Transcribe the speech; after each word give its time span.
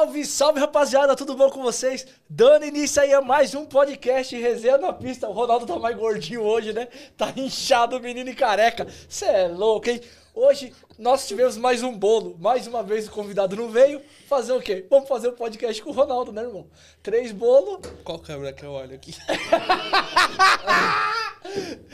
Salve, 0.00 0.24
salve, 0.24 0.60
rapaziada, 0.60 1.14
tudo 1.14 1.34
bom 1.34 1.50
com 1.50 1.60
vocês? 1.60 2.06
Dando 2.26 2.64
início 2.64 3.02
aí 3.02 3.12
a 3.12 3.20
mais 3.20 3.54
um 3.54 3.66
podcast 3.66 4.34
Resenha 4.34 4.78
na 4.78 4.94
Pista. 4.94 5.28
O 5.28 5.32
Ronaldo 5.32 5.66
tá 5.66 5.78
mais 5.78 5.94
gordinho 5.94 6.40
hoje, 6.40 6.72
né? 6.72 6.88
Tá 7.18 7.30
inchado, 7.36 8.00
menino 8.00 8.30
e 8.30 8.34
careca. 8.34 8.86
Cê 9.10 9.26
é 9.26 9.46
louco, 9.46 9.90
hein? 9.90 10.00
Hoje 10.34 10.72
nós 10.98 11.28
tivemos 11.28 11.58
mais 11.58 11.82
um 11.82 11.94
bolo. 11.94 12.34
Mais 12.40 12.66
uma 12.66 12.82
vez 12.82 13.08
o 13.08 13.10
convidado 13.10 13.54
não 13.54 13.68
veio. 13.68 14.00
Fazer 14.26 14.54
o 14.54 14.62
quê? 14.62 14.86
Vamos 14.88 15.06
fazer 15.06 15.28
o 15.28 15.32
um 15.32 15.36
podcast 15.36 15.82
com 15.82 15.90
o 15.90 15.92
Ronaldo, 15.92 16.32
né, 16.32 16.44
irmão? 16.44 16.66
Três 17.02 17.30
bolos. 17.30 17.80
Qual 18.02 18.18
câmera 18.18 18.54
que 18.54 18.64
eu 18.64 18.72
olho 18.72 18.94
aqui? 18.94 19.14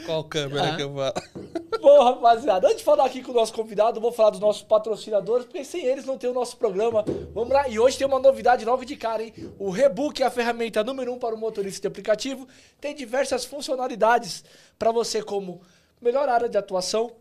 Qual 0.05 0.23
câmera 0.23 0.73
ah. 0.73 0.75
que 0.75 0.83
eu 0.83 0.93
falo? 0.93 1.13
Bom, 1.81 2.03
rapaziada, 2.03 2.67
antes 2.67 2.79
de 2.79 2.83
falar 2.83 3.05
aqui 3.05 3.21
com 3.21 3.31
o 3.31 3.35
nosso 3.35 3.53
convidado, 3.53 4.01
vou 4.01 4.11
falar 4.11 4.31
dos 4.31 4.39
nossos 4.39 4.63
patrocinadores, 4.63 5.45
porque 5.45 5.63
sem 5.63 5.85
eles 5.85 6.05
não 6.05 6.17
tem 6.17 6.29
o 6.29 6.33
nosso 6.33 6.57
programa. 6.57 7.03
Vamos 7.33 7.53
lá, 7.53 7.67
e 7.67 7.79
hoje 7.79 7.97
tem 7.97 8.07
uma 8.07 8.19
novidade 8.19 8.65
logo 8.65 8.83
de 8.83 8.95
cara, 8.95 9.23
hein? 9.23 9.33
O 9.59 9.69
Rebook 9.69 10.21
é 10.21 10.25
a 10.25 10.31
ferramenta 10.31 10.83
número 10.83 11.13
um 11.13 11.19
para 11.19 11.35
o 11.35 11.37
motorista 11.37 11.81
de 11.81 11.87
aplicativo. 11.87 12.47
Tem 12.81 12.95
diversas 12.95 13.45
funcionalidades 13.45 14.43
para 14.77 14.91
você, 14.91 15.21
como 15.21 15.61
melhor 16.01 16.27
área 16.29 16.49
de 16.49 16.57
atuação, 16.57 17.11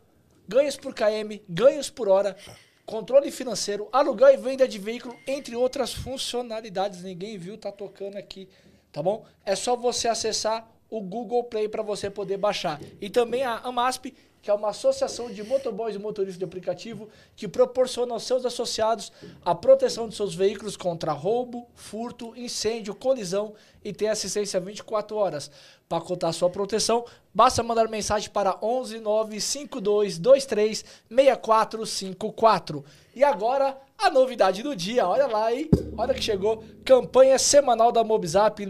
ganhos 0.49 0.77
por 0.77 0.95
KM, 0.95 1.43
ganhos 1.49 1.91
por 1.91 2.09
hora, 2.09 2.37
controle 2.85 3.31
financeiro, 3.31 3.89
aluguel 3.93 4.33
e 4.33 4.37
venda 4.37 4.67
de 4.67 4.79
veículo, 4.79 5.17
entre 5.27 5.57
outras 5.57 5.93
funcionalidades. 5.93 7.03
Ninguém 7.03 7.37
viu, 7.37 7.59
tá 7.59 7.73
tocando 7.73 8.17
aqui, 8.17 8.49
tá 8.93 9.03
bom? 9.03 9.25
É 9.45 9.55
só 9.55 9.77
você 9.77 10.09
acessar 10.09 10.76
o 10.91 11.01
Google 11.01 11.45
Play 11.45 11.69
para 11.69 11.83
você 11.83 12.09
poder 12.11 12.37
baixar. 12.37 12.81
E 13.01 13.11
também 13.11 13.43
a 13.43 13.59
AMASP, 13.59 14.15
que 14.47 14.51
é 14.51 14.55
uma 14.55 14.69
associação 14.69 15.29
de 15.29 15.43
motoboys 15.43 15.97
e 15.97 15.99
motoristas 15.99 16.39
de 16.39 16.45
aplicativo 16.45 17.09
que 17.35 17.49
proporciona 17.49 18.15
aos 18.15 18.23
seus 18.23 18.47
associados 18.47 19.11
a 19.45 19.53
proteção 19.57 20.09
de 20.09 20.15
seus 20.15 20.37
veículos 20.37 20.77
contra 20.77 21.11
roubo, 21.11 21.67
furto, 21.75 22.33
incêndio, 22.37 22.95
colisão 22.95 23.55
e 23.85 23.93
tem 23.93 24.09
assistência 24.09 24.61
24 24.61 25.17
horas. 25.17 25.51
Para 25.89 26.01
contar 26.01 26.33
sua 26.33 26.49
proteção, 26.49 27.05
basta 27.35 27.61
mandar 27.61 27.89
mensagem 27.89 28.31
para 28.31 28.57
11 28.63 29.01
95223 29.01 30.85
6454. 31.11 32.85
E 33.17 33.25
agora, 33.25 33.77
a 33.99 34.11
novidade 34.11 34.63
do 34.63 34.77
dia, 34.77 35.09
olha 35.09 35.27
lá, 35.27 35.53
hein? 35.53 35.69
Olha 35.99 36.15
que 36.15 36.23
chegou, 36.23 36.63
campanha 36.85 37.37
semanal 37.37 37.91
da 37.91 38.05
Mobzap 38.05 38.65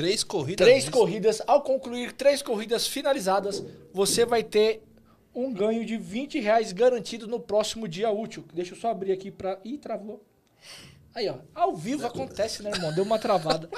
Três 0.00 0.24
corridas. 0.24 0.66
Três 0.66 0.88
corridas. 0.88 1.42
Ao 1.46 1.60
concluir 1.60 2.12
três 2.12 2.40
corridas 2.40 2.86
finalizadas, 2.86 3.62
você 3.92 4.24
vai 4.24 4.42
ter 4.42 4.82
um 5.34 5.52
ganho 5.52 5.84
de 5.84 5.98
20 5.98 6.40
reais 6.40 6.72
garantido 6.72 7.26
no 7.26 7.38
próximo 7.38 7.86
dia 7.86 8.10
útil. 8.10 8.42
Deixa 8.54 8.72
eu 8.72 8.78
só 8.78 8.88
abrir 8.88 9.12
aqui 9.12 9.30
pra. 9.30 9.58
Ih, 9.62 9.76
travou. 9.76 10.24
Aí, 11.14 11.28
ó. 11.28 11.34
Ao 11.54 11.76
vivo 11.76 12.06
acontece, 12.06 12.62
né, 12.62 12.70
irmão? 12.70 12.94
Deu 12.94 13.04
uma 13.04 13.18
travada. 13.18 13.68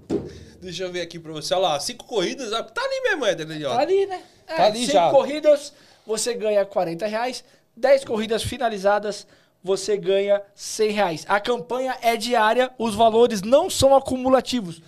Deixa 0.60 0.82
eu 0.82 0.92
ver 0.92 1.00
aqui 1.00 1.18
pra 1.18 1.32
você. 1.32 1.54
Olha 1.54 1.68
lá, 1.68 1.80
cinco 1.80 2.04
corridas. 2.04 2.50
Tá 2.50 2.82
ali 2.82 3.00
mesmo, 3.00 3.24
Éder. 3.24 3.62
Tá 3.62 3.78
ali, 3.78 4.04
né? 4.04 4.22
É, 4.46 4.56
tá 4.56 4.66
ali 4.66 4.80
cinco 4.80 4.92
já. 4.92 5.10
corridas, 5.10 5.72
você 6.06 6.34
ganha 6.34 6.62
40 6.66 7.06
reais. 7.06 7.42
Dez 7.74 8.04
corridas 8.04 8.42
finalizadas, 8.42 9.26
você 9.64 9.96
ganha 9.96 10.42
100 10.54 10.90
reais. 10.90 11.24
A 11.26 11.40
campanha 11.40 11.96
é 12.02 12.18
diária, 12.18 12.70
os 12.76 12.94
valores 12.94 13.40
não 13.40 13.70
são 13.70 13.96
acumulativos 13.96 14.82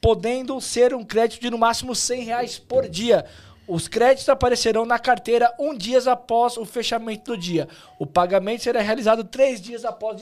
podendo 0.00 0.60
ser 0.60 0.94
um 0.94 1.04
crédito 1.04 1.40
de 1.40 1.50
no 1.50 1.58
máximo 1.58 1.94
100 1.94 2.24
reais 2.24 2.58
por 2.58 2.88
dia. 2.88 3.24
Os 3.66 3.86
créditos 3.86 4.28
aparecerão 4.30 4.86
na 4.86 4.98
carteira 4.98 5.54
um 5.58 5.76
dia 5.76 5.98
após 6.10 6.56
o 6.56 6.64
fechamento 6.64 7.32
do 7.32 7.36
dia. 7.36 7.68
O 7.98 8.06
pagamento 8.06 8.62
será 8.62 8.80
realizado 8.80 9.24
três 9.24 9.60
dias 9.60 9.84
após 9.84 10.16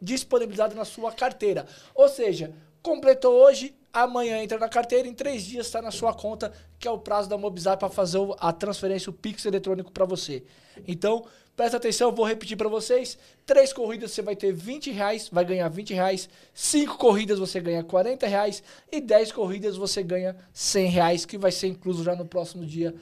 disponibilizado 0.00 0.74
na 0.74 0.84
sua 0.84 1.10
carteira. 1.10 1.64
Ou 1.94 2.06
seja, 2.06 2.52
completou 2.82 3.32
hoje, 3.32 3.74
amanhã 3.90 4.42
entra 4.42 4.58
na 4.58 4.68
carteira, 4.68 5.08
em 5.08 5.14
três 5.14 5.42
dias 5.42 5.66
está 5.66 5.80
na 5.80 5.90
sua 5.90 6.12
conta, 6.12 6.52
que 6.78 6.86
é 6.86 6.90
o 6.90 6.98
prazo 6.98 7.30
da 7.30 7.38
Mobizar 7.38 7.78
para 7.78 7.88
fazer 7.88 8.18
a 8.38 8.52
transferência, 8.52 9.08
o 9.08 9.14
Pix 9.14 9.46
eletrônico 9.46 9.90
para 9.90 10.04
você. 10.04 10.44
Então, 10.86 11.24
Presta 11.54 11.76
atenção, 11.76 12.12
vou 12.12 12.24
repetir 12.24 12.56
para 12.56 12.68
vocês. 12.68 13.18
Três 13.44 13.72
corridas 13.72 14.12
você 14.12 14.22
vai 14.22 14.34
ter 14.34 14.52
20 14.52 14.90
reais, 14.90 15.28
vai 15.30 15.44
ganhar 15.44 15.68
20 15.68 15.92
reais. 15.92 16.28
Cinco 16.54 16.96
corridas 16.96 17.38
você 17.38 17.60
ganha 17.60 17.84
40 17.84 18.26
reais. 18.26 18.62
E 18.90 19.00
10 19.00 19.32
corridas 19.32 19.76
você 19.76 20.02
ganha 20.02 20.34
100 20.52 20.86
reais, 20.88 21.24
que 21.26 21.36
vai 21.36 21.52
ser 21.52 21.66
incluso 21.66 22.02
já 22.02 22.16
no 22.16 22.24
próximo 22.24 22.64
dia 22.64 22.94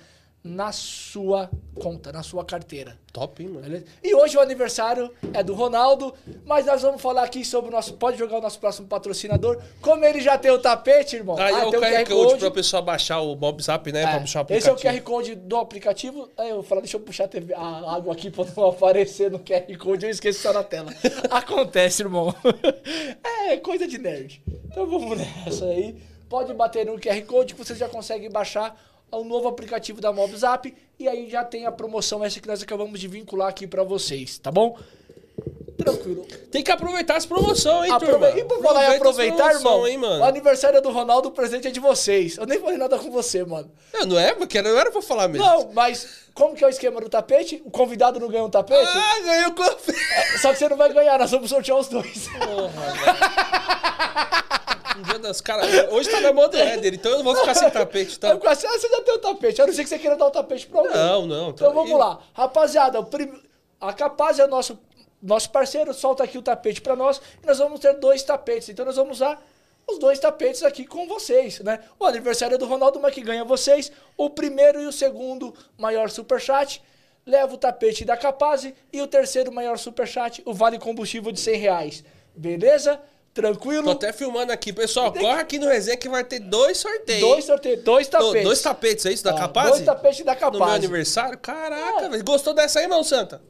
na 0.43 0.73
sua 0.73 1.51
conta, 1.75 2.11
na 2.11 2.23
sua 2.23 2.45
carteira. 2.45 2.99
Top, 3.13 3.43
hein, 3.43 3.51
mano? 3.51 3.63
Beleza? 3.63 3.85
E 4.03 4.15
hoje 4.15 4.37
o 4.37 4.41
aniversário 4.41 5.13
é 5.35 5.43
do 5.43 5.53
Ronaldo, 5.53 6.15
mas 6.47 6.65
nós 6.65 6.81
vamos 6.81 7.03
falar 7.03 7.25
aqui 7.25 7.45
sobre 7.45 7.69
o 7.69 7.73
nosso. 7.73 7.95
Pode 7.95 8.17
jogar 8.17 8.39
o 8.39 8.41
nosso 8.41 8.59
próximo 8.59 8.89
patrocinador. 8.89 9.61
Como 9.83 10.05
ele 10.05 10.21
já 10.21 10.39
tem 10.39 10.51
o 10.51 10.59
tapete, 10.59 11.17
irmão. 11.17 11.37
Aí 11.37 11.55
ah, 11.55 11.61
é 11.61 11.67
o 11.67 11.71
QR, 11.71 11.81
QR 11.81 12.09
Code 12.09 12.39
pra 12.39 12.51
pessoa 12.51 12.81
baixar 12.81 13.21
o 13.21 13.35
MobZap, 13.35 13.93
né? 13.93 14.03
É, 14.03 14.07
pra 14.07 14.19
baixar 14.19 14.39
o 14.39 14.43
aplicativo. 14.43 14.77
Esse 14.77 14.87
é 14.87 14.91
o 14.91 14.95
QR 14.95 15.03
Code 15.03 15.35
do 15.35 15.57
aplicativo. 15.57 16.31
Aí 16.39 16.51
eu 16.51 16.63
falo, 16.63 16.81
deixa 16.81 16.97
eu 16.97 17.01
puxar 17.01 17.25
a, 17.25 17.29
TV, 17.29 17.53
a 17.53 17.95
água 17.95 18.15
aqui 18.15 18.31
pra 18.31 18.45
não 18.57 18.69
aparecer 18.71 19.31
no 19.31 19.41
QR 19.41 19.77
Code. 19.79 20.07
Eu 20.07 20.11
esqueço 20.11 20.41
só 20.41 20.53
na 20.53 20.63
tela. 20.63 20.91
Acontece, 21.31 22.03
irmão. 22.03 22.35
é 23.49 23.59
coisa 23.59 23.87
de 23.87 23.99
nerd. 23.99 24.43
Então 24.65 24.87
vamos 24.87 25.19
nessa 25.19 25.67
aí. 25.67 25.97
Pode 26.31 26.55
bater 26.55 26.87
no 26.87 26.99
QR 26.99 27.21
Code 27.23 27.55
que 27.55 27.65
você 27.65 27.75
já 27.75 27.89
consegue 27.89 28.29
baixar 28.29 28.90
ao 29.11 29.25
novo 29.25 29.49
aplicativo 29.49 30.01
da 30.01 30.11
MobZap 30.11 30.75
e 30.99 31.09
aí 31.09 31.29
já 31.29 31.45
tem 31.45 31.67
a 31.67 31.73
promoção 31.73 32.25
essa 32.25 32.41
que 32.41 32.49
nós 32.49 32.63
acabamos 32.63 33.01
de 33.01 33.09
vincular 33.09 33.49
aqui 33.49 33.67
para 33.67 33.83
vocês, 33.83 34.39
tá 34.39 34.51
bom? 34.51 34.79
Tranquilo. 35.77 36.27
Tem 36.51 36.63
que 36.63 36.71
aproveitar 36.71 37.17
as 37.17 37.25
promoções, 37.25 37.89
hein, 37.89 37.93
Aprove... 37.95 38.13
turma? 38.13 38.31
E 38.39 38.45
por 38.45 38.63
falar 38.63 38.93
em 38.93 38.97
aproveitar, 38.97 39.55
irmão, 39.55 39.87
hein, 39.87 39.97
mano? 39.97 40.23
o 40.23 40.25
aniversário 40.27 40.77
é 40.77 40.81
do 40.81 40.91
Ronaldo, 40.91 41.29
o 41.29 41.33
presente 41.33 41.69
é 41.69 41.71
de 41.71 41.81
vocês. 41.81 42.37
Eu 42.37 42.47
nem 42.47 42.61
falei 42.61 42.77
nada 42.77 42.99
com 42.99 43.11
você, 43.11 43.43
mano. 43.45 43.71
Não, 43.95 44.07
não 44.07 44.19
é, 44.19 44.35
porque 44.35 44.61
não 44.61 44.79
era 44.79 44.91
pra 44.91 45.01
falar 45.01 45.29
mesmo. 45.29 45.47
Não, 45.47 45.73
mas 45.73 46.29
como 46.35 46.55
que 46.55 46.63
é 46.63 46.67
o 46.67 46.71
esquema 46.71 47.01
do 47.01 47.09
tapete? 47.09 47.63
O 47.65 47.71
convidado 47.71 48.21
não 48.21 48.29
ganha 48.29 48.45
um 48.45 48.51
tapete? 48.51 48.91
Ah, 48.95 49.21
ganhou 49.25 49.53
o 49.53 49.63
é, 49.63 50.39
Só 50.39 50.53
que 50.53 50.59
você 50.59 50.69
não 50.69 50.77
vai 50.77 50.93
ganhar, 50.93 51.19
nós 51.19 51.31
vamos 51.31 51.49
sortear 51.49 51.79
os 51.79 51.89
dois. 51.89 52.29
Porra, 52.29 52.71
Um 54.97 55.03
dia 55.03 55.19
das 55.19 55.41
caras. 55.41 55.67
Hoje 55.91 56.11
tá 56.11 56.21
na 56.21 56.33
moda 56.33 56.59
Éder, 56.59 56.95
então 56.95 57.13
eu 57.13 57.19
não 57.19 57.25
vou 57.25 57.37
ficar 57.37 57.55
sem 57.55 57.71
tapete. 57.71 58.19
Tá? 58.19 58.33
Ah, 58.33 58.55
você 58.55 58.89
já 58.89 59.03
tem 59.03 59.15
o 59.15 59.19
tapete. 59.19 59.61
Eu 59.61 59.67
não 59.67 59.75
sei 59.75 59.85
que 59.85 59.91
você 59.91 59.99
queira 59.99 60.17
dar 60.17 60.27
o 60.27 60.31
tapete 60.31 60.67
pra 60.67 60.81
alguém. 60.81 60.97
Não, 60.97 61.27
não. 61.27 61.53
Tá 61.53 61.65
então 61.65 61.75
vamos 61.75 61.99
lá. 61.99 62.21
Rapaziada, 62.33 63.03
prim... 63.03 63.33
a 63.81 63.93
Capaz 63.93 64.39
é 64.39 64.47
nosso, 64.47 64.79
nosso 65.23 65.51
parceiro, 65.51 65.95
solta 65.95 66.25
aqui 66.25 66.39
o 66.39 66.43
tapete 66.43 66.81
pra 66.81 66.97
nós. 66.97 67.21
E 67.43 67.47
nós 67.47 67.59
vamos 67.59 67.81
ter 67.81 67.95
dois 67.95 68.23
tapetes. 68.23 68.69
Então 68.69 68.85
nós 68.85 68.97
vamos 68.97 69.19
usar 69.19 69.41
os 69.89 69.99
dois 69.99 70.19
tapetes 70.19 70.63
aqui 70.63 70.85
com 70.85 71.07
vocês, 71.07 71.61
né? 71.61 71.81
O 71.99 72.07
aniversário 72.07 72.55
é 72.55 72.59
do 72.59 72.67
Ronaldo, 72.67 73.01
mas 73.01 73.15
que 73.15 73.23
ganha 73.23 73.45
vocês. 73.45 73.91
O 74.17 74.31
primeiro 74.31 74.81
e 74.81 74.87
o 74.87 74.93
segundo 74.93 75.55
maior 75.77 76.11
superchat 76.11 76.83
leva 77.27 77.55
o 77.55 77.59
tapete 77.59 78.05
da 78.05 78.17
Capaz 78.17 78.73
e 78.93 79.03
o 79.03 79.07
terceiro 79.07 79.53
maior 79.53 79.79
superchat, 79.79 80.43
o 80.45 80.55
vale 80.55 80.79
combustível 80.79 81.31
de 81.31 81.41
100 81.41 81.57
reais. 81.57 82.05
Beleza? 82.35 83.01
Tranquilo? 83.41 83.85
Tô 83.85 83.91
até 83.91 84.13
filmando 84.13 84.53
aqui. 84.53 84.73
Pessoal, 84.73 85.11
Tem... 85.11 85.23
corre 85.23 85.41
aqui 85.41 85.59
no 85.59 85.67
resenha 85.69 85.97
que 85.97 86.09
vai 86.09 86.25
ter 86.25 86.41
dois 86.41 86.79
sorteios. 86.79 87.21
Dois 87.21 87.45
sorteios, 87.45 87.83
dois 87.83 88.09
tapetes. 88.09 88.43
dois 88.45 88.61
tapetes, 88.61 89.07
é 89.07 89.13
isso? 89.13 89.25
Da 89.25 89.31
ah, 89.31 89.39
Capaz? 89.39 89.71
Dois 89.71 89.85
tapetes 89.85 90.25
da 90.25 90.35
Capaz. 90.35 90.59
No 90.59 90.67
meu 90.67 90.75
aniversário? 90.75 91.39
Caraca, 91.39 92.07
ah. 92.07 92.23
Gostou 92.23 92.55
dessa 92.55 92.81
aí, 92.81 92.87
mão 92.87 93.03
santa? 93.03 93.41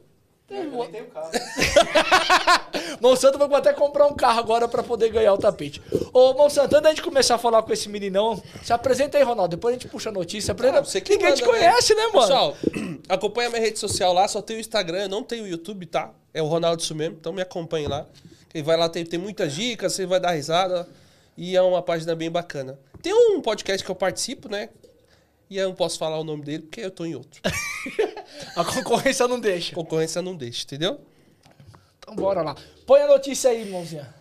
Eu 0.51 0.85
tenho 0.87 1.05
carro. 1.05 1.31
Monsanto, 2.99 3.37
vamos 3.37 3.57
até 3.57 3.71
comprar 3.71 4.05
um 4.05 4.13
carro 4.13 4.39
agora 4.39 4.67
para 4.67 4.83
poder 4.83 5.09
ganhar 5.09 5.33
o 5.33 5.37
tapete. 5.37 5.81
Ô, 6.11 6.33
Monsanto, 6.33 6.75
antes 6.75 6.95
de 6.95 7.01
começar 7.01 7.35
a 7.35 7.37
falar 7.37 7.63
com 7.63 7.71
esse 7.71 7.87
meninão, 7.87 8.41
se 8.61 8.73
apresenta 8.73 9.17
aí, 9.17 9.23
Ronaldo. 9.23 9.55
Depois 9.55 9.73
a 9.73 9.79
gente 9.79 9.87
puxa 9.89 10.09
a 10.09 10.11
notícia. 10.11 10.51
Apresenta... 10.51 10.79
Ah, 10.79 10.83
você 10.83 10.99
que 10.99 11.13
Ninguém 11.13 11.29
manda, 11.29 11.37
te 11.37 11.45
né? 11.45 11.49
conhece, 11.49 11.95
né, 11.95 12.01
né 12.01 12.11
mano? 12.13 12.27
Pessoal, 12.27 12.57
acompanha 13.07 13.49
minha 13.49 13.61
rede 13.61 13.79
social 13.79 14.11
lá. 14.11 14.27
Só 14.27 14.41
tem 14.41 14.57
o 14.57 14.59
Instagram, 14.59 15.07
não 15.07 15.23
tem 15.23 15.41
o 15.41 15.47
YouTube, 15.47 15.85
tá? 15.85 16.11
É 16.33 16.41
o 16.41 16.47
Ronaldo 16.47 16.81
isso 16.81 16.93
mesmo. 16.93 17.15
Então 17.17 17.31
me 17.31 17.41
acompanhe 17.41 17.87
lá. 17.87 18.05
Ele 18.53 18.63
vai 18.63 18.77
lá, 18.77 18.89
tem, 18.89 19.05
tem 19.05 19.19
muitas 19.19 19.53
dicas, 19.53 19.93
você 19.93 20.05
vai 20.05 20.19
dar 20.19 20.31
risada. 20.31 20.87
E 21.37 21.55
é 21.55 21.61
uma 21.61 21.81
página 21.81 22.15
bem 22.15 22.29
bacana. 22.29 22.77
Tem 23.01 23.13
um 23.13 23.41
podcast 23.41 23.83
que 23.83 23.89
eu 23.89 23.95
participo, 23.95 24.49
né? 24.49 24.69
E 25.49 25.57
eu 25.57 25.69
não 25.69 25.75
posso 25.75 25.97
falar 25.97 26.19
o 26.19 26.23
nome 26.23 26.43
dele 26.43 26.63
porque 26.63 26.81
eu 26.81 26.91
tô 26.91 27.05
em 27.05 27.15
outro. 27.15 27.41
a 28.55 28.63
concorrência 28.63 29.27
não 29.27 29.39
deixa. 29.39 29.71
A 29.71 29.75
concorrência 29.75 30.21
não 30.21 30.35
deixa, 30.35 30.63
entendeu? 30.63 31.01
Então 31.99 32.15
bora 32.15 32.41
lá. 32.41 32.55
Põe 32.85 33.01
a 33.01 33.07
notícia 33.07 33.49
aí, 33.49 33.61
irmãozinha. 33.61 34.20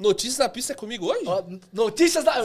Notícias 0.00 0.38
da 0.38 0.48
pista 0.48 0.72
é 0.72 0.76
comigo 0.76 1.06
hoje? 1.06 1.24
notícias 1.72 2.24
da. 2.24 2.38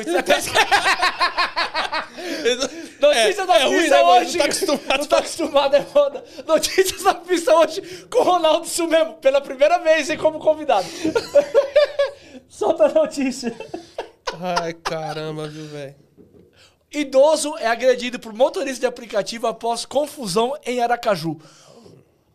Notícias 2.99 3.39
É, 3.39 3.45
da 3.45 3.57
é 3.57 3.63
ruim, 3.65 3.79
pista 3.79 3.95
né, 3.95 4.03
mano? 4.03 4.19
hoje. 4.25 4.37
Não 4.37 4.45
tá 4.45 4.45
acostumado. 4.45 4.97
Não 4.99 5.05
tá 5.07 5.17
acostumado, 5.19 5.75
é 5.75 5.81
foda. 5.81 6.23
Notícias 6.45 7.03
da 7.03 7.13
pista 7.15 7.55
hoje 7.55 7.81
com 8.09 8.19
o 8.19 8.23
Ronaldo 8.23 8.65
isso 8.67 8.85
mesmo. 8.87 9.13
Pela 9.15 9.39
primeira 9.41 9.77
vez, 9.79 10.09
hein, 10.09 10.17
como 10.17 10.37
convidado. 10.39 10.85
Solta 12.49 12.85
a 12.85 12.89
notícia. 12.89 13.55
Ai, 14.61 14.73
caramba, 14.73 15.47
viu, 15.47 15.65
velho? 15.67 15.95
Idoso 16.91 17.57
é 17.57 17.67
agredido 17.67 18.19
por 18.19 18.33
motorista 18.33 18.81
de 18.81 18.85
aplicativo 18.85 19.47
após 19.47 19.85
confusão 19.85 20.57
em 20.65 20.81
Aracaju. 20.81 21.37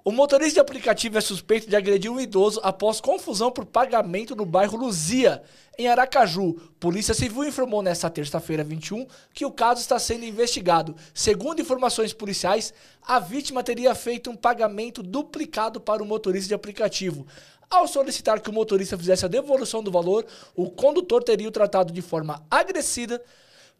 O 0.03 0.11
motorista 0.11 0.55
de 0.55 0.61
aplicativo 0.61 1.19
é 1.19 1.21
suspeito 1.21 1.69
de 1.69 1.77
agredir 1.77 2.11
um 2.11 2.19
idoso 2.19 2.59
após 2.63 3.03
confusão 3.03 3.51
por 3.51 3.67
pagamento 3.67 4.35
no 4.35 4.47
bairro 4.47 4.79
Luzia, 4.79 5.43
em 5.79 5.89
Aracaju. 5.89 6.55
Polícia 6.81 7.13
Civil 7.13 7.45
informou 7.45 7.83
nesta 7.83 8.09
terça-feira 8.09 8.65
21 8.65 9.07
que 9.35 9.45
o 9.45 9.53
caso 9.53 9.83
está 9.83 9.99
sendo 9.99 10.25
investigado. 10.25 10.97
Segundo 11.13 11.61
informações 11.61 12.15
policiais, 12.15 12.73
a 13.07 13.19
vítima 13.19 13.63
teria 13.63 13.95
feito 13.95 14.31
um 14.31 14.37
pagamento 14.37 15.03
duplicado 15.03 15.79
para 15.79 16.03
o 16.03 16.07
motorista 16.07 16.49
de 16.49 16.55
aplicativo. 16.55 17.27
Ao 17.69 17.87
solicitar 17.87 18.41
que 18.41 18.49
o 18.49 18.55
motorista 18.55 18.97
fizesse 18.97 19.27
a 19.27 19.29
devolução 19.29 19.83
do 19.83 19.91
valor, 19.91 20.25
o 20.57 20.71
condutor 20.71 21.23
teria 21.23 21.47
o 21.47 21.53
tratado 21.53 21.93
de 21.93 22.01
forma 22.01 22.43
agressiva, 22.51 23.21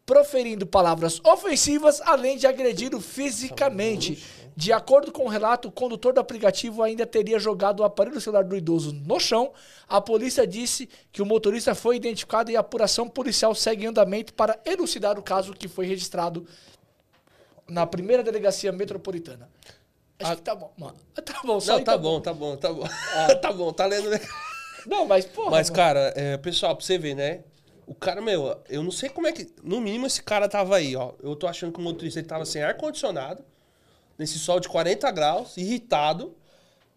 proferindo 0.05 0.67
palavras 0.67 1.19
ofensivas, 1.23 1.99
além 2.01 2.37
de 2.37 2.45
agredi-lo 2.45 3.01
fisicamente. 3.01 4.23
De 4.55 4.73
acordo 4.73 5.11
com 5.11 5.25
o 5.25 5.29
relato, 5.29 5.69
o 5.69 5.71
condutor 5.71 6.13
do 6.13 6.19
aplicativo 6.19 6.83
ainda 6.83 7.05
teria 7.05 7.39
jogado 7.39 7.79
o 7.79 7.83
aparelho 7.83 8.19
celular 8.19 8.43
do 8.43 8.55
idoso 8.55 8.93
no 8.93 9.19
chão. 9.19 9.51
A 9.87 10.01
polícia 10.01 10.45
disse 10.45 10.89
que 11.11 11.21
o 11.21 11.25
motorista 11.25 11.73
foi 11.73 11.95
identificado 11.95 12.51
e 12.51 12.57
a 12.57 12.59
apuração 12.59 13.07
policial 13.07 13.55
segue 13.55 13.85
em 13.85 13.87
andamento 13.87 14.33
para 14.33 14.59
elucidar 14.65 15.17
o 15.17 15.23
caso 15.23 15.53
que 15.53 15.67
foi 15.67 15.85
registrado 15.85 16.45
na 17.67 17.85
primeira 17.87 18.23
delegacia 18.23 18.71
metropolitana. 18.71 19.49
Acho 20.19 20.35
que 20.35 20.41
tá 20.43 20.53
bom, 20.53 20.71
mano. 20.77 20.95
Tá 21.23 21.41
bom, 21.43 21.59
só 21.59 21.71
Não, 21.73 21.79
aí 21.79 21.83
tá 21.83 21.97
bom, 21.97 22.21
tá 22.21 22.33
bom, 22.33 22.55
tá 22.55 22.73
bom. 22.73 22.83
tá 23.41 23.51
bom, 23.53 23.73
tá 23.73 23.85
lendo. 23.85 24.09
né? 24.09 24.19
Não, 24.85 25.05
mas 25.05 25.25
porra. 25.25 25.51
Mas, 25.51 25.69
mano. 25.69 25.75
cara, 25.75 26.13
é, 26.15 26.37
pessoal, 26.37 26.75
pra 26.75 26.85
você 26.85 26.97
ver, 26.97 27.15
né? 27.15 27.43
O 27.87 27.95
cara, 27.95 28.21
meu, 28.21 28.57
eu 28.69 28.83
não 28.83 28.91
sei 28.91 29.09
como 29.09 29.27
é 29.27 29.31
que. 29.31 29.53
No 29.63 29.81
mínimo, 29.81 30.05
esse 30.07 30.21
cara 30.21 30.47
tava 30.47 30.75
aí, 30.77 30.95
ó. 30.95 31.13
Eu 31.21 31.35
tô 31.35 31.47
achando 31.47 31.73
que 31.73 31.79
o 31.79 31.81
motorista 31.81 32.19
ele 32.19 32.27
tava 32.27 32.45
sem 32.45 32.61
ar-condicionado, 32.61 33.43
nesse 34.21 34.37
sol 34.37 34.59
de 34.59 34.69
40 34.69 35.09
graus, 35.11 35.57
irritado, 35.57 36.35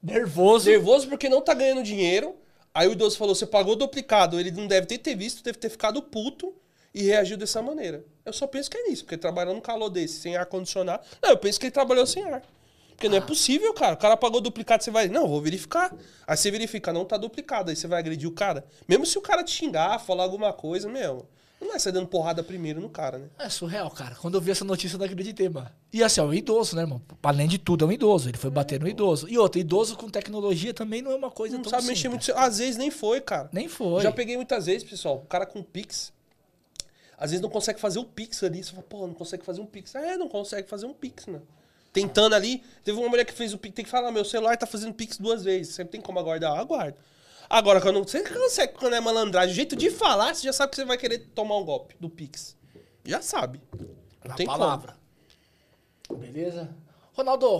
nervoso. 0.03 0.69
nervoso 0.69 1.09
porque 1.09 1.29
não 1.29 1.41
tá 1.41 1.55
ganhando 1.55 1.83
dinheiro. 1.83 2.37
Aí 2.73 2.87
o 2.87 2.93
idoso 2.93 3.17
falou: 3.17 3.35
você 3.35 3.47
pagou 3.47 3.75
duplicado. 3.75 4.39
Ele 4.39 4.51
não 4.51 4.67
deve 4.67 4.87
ter, 4.99 5.17
visto, 5.17 5.43
deve 5.43 5.59
ter 5.59 5.71
ficado 5.71 6.03
puto 6.03 6.55
e 6.95 7.03
reagiu 7.03 7.37
dessa 7.37 7.63
maneira. 7.63 8.05
Eu 8.25 8.33
só 8.33 8.47
penso 8.47 8.71
que 8.71 8.77
é 8.77 8.89
nisso, 8.89 9.05
porque 9.05 9.17
trabalhando 9.17 9.57
num 9.57 9.61
calor 9.61 9.89
desse, 9.89 10.21
sem 10.21 10.37
ar-condicionado. 10.37 11.05
Não, 11.23 11.31
eu 11.31 11.39
penso 11.39 11.59
que 11.59 11.67
ele 11.67 11.73
trabalhou 11.73 12.07
sem 12.07 12.23
ar. 12.25 12.43
Porque 12.91 13.09
não 13.09 13.17
é 13.17 13.21
possível, 13.21 13.73
cara. 13.75 13.95
O 13.95 13.99
cara 13.99 14.17
pagou 14.17 14.41
duplicado, 14.41 14.85
você 14.85 14.91
vai. 14.91 15.09
Não, 15.09 15.27
vou 15.27 15.41
verificar. 15.41 15.93
Aí 16.27 16.37
você 16.37 16.51
verifica, 16.51 16.93
não 16.93 17.05
tá 17.05 17.17
duplicado. 17.17 17.71
Aí 17.71 17.77
você 17.77 17.89
vai 17.89 17.99
agredir 17.99 18.29
o 18.29 18.33
cara. 18.33 18.65
Mesmo 18.87 19.05
se 19.05 19.19
o 19.19 19.21
cara 19.21 19.43
te 19.43 19.51
xingar, 19.51 19.99
falar 19.99 20.23
alguma 20.23 20.53
coisa, 20.53 20.89
meu. 20.89 21.27
Não 21.65 21.71
vai 21.71 21.81
sair 21.81 21.93
dando 21.93 22.07
porrada 22.07 22.43
primeiro 22.43 22.79
no 22.79 22.91
cara, 22.91 23.17
né? 23.17 23.27
É 23.39 23.49
surreal, 23.49 23.91
cara. 23.91 24.15
Quando 24.17 24.35
eu 24.35 24.41
vi 24.41 24.51
essa 24.51 24.67
notícia, 24.67 24.97
eu 24.97 24.99
não 24.99 25.07
acreditei, 25.07 25.49
mano. 25.49 25.71
E 25.91 26.05
assim, 26.05 26.21
é 26.21 26.25
um 26.25 26.35
idoso, 26.35 26.77
né, 26.77 26.83
irmão? 26.83 27.01
Além 27.23 27.49
de 27.49 27.57
tudo, 27.57 27.87
é 27.87 27.89
um 27.89 27.93
idoso. 27.93 28.29
Ele 28.29 28.37
foi 28.37 28.51
bater 28.51 28.79
no 28.79 28.87
idoso. 28.87 29.27
E 29.31 29.39
outro, 29.39 29.59
idoso 29.59 29.97
com 29.97 30.11
tecnologia 30.11 30.75
também 30.75 31.01
não 31.01 31.11
é 31.11 31.15
uma 31.15 31.31
coisa 31.31 31.57
Não 31.57 31.63
tão 31.63 31.71
sabe 31.71 31.87
mexer 31.87 32.03
simples. 32.11 32.29
muito. 32.29 32.39
Às 32.39 32.59
vezes 32.59 32.77
nem 32.77 32.91
foi, 32.91 33.21
cara. 33.23 33.49
Nem 33.51 33.67
foi. 33.67 34.03
Já 34.03 34.13
peguei 34.13 34.37
muitas 34.37 34.67
vezes, 34.67 34.85
pessoal. 34.89 35.17
O 35.17 35.27
cara 35.27 35.47
com 35.47 35.63
Pix. 35.63 36.13
Às 37.17 37.31
vezes 37.31 37.41
não 37.43 37.49
consegue 37.49 37.81
fazer 37.81 37.99
o 37.99 38.05
Pix 38.05 38.43
ali. 38.43 38.63
Você 38.63 38.71
fala, 38.73 38.83
pô, 38.83 39.07
não 39.07 39.15
consegue 39.15 39.43
fazer 39.43 39.63
um 39.63 39.67
Pix. 39.67 39.95
É, 39.95 40.19
não 40.19 40.29
consegue 40.29 40.69
fazer 40.69 40.85
um 40.85 40.93
Pix, 40.93 41.27
né? 41.27 41.41
Tentando 41.95 42.35
ali. 42.35 42.63
Teve 42.85 42.99
uma 42.99 43.09
mulher 43.09 43.25
que 43.25 43.33
fez 43.33 43.55
o 43.55 43.59
Pix. 43.59 43.75
Tem 43.75 43.85
que 43.85 43.91
falar, 43.91 44.13
meu 44.13 44.25
celular 44.25 44.57
tá 44.59 44.67
fazendo 44.67 44.93
Pix 44.93 45.17
duas 45.17 45.43
vezes. 45.43 45.75
Você 45.75 45.85
tem 45.85 46.01
como 46.01 46.19
aguardar? 46.19 46.59
Aguardo. 46.59 46.99
Agora, 47.49 47.81
quando 47.81 48.03
você 48.03 48.23
consegue, 48.23 48.75
quando 48.75 48.95
é 48.95 49.01
malandragem, 49.01 49.53
o 49.53 49.55
jeito 49.55 49.77
de 49.77 49.91
falar, 49.91 50.35
você 50.35 50.43
já 50.43 50.53
sabe 50.53 50.71
que 50.71 50.77
você 50.77 50.85
vai 50.85 50.97
querer 50.97 51.19
tomar 51.35 51.57
um 51.59 51.65
golpe 51.65 51.95
do 52.01 52.09
Pix. 52.09 52.57
Já 53.05 53.21
sabe. 53.21 53.61
Não 53.73 54.31
Na 54.31 54.35
tem 54.35 54.47
palavra. 54.47 54.97
Beleza? 56.11 56.75
Ronaldo, 57.17 57.59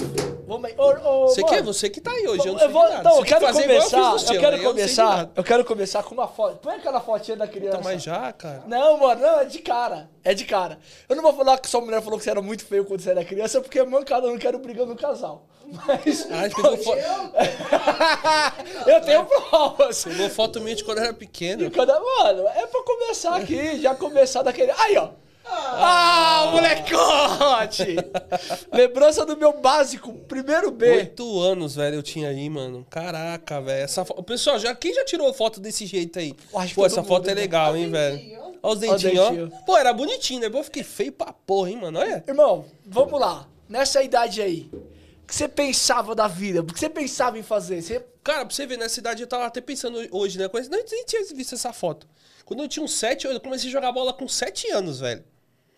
vamos 0.49 0.65
aí. 0.69 0.75
Ô, 0.77 0.83
ô, 1.25 1.29
Você 1.29 1.41
mano, 1.43 1.55
quer? 1.55 1.63
Você 1.63 1.89
que 1.89 2.01
tá 2.01 2.11
aí 2.11 2.27
hoje. 2.27 2.41
Eu 2.41 2.55
não 2.55 2.55
eu 2.55 2.59
sei 2.59 2.69
vou, 2.69 2.83
de 2.83 2.91
nada. 2.91 3.03
não, 3.09 3.17
eu 3.19 3.25
quero 3.25 3.47
que 3.47 3.53
começar. 3.53 4.13
Eu 4.13 4.19
seu, 4.19 4.41
quero 4.41 4.59
de 4.59 4.65
começar. 4.65 5.31
Eu 5.37 5.45
quero 5.45 5.65
começar 5.65 6.03
com 6.03 6.13
uma 6.15 6.27
foto. 6.27 6.57
Põe 6.57 6.75
aquela 6.75 7.01
fotinha 7.01 7.37
da 7.37 7.47
criança. 7.47 7.79
Tá, 7.79 7.85
mas 7.85 8.03
já, 8.03 8.33
cara. 8.33 8.65
Não, 8.67 8.99
mano, 8.99 9.21
não, 9.21 9.41
é 9.41 9.45
de 9.45 9.61
cara. 9.61 10.11
É 10.25 10.35
de 10.35 10.45
cara. 10.45 10.77
Eu 11.09 11.15
não 11.15 11.23
vou 11.23 11.33
falar 11.35 11.57
que 11.59 11.69
sua 11.71 11.81
mulher 11.81 12.03
falou 12.03 12.19
que 12.19 12.25
você 12.25 12.31
era 12.31 12.43
muito 12.43 12.65
feio 12.67 12.85
quando 12.85 13.01
você 13.01 13.11
era 13.11 13.25
criança, 13.25 13.61
porque 13.61 13.79
é 13.79 13.85
mancada, 13.85 14.27
eu 14.27 14.33
não 14.33 14.39
quero 14.39 14.59
brigar 14.59 14.87
no 14.87 14.97
casal. 14.97 15.47
Mas. 15.87 16.27
Ah, 16.33 16.51
pegou 16.55 16.77
foto, 16.83 16.99
eu 18.91 19.01
tenho 19.03 19.25
provas. 19.25 20.03
pegou 20.05 20.29
foto 20.31 20.61
minha 20.61 20.75
de 20.75 20.83
quando 20.83 20.99
eu 20.99 21.05
era 21.05 21.15
pequeno. 21.15 21.65
E 21.65 21.71
cada- 21.71 22.01
Mano, 22.01 22.49
é 22.49 22.67
pra 22.67 22.83
começar 22.83 23.37
aqui, 23.37 23.81
já 23.81 23.95
começar 23.95 24.43
daquele. 24.43 24.73
Aí, 24.73 24.97
ó. 24.99 25.11
Ah, 25.47 26.51
molecote! 26.53 27.97
Lembrança 28.73 29.27
do 29.27 29.37
meu 29.37 29.61
básico, 29.61 30.13
primeiro 30.27 30.71
B. 30.71 30.91
Oito 30.91 31.41
anos, 31.41 31.75
velho, 31.77 31.97
eu 31.97 32.03
tinha 32.03 32.29
aí, 32.29 32.49
mano. 32.49 32.87
Caraca, 32.89 33.61
velho. 33.61 33.85
Essa 33.85 34.05
fo... 34.05 34.23
Pessoal, 34.23 34.59
já, 34.59 34.75
quem 34.75 34.95
já 34.95 35.05
tirou 35.05 35.33
foto 35.35 35.61
desse 35.61 35.87
jeito 35.87 36.19
aí? 36.19 36.35
Pô, 36.75 36.87
essa 36.87 37.03
foto 37.03 37.29
é 37.29 37.35
né? 37.35 37.43
legal, 37.43 37.77
hein, 37.77 37.91
velho? 37.91 38.19
Olha 38.63 38.77
os 38.77 38.83
Olha 38.83 38.95
os 38.97 39.03
dentinhos, 39.03 39.53
ó. 39.53 39.57
Pô, 39.67 39.77
era 39.77 39.93
bonitinho, 39.93 40.41
né? 40.41 40.49
Pô, 40.49 40.59
eu 40.59 40.65
fiquei 40.65 40.83
feio 40.83 41.13
pra 41.13 41.33
porra, 41.33 41.71
hein, 41.71 41.77
mano? 41.77 41.99
Olha. 41.99 42.25
Irmão, 42.27 42.65
vamos 42.87 43.21
lá. 43.21 43.47
Nessa 43.69 44.03
idade 44.03 44.41
aí, 44.41 44.71
o 44.73 45.27
que 45.27 45.35
você 45.35 45.49
pensava 45.49 46.15
da 46.15 46.27
vida? 46.29 46.61
O 46.61 46.65
que 46.67 46.79
você 46.79 46.89
pensava 46.89 47.39
em 47.39 47.43
fazer? 47.43 47.83
Você... 47.83 48.05
Cara, 48.23 48.47
pra 48.47 48.55
você 48.55 48.67
ver, 48.67 48.79
nessa 48.79 49.01
idade 49.01 49.23
eu 49.23 49.27
tava 49.27 49.45
até 49.45 49.61
pensando 49.61 49.99
hoje, 50.11 50.39
né? 50.39 50.49
Coisa- 50.49 50.71
Não, 50.71 50.79
nem 50.79 51.05
tinha 51.05 51.23
visto 51.35 51.55
essa 51.55 51.73
foto. 51.73 52.07
Quando 52.45 52.63
eu 52.63 52.69
tinha 52.69 52.83
uns 52.83 52.95
sete, 52.95 53.27
eu 53.27 53.41
comecei 53.41 53.69
a 53.69 53.73
jogar 53.73 53.93
bola 53.93 54.13
com 54.13 54.27
sete 54.29 54.71
anos, 54.71 55.01
velho. 55.01 55.25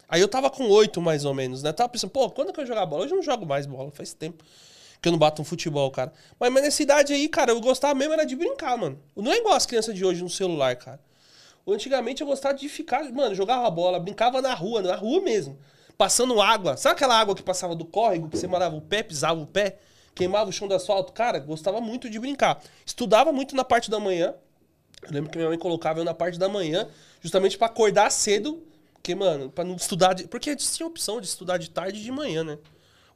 Aí 0.08 0.20
eu 0.20 0.28
tava 0.28 0.50
com 0.50 0.68
oito, 0.68 1.00
mais 1.00 1.24
ou 1.24 1.34
menos, 1.34 1.62
né? 1.62 1.72
Tava 1.72 1.88
pensando, 1.88 2.10
pô, 2.10 2.30
quando 2.30 2.52
que 2.52 2.60
eu 2.60 2.66
jogar 2.66 2.86
bola? 2.86 3.04
Hoje 3.04 3.12
eu 3.12 3.16
não 3.16 3.22
jogo 3.22 3.44
mais 3.44 3.66
bola, 3.66 3.90
faz 3.90 4.12
tempo 4.14 4.44
que 5.00 5.08
eu 5.08 5.12
não 5.12 5.18
bato 5.18 5.42
um 5.42 5.44
futebol, 5.44 5.90
cara. 5.90 6.12
Mas, 6.38 6.52
mas 6.52 6.62
nessa 6.62 6.82
idade 6.82 7.12
aí, 7.12 7.28
cara, 7.28 7.52
eu 7.52 7.60
gostava 7.60 7.94
mesmo 7.94 8.14
era 8.14 8.24
de 8.24 8.34
brincar, 8.34 8.76
mano. 8.76 9.00
Não 9.14 9.32
é 9.32 9.36
igual 9.36 9.54
as 9.54 9.66
crianças 9.66 9.94
de 9.94 10.04
hoje 10.04 10.22
no 10.22 10.30
celular, 10.30 10.74
cara. 10.76 11.00
Antigamente 11.66 12.22
eu 12.22 12.26
gostava 12.26 12.54
de 12.54 12.68
ficar, 12.68 13.04
mano, 13.12 13.34
jogava 13.34 13.68
bola, 13.70 13.98
brincava 13.98 14.40
na 14.40 14.54
rua, 14.54 14.82
na 14.82 14.94
rua 14.94 15.20
mesmo. 15.20 15.58
Passando 15.98 16.40
água. 16.40 16.76
Sabe 16.76 16.94
aquela 16.94 17.18
água 17.18 17.34
que 17.34 17.42
passava 17.42 17.74
do 17.74 17.84
córrego, 17.84 18.28
que 18.28 18.38
você 18.38 18.46
molhava 18.46 18.76
o 18.76 18.80
pé, 18.80 19.02
pisava 19.02 19.40
o 19.40 19.46
pé, 19.46 19.78
queimava 20.14 20.48
o 20.48 20.52
chão 20.52 20.68
do 20.68 20.74
asfalto? 20.74 21.12
Cara, 21.12 21.38
gostava 21.38 21.80
muito 21.80 22.08
de 22.08 22.18
brincar. 22.18 22.62
Estudava 22.84 23.32
muito 23.32 23.56
na 23.56 23.64
parte 23.64 23.90
da 23.90 23.98
manhã. 23.98 24.34
Eu 25.02 25.12
lembro 25.12 25.30
que 25.30 25.38
minha 25.38 25.48
mãe 25.48 25.58
colocava 25.58 26.00
eu 26.00 26.04
na 26.04 26.14
parte 26.14 26.38
da 26.38 26.48
manhã, 26.48 26.88
justamente 27.20 27.58
pra 27.58 27.66
acordar 27.66 28.10
cedo. 28.10 28.62
Porque, 29.06 29.14
mano, 29.14 29.48
pra 29.48 29.62
não 29.62 29.76
estudar. 29.76 30.14
De... 30.14 30.26
Porque 30.26 30.50
antes 30.50 30.76
tinha 30.76 30.84
opção 30.84 31.20
de 31.20 31.28
estudar 31.28 31.58
de 31.58 31.70
tarde 31.70 32.00
e 32.00 32.02
de 32.02 32.10
manhã, 32.10 32.42
né? 32.42 32.58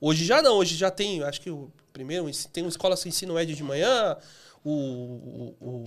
Hoje 0.01 0.25
já 0.25 0.41
não, 0.41 0.57
hoje 0.57 0.77
já 0.77 0.89
tem, 0.89 1.21
acho 1.25 1.41
que 1.41 1.51
o 1.51 1.69
primeiro, 1.93 2.31
tem 2.53 2.63
uma 2.63 2.71
escola 2.71 2.97
sem 2.97 3.09
ensino 3.11 3.35
médio 3.35 3.57
de 3.57 3.63
manhã, 3.65 4.17
o, 4.65 4.71
o, 4.71 5.57
o- 5.61 5.85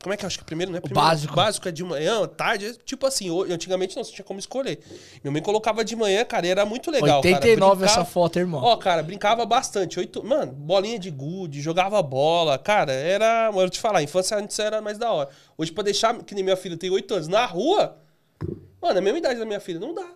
como 0.00 0.14
é 0.14 0.16
que 0.16 0.24
eu 0.24 0.28
acho 0.28 0.38
que 0.38 0.44
o 0.44 0.46
primeiro, 0.46 0.70
né? 0.72 0.80
Primeiro, 0.80 1.04
básico. 1.08 1.34
básico 1.34 1.68
é 1.68 1.72
de 1.72 1.82
manhã, 1.82 2.26
tarde, 2.28 2.66
é 2.66 2.72
tipo 2.84 3.04
assim, 3.06 3.28
antigamente 3.52 3.96
não, 3.96 4.04
você 4.04 4.12
tinha 4.12 4.24
como 4.24 4.38
escolher. 4.38 4.78
Minha 5.22 5.32
mãe 5.32 5.42
colocava 5.42 5.84
de 5.84 5.96
manhã, 5.96 6.24
cara, 6.24 6.46
e 6.46 6.50
era 6.50 6.64
muito 6.64 6.88
legal, 6.88 7.18
89 7.18 7.80
cara. 7.84 7.90
essa 7.90 8.04
foto, 8.04 8.38
irmão. 8.38 8.62
Ó, 8.62 8.76
cara, 8.76 9.02
brincava 9.02 9.44
bastante. 9.44 9.98
Oito, 9.98 10.24
mano, 10.24 10.52
bolinha 10.52 10.98
de 10.98 11.10
gude, 11.10 11.60
jogava 11.60 12.00
bola. 12.04 12.56
Cara, 12.56 12.92
era. 12.92 13.50
Eu 13.52 13.68
te 13.68 13.80
falar, 13.80 13.98
a 13.98 14.02
infância 14.02 14.38
antes 14.38 14.56
era 14.60 14.80
mais 14.80 14.96
da 14.96 15.10
hora. 15.10 15.28
Hoje, 15.58 15.72
pra 15.72 15.82
deixar, 15.82 16.16
que 16.22 16.36
nem 16.36 16.44
minha 16.44 16.56
filha 16.56 16.78
tem 16.78 16.88
oito 16.88 17.12
anos, 17.12 17.26
na 17.28 17.44
rua, 17.44 17.98
mano, 18.80 18.96
é 18.96 18.98
a 18.98 19.02
mesma 19.02 19.18
idade 19.18 19.38
da 19.38 19.46
minha 19.46 19.60
filha, 19.60 19.80
não 19.80 19.94
dá. 19.94 20.10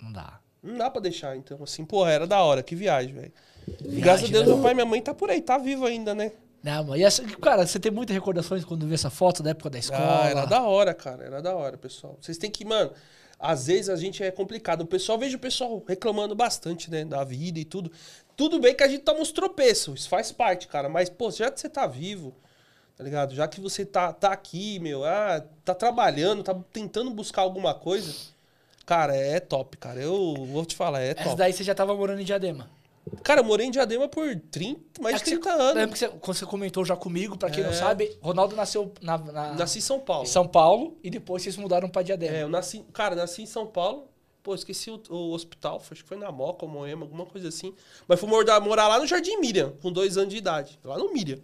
Não 0.00 0.12
dá. 0.12 0.40
Não 0.62 0.76
dá 0.76 0.90
pra 0.90 1.00
deixar. 1.00 1.36
Então, 1.36 1.62
assim, 1.62 1.84
porra, 1.84 2.10
era 2.10 2.26
da 2.26 2.42
hora. 2.42 2.62
Que 2.62 2.74
viagem, 2.74 3.14
velho. 3.14 3.32
E 3.84 4.00
graças 4.00 4.28
a 4.28 4.32
Deus, 4.32 4.46
né? 4.46 4.54
meu 4.54 4.62
pai 4.62 4.72
e 4.72 4.74
minha 4.74 4.86
mãe 4.86 5.00
tá 5.00 5.14
por 5.14 5.30
aí, 5.30 5.40
tá 5.40 5.56
vivo 5.58 5.86
ainda, 5.86 6.14
né? 6.14 6.32
Não, 6.62 6.84
mano. 6.84 6.96
E 6.96 7.04
essa, 7.04 7.22
cara, 7.38 7.66
você 7.66 7.78
tem 7.78 7.90
muitas 7.90 8.14
recordações 8.14 8.64
quando 8.64 8.86
vê 8.86 8.94
essa 8.94 9.10
foto 9.10 9.42
da 9.42 9.50
época 9.50 9.70
da 9.70 9.78
escola. 9.78 10.24
Ah, 10.24 10.28
era 10.28 10.44
da 10.44 10.62
hora, 10.62 10.92
cara. 10.92 11.24
Era 11.24 11.40
da 11.40 11.54
hora, 11.54 11.78
pessoal. 11.78 12.18
Vocês 12.20 12.36
têm 12.36 12.50
que, 12.50 12.64
mano. 12.64 12.92
Às 13.38 13.68
vezes 13.68 13.88
a 13.88 13.96
gente 13.96 14.22
é 14.22 14.30
complicado. 14.30 14.82
O 14.82 14.86
pessoal, 14.86 15.18
vejo 15.18 15.38
o 15.38 15.40
pessoal 15.40 15.82
reclamando 15.86 16.34
bastante, 16.34 16.90
né? 16.90 17.04
Da 17.04 17.24
vida 17.24 17.58
e 17.58 17.64
tudo. 17.64 17.90
Tudo 18.36 18.60
bem 18.60 18.74
que 18.74 18.82
a 18.82 18.88
gente 18.88 19.02
toma 19.02 19.20
uns 19.20 19.32
tropeços. 19.32 20.00
Isso 20.00 20.08
faz 20.10 20.30
parte, 20.30 20.68
cara. 20.68 20.90
Mas, 20.90 21.08
pô, 21.08 21.30
já 21.30 21.50
que 21.50 21.58
você 21.58 21.68
tá 21.68 21.86
vivo, 21.86 22.34
tá 23.00 23.04
ligado? 23.04 23.34
Já 23.34 23.48
que 23.48 23.62
você 23.62 23.82
tá, 23.82 24.12
tá 24.12 24.30
aqui, 24.30 24.78
meu, 24.78 25.04
ah, 25.06 25.42
tá 25.64 25.74
trabalhando, 25.74 26.42
tá 26.42 26.54
tentando 26.70 27.10
buscar 27.10 27.40
alguma 27.40 27.72
coisa. 27.72 28.12
Cara, 28.84 29.16
é 29.16 29.40
top, 29.40 29.78
cara. 29.78 29.98
Eu 30.02 30.34
vou 30.46 30.66
te 30.66 30.76
falar, 30.76 31.00
é 31.00 31.14
top. 31.14 31.34
daí 31.34 31.50
você 31.50 31.64
já 31.64 31.74
tava 31.74 31.94
morando 31.94 32.20
em 32.20 32.24
Diadema. 32.24 32.68
Cara, 33.22 33.40
eu 33.40 33.44
morei 33.44 33.66
em 33.66 33.70
Diadema 33.70 34.06
por 34.06 34.36
30, 34.50 35.00
mais 35.00 35.14
É 35.14 35.18
de 35.18 35.24
que 35.24 35.30
você- 35.30 35.36
30 35.40 35.50
anos. 35.54 35.74
Lembra 35.76 35.92
que 35.94 35.98
você, 35.98 36.08
quando 36.08 36.36
você 36.36 36.44
comentou 36.44 36.84
já 36.84 36.94
comigo, 36.94 37.38
pra 37.38 37.48
quem 37.48 37.64
não 37.64 37.70
É. 37.70 37.74
sabe, 37.74 38.18
Ronaldo 38.20 38.54
nasceu 38.54 38.92
na, 39.00 39.16
na- 39.16 39.54
Nasci 39.54 39.78
em 39.78 39.80
São 39.80 39.98
Paulo. 39.98 40.24
em 40.24 40.26
São 40.30 40.46
Paulo 40.46 40.98
e 41.02 41.08
depois 41.08 41.42
vocês 41.42 41.56
mudaram 41.56 41.88
pra 41.88 42.02
Diadema. 42.02 42.36
É, 42.36 42.42
eu 42.42 42.50
nasci, 42.50 42.84
cara, 42.92 43.16
nasci 43.16 43.40
em 43.42 43.46
São 43.46 43.66
Paulo. 43.66 44.08
Pô, 44.42 44.54
esqueci 44.54 44.90
o, 44.90 45.00
o 45.08 45.32
hospital, 45.32 45.80
acho 45.90 46.02
que 46.02 46.08
foi 46.08 46.18
na 46.18 46.30
Moca, 46.30 46.66
Moema, 46.66 47.02
alguma 47.06 47.24
coisa 47.24 47.48
assim. 47.48 47.74
Mas 48.06 48.20
fui 48.20 48.28
morar, 48.28 48.60
morar 48.60 48.88
lá 48.88 48.98
no 48.98 49.06
Jardim 49.06 49.38
Miriam, 49.38 49.72
com 49.80 49.90
dois 49.90 50.18
anos 50.18 50.30
de 50.30 50.36
idade. 50.36 50.78
Lá 50.84 50.98
no 50.98 51.10
Miriam. 51.12 51.38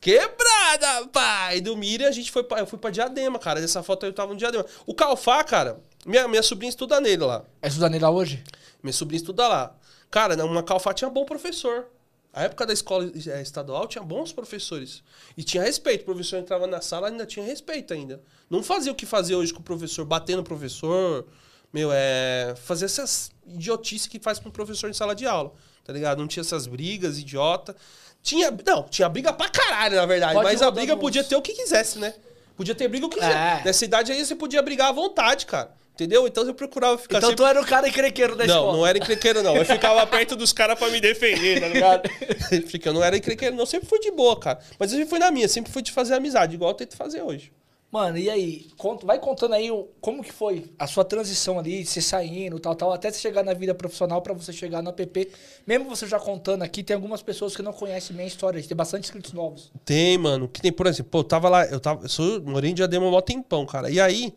Quebrada, 0.00 1.08
pai! 1.12 1.60
Do 1.60 1.76
Miriam, 1.76 2.08
a 2.08 2.12
gente 2.12 2.30
foi 2.30 2.44
pra, 2.44 2.60
eu 2.60 2.66
fui 2.66 2.78
pra 2.78 2.90
Diadema, 2.90 3.38
cara. 3.38 3.60
Dessa 3.60 3.82
foto 3.82 4.04
aí 4.04 4.10
eu 4.10 4.14
tava 4.14 4.32
no 4.32 4.38
Diadema. 4.38 4.64
O 4.86 4.94
Calfá, 4.94 5.42
cara, 5.42 5.80
minha, 6.06 6.28
minha 6.28 6.42
sobrinha 6.42 6.70
estuda 6.70 7.00
nele 7.00 7.24
lá. 7.24 7.44
É 7.60 7.68
estudando 7.68 7.92
nele 7.92 8.04
lá 8.04 8.10
hoje? 8.10 8.42
Minha 8.82 8.92
sobrinha 8.92 9.18
estuda 9.18 9.48
lá. 9.48 9.76
Cara, 10.10 10.42
uma 10.44 10.62
Calfá 10.62 10.94
tinha 10.94 11.10
bom 11.10 11.24
professor. 11.24 11.86
A 12.32 12.44
época 12.44 12.64
da 12.64 12.72
escola 12.72 13.10
é, 13.26 13.42
estadual 13.42 13.88
tinha 13.88 14.04
bons 14.04 14.32
professores. 14.32 15.02
E 15.36 15.42
tinha 15.42 15.62
respeito. 15.62 16.02
O 16.02 16.04
professor 16.04 16.36
entrava 16.36 16.66
na 16.66 16.80
sala 16.80 17.08
ainda 17.08 17.26
tinha 17.26 17.44
respeito 17.44 17.92
ainda. 17.92 18.22
Não 18.48 18.62
fazia 18.62 18.92
o 18.92 18.94
que 18.94 19.06
fazia 19.06 19.36
hoje 19.36 19.52
com 19.52 19.60
o 19.60 19.64
professor, 19.64 20.04
batendo 20.04 20.38
no 20.38 20.44
professor. 20.44 21.26
Meu, 21.72 21.90
é. 21.92 22.54
Fazer 22.64 22.84
essas 22.84 23.30
idiotices 23.46 24.06
que 24.06 24.20
faz 24.20 24.38
com 24.38 24.48
o 24.48 24.52
professor 24.52 24.88
em 24.88 24.92
sala 24.92 25.14
de 25.14 25.26
aula. 25.26 25.52
Tá 25.84 25.92
ligado? 25.92 26.18
Não 26.18 26.28
tinha 26.28 26.42
essas 26.42 26.66
brigas, 26.66 27.18
idiota. 27.18 27.74
Tinha. 28.22 28.50
Não, 28.64 28.82
tinha 28.84 29.08
briga 29.08 29.32
pra 29.32 29.48
caralho, 29.48 29.96
na 29.96 30.06
verdade. 30.06 30.34
Pode 30.34 30.44
mas 30.44 30.62
a 30.62 30.70
briga 30.70 30.96
podia 30.96 31.24
ter 31.24 31.36
o 31.36 31.42
que 31.42 31.52
quisesse, 31.52 31.98
né? 31.98 32.14
Podia 32.56 32.74
ter 32.74 32.88
briga 32.88 33.06
o 33.06 33.08
que 33.08 33.18
quisesse. 33.18 33.36
É. 33.36 33.62
Nessa 33.64 33.84
idade 33.84 34.12
aí 34.12 34.24
você 34.24 34.34
podia 34.34 34.60
brigar 34.60 34.88
à 34.88 34.92
vontade, 34.92 35.46
cara. 35.46 35.70
Entendeu? 35.94 36.28
Então 36.28 36.46
eu 36.46 36.54
procurava 36.54 36.96
ficar 36.96 37.18
Então 37.18 37.30
sempre... 37.30 37.44
tu 37.44 37.48
era 37.48 37.60
o 37.60 37.66
cara 37.66 37.88
encrequeiro 37.88 38.36
da 38.36 38.46
não, 38.46 38.54
escola. 38.54 38.72
Não, 38.72 38.78
não 38.78 38.86
era 38.86 38.98
encrequeiro, 38.98 39.42
não. 39.42 39.56
Eu 39.56 39.64
ficava 39.64 40.06
perto 40.06 40.36
dos 40.36 40.52
caras 40.52 40.78
pra 40.78 40.88
me 40.90 41.00
defender, 41.00 41.60
tá 41.60 41.66
ligado? 41.66 42.08
eu 42.84 42.92
não 42.92 43.02
era 43.02 43.16
encrequeiro, 43.16 43.56
não. 43.56 43.66
Sempre 43.66 43.88
fui 43.88 43.98
de 43.98 44.12
boa, 44.12 44.38
cara. 44.38 44.60
Mas 44.78 44.92
eu 44.92 44.98
sempre 44.98 45.10
fui 45.10 45.18
na 45.18 45.32
minha, 45.32 45.48
sempre 45.48 45.72
fui 45.72 45.82
de 45.82 45.90
fazer 45.90 46.14
amizade, 46.14 46.54
igual 46.54 46.70
eu 46.70 46.74
tento 46.74 46.96
fazer 46.96 47.20
hoje. 47.20 47.50
Mano, 47.90 48.18
e 48.18 48.28
aí? 48.28 48.66
Conta, 48.76 49.06
vai 49.06 49.18
contando 49.18 49.54
aí 49.54 49.70
como 49.98 50.22
que 50.22 50.30
foi 50.30 50.70
a 50.78 50.86
sua 50.86 51.04
transição 51.04 51.58
ali, 51.58 51.86
você 51.86 52.02
saindo, 52.02 52.60
tal, 52.60 52.74
tal, 52.74 52.92
até 52.92 53.10
você 53.10 53.18
chegar 53.18 53.42
na 53.42 53.54
vida 53.54 53.74
profissional 53.74 54.20
para 54.20 54.34
você 54.34 54.52
chegar 54.52 54.82
no 54.82 54.90
app. 54.90 55.30
Mesmo 55.66 55.88
você 55.88 56.06
já 56.06 56.20
contando 56.20 56.62
aqui, 56.62 56.82
tem 56.82 56.94
algumas 56.94 57.22
pessoas 57.22 57.56
que 57.56 57.62
não 57.62 57.72
conhecem 57.72 58.14
minha 58.14 58.28
história, 58.28 58.62
tem 58.62 58.76
bastante 58.76 59.04
inscritos 59.04 59.32
novos. 59.32 59.72
Tem, 59.86 60.18
mano. 60.18 60.48
Que 60.48 60.60
tem, 60.60 60.70
por 60.70 60.86
exemplo, 60.86 61.10
pô, 61.10 61.20
eu 61.20 61.24
tava 61.24 61.48
lá, 61.48 61.64
eu 61.64 61.80
tava, 61.80 62.04
eu 62.04 62.08
sou, 62.10 62.42
morei 62.42 62.70
em 62.70 62.74
Diadema 62.74 63.18
há 63.18 63.22
tempão, 63.22 63.64
cara. 63.64 63.90
E 63.90 63.98
aí, 63.98 64.34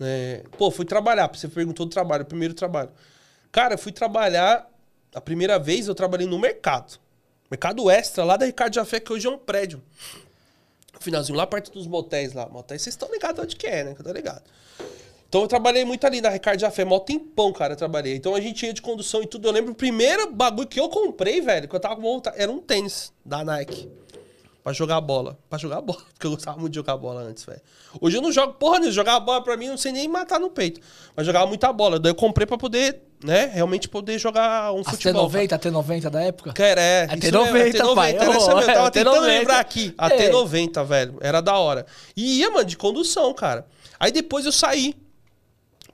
é, 0.00 0.44
pô, 0.56 0.70
fui 0.70 0.84
trabalhar. 0.84 1.28
Você 1.34 1.48
perguntou 1.48 1.86
do 1.86 1.90
trabalho, 1.90 2.22
o 2.22 2.26
primeiro 2.26 2.54
trabalho. 2.54 2.90
Cara, 3.50 3.74
eu 3.74 3.78
fui 3.78 3.90
trabalhar. 3.90 4.70
A 5.12 5.20
primeira 5.20 5.58
vez 5.58 5.88
eu 5.88 5.94
trabalhei 5.94 6.26
no 6.26 6.38
mercado. 6.38 7.00
Mercado 7.50 7.90
extra, 7.90 8.22
lá 8.22 8.36
da 8.36 8.46
Ricardo 8.46 8.74
Jafé, 8.74 9.00
que 9.00 9.12
hoje 9.12 9.26
é 9.26 9.30
um 9.30 9.38
prédio. 9.38 9.82
Finalzinho, 11.00 11.36
lá 11.36 11.46
perto 11.46 11.70
dos 11.70 11.86
motéis 11.86 12.32
lá. 12.32 12.48
Motéis, 12.48 12.82
vocês 12.82 12.94
estão 12.94 13.10
ligados 13.10 13.42
onde 13.42 13.56
que 13.56 13.66
é, 13.66 13.84
né? 13.84 13.94
Que 13.94 14.00
eu 14.00 14.04
tô 14.04 14.12
ligado. 14.12 14.42
Então 15.28 15.42
eu 15.42 15.48
trabalhei 15.48 15.84
muito 15.84 16.06
ali 16.06 16.20
na 16.20 16.30
Ricardo 16.30 16.60
Jafé, 16.60 16.84
mó 16.84 16.98
tempão, 17.00 17.52
cara, 17.52 17.72
eu 17.72 17.76
trabalhei. 17.76 18.14
Então 18.14 18.34
a 18.34 18.40
gente 18.40 18.64
ia 18.64 18.72
de 18.72 18.80
condução 18.80 19.22
e 19.22 19.26
tudo. 19.26 19.48
Eu 19.48 19.52
lembro 19.52 19.72
o 19.72 19.74
primeiro 19.74 20.32
bagulho 20.32 20.68
que 20.68 20.78
eu 20.78 20.88
comprei, 20.88 21.40
velho, 21.40 21.68
que 21.68 21.74
eu 21.74 21.80
tava 21.80 21.96
com 21.96 22.02
vontade, 22.02 22.40
era 22.40 22.50
um 22.50 22.60
tênis 22.60 23.12
da 23.24 23.44
Nike. 23.44 23.88
Pra 24.66 24.72
jogar 24.72 25.00
bola. 25.00 25.38
Pra 25.48 25.58
jogar 25.58 25.80
bola. 25.80 26.00
Porque 26.12 26.26
eu 26.26 26.32
gostava 26.32 26.58
muito 26.58 26.72
de 26.72 26.76
jogar 26.76 26.96
bola 26.96 27.20
antes, 27.20 27.44
velho. 27.44 27.60
Hoje 28.00 28.16
eu 28.16 28.20
não 28.20 28.32
jogo 28.32 28.54
porra 28.54 28.80
nenhuma. 28.80 28.92
Jogar 28.92 29.20
bola 29.20 29.40
pra 29.40 29.56
mim, 29.56 29.68
não 29.68 29.76
sei 29.76 29.92
nem 29.92 30.08
matar 30.08 30.40
no 30.40 30.50
peito. 30.50 30.80
Mas 31.14 31.24
jogava 31.24 31.46
muita 31.46 31.72
bola. 31.72 32.00
Daí 32.00 32.10
eu 32.10 32.16
comprei 32.16 32.48
pra 32.48 32.58
poder, 32.58 33.00
né, 33.26 33.50
realmente 33.52 33.88
poder 33.88 34.18
jogar 34.18 34.72
um 34.72 34.84
futebol. 34.84 35.28
T90, 35.28 35.52
a 35.52 35.58
T90 35.58 36.10
da 36.10 36.22
época? 36.22 36.52
Cara, 36.52 36.80
é. 36.80 37.04
A 37.04 37.16
T90, 37.16 37.52
mesmo, 37.52 37.80
T90, 37.80 37.94
pai. 37.94 38.12
Né? 38.12 38.20
Oh, 38.28 38.50
eu 38.60 38.66
tava 38.66 38.90
tentando 38.90 39.20
lembrar 39.20 39.58
aqui. 39.58 39.92
A 39.98 40.08
é. 40.08 40.30
T90, 40.30 40.84
velho. 40.84 41.18
Era 41.20 41.40
da 41.40 41.58
hora. 41.58 41.84
E 42.16 42.38
ia, 42.38 42.50
mano, 42.50 42.64
de 42.64 42.76
condução, 42.76 43.34
cara. 43.34 43.66
Aí 43.98 44.12
depois 44.12 44.46
eu 44.46 44.52
saí. 44.52 44.94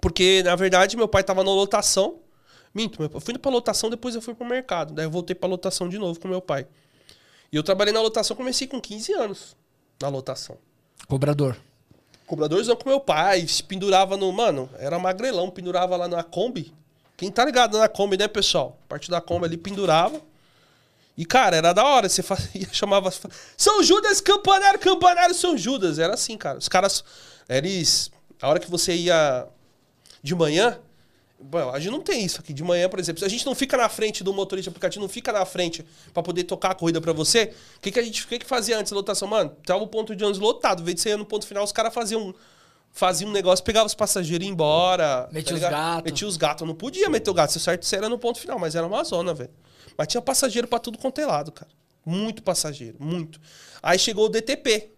Porque, 0.01 0.43
na 0.45 0.55
verdade, 0.55 0.97
meu 0.97 1.09
pai 1.09 1.25
tava 1.25 1.43
na 1.43 1.51
lotação. 1.51 2.19
Minto, 2.75 3.03
eu 3.03 3.21
fui 3.21 3.39
pra 3.39 3.51
lotação, 3.51 3.89
depois 3.89 4.15
eu 4.15 4.21
fui 4.21 4.35
pro 4.35 4.47
mercado. 4.47 4.93
Daí 4.93 5.07
eu 5.07 5.11
voltei 5.11 5.35
pra 5.35 5.49
lotação 5.49 5.89
de 5.89 5.99
novo 5.99 6.21
com 6.21 6.29
meu 6.29 6.41
pai. 6.41 6.67
E 7.51 7.57
eu 7.57 7.62
trabalhei 7.62 7.95
na 7.95 8.01
lotação, 8.01 8.37
comecei 8.37 8.67
com 8.67 8.81
15 8.81 9.12
anos 9.15 9.57
na 10.01 10.09
lotação. 10.09 10.57
Cobrador. 11.09 11.57
Cobradorzão 12.27 12.77
com 12.77 12.89
meu 12.89 13.01
pai, 13.01 13.47
se 13.47 13.62
pendurava 13.62 14.17
no. 14.17 14.33
Mano, 14.33 14.69
era 14.79 14.99
magrelão, 14.99 15.51
pendurava 15.51 15.97
lá 15.97 16.09
na 16.09 16.23
Kombi. 16.23 16.73
Quem 17.23 17.31
tá 17.31 17.45
ligado 17.45 17.79
na 17.79 17.88
Kombi, 17.88 18.17
né, 18.17 18.26
pessoal? 18.26 18.76
Parte 18.88 19.09
da 19.09 19.21
Kombi 19.21 19.45
ali 19.45 19.57
pendurava. 19.57 20.21
E, 21.17 21.25
cara, 21.25 21.55
era 21.57 21.73
da 21.73 21.85
hora. 21.85 22.09
Você 22.09 22.21
fazia, 22.21 22.67
chamava. 22.73 23.12
São 23.57 23.81
Judas, 23.81 24.21
campanário, 24.21 24.81
campanário, 24.81 25.33
São 25.33 25.57
Judas. 25.57 26.00
Era 26.00 26.14
assim, 26.14 26.37
cara. 26.37 26.59
Os 26.59 26.69
caras. 26.69 27.05
Eles. 27.49 28.11
A 28.41 28.49
hora 28.49 28.59
que 28.59 28.69
você 28.69 28.93
ia 28.97 29.47
de 30.21 30.35
manhã, 30.35 30.81
Bom, 31.38 31.71
a 31.71 31.79
gente 31.79 31.93
não 31.93 32.00
tem 32.00 32.25
isso 32.25 32.41
aqui. 32.41 32.52
De 32.52 32.64
manhã, 32.64 32.88
por 32.88 32.99
exemplo, 32.99 33.21
se 33.21 33.25
a 33.25 33.29
gente 33.29 33.47
não 33.47 33.55
fica 33.55 33.76
na 33.76 33.88
frente 33.88 34.25
do 34.25 34.33
motorista 34.33 34.71
aplicativo, 34.71 35.02
não 35.02 35.09
fica 35.09 35.33
na 35.33 35.45
frente 35.45 35.85
para 36.12 36.25
poder 36.25 36.43
tocar 36.43 36.71
a 36.71 36.75
corrida 36.75 37.00
para 37.00 37.12
você, 37.12 37.52
o 37.76 37.81
que, 37.81 37.93
que 37.93 38.00
a 38.00 38.02
gente 38.02 38.26
que, 38.26 38.38
que 38.41 38.47
fazia 38.47 38.79
antes 38.79 38.91
da 38.91 38.97
lotação? 38.97 39.29
Mano, 39.29 39.57
tava 39.64 39.83
o 39.83 39.87
ponto 39.87 40.14
de 40.14 40.25
ônibus 40.25 40.41
lotado. 40.41 40.83
Em 40.83 40.85
vez 40.85 40.97
de 40.97 41.02
você 41.02 41.11
ir 41.11 41.17
no 41.17 41.25
ponto 41.25 41.47
final, 41.47 41.62
os 41.62 41.73
caras 41.73 41.95
faziam, 41.95 42.35
faziam 42.93 43.31
um 43.31 43.33
negócio, 43.33 43.65
pegavam 43.65 43.87
os 43.87 43.95
passageiros 43.95 44.45
e 44.45 44.49
ia 44.49 44.53
embora. 44.53 45.29
Metia 45.33 45.59
tá 45.59 45.67
os 45.67 45.71
gatos. 45.71 46.05
Metia 46.05 46.29
os 46.29 46.37
gatos. 46.37 46.69
Não 46.69 46.75
podia 46.75 47.09
meter 47.09 47.31
o 47.31 47.35
gato. 47.35 47.53
Se 47.53 47.59
certo, 47.59 47.85
você 47.85 47.97
era 47.97 48.09
no 48.09 48.19
ponto 48.19 48.39
final, 48.39 48.59
mas 48.59 48.75
era 48.75 48.87
uma 48.87 49.03
zona, 49.03 49.35
velho. 49.35 49.51
Mas 49.97 50.09
tinha 50.09 50.21
passageiro 50.21 50.69
para 50.69 50.79
tudo 50.79 50.99
quanto 50.99 51.21
é 51.21 51.27
lado, 51.27 51.51
cara. 51.51 51.71
Muito 52.05 52.43
passageiro, 52.43 52.97
muito. 53.01 53.41
Aí 53.83 53.99
chegou 53.99 54.27
o 54.27 54.29
DTP. 54.29 54.91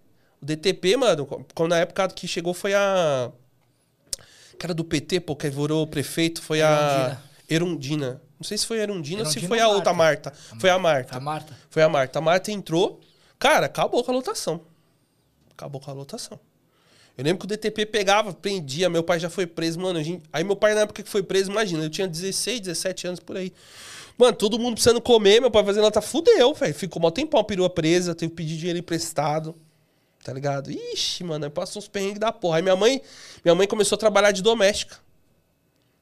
O 0.42 0.44
DTP, 0.44 0.96
mano, 0.96 1.26
quando 1.54 1.70
na 1.70 1.78
época 1.78 2.08
que 2.08 2.26
chegou 2.26 2.52
foi 2.52 2.74
a 2.74 3.30
era 4.62 4.72
do 4.72 4.82
PT, 4.82 5.20
pô, 5.20 5.36
que 5.36 5.50
virou 5.50 5.86
prefeito, 5.86 6.40
foi 6.40 6.62
a 6.62 7.20
Erundina. 7.48 8.22
Não 8.38 8.44
sei 8.44 8.56
se 8.56 8.66
foi 8.66 8.80
a 8.80 8.82
Erundina, 8.84 9.22
ou 9.22 9.26
se 9.26 9.46
foi 9.46 9.60
a 9.60 9.68
outra 9.68 9.92
Marta. 9.92 10.32
Foi 10.58 10.70
a 10.70 10.78
Marta. 10.78 11.16
A 11.16 11.20
Marta. 11.20 11.56
Foi 11.68 11.82
a 11.82 11.88
Marta. 11.88 12.18
A 12.18 12.22
Marta 12.22 12.50
entrou. 12.50 13.00
Cara, 13.38 13.66
acabou 13.66 14.02
com 14.02 14.10
a 14.10 14.14
lotação. 14.14 14.62
Acabou 15.50 15.80
com 15.80 15.90
a 15.90 15.94
lotação. 15.94 16.40
Eu 17.16 17.24
lembro 17.24 17.38
que 17.38 17.44
o 17.46 17.48
DTP 17.48 17.86
pegava, 17.86 18.32
prendia, 18.32 18.88
meu 18.90 19.02
pai 19.02 19.20
já 19.20 19.30
foi 19.30 19.46
preso, 19.46 19.78
mano. 19.78 20.02
Gente... 20.02 20.22
Aí 20.32 20.42
meu 20.42 20.56
pai, 20.56 20.74
na 20.74 20.80
época 20.80 21.02
que 21.02 21.08
foi 21.08 21.22
preso, 21.22 21.50
imagina, 21.50 21.84
eu 21.84 21.90
tinha 21.90 22.08
16, 22.08 22.60
17 22.60 23.06
anos 23.06 23.20
por 23.20 23.36
aí. 23.36 23.52
Mano, 24.18 24.36
todo 24.36 24.58
mundo 24.58 24.74
precisando 24.74 25.00
comer, 25.00 25.40
meu 25.40 25.50
pai 25.50 25.64
fazendo 25.64 25.84
lata, 25.84 26.00
fudeu, 26.00 26.54
velho. 26.54 26.74
Ficou 26.74 27.00
mal 27.00 27.12
tempão, 27.12 27.38
a 27.38 27.44
perua 27.44 27.70
presa, 27.70 28.14
teve 28.14 28.30
que 28.30 28.36
pedir 28.36 28.56
dinheiro 28.56 28.78
emprestado. 28.78 29.54
Tá 30.24 30.32
ligado? 30.32 30.70
Ixi, 30.70 31.22
mano, 31.22 31.50
passou 31.50 31.80
uns 31.80 31.88
perrengues 31.88 32.18
da 32.18 32.32
porra. 32.32 32.56
Aí 32.56 32.62
minha 32.62 32.76
mãe, 32.76 33.02
minha 33.44 33.54
mãe 33.54 33.66
começou 33.66 33.96
a 33.96 33.98
trabalhar 33.98 34.32
de 34.32 34.42
doméstica. 34.42 34.96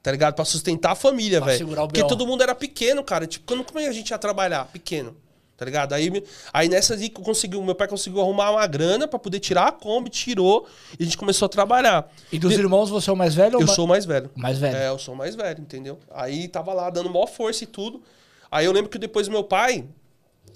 Tá 0.01 0.11
ligado? 0.11 0.35
Pra 0.35 0.45
sustentar 0.45 0.91
a 0.91 0.95
família, 0.95 1.39
velho. 1.41 1.67
Porque 1.87 2.03
todo 2.07 2.25
mundo 2.25 2.41
era 2.41 2.55
pequeno, 2.55 3.03
cara. 3.03 3.27
Tipo, 3.27 3.45
quando, 3.45 3.63
como 3.63 3.79
é 3.79 3.83
que 3.83 3.89
a 3.89 3.93
gente 3.93 4.09
ia 4.09 4.17
trabalhar? 4.17 4.65
Pequeno. 4.65 5.15
Tá 5.55 5.65
ligado? 5.65 5.93
Aí, 5.93 6.11
aí 6.51 6.67
nessa 6.67 6.95
aí 6.95 7.09
conseguiu, 7.09 7.61
meu 7.61 7.75
pai 7.75 7.87
conseguiu 7.87 8.19
arrumar 8.21 8.51
uma 8.51 8.65
grana 8.65 9.07
para 9.07 9.19
poder 9.19 9.39
tirar 9.39 9.67
a 9.67 9.71
Kombi, 9.71 10.09
tirou 10.09 10.67
e 10.99 11.03
a 11.03 11.05
gente 11.05 11.17
começou 11.17 11.45
a 11.45 11.49
trabalhar. 11.49 12.11
E 12.31 12.39
dos 12.39 12.53
irmãos 12.53 12.89
você 12.89 13.09
é 13.09 13.13
o 13.13 13.15
mais 13.15 13.35
velho? 13.35 13.61
Eu 13.61 13.67
sou 13.67 13.85
o 13.85 13.87
mais 13.87 14.03
velho. 14.03 14.31
Mais 14.35 14.57
velho. 14.57 14.75
É, 14.75 14.89
eu 14.89 14.97
sou 14.97 15.13
o 15.13 15.17
mais 15.17 15.35
velho, 15.35 15.61
entendeu? 15.61 15.99
Aí 16.11 16.47
tava 16.47 16.73
lá 16.73 16.89
dando 16.89 17.09
maior 17.09 17.27
força 17.27 17.63
e 17.63 17.67
tudo. 17.67 18.01
Aí 18.49 18.65
eu 18.65 18.71
lembro 18.71 18.89
que 18.89 18.97
depois 18.97 19.27
meu 19.27 19.43
pai, 19.43 19.85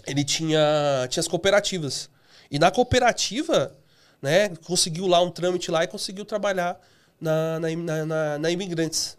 ele 0.05 0.23
tinha, 0.23 1.07
tinha 1.09 1.21
as 1.21 1.27
cooperativas. 1.27 2.09
E 2.49 2.57
na 2.57 2.71
cooperativa, 2.71 3.75
né? 4.21 4.49
Conseguiu 4.65 5.05
lá 5.05 5.21
um 5.21 5.29
trâmite 5.29 5.69
lá 5.69 5.83
e 5.83 5.87
conseguiu 5.87 6.25
trabalhar 6.25 6.79
na, 7.19 7.59
na, 7.59 8.05
na, 8.05 8.39
na 8.39 8.51
Imigrantes. 8.51 9.17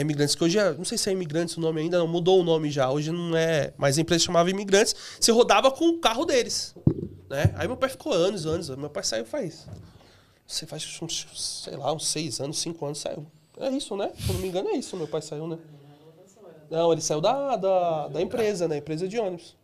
Imigrantes, 0.00 0.34
que 0.34 0.42
hoje 0.42 0.58
é, 0.58 0.72
não 0.72 0.84
sei 0.84 0.96
se 0.96 1.10
é 1.10 1.12
Imigrantes 1.12 1.56
o 1.56 1.60
nome 1.60 1.82
ainda, 1.82 1.98
não, 1.98 2.08
mudou 2.08 2.40
o 2.40 2.42
nome 2.42 2.70
já. 2.70 2.90
Hoje 2.90 3.10
não 3.10 3.36
é. 3.36 3.74
Mas 3.76 3.98
a 3.98 4.00
empresa 4.00 4.24
chamava 4.24 4.48
Imigrantes. 4.48 4.94
Você 5.20 5.30
rodava 5.30 5.70
com 5.70 5.88
o 5.88 5.98
carro 5.98 6.24
deles. 6.24 6.74
Né? 7.28 7.52
Aí 7.56 7.66
meu 7.66 7.76
pai 7.76 7.90
ficou 7.90 8.12
anos, 8.12 8.46
anos. 8.46 8.68
Meu 8.70 8.88
pai 8.88 9.04
saiu 9.04 9.26
faz. 9.26 9.66
Você 10.46 10.66
faz 10.66 10.98
uns, 11.02 11.26
sei 11.62 11.76
lá, 11.76 11.92
uns 11.92 12.06
seis 12.06 12.40
anos, 12.40 12.58
cinco 12.58 12.84
anos 12.86 12.98
saiu. 12.98 13.26
É 13.58 13.68
isso, 13.70 13.96
né? 13.96 14.10
Se 14.18 14.32
não 14.32 14.40
me 14.40 14.48
engano, 14.48 14.70
é 14.70 14.76
isso. 14.76 14.96
Meu 14.96 15.06
pai 15.06 15.20
saiu, 15.20 15.46
né? 15.46 15.58
Não, 16.70 16.90
ele 16.90 17.02
saiu 17.02 17.20
da, 17.20 17.56
da, 17.56 18.08
da 18.08 18.22
empresa, 18.22 18.66
né? 18.66 18.78
Empresa 18.78 19.06
de 19.06 19.18
ônibus. 19.18 19.56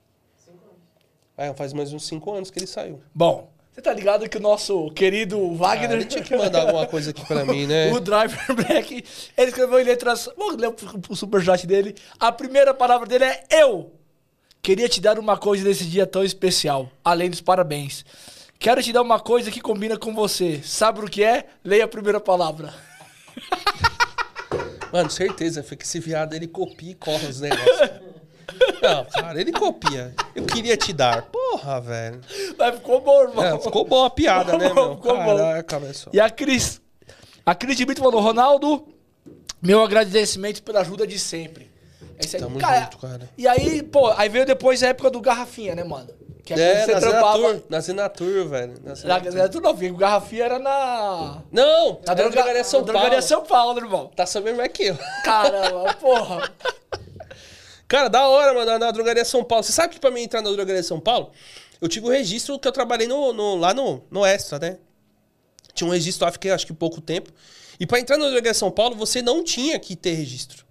É, 1.36 1.54
faz 1.54 1.72
mais 1.72 1.92
uns 1.92 2.06
cinco 2.06 2.32
anos 2.32 2.50
que 2.50 2.58
ele 2.58 2.66
saiu. 2.66 3.00
Bom, 3.14 3.50
você 3.78 3.82
tá 3.82 3.92
ligado 3.92 4.28
que 4.28 4.36
o 4.36 4.40
nosso 4.40 4.90
querido 4.90 5.54
Wagner. 5.54 5.90
Ah, 5.90 5.94
ele 5.94 6.04
tinha 6.04 6.22
que 6.22 6.36
mandar 6.36 6.62
alguma 6.62 6.84
coisa 6.84 7.10
aqui 7.10 7.24
pra 7.24 7.44
mim, 7.44 7.64
né? 7.64 7.90
o 7.94 8.00
Driver 8.00 8.52
Black, 8.52 9.04
ele 9.36 9.48
escreveu 9.48 9.78
em 9.78 9.84
letras. 9.84 10.28
Vamos 10.36 10.56
ler 10.56 10.74
o 11.08 11.14
superchat 11.14 11.64
dele. 11.64 11.94
A 12.18 12.32
primeira 12.32 12.74
palavra 12.74 13.06
dele 13.06 13.24
é 13.24 13.44
eu. 13.52 13.92
Queria 14.60 14.88
te 14.88 15.00
dar 15.00 15.16
uma 15.16 15.36
coisa 15.36 15.62
nesse 15.62 15.84
dia 15.84 16.06
tão 16.08 16.24
especial, 16.24 16.90
além 17.04 17.30
dos 17.30 17.40
parabéns. 17.40 18.04
Quero 18.58 18.82
te 18.82 18.92
dar 18.92 19.02
uma 19.02 19.20
coisa 19.20 19.48
que 19.48 19.60
combina 19.60 19.96
com 19.96 20.12
você. 20.12 20.60
Sabe 20.64 21.04
o 21.04 21.08
que 21.08 21.22
é? 21.22 21.46
Leia 21.62 21.84
a 21.84 21.88
primeira 21.88 22.18
palavra. 22.18 22.74
Mano, 24.92 25.08
certeza, 25.08 25.62
foi 25.62 25.76
que 25.76 25.84
esse 25.84 26.00
viado 26.00 26.34
ele 26.34 26.48
copia 26.48 26.90
e 26.90 26.94
corre 26.96 27.28
os 27.28 27.40
negócios. 27.40 27.90
Não, 28.82 29.04
cara, 29.04 29.40
ele 29.40 29.52
copia. 29.52 30.14
Eu 30.34 30.44
queria 30.44 30.76
te 30.76 30.92
dar. 30.92 31.22
Porra, 31.22 31.80
velho. 31.80 32.20
Mas 32.56 32.74
ficou 32.76 33.00
bom, 33.00 33.22
irmão. 33.22 33.44
É, 33.44 33.58
ficou 33.58 33.84
boa 33.84 34.06
a 34.06 34.10
piada, 34.10 34.52
ficou 34.52 34.58
né, 34.58 34.72
meu? 34.74 34.96
Ficou 34.96 35.14
Caraca, 35.16 35.78
bom. 35.80 35.86
E 36.12 36.20
a 36.20 36.30
Cris. 36.30 36.80
A 37.44 37.54
Cris 37.54 37.76
de 37.76 37.84
Brito 37.84 38.02
falou, 38.02 38.20
Ronaldo, 38.20 38.86
Meu 39.60 39.82
agradecimento 39.82 40.62
pela 40.62 40.80
ajuda 40.80 41.06
de 41.06 41.18
sempre. 41.18 41.70
É 42.18 42.24
isso 42.24 42.36
aí. 42.36 42.42
Tamo 42.42 42.58
cara, 42.58 42.80
junto, 42.82 42.98
cara. 42.98 43.30
E 43.36 43.46
aí, 43.46 43.82
pô, 43.82 44.08
aí 44.16 44.28
veio 44.28 44.46
depois 44.46 44.82
a 44.82 44.88
época 44.88 45.10
do 45.10 45.20
Garrafinha, 45.20 45.74
né, 45.74 45.84
mano? 45.84 46.08
Que 46.44 46.54
É, 46.54 46.86
quando 46.86 46.92
na 46.94 47.00
Zenatur, 47.00 47.62
na 47.68 47.80
Zenatur, 47.80 48.48
velho. 48.48 48.74
Na 48.82 48.88
Na, 48.90 48.94
Zenatur. 48.94 49.60
na, 49.60 49.68
não, 49.68 49.74
porque 49.76 49.90
o 49.90 49.96
Garrafinha 49.96 50.44
era 50.44 50.58
na. 50.58 51.42
Não, 51.52 51.90
Na 52.06 52.06
na 52.06 52.14
drogaria 52.14 52.64
São 52.64 52.80
na 52.80 52.86
Paulo. 52.86 52.98
Drogaria 53.00 53.22
São 53.22 53.42
Paulo, 53.44 53.78
irmão. 53.78 54.10
Tá 54.16 54.24
sabendo 54.24 54.56
mais 54.56 54.72
que 54.72 54.84
eu. 54.84 54.98
Caramba, 55.24 55.92
porra. 56.00 56.50
Cara, 57.88 58.08
da 58.08 58.28
hora, 58.28 58.52
mano, 58.52 58.78
na, 58.78 58.90
drogaria 58.90 59.24
São 59.24 59.42
Paulo. 59.42 59.64
Você 59.64 59.72
sabe 59.72 59.94
que 59.94 60.00
pra 60.00 60.10
mim 60.10 60.20
entrar 60.22 60.42
na 60.42 60.50
drogaria 60.50 60.82
São 60.82 61.00
Paulo, 61.00 61.32
eu 61.80 61.88
tive 61.88 62.06
o 62.06 62.10
registro 62.10 62.58
que 62.58 62.68
eu 62.68 62.72
trabalhei 62.72 63.08
no, 63.08 63.32
no- 63.32 63.56
lá 63.56 63.72
no, 63.72 64.04
no 64.10 64.24
Extra, 64.26 64.58
né? 64.58 64.78
Tinha 65.74 65.88
um 65.88 65.92
registro 65.92 66.26
lá, 66.26 66.32
fiquei 66.32 66.50
acho 66.50 66.66
que 66.66 66.72
pouco 66.74 67.00
tempo. 67.00 67.30
E 67.80 67.86
pra 67.86 67.98
entrar 67.98 68.16
na 68.18 68.24
drogaria 68.26 68.52
São 68.52 68.70
Paulo, 68.70 68.94
você 68.94 69.22
não 69.22 69.42
tinha 69.42 69.78
que 69.78 69.96
ter 69.96 70.12
registro. 70.12 70.64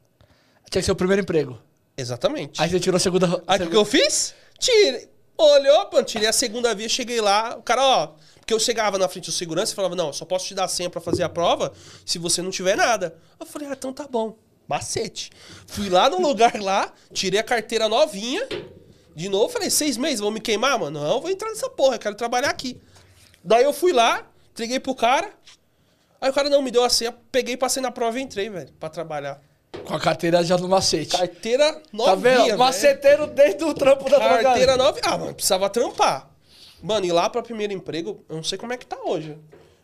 Tinha 0.70 0.82
que 0.82 0.86
ser 0.86 0.92
o 0.92 0.96
primeiro 0.96 1.22
emprego. 1.24 1.60
Exatamente. 1.98 2.62
Aí 2.62 2.70
você 2.70 2.80
tirou 2.80 2.98
a 2.98 3.00
segunda. 3.00 3.26
Aí 3.26 3.32
o 3.34 3.40
que, 3.40 3.52
segunda- 3.54 3.70
que 3.72 3.76
eu 3.78 3.86
fiz? 3.86 4.36
Tirei. 4.60 5.10
Olhou, 5.40 5.90
mano, 5.94 6.04
tirei 6.04 6.28
a 6.28 6.34
segunda 6.34 6.74
via, 6.74 6.90
cheguei 6.90 7.22
lá, 7.22 7.56
o 7.58 7.62
cara, 7.62 7.82
ó. 7.84 8.08
Porque 8.40 8.54
eu 8.54 8.60
chegava 8.60 8.98
na 8.98 9.08
frente 9.08 9.26
do 9.26 9.32
segurança 9.32 9.72
e 9.72 9.76
falava, 9.76 9.96
não, 9.96 10.12
só 10.12 10.26
posso 10.26 10.46
te 10.48 10.56
dar 10.56 10.68
senha 10.68 10.90
pra 10.90 11.00
fazer 11.02 11.22
a 11.24 11.30
prova 11.30 11.72
se 12.06 12.18
você 12.18 12.42
não 12.42 12.50
tiver 12.50 12.76
nada. 12.76 13.16
Eu 13.40 13.46
falei, 13.46 13.68
ah, 13.68 13.74
então 13.74 13.94
tá 13.94 14.08
bom. 14.08 14.36
Macete. 14.68 15.30
Fui 15.68 15.90
lá 15.90 16.10
no 16.10 16.20
lugar 16.22 16.60
lá, 16.60 16.92
tirei 17.14 17.40
a 17.40 17.44
carteira 17.44 17.88
novinha. 17.88 18.46
De 19.16 19.30
novo, 19.30 19.50
falei, 19.50 19.70
seis 19.70 19.98
meses, 19.98 20.20
vão 20.20 20.30
me 20.30 20.40
queimar, 20.40 20.78
mano? 20.78 21.00
Não, 21.00 21.16
eu 21.16 21.22
vou 21.22 21.32
entrar 21.32 21.50
nessa 21.50 21.70
porra, 21.70 21.96
eu 21.96 22.00
quero 22.00 22.16
trabalhar 22.16 22.50
aqui. 22.50 22.80
Daí 23.44 23.64
eu 23.64 23.74
fui 23.74 23.92
lá, 23.94 24.28
entreguei 24.52 24.80
pro 24.80 24.94
cara. 24.94 25.32
Aí 26.20 26.30
o 26.30 26.34
cara 26.34 26.50
não 26.50 26.62
me 26.62 26.70
deu 26.72 26.84
a 26.84 26.90
senha, 26.90 27.16
peguei, 27.32 27.56
passei 27.56 27.82
na 27.82 27.92
prova 27.92 28.20
e 28.20 28.24
entrei, 28.24 28.50
velho, 28.50 28.72
pra 28.80 28.90
trabalhar. 28.90 29.42
Com 29.86 29.94
a 29.96 30.00
carteira 30.00 30.44
já 30.44 30.58
no 30.58 30.68
macete. 30.68 31.16
Carteira 31.18 31.82
novinha, 31.94 32.06
Tá 32.06 32.16
vendo? 32.16 32.46
velho. 32.46 32.58
Maceteiro 32.58 33.28
desde 33.28 33.64
o 33.64 33.74
trampo 33.74 34.04
da 34.10 34.18
drogaria. 34.18 34.44
Carteira 34.44 34.78
nova. 34.78 35.00
Ah, 35.04 35.18
mano, 35.18 35.34
precisava 35.34 35.70
trampar. 35.70 36.30
Mano, 36.82 37.06
e 37.06 37.12
lá 37.12 37.30
pra 37.30 37.42
primeiro 37.42 37.74
emprego, 37.74 38.24
eu 38.28 38.36
não 38.36 38.44
sei 38.44 38.58
como 38.58 38.74
é 38.74 38.78
que 38.78 38.86
tá 38.86 38.98
hoje. 39.04 39.38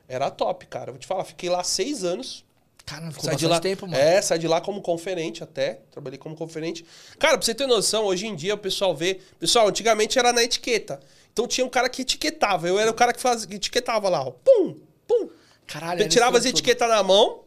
Era 0.08 0.30
top, 0.30 0.66
cara. 0.68 0.92
Vou 0.92 1.00
te 1.00 1.08
falar, 1.08 1.24
fiquei 1.24 1.50
lá 1.50 1.64
seis 1.64 2.04
anos. 2.04 2.44
Cara, 2.86 3.10
ficou 3.12 3.26
Saí 3.26 3.36
de 3.38 3.48
lá. 3.48 3.60
tempo, 3.60 3.88
mano. 3.88 3.98
É, 4.02 4.22
saí 4.22 4.38
de 4.40 4.48
lá 4.48 4.60
como 4.60 4.82
conferente 4.82 5.42
até. 5.44 5.80
Trabalhei 5.92 6.18
como 6.20 6.36
conferente. 6.36 6.86
Cara, 7.18 7.38
pra 7.38 7.46
você 7.46 7.56
ter 7.56 7.66
noção, 7.66 8.04
hoje 8.06 8.28
em 8.28 8.36
dia 8.36 8.56
o 8.56 8.58
pessoal 8.58 8.96
vê. 8.96 9.22
Pessoal, 9.40 9.68
antigamente 9.70 10.20
era 10.20 10.34
na 10.34 10.44
etiqueta. 10.44 11.00
Então 11.32 11.48
tinha 11.48 11.66
um 11.66 11.70
cara 11.70 11.90
que 11.90 12.02
etiquetava. 12.02 12.68
Eu 12.68 12.78
era 12.78 12.92
o 12.92 12.94
cara 12.94 13.14
que, 13.14 13.22
fazia, 13.22 13.48
que 13.48 13.56
etiquetava 13.56 14.10
lá, 14.10 14.22
ó. 14.22 14.32
Pum, 14.32 14.76
pum. 15.08 15.30
Caralho, 15.66 16.02
Eu 16.04 16.10
tirava 16.10 16.38
as 16.38 16.46
etiquetas 16.46 16.88
na 16.90 17.02
mão, 17.02 17.44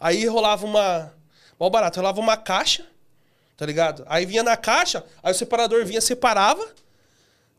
aí 0.00 0.26
rolava 0.26 0.66
uma. 0.66 1.14
Mal 1.58 1.70
barato, 1.70 1.98
rolava 2.00 2.20
uma 2.20 2.36
caixa, 2.36 2.84
tá 3.56 3.64
ligado? 3.64 4.04
Aí 4.08 4.26
vinha 4.26 4.42
na 4.42 4.56
caixa, 4.56 5.04
aí 5.22 5.30
o 5.30 5.34
separador 5.34 5.84
vinha, 5.86 6.00
separava 6.00 6.68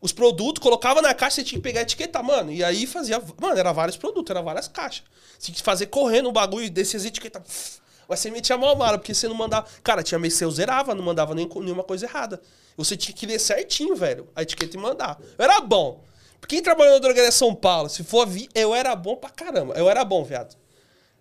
os 0.04 0.12
produtos, 0.12 0.62
colocava 0.62 1.00
na 1.00 1.14
caixa, 1.14 1.36
você 1.36 1.44
tinha 1.44 1.58
que 1.58 1.62
pegar 1.62 1.80
a 1.80 1.82
etiqueta, 1.82 2.22
mano. 2.22 2.52
E 2.52 2.62
aí 2.62 2.86
fazia. 2.86 3.18
Mano, 3.40 3.58
era 3.58 3.72
vários 3.72 3.96
produtos, 3.96 4.30
era 4.30 4.42
várias 4.42 4.68
caixas. 4.68 5.02
Você 5.38 5.46
tinha 5.46 5.56
que 5.56 5.62
fazer 5.62 5.86
correndo 5.86 6.28
o 6.28 6.32
bagulho 6.32 6.70
desses 6.70 7.06
etiquetas. 7.06 7.80
Mas 8.06 8.20
você 8.20 8.30
metia 8.30 8.58
mal 8.58 8.76
mala, 8.76 8.98
porque 8.98 9.14
você 9.14 9.26
não 9.26 9.34
mandava. 9.34 9.66
Cara, 9.82 10.02
tinha 10.02 10.18
mês 10.18 10.36
que 10.36 10.44
eu 10.44 10.50
zerava, 10.50 10.94
não 10.94 11.02
mandava 11.02 11.34
nem, 11.34 11.48
nenhuma 11.48 11.82
coisa 11.82 12.04
errada. 12.04 12.38
Você 12.76 12.98
tinha 12.98 13.16
que 13.16 13.24
ler 13.24 13.38
certinho, 13.38 13.96
velho, 13.96 14.28
a 14.36 14.42
etiqueta 14.42 14.76
e 14.76 14.78
mandar. 14.78 15.18
Eu 15.38 15.42
era 15.42 15.58
bom. 15.62 16.04
Quem 16.46 16.62
trabalhou 16.62 16.92
na 16.92 16.98
drogaria 16.98 17.32
São 17.32 17.54
Paulo, 17.54 17.88
se 17.88 18.04
for 18.04 18.26
vi, 18.26 18.46
eu 18.54 18.74
era 18.74 18.94
bom 18.94 19.16
pra 19.16 19.30
caramba. 19.30 19.72
Eu 19.72 19.88
era 19.88 20.04
bom, 20.04 20.22
viado. 20.22 20.54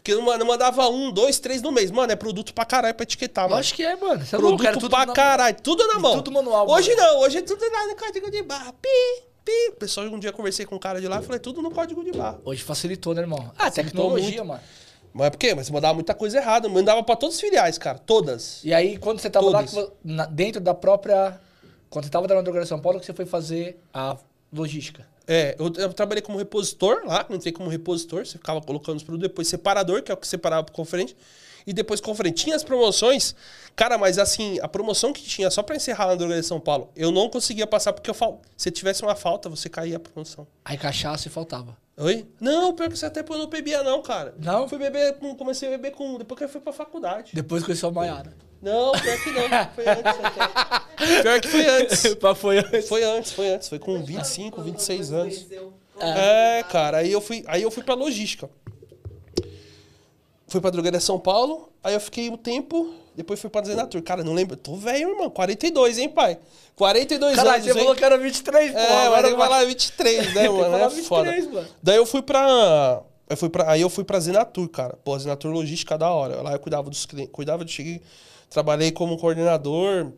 Porque 0.04 0.13
não 0.16 0.46
mandava 0.46 0.89
um, 0.89 1.10
dois, 1.12 1.39
três 1.39 1.62
no 1.62 1.72
mês. 1.72 1.89
Mano, 1.89 2.12
é 2.12 2.16
produto 2.18 2.54
pra 2.54 2.66
caralho 2.66 2.94
pra 2.94 3.04
etiquetar, 3.04 3.46
mano. 3.48 3.60
Acho 3.62 3.74
que 3.74 3.84
é, 3.84 3.96
mano. 3.96 4.26
Você 4.26 4.36
é 4.36 4.38
louco, 4.38 4.58
Produto 4.58 4.68
era 4.68 4.78
tudo 4.78 4.89
pra 4.89 5.06
na- 5.06 5.13
caralho. 5.13 5.56
Tudo 5.63 5.88
na 5.88 5.98
mão. 6.00 6.16
tudo 6.16 6.30
manual, 6.32 6.70
Hoje 6.70 6.94
mano. 6.94 7.02
não. 7.13 7.20
Hoje 7.22 7.38
é 7.38 7.42
tudo 7.42 7.62
lá 7.72 7.88
no 7.88 7.96
código 7.96 8.30
de 8.30 8.44
barra. 8.44 8.74
Pi, 8.74 8.89
pi. 9.46 9.72
Pessoal, 9.80 10.06
um 10.08 10.20
dia 10.20 10.30
eu 10.32 10.34
conversei 10.34 10.66
com 10.66 10.76
um 10.76 10.80
cara 10.80 11.00
de 11.00 11.08
lá 11.08 11.22
e 11.22 11.24
falei, 11.24 11.39
tudo 11.39 11.62
no 11.62 11.72
código 11.72 12.04
de 12.04 12.12
barra. 12.12 12.38
Hoje 12.44 12.62
facilitou, 12.63 13.13
né, 13.13 13.22
irmão? 13.22 13.50
Ah, 13.58 13.66
Facilitou 13.72 13.84
tecnologia, 14.10 14.44
muito. 14.44 14.46
mano. 14.46 14.60
Mas 15.13 15.30
por 15.30 15.38
quê? 15.38 15.56
Mas 15.56 15.70
mandava 15.70 15.94
muita 15.94 16.13
coisa 16.13 16.38
errada. 16.38 16.68
Mandava 16.68 17.02
pra 17.02 17.16
todas 17.16 17.36
as 17.36 17.42
filiais, 17.42 17.78
cara. 17.78 17.98
Todas. 17.98 18.60
E 18.66 18.74
aí, 18.74 18.98
quando 18.98 19.20
você 19.22 19.30
tava 19.30 19.50
lá, 19.50 19.63
Todas. 19.63 19.89
na- 20.04 20.26
dentro 20.26 20.60
da 20.60 20.74
própria... 20.74 21.39
Quando 21.89 22.04
você 22.04 22.12
tava 22.12 22.28
na 22.28 22.42
drogaria 22.42 22.66
São 22.68 22.80
Paulo, 22.80 23.00
que 23.00 23.06
você 23.06 23.13
foi 23.13 23.26
fazer 23.26 23.80
a 23.94 24.18
logística. 24.52 25.08
É, 25.27 25.55
eu, 25.57 25.71
eu 25.77 25.93
trabalhei 25.93 26.21
como 26.21 26.38
repositor 26.38 27.03
lá, 27.05 27.25
entrei 27.29 27.53
como 27.53 27.69
repositor, 27.69 28.25
você 28.25 28.38
ficava 28.38 28.62
colocando 28.62 28.97
os 28.97 29.03
produtos, 29.03 29.29
depois 29.29 29.47
separador, 29.47 30.03
que 30.03 30.12
é 30.12 30.13
o 30.13 30.17
que 30.17 30.27
separava 30.27 30.63
pro 30.63 30.73
conferente, 30.73 31.15
e 31.65 31.71
depois 31.71 32.01
conferente. 32.01 32.43
Tinha 32.43 32.55
as 32.57 32.63
promoções, 32.63 33.33
cara, 33.75 33.97
mas 33.97 34.19
assim, 34.19 34.59
a 34.62 34.67
promoção 34.67 35.13
que 35.13 35.21
tinha 35.23 35.49
só 35.49 35.63
pra 35.63 35.75
encerrar 35.77 36.07
na 36.07 36.15
drogaria 36.15 36.41
de 36.41 36.47
São 36.47 36.59
Paulo, 36.59 36.91
eu 36.95 37.09
não 37.12 37.29
conseguia 37.29 37.65
passar 37.65 37.93
porque 37.93 38.09
eu 38.09 38.13
fal... 38.13 38.41
se 38.57 38.69
tivesse 38.69 39.01
uma 39.01 39.15
falta, 39.15 39.47
você 39.47 39.69
caía 39.69 39.95
a 39.95 39.99
promoção. 39.99 40.45
Aí 40.65 40.77
cachaça 40.77 41.27
e 41.27 41.31
faltava. 41.31 41.77
Oi? 41.95 42.27
Não, 42.41 42.73
pior 42.73 42.89
que 42.89 42.97
você 42.97 43.05
até 43.05 43.21
eu 43.21 43.38
não 43.38 43.47
bebia 43.47 43.81
não, 43.83 44.01
cara. 44.01 44.33
Não? 44.39 44.63
Eu 44.63 44.67
fui 44.67 44.77
beber, 44.79 45.13
com- 45.19 45.36
comecei 45.36 45.69
a 45.69 45.71
beber 45.71 45.91
com, 45.91 46.17
depois 46.17 46.38
que 46.38 46.43
eu 46.43 46.49
fui 46.49 46.59
pra 46.59 46.73
faculdade. 46.73 47.31
Depois 47.33 47.63
conheceu 47.63 47.89
a 47.89 47.91
Maiara. 47.91 48.33
Não, 48.63 48.91
pior 48.93 49.17
que 49.21 49.32
não, 49.32 49.49
foi 49.76 49.88
antes 49.88 50.19
até. 50.23 51.21
Pior 51.21 51.41
que 51.41 51.47
foi 51.49 51.67
antes. 51.67 52.02
Foi 52.39 52.58
antes. 52.58 52.88
Foi 52.88 53.04
antes, 53.04 53.32
foi 53.34 53.49
antes, 53.49 53.67
foi 53.69 53.80
com 53.80 54.02
25, 54.02 54.62
26 54.62 55.12
anos. 55.12 55.45
É, 55.99 56.63
cara, 56.71 56.97
aí 56.99 57.12
eu 57.12 57.19
fui, 57.21 57.43
aí 57.45 57.62
eu 57.62 57.69
fui 57.69 57.84
pra 57.84 57.93
logística. 57.93 58.49
Fui 60.47 60.62
pra 60.62 60.69
drogaria 60.69 60.99
São 60.99 61.19
Paulo, 61.19 61.69
aí 61.84 61.93
eu 61.93 61.99
fiquei 61.99 62.30
um 62.30 62.38
tempo, 62.38 62.93
depois 63.15 63.39
fui 63.39 63.49
pra 63.49 63.63
Zenatur. 63.63 64.02
Cara, 64.04 64.23
não 64.23 64.34
lembro, 64.34 64.56
tô 64.56 64.76
velho, 64.76 65.10
irmão, 65.10 65.30
42, 65.30 65.97
hein, 65.97 66.10
pai? 66.10 66.38
42 66.76 67.36
Caralho, 67.36 67.56
anos, 67.56 67.65
você 67.65 67.71
hein? 67.71 67.78
falou 67.80 67.95
que 67.95 68.06
era 68.06 68.17
23, 68.17 68.71
pô. 68.71 68.78
É, 68.78 69.06
agora 69.06 69.23
tem 69.23 69.32
que 69.32 69.38
falar 69.38 69.65
23, 69.65 70.34
né, 70.36 70.47
mano? 70.49 70.76
É 70.78 70.89
23, 70.89 71.06
foda. 71.08 71.32
mano. 71.54 71.67
Daí 71.82 71.97
eu 71.97 72.06
fui 72.06 72.21
pra. 72.21 73.02
Eu 73.30 73.38
fui 73.38 73.49
pra 73.49 73.71
aí 73.71 73.82
eu 73.82 73.89
fui 73.89 74.04
pra 74.04 74.19
Zenatur, 74.19 74.69
cara. 74.69 74.97
Pô, 75.04 75.17
Zenatur 75.17 75.52
Logística 75.52 75.97
da 75.97 76.12
hora. 76.12 76.41
Lá 76.41 76.52
eu 76.54 76.60
cuidava 76.60 76.89
dos 76.89 77.06
clientes. 77.06 77.32
Cuidava 77.32 77.65
de. 77.65 77.71
Cheguei, 77.71 78.02
trabalhei 78.54 78.92
como 78.92 79.18
coordenador 79.18 80.13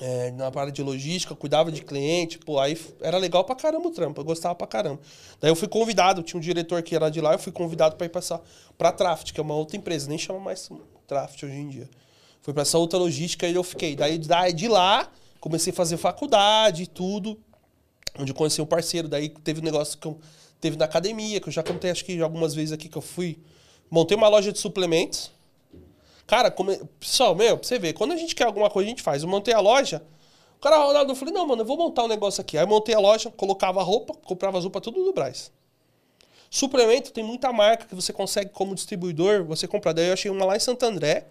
é, 0.00 0.30
na 0.30 0.46
área 0.46 0.72
de 0.72 0.82
logística, 0.82 1.36
cuidava 1.36 1.70
de 1.70 1.82
cliente. 1.82 2.38
Pô, 2.38 2.58
aí 2.58 2.76
era 3.02 3.18
legal 3.18 3.44
pra 3.44 3.54
caramba 3.54 3.88
o 3.88 3.90
trampo. 3.90 4.18
Eu 4.18 4.24
gostava 4.24 4.54
pra 4.54 4.66
caramba. 4.66 5.00
Daí 5.40 5.50
eu 5.50 5.54
fui 5.54 5.68
convidado, 5.68 6.22
tinha 6.22 6.38
um 6.38 6.40
diretor 6.40 6.82
que 6.82 6.96
era 6.96 7.10
de 7.10 7.20
lá, 7.20 7.34
eu 7.34 7.38
fui 7.38 7.52
convidado 7.52 7.96
pra 7.96 8.06
ir 8.06 8.08
passar 8.08 8.40
pra 8.78 8.90
Traft, 8.90 9.32
que 9.32 9.38
é 9.38 9.42
uma 9.42 9.54
outra 9.54 9.76
empresa, 9.76 10.08
nem 10.08 10.16
chama 10.16 10.40
mais 10.40 10.70
Traft 11.06 11.44
hoje 11.44 11.54
em 11.54 11.68
dia. 11.68 11.88
Fui 12.40 12.54
pra 12.54 12.62
essa 12.62 12.78
outra 12.78 12.98
logística 12.98 13.46
e 13.46 13.54
eu 13.54 13.62
fiquei. 13.62 13.94
Daí, 13.94 14.18
daí 14.18 14.52
de 14.54 14.66
lá, 14.66 15.10
comecei 15.38 15.70
a 15.70 15.76
fazer 15.76 15.98
faculdade 15.98 16.84
e 16.84 16.86
tudo 16.86 17.38
onde 18.18 18.30
eu 18.30 18.36
conheci 18.36 18.62
um 18.62 18.66
parceiro, 18.66 19.08
daí 19.08 19.28
teve 19.28 19.60
um 19.60 19.64
negócio 19.64 19.98
que 19.98 20.06
eu 20.06 20.18
teve 20.60 20.76
na 20.76 20.84
academia, 20.84 21.40
que 21.40 21.48
eu 21.48 21.52
já 21.52 21.64
contei 21.64 21.90
acho 21.90 22.04
que 22.04 22.20
algumas 22.22 22.54
vezes 22.54 22.72
aqui 22.72 22.88
que 22.88 22.96
eu 22.96 23.02
fui, 23.02 23.38
montei 23.90 24.16
uma 24.16 24.28
loja 24.28 24.52
de 24.52 24.58
suplementos. 24.58 25.33
Cara, 26.26 26.50
come... 26.50 26.78
pessoal, 26.98 27.34
meu, 27.34 27.58
pra 27.58 27.66
você 27.66 27.78
ver, 27.78 27.92
quando 27.92 28.12
a 28.12 28.16
gente 28.16 28.34
quer 28.34 28.44
alguma 28.44 28.70
coisa, 28.70 28.86
a 28.86 28.90
gente 28.90 29.02
faz. 29.02 29.22
Eu 29.22 29.28
montei 29.28 29.52
a 29.52 29.60
loja, 29.60 30.02
o 30.56 30.60
cara, 30.60 30.78
Ronaldo, 30.78 31.12
eu 31.12 31.16
falei, 31.16 31.34
não, 31.34 31.46
mano, 31.46 31.62
eu 31.62 31.66
vou 31.66 31.76
montar 31.76 32.04
um 32.04 32.08
negócio 32.08 32.40
aqui. 32.40 32.56
Aí 32.56 32.64
eu 32.64 32.68
montei 32.68 32.94
a 32.94 32.98
loja, 32.98 33.30
colocava 33.30 33.80
a 33.80 33.82
roupa, 33.82 34.14
comprava 34.14 34.56
as 34.56 34.64
roupas 34.64 34.82
tudo 34.82 35.04
do 35.04 35.12
Braz. 35.12 35.52
Suplemento, 36.48 37.12
tem 37.12 37.24
muita 37.24 37.52
marca 37.52 37.84
que 37.84 37.94
você 37.94 38.12
consegue 38.12 38.50
como 38.50 38.74
distribuidor, 38.74 39.44
você 39.44 39.66
comprar. 39.66 39.92
Daí 39.92 40.06
eu 40.06 40.12
achei 40.12 40.30
uma 40.30 40.44
lá 40.44 40.56
em 40.56 40.60
Santo 40.60 40.84
André, 40.84 41.26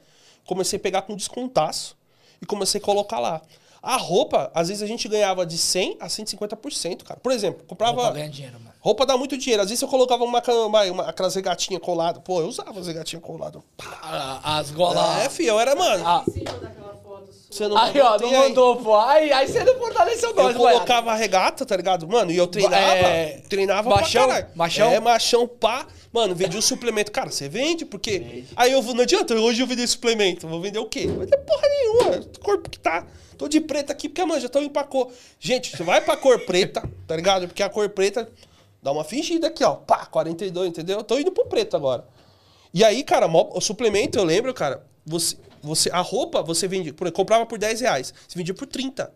comecei 0.46 0.78
a 0.78 0.80
pegar 0.80 1.04
com 1.04 1.16
descontaço 1.16 1.98
e 2.42 2.46
comecei 2.46 2.80
a 2.80 2.84
colocar 2.84 3.20
lá. 3.20 3.42
A 3.82 3.98
roupa, 3.98 4.52
às 4.54 4.68
vezes 4.68 4.84
a 4.84 4.88
gente 4.88 5.08
ganhava 5.08 5.46
de 5.46 5.58
100 5.58 5.98
a 6.00 6.08
150%, 6.08 7.04
cara. 7.04 7.20
Por 7.20 7.32
exemplo, 7.32 7.64
comprava. 7.66 8.02
Roupa 8.02 8.16
ganha 8.16 8.30
dinheiro, 8.30 8.60
mano. 8.60 8.73
Roupa 8.84 9.06
dá 9.06 9.16
muito 9.16 9.38
dinheiro. 9.38 9.64
Às 9.64 9.70
vezes 9.70 9.82
eu 9.82 9.88
colocava 9.88 10.26
uma, 10.26 10.44
uma, 10.66 10.84
uma- 10.92 11.04
aquelas 11.10 11.34
regatinhas 11.34 11.82
coladas. 11.82 12.22
Pô, 12.22 12.42
eu 12.42 12.48
usava 12.48 12.78
as 12.78 12.88
regatinhas 12.88 13.24
coladas. 13.24 13.62
Ah, 14.02 14.58
As 14.60 14.72
golas. 14.72 15.24
É, 15.26 15.30
filho, 15.30 15.52
eu 15.52 15.60
era, 15.60 15.74
mano. 15.74 16.04
Ah. 16.06 16.24
Você 17.50 17.68
não 17.68 17.78
Aí, 17.78 18.00
ó, 18.02 18.18
não 18.18 18.28
aí. 18.30 18.36
mandou, 18.50 18.76
pô. 18.78 18.96
Aí, 19.00 19.32
aí 19.32 19.48
você 19.48 19.64
não 19.64 19.78
fortaleceu 19.78 20.34
nós, 20.34 20.54
Eu 20.54 20.60
colocava 20.60 21.12
a 21.12 21.16
regata, 21.16 21.66
tá 21.66 21.78
ligado? 21.78 22.08
Mano, 22.08 22.32
e 22.32 22.36
eu 22.38 22.48
treinava. 22.48 22.84
É, 22.84 23.42
Treinava 23.48 23.90
machão? 23.90 24.24
pra 24.26 24.34
caralho. 24.36 24.54
Machão? 24.56 24.92
É, 24.92 25.00
machão, 25.00 25.48
pá. 25.48 25.86
Mano, 26.12 26.34
vendi 26.36 26.58
um 26.58 26.62
suplemento. 26.62 27.12
Cara, 27.12 27.30
você 27.30 27.48
vende? 27.48 27.86
Porque. 27.86 28.44
Aí 28.56 28.72
eu 28.72 28.82
vou. 28.82 28.94
Não 28.96 29.04
adianta, 29.04 29.34
hoje 29.36 29.62
eu 29.62 29.68
vender 29.68 29.88
suplemento. 29.88 30.48
Vou 30.48 30.60
vender 30.60 30.80
o 30.80 30.86
quê? 30.88 31.06
Não 31.06 31.18
vai 31.18 31.28
ter 31.28 31.38
porra 31.38 31.62
nenhuma. 31.70 32.26
Corpo 32.42 32.70
que 32.70 32.80
tá. 32.80 33.06
Tô 33.38 33.48
de 33.48 33.62
preta 33.62 33.94
aqui, 33.94 34.10
porque, 34.10 34.26
mano, 34.26 34.42
já 34.42 34.50
tô 34.50 34.60
indo 34.60 34.70
pra 34.72 34.84
cor. 34.84 35.12
Gente, 35.40 35.76
você 35.78 35.84
vai 35.84 36.02
pra 36.02 36.18
cor 36.18 36.40
preta, 36.46 36.84
tá 37.08 37.16
ligado? 37.16 37.48
Porque 37.48 37.62
a 37.64 37.70
cor 37.70 37.88
preta 37.90 38.28
dá 38.84 38.92
uma 38.92 39.04
fingida 39.04 39.48
aqui, 39.48 39.64
ó. 39.64 39.76
Pá, 39.76 40.06
42, 40.06 40.70
entendeu? 40.70 40.98
Eu 41.00 41.04
tô 41.04 41.18
indo 41.18 41.32
pro 41.32 41.46
preto 41.46 41.76
agora. 41.76 42.06
E 42.74 42.84
aí, 42.84 43.04
cara, 43.04 43.28
o 43.28 43.62
suplemento, 43.62 44.18
eu 44.20 44.24
lembro, 44.24 44.54
cara, 44.54 44.86
você, 45.06 45.38
você, 45.62 45.90
a 45.92 46.02
roupa 46.02 46.42
você 46.44 46.68
vendia, 46.68 46.94
por- 46.94 47.10
comprava 47.12 47.46
por 47.46 47.58
10 47.58 47.82
reais, 47.82 48.14
você 48.28 48.38
vendia 48.38 48.54
por 48.54 48.68
30. 48.68 49.12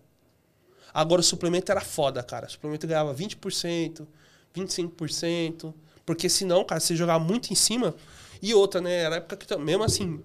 Agora 0.94 1.22
o 1.22 1.24
suplemento 1.24 1.72
era 1.72 1.82
foda, 1.82 2.24
cara. 2.24 2.48
O 2.48 2.50
suplemento 2.50 2.88
ganhava 2.88 3.14
20%, 3.14 4.08
25%. 4.56 5.74
Porque 6.06 6.30
senão, 6.30 6.64
cara, 6.64 6.80
você 6.80 6.96
jogava 6.96 7.24
muito 7.24 7.52
em 7.52 7.56
cima. 7.56 7.94
E 8.42 8.54
outra, 8.54 8.80
né? 8.80 8.94
Era 9.04 9.16
a 9.16 9.18
época 9.18 9.36
que, 9.38 9.58
mesmo 9.58 9.84
assim, 9.84 10.22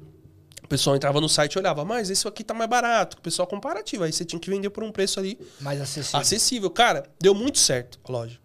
pessoal 0.69 0.97
entrava 0.97 1.21
no 1.21 1.29
site 1.29 1.53
e 1.55 1.59
olhava, 1.59 1.85
mas 1.85 2.09
esse 2.09 2.27
aqui 2.27 2.43
tá 2.43 2.55
mais 2.55 2.71
barato. 2.71 3.19
O 3.19 3.21
pessoal 3.21 3.47
comparativo. 3.47 4.05
Aí 4.05 4.13
você 4.13 4.25
tinha 4.25 4.41
que 4.41 4.49
vender 4.49 4.71
por 4.71 4.83
um 4.83 4.91
preço 4.91 5.21
ali 5.21 5.39
Mais 5.61 5.79
acessível. 5.81 6.21
acessível. 6.21 6.71
Cara, 6.71 7.05
deu 7.21 7.35
muito 7.35 7.59
certo 7.59 7.99
loja. 8.09 8.39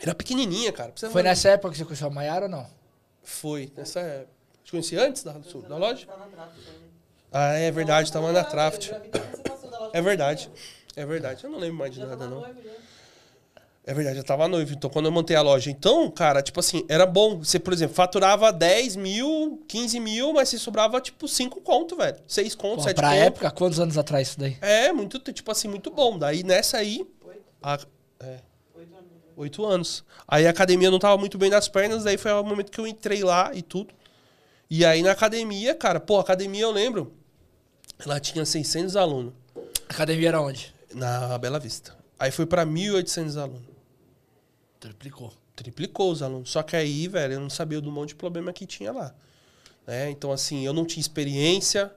Era 0.00 0.14
pequenininha, 0.14 0.72
cara. 0.72 0.92
Pra 0.92 1.10
Foi 1.10 1.22
nessa 1.22 1.48
época 1.50 1.72
que 1.72 1.78
você 1.78 1.84
conheceu 1.84 2.06
a 2.06 2.10
Maiara 2.10 2.46
ou 2.46 2.50
não? 2.50 2.66
Foi. 3.22 3.72
Nessa 3.76 4.00
época. 4.00 4.38
Te 4.64 4.70
conheci 4.70 4.96
antes 4.96 5.22
da, 5.22 5.32
da 5.32 5.76
loja? 5.76 6.06
Ah, 7.32 7.54
é 7.54 7.70
verdade. 7.70 8.12
Tava 8.12 8.30
na 8.32 8.44
Traft. 8.44 8.92
É 9.92 10.00
verdade. 10.02 10.50
É 10.94 11.06
verdade. 11.06 11.44
Eu 11.44 11.50
não 11.50 11.58
lembro 11.58 11.78
mais 11.78 11.94
de 11.94 12.00
nada, 12.00 12.26
não. 12.26 12.44
É 13.88 13.94
verdade, 13.94 14.18
eu 14.18 14.24
tava 14.24 14.46
noivo, 14.46 14.74
então 14.74 14.90
quando 14.90 15.06
eu 15.06 15.12
montei 15.12 15.34
a 15.34 15.40
loja. 15.40 15.70
Então, 15.70 16.10
cara, 16.10 16.42
tipo 16.42 16.60
assim, 16.60 16.84
era 16.90 17.06
bom. 17.06 17.38
Você, 17.38 17.58
por 17.58 17.72
exemplo, 17.72 17.94
faturava 17.94 18.52
10 18.52 18.96
mil, 18.96 19.64
15 19.66 19.98
mil, 19.98 20.34
mas 20.34 20.50
você 20.50 20.58
sobrava, 20.58 21.00
tipo, 21.00 21.26
5 21.26 21.62
conto, 21.62 21.96
velho. 21.96 22.18
6 22.26 22.54
conto, 22.54 22.76
Pô, 22.76 22.82
7 22.82 22.94
pra 22.96 23.08
conto. 23.08 23.18
época, 23.18 23.50
quantos 23.50 23.80
anos 23.80 23.96
atrás 23.96 24.28
isso 24.28 24.38
daí? 24.38 24.58
É, 24.60 24.92
muito, 24.92 25.18
tipo 25.32 25.50
assim, 25.50 25.68
muito 25.68 25.90
bom. 25.90 26.18
Daí 26.18 26.42
nessa 26.42 26.76
aí. 26.76 27.08
A, 27.62 27.78
é, 28.20 28.40
oito 29.38 29.64
anos. 29.64 30.04
Aí 30.26 30.46
a 30.46 30.50
academia 30.50 30.90
não 30.90 30.98
tava 30.98 31.16
muito 31.16 31.38
bem 31.38 31.50
das 31.50 31.68
pernas, 31.68 32.04
daí 32.04 32.18
foi 32.18 32.32
o 32.32 32.44
momento 32.44 32.70
que 32.70 32.80
eu 32.80 32.86
entrei 32.86 33.24
lá 33.24 33.50
e 33.54 33.62
tudo. 33.62 33.94
E 34.68 34.84
aí 34.84 35.02
na 35.02 35.12
academia, 35.12 35.74
cara, 35.74 35.98
pô, 35.98 36.18
a 36.18 36.20
academia 36.20 36.62
eu 36.62 36.70
lembro, 36.70 37.12
ela 37.98 38.20
tinha 38.20 38.44
600 38.44 38.96
alunos 38.96 39.32
Academia 39.88 40.28
era 40.28 40.40
onde? 40.40 40.74
na 40.94 41.36
Bela 41.38 41.58
Vista. 41.58 41.96
Aí 42.18 42.30
foi 42.30 42.46
pra 42.46 42.64
1.800 42.66 43.36
alunos. 43.40 43.62
Triplicou. 44.80 45.32
Triplicou 45.54 46.10
os 46.12 46.22
alunos. 46.22 46.50
Só 46.50 46.62
que 46.62 46.76
aí, 46.76 47.08
velho, 47.08 47.34
eu 47.34 47.40
não 47.40 47.50
sabia 47.50 47.80
do 47.80 47.90
monte 47.90 48.10
de 48.10 48.14
problema 48.16 48.52
que 48.52 48.66
tinha 48.66 48.92
lá. 48.92 49.14
Né? 49.86 50.10
Então, 50.10 50.32
assim, 50.32 50.64
eu 50.64 50.72
não 50.72 50.84
tinha 50.84 51.00
experiência. 51.00 51.92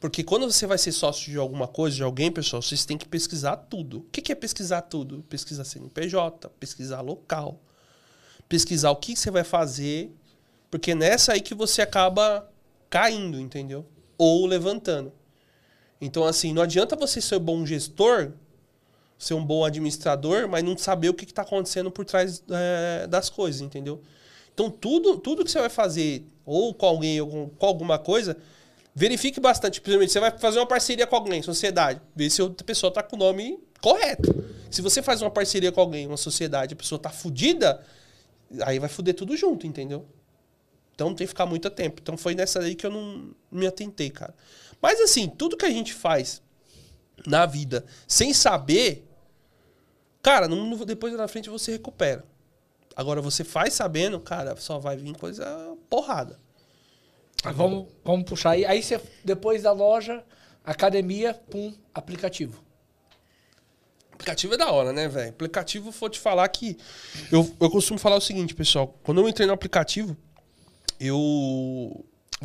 Porque 0.00 0.24
quando 0.24 0.50
você 0.50 0.66
vai 0.66 0.78
ser 0.78 0.92
sócio 0.92 1.30
de 1.30 1.36
alguma 1.36 1.68
coisa, 1.68 1.94
de 1.94 2.02
alguém, 2.02 2.32
pessoal, 2.32 2.62
vocês 2.62 2.86
têm 2.86 2.96
que 2.96 3.06
pesquisar 3.06 3.56
tudo. 3.56 3.98
O 3.98 4.02
que 4.04 4.32
é 4.32 4.34
pesquisar 4.34 4.80
tudo? 4.80 5.22
Pesquisar 5.28 5.62
CNPJ, 5.62 6.48
pesquisar 6.58 7.02
local, 7.02 7.60
pesquisar 8.48 8.90
o 8.90 8.96
que 8.96 9.14
você 9.14 9.30
vai 9.30 9.44
fazer. 9.44 10.10
Porque 10.70 10.94
nessa 10.94 11.34
aí 11.34 11.40
que 11.42 11.54
você 11.54 11.82
acaba 11.82 12.50
caindo, 12.88 13.38
entendeu? 13.38 13.84
Ou 14.16 14.46
levantando. 14.46 15.12
Então, 16.00 16.24
assim, 16.24 16.54
não 16.54 16.62
adianta 16.62 16.96
você 16.96 17.20
ser 17.20 17.38
bom 17.38 17.66
gestor, 17.66 18.32
ser 19.18 19.34
um 19.34 19.44
bom 19.44 19.66
administrador, 19.66 20.48
mas 20.48 20.64
não 20.64 20.78
saber 20.78 21.10
o 21.10 21.14
que 21.14 21.26
está 21.26 21.42
acontecendo 21.42 21.90
por 21.90 22.06
trás 22.06 22.42
é, 22.48 23.06
das 23.06 23.28
coisas, 23.28 23.60
entendeu? 23.60 24.00
Então, 24.54 24.70
tudo, 24.70 25.18
tudo 25.18 25.44
que 25.44 25.50
você 25.50 25.60
vai 25.60 25.68
fazer, 25.68 26.26
ou 26.46 26.72
com 26.72 26.86
alguém, 26.86 27.20
ou 27.20 27.50
com 27.50 27.66
alguma 27.66 27.98
coisa, 27.98 28.38
verifique 28.94 29.40
bastante. 29.40 29.80
Principalmente, 29.80 30.12
você 30.12 30.20
vai 30.20 30.36
fazer 30.38 30.58
uma 30.58 30.66
parceria 30.66 31.06
com 31.06 31.16
alguém, 31.16 31.42
sociedade, 31.42 32.00
vê 32.14 32.28
se 32.28 32.42
a 32.42 32.48
pessoa 32.64 32.88
está 32.88 33.02
com 33.02 33.16
o 33.16 33.18
nome 33.18 33.58
correto. 33.80 34.44
Se 34.70 34.82
você 34.82 35.02
faz 35.02 35.22
uma 35.22 35.30
parceria 35.30 35.72
com 35.72 35.80
alguém, 35.80 36.06
uma 36.06 36.16
sociedade, 36.16 36.74
a 36.74 36.76
pessoa 36.76 36.96
está 36.96 37.10
fudida, 37.10 37.84
aí 38.62 38.78
vai 38.78 38.88
fuder 38.88 39.14
tudo 39.14 39.36
junto, 39.36 39.66
entendeu? 39.66 40.06
Então 40.94 41.08
tem 41.14 41.26
que 41.26 41.28
ficar 41.28 41.46
muito 41.46 41.68
tempo. 41.70 42.00
Então 42.02 42.16
foi 42.16 42.34
nessa 42.34 42.60
aí 42.60 42.74
que 42.74 42.84
eu 42.86 42.90
não 42.90 43.34
me 43.50 43.66
atentei, 43.66 44.10
cara. 44.10 44.34
Mas 44.82 45.00
assim, 45.00 45.28
tudo 45.28 45.56
que 45.56 45.64
a 45.64 45.70
gente 45.70 45.92
faz 45.94 46.42
na 47.26 47.46
vida 47.46 47.84
sem 48.06 48.32
saber, 48.34 49.06
cara, 50.22 50.46
no- 50.46 50.84
depois 50.84 51.12
na 51.14 51.26
frente 51.28 51.48
você 51.48 51.72
recupera. 51.72 52.24
Agora 52.94 53.22
você 53.22 53.44
faz 53.44 53.72
sabendo, 53.74 54.20
cara, 54.20 54.54
só 54.56 54.78
vai 54.78 54.96
vir 54.96 55.14
coisa 55.16 55.46
porrada. 55.88 56.38
Vamos, 57.54 57.86
vamos 58.04 58.24
puxar 58.24 58.50
aí. 58.50 58.64
Aí 58.66 58.82
você, 58.82 59.00
depois 59.24 59.62
da 59.62 59.72
loja, 59.72 60.22
academia, 60.64 61.34
pum, 61.34 61.72
aplicativo. 61.94 62.62
Aplicativo 64.12 64.52
é 64.54 64.56
da 64.58 64.70
hora, 64.70 64.92
né, 64.92 65.08
velho? 65.08 65.30
Aplicativo, 65.30 65.90
vou 65.90 66.08
te 66.10 66.18
falar 66.20 66.46
que. 66.48 66.76
Eu, 67.32 67.50
eu 67.58 67.70
costumo 67.70 67.98
falar 67.98 68.16
o 68.16 68.20
seguinte, 68.20 68.54
pessoal. 68.54 68.94
Quando 69.02 69.20
eu 69.22 69.28
entrei 69.28 69.46
no 69.46 69.52
aplicativo, 69.54 70.14
eu. 70.98 72.04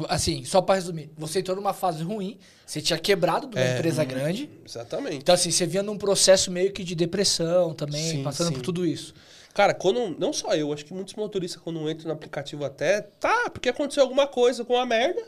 Assim, 0.10 0.44
só 0.44 0.62
pra 0.62 0.76
resumir, 0.76 1.10
você 1.18 1.40
entrou 1.40 1.56
numa 1.56 1.74
fase 1.74 2.04
ruim, 2.04 2.38
você 2.66 2.82
tinha 2.82 3.00
quebrado 3.00 3.48
de 3.48 3.56
uma 3.56 3.64
É. 3.64 3.76
empresa 3.78 4.04
grande. 4.04 4.50
Exatamente. 4.66 5.18
Então, 5.18 5.34
assim, 5.36 5.52
você 5.52 5.66
vinha 5.66 5.82
num 5.84 5.98
processo 5.98 6.52
meio 6.52 6.72
que 6.74 6.84
de 6.84 6.96
depressão 6.96 7.74
também, 7.74 8.12
Sim, 8.12 8.24
passando 8.24 8.48
sim. 8.50 8.54
por 8.56 8.62
tudo 8.62 8.86
isso. 8.86 9.14
Cara, 9.56 9.74
quando. 9.74 10.10
Não 10.20 10.34
só 10.34 10.54
eu, 10.54 10.74
acho 10.74 10.84
que 10.84 10.94
muitos 10.94 11.14
motoristas, 11.14 11.62
quando 11.62 11.90
entram 11.90 12.10
no 12.10 12.14
aplicativo 12.14 12.66
até. 12.66 13.02
Tá, 13.02 13.50
porque 13.50 13.70
aconteceu 13.70 14.04
alguma 14.04 14.28
coisa 14.28 14.66
com 14.66 14.78
a 14.78 14.86
merda. 14.86 15.24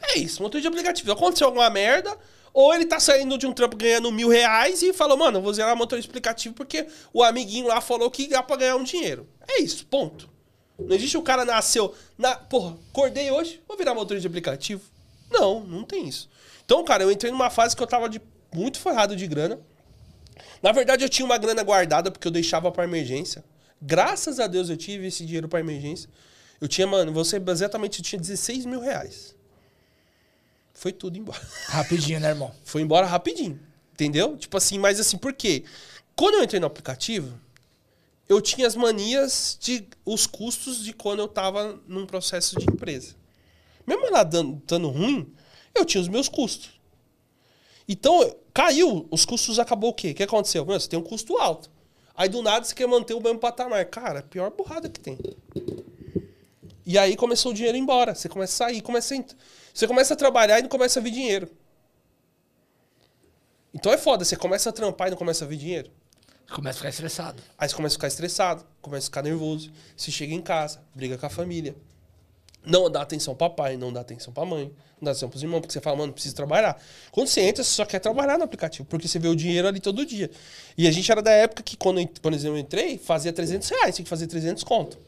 É 0.00 0.16
isso, 0.16 0.40
motorista 0.40 0.70
de 0.70 0.74
aplicativo. 0.76 1.10
Aconteceu 1.10 1.48
alguma 1.48 1.68
merda. 1.68 2.16
Ou 2.52 2.72
ele 2.72 2.86
tá 2.86 3.00
saindo 3.00 3.36
de 3.36 3.48
um 3.48 3.52
trampo 3.52 3.76
ganhando 3.76 4.12
mil 4.12 4.28
reais 4.28 4.80
e 4.80 4.92
falou, 4.92 5.16
mano, 5.16 5.38
eu 5.38 5.42
vou 5.42 5.52
zerar 5.52 5.76
motorista 5.76 6.08
aplicativo 6.08 6.54
porque 6.54 6.86
o 7.12 7.20
amiguinho 7.20 7.66
lá 7.66 7.80
falou 7.80 8.08
que 8.12 8.28
dá 8.28 8.44
pra 8.44 8.54
ganhar 8.54 8.76
um 8.76 8.84
dinheiro. 8.84 9.28
É 9.48 9.60
isso, 9.60 9.84
ponto. 9.86 10.30
Não 10.78 10.94
existe 10.94 11.18
o 11.18 11.22
cara 11.22 11.44
nasceu. 11.44 11.92
Na, 12.16 12.36
porra, 12.36 12.76
acordei 12.92 13.28
hoje, 13.32 13.60
vou 13.66 13.76
virar 13.76 13.92
motorista 13.92 14.20
de 14.20 14.28
aplicativo. 14.28 14.82
Não, 15.32 15.64
não 15.64 15.82
tem 15.82 16.06
isso. 16.06 16.30
Então, 16.64 16.84
cara, 16.84 17.02
eu 17.02 17.10
entrei 17.10 17.32
numa 17.32 17.50
fase 17.50 17.74
que 17.74 17.82
eu 17.82 17.88
tava 17.88 18.08
de, 18.08 18.22
muito 18.54 18.78
ferrado 18.78 19.16
de 19.16 19.26
grana. 19.26 19.58
Na 20.62 20.70
verdade, 20.70 21.04
eu 21.04 21.08
tinha 21.08 21.26
uma 21.26 21.38
grana 21.38 21.64
guardada 21.64 22.08
porque 22.08 22.28
eu 22.28 22.32
deixava 22.32 22.70
pra 22.70 22.84
emergência. 22.84 23.44
Graças 23.80 24.40
a 24.40 24.46
Deus 24.46 24.70
eu 24.70 24.76
tive 24.76 25.06
esse 25.06 25.24
dinheiro 25.24 25.48
pra 25.48 25.60
emergência. 25.60 26.08
Eu 26.60 26.68
tinha, 26.68 26.86
mano, 26.86 27.12
você 27.12 27.42
exatamente 27.48 27.98
eu 27.98 28.04
tinha 28.04 28.20
16 28.20 28.66
mil 28.66 28.80
reais. 28.80 29.34
Foi 30.72 30.92
tudo 30.92 31.18
embora. 31.18 31.40
Rapidinho, 31.68 32.20
né, 32.20 32.30
irmão? 32.30 32.52
Foi 32.64 32.82
embora 32.82 33.06
rapidinho. 33.06 33.60
Entendeu? 33.92 34.36
Tipo 34.36 34.56
assim, 34.56 34.78
mas 34.78 34.98
assim, 34.98 35.16
por 35.16 35.32
quê? 35.32 35.64
Quando 36.16 36.34
eu 36.34 36.42
entrei 36.42 36.60
no 36.60 36.66
aplicativo, 36.66 37.38
eu 38.28 38.40
tinha 38.40 38.66
as 38.66 38.74
manias 38.74 39.56
de. 39.60 39.86
os 40.04 40.26
custos 40.26 40.82
de 40.82 40.92
quando 40.92 41.20
eu 41.20 41.28
tava 41.28 41.80
num 41.86 42.06
processo 42.06 42.58
de 42.58 42.64
empresa. 42.64 43.14
Mesmo 43.86 44.06
ela 44.06 44.24
dando, 44.24 44.62
dando 44.66 44.88
ruim, 44.88 45.32
eu 45.74 45.84
tinha 45.84 46.00
os 46.00 46.08
meus 46.08 46.28
custos. 46.28 46.80
Então, 47.86 48.34
caiu, 48.52 49.06
os 49.10 49.24
custos 49.24 49.58
acabou 49.58 49.90
o 49.90 49.94
quê? 49.94 50.10
O 50.10 50.14
que 50.14 50.22
aconteceu? 50.22 50.64
Mano, 50.64 50.80
você 50.80 50.88
tem 50.88 50.98
um 50.98 51.02
custo 51.02 51.36
alto. 51.36 51.70
Aí 52.16 52.28
do 52.28 52.42
nada 52.42 52.64
você 52.64 52.74
quer 52.74 52.86
manter 52.86 53.14
o 53.14 53.20
mesmo 53.20 53.38
patamar. 53.38 53.84
Cara, 53.86 54.18
é 54.18 54.20
a 54.20 54.22
pior 54.22 54.50
burrada 54.50 54.88
que 54.88 55.00
tem. 55.00 55.18
E 56.86 56.98
aí 56.98 57.16
começou 57.16 57.52
o 57.52 57.54
dinheiro 57.54 57.76
embora. 57.76 58.14
Você 58.14 58.28
começa 58.28 58.64
a 58.64 58.68
sair, 58.68 58.80
começa 58.80 59.14
a... 59.14 59.24
Você 59.72 59.86
começa 59.86 60.14
a 60.14 60.16
trabalhar 60.16 60.58
e 60.58 60.62
não 60.62 60.68
começa 60.68 61.00
a 61.00 61.02
vir 61.02 61.10
dinheiro. 61.10 61.50
Então 63.72 63.92
é 63.92 63.98
foda, 63.98 64.24
você 64.24 64.36
começa 64.36 64.70
a 64.70 64.72
trampar 64.72 65.08
e 65.08 65.10
não 65.10 65.18
começa 65.18 65.44
a 65.44 65.48
vir 65.48 65.56
dinheiro. 65.56 65.90
Começa 66.52 66.76
a 66.76 66.80
ficar 66.80 66.88
estressado. 66.90 67.42
Aí 67.58 67.68
você 67.68 67.74
começa 67.74 67.94
a 67.94 67.96
ficar 67.96 68.06
estressado, 68.06 68.64
começa 68.80 69.06
a 69.06 69.08
ficar 69.08 69.22
nervoso. 69.22 69.72
Você 69.96 70.12
chega 70.12 70.32
em 70.32 70.42
casa, 70.42 70.80
briga 70.94 71.18
com 71.18 71.26
a 71.26 71.30
família. 71.30 71.74
Não 72.64 72.90
dá 72.90 73.02
atenção 73.02 73.34
pro 73.34 73.48
papai, 73.50 73.76
não 73.76 73.92
dá 73.92 74.00
atenção 74.00 74.32
pra 74.32 74.44
mãe, 74.44 74.64
não 75.00 75.04
dá 75.06 75.10
atenção 75.10 75.28
pros 75.28 75.42
irmãos, 75.42 75.60
porque 75.60 75.72
você 75.72 75.80
fala, 75.80 75.96
mano, 75.96 76.12
preciso 76.12 76.34
trabalhar. 76.34 76.80
Quando 77.10 77.28
você 77.28 77.42
entra, 77.42 77.62
você 77.62 77.70
só 77.70 77.84
quer 77.84 77.98
trabalhar 77.98 78.38
no 78.38 78.44
aplicativo, 78.44 78.86
porque 78.88 79.06
você 79.06 79.18
vê 79.18 79.28
o 79.28 79.36
dinheiro 79.36 79.68
ali 79.68 79.80
todo 79.80 80.04
dia. 80.06 80.30
E 80.76 80.88
a 80.88 80.90
gente 80.90 81.10
era 81.10 81.20
da 81.20 81.30
época 81.30 81.62
que, 81.62 81.76
quando, 81.76 81.98
exemplo, 82.00 82.56
eu 82.56 82.58
entrei, 82.58 82.96
fazia 82.98 83.32
300 83.32 83.68
reais, 83.68 83.94
tinha 83.94 84.04
que 84.04 84.08
fazer 84.08 84.26
300 84.26 84.64
conto. 84.64 84.98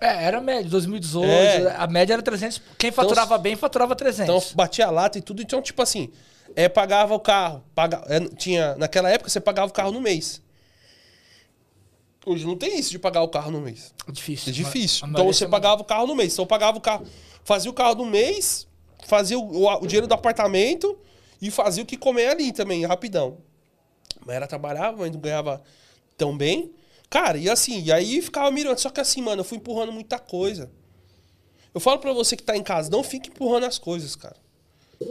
É, 0.00 0.24
era 0.24 0.38
a 0.38 0.40
média, 0.40 0.70
2018, 0.70 1.26
É. 1.28 1.74
a 1.76 1.86
média 1.86 2.14
era 2.14 2.22
300. 2.22 2.62
Quem 2.78 2.92
faturava 2.92 3.36
bem, 3.36 3.56
faturava 3.56 3.96
300. 3.96 4.22
Então 4.34 4.56
batia 4.56 4.86
a 4.86 4.90
lata 4.90 5.18
e 5.18 5.20
tudo. 5.20 5.42
Então, 5.42 5.60
tipo 5.60 5.82
assim, 5.82 6.10
é, 6.54 6.68
pagava 6.68 7.14
o 7.14 7.20
carro. 7.20 7.64
Paga, 7.74 8.02
é, 8.06 8.20
tinha, 8.36 8.76
naquela 8.76 9.10
época 9.10 9.28
você 9.28 9.40
pagava 9.40 9.68
o 9.68 9.72
carro 9.72 9.90
no 9.90 10.00
mês. 10.00 10.40
Hoje 12.28 12.46
não 12.46 12.56
tem 12.56 12.78
isso 12.78 12.90
de 12.90 12.98
pagar 12.98 13.22
o 13.22 13.28
carro 13.28 13.50
no 13.50 13.60
mês. 13.60 13.92
difícil. 14.10 14.50
É 14.50 14.52
difícil. 14.52 15.06
Então 15.08 15.26
você 15.32 15.44
pagava 15.50 15.82
o 15.82 15.84
carro 15.84 16.06
no 16.06 16.14
mês. 16.14 16.32
Então 16.32 16.42
eu 16.44 16.46
pagava 16.46 16.76
o 16.76 16.80
carro. 16.80 17.06
Fazia 17.44 17.70
o 17.70 17.74
carro 17.74 17.94
no 17.96 18.06
mês, 18.06 18.66
fazia 19.06 19.38
o, 19.38 19.62
o- 19.64 19.74
o 19.82 19.86
dinheiro 19.86 20.06
do 20.06 20.14
apartamento 20.14 20.98
e 21.40 21.50
fazia 21.50 21.82
o 21.82 21.86
que 21.86 21.96
comer 21.96 22.28
ali 22.28 22.52
também, 22.52 22.84
rapidão. 22.84 23.38
Mas 24.26 24.36
era 24.36 24.46
trabalhava, 24.46 24.98
mas 24.98 25.10
não 25.12 25.18
ganhava 25.20 25.62
tão 26.16 26.36
bem. 26.36 26.72
Cara, 27.08 27.38
e 27.38 27.48
assim, 27.48 27.82
e 27.82 27.90
aí 27.92 28.20
ficava 28.20 28.50
mirando. 28.50 28.78
Só 28.78 28.90
que 28.90 29.00
assim, 29.00 29.22
mano, 29.22 29.40
eu 29.40 29.44
fui 29.44 29.56
empurrando 29.56 29.92
muita 29.92 30.18
coisa. 30.18 30.70
Eu 31.72 31.80
falo 31.80 31.98
pra 32.00 32.12
você 32.12 32.36
que 32.36 32.42
tá 32.42 32.56
em 32.56 32.62
casa, 32.62 32.90
não 32.90 33.02
fique 33.02 33.30
empurrando 33.30 33.64
as 33.64 33.78
coisas, 33.78 34.14
cara. 34.16 34.36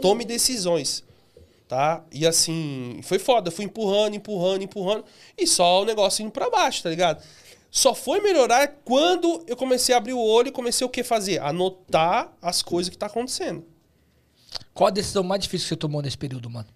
Tome 0.02 0.24
decisões. 0.24 1.02
Tá? 1.68 2.02
E 2.10 2.26
assim, 2.26 2.98
foi 3.02 3.18
foda. 3.18 3.48
Eu 3.48 3.52
fui 3.52 3.66
empurrando, 3.66 4.16
empurrando, 4.16 4.62
empurrando. 4.62 5.04
E 5.36 5.46
só 5.46 5.82
o 5.82 5.84
negócio 5.84 6.22
indo 6.22 6.32
pra 6.32 6.48
baixo, 6.48 6.82
tá 6.82 6.88
ligado? 6.88 7.22
Só 7.70 7.94
foi 7.94 8.20
melhorar 8.20 8.66
quando 8.84 9.44
eu 9.46 9.54
comecei 9.54 9.94
a 9.94 9.98
abrir 9.98 10.14
o 10.14 10.18
olho 10.18 10.48
e 10.48 10.52
comecei 10.52 10.86
o 10.86 10.90
que 10.90 11.04
fazer? 11.04 11.40
Anotar 11.42 12.32
as 12.40 12.62
coisas 12.62 12.88
que 12.88 12.96
tá 12.96 13.06
acontecendo. 13.06 13.66
Qual 14.72 14.88
a 14.88 14.90
decisão 14.90 15.22
mais 15.22 15.42
difícil 15.42 15.66
que 15.66 15.68
você 15.74 15.76
tomou 15.76 16.00
nesse 16.00 16.16
período, 16.16 16.48
mano? 16.48 16.68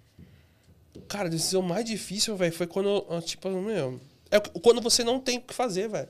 Cara, 1.09 1.29
a 1.29 1.31
decisão 1.31 1.63
mais 1.63 1.87
difícil, 1.87 2.37
velho, 2.37 2.53
foi 2.53 2.67
quando, 2.67 3.07
tipo, 3.23 3.49
meu. 3.49 3.99
É 4.31 4.39
quando 4.41 4.83
você 4.83 5.03
não 5.03 5.19
tem 5.19 5.39
o 5.39 5.41
que 5.41 5.55
fazer, 5.55 5.89
velho. 5.89 6.09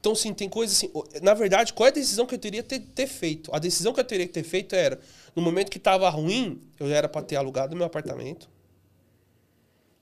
Então, 0.00 0.14
sim, 0.14 0.32
tem 0.32 0.48
coisas 0.48 0.76
assim. 0.76 0.90
o- 0.94 1.04
Na 1.22 1.34
verdade, 1.34 1.72
qual 1.72 1.86
é 1.86 1.90
a 1.90 1.94
decisão 1.94 2.26
que 2.26 2.34
eu 2.34 2.38
teria 2.38 2.62
ter, 2.62 2.80
ter 2.80 3.06
feito? 3.06 3.54
A 3.54 3.58
decisão 3.58 3.92
que 3.92 4.00
eu 4.00 4.04
teria 4.04 4.26
que 4.26 4.32
ter 4.32 4.44
feito 4.44 4.74
era, 4.74 5.00
no 5.34 5.42
momento 5.42 5.70
que 5.70 5.78
tava 5.78 6.08
ruim, 6.08 6.60
eu 6.78 6.86
era 6.88 7.08
pra 7.08 7.22
ter 7.22 7.36
alugado 7.36 7.74
meu 7.74 7.86
apartamento 7.86 8.48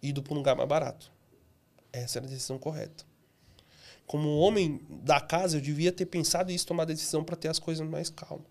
e 0.02 0.08
ido 0.10 0.22
pra 0.22 0.34
um 0.34 0.36
lugar 0.36 0.54
mais 0.54 0.68
barato. 0.68 1.10
Essa 1.92 2.18
era 2.18 2.26
a 2.26 2.30
decisão 2.30 2.58
correta. 2.58 3.04
Como 4.06 4.36
homem 4.38 4.80
da 4.88 5.20
casa, 5.20 5.56
eu 5.56 5.60
devia 5.60 5.90
ter 5.90 6.06
pensado 6.06 6.52
isso, 6.52 6.66
tomar 6.66 6.84
a 6.84 6.86
decisão 6.86 7.24
pra 7.24 7.34
ter 7.34 7.48
as 7.48 7.58
coisas 7.58 7.86
mais 7.88 8.10
calmas. 8.10 8.46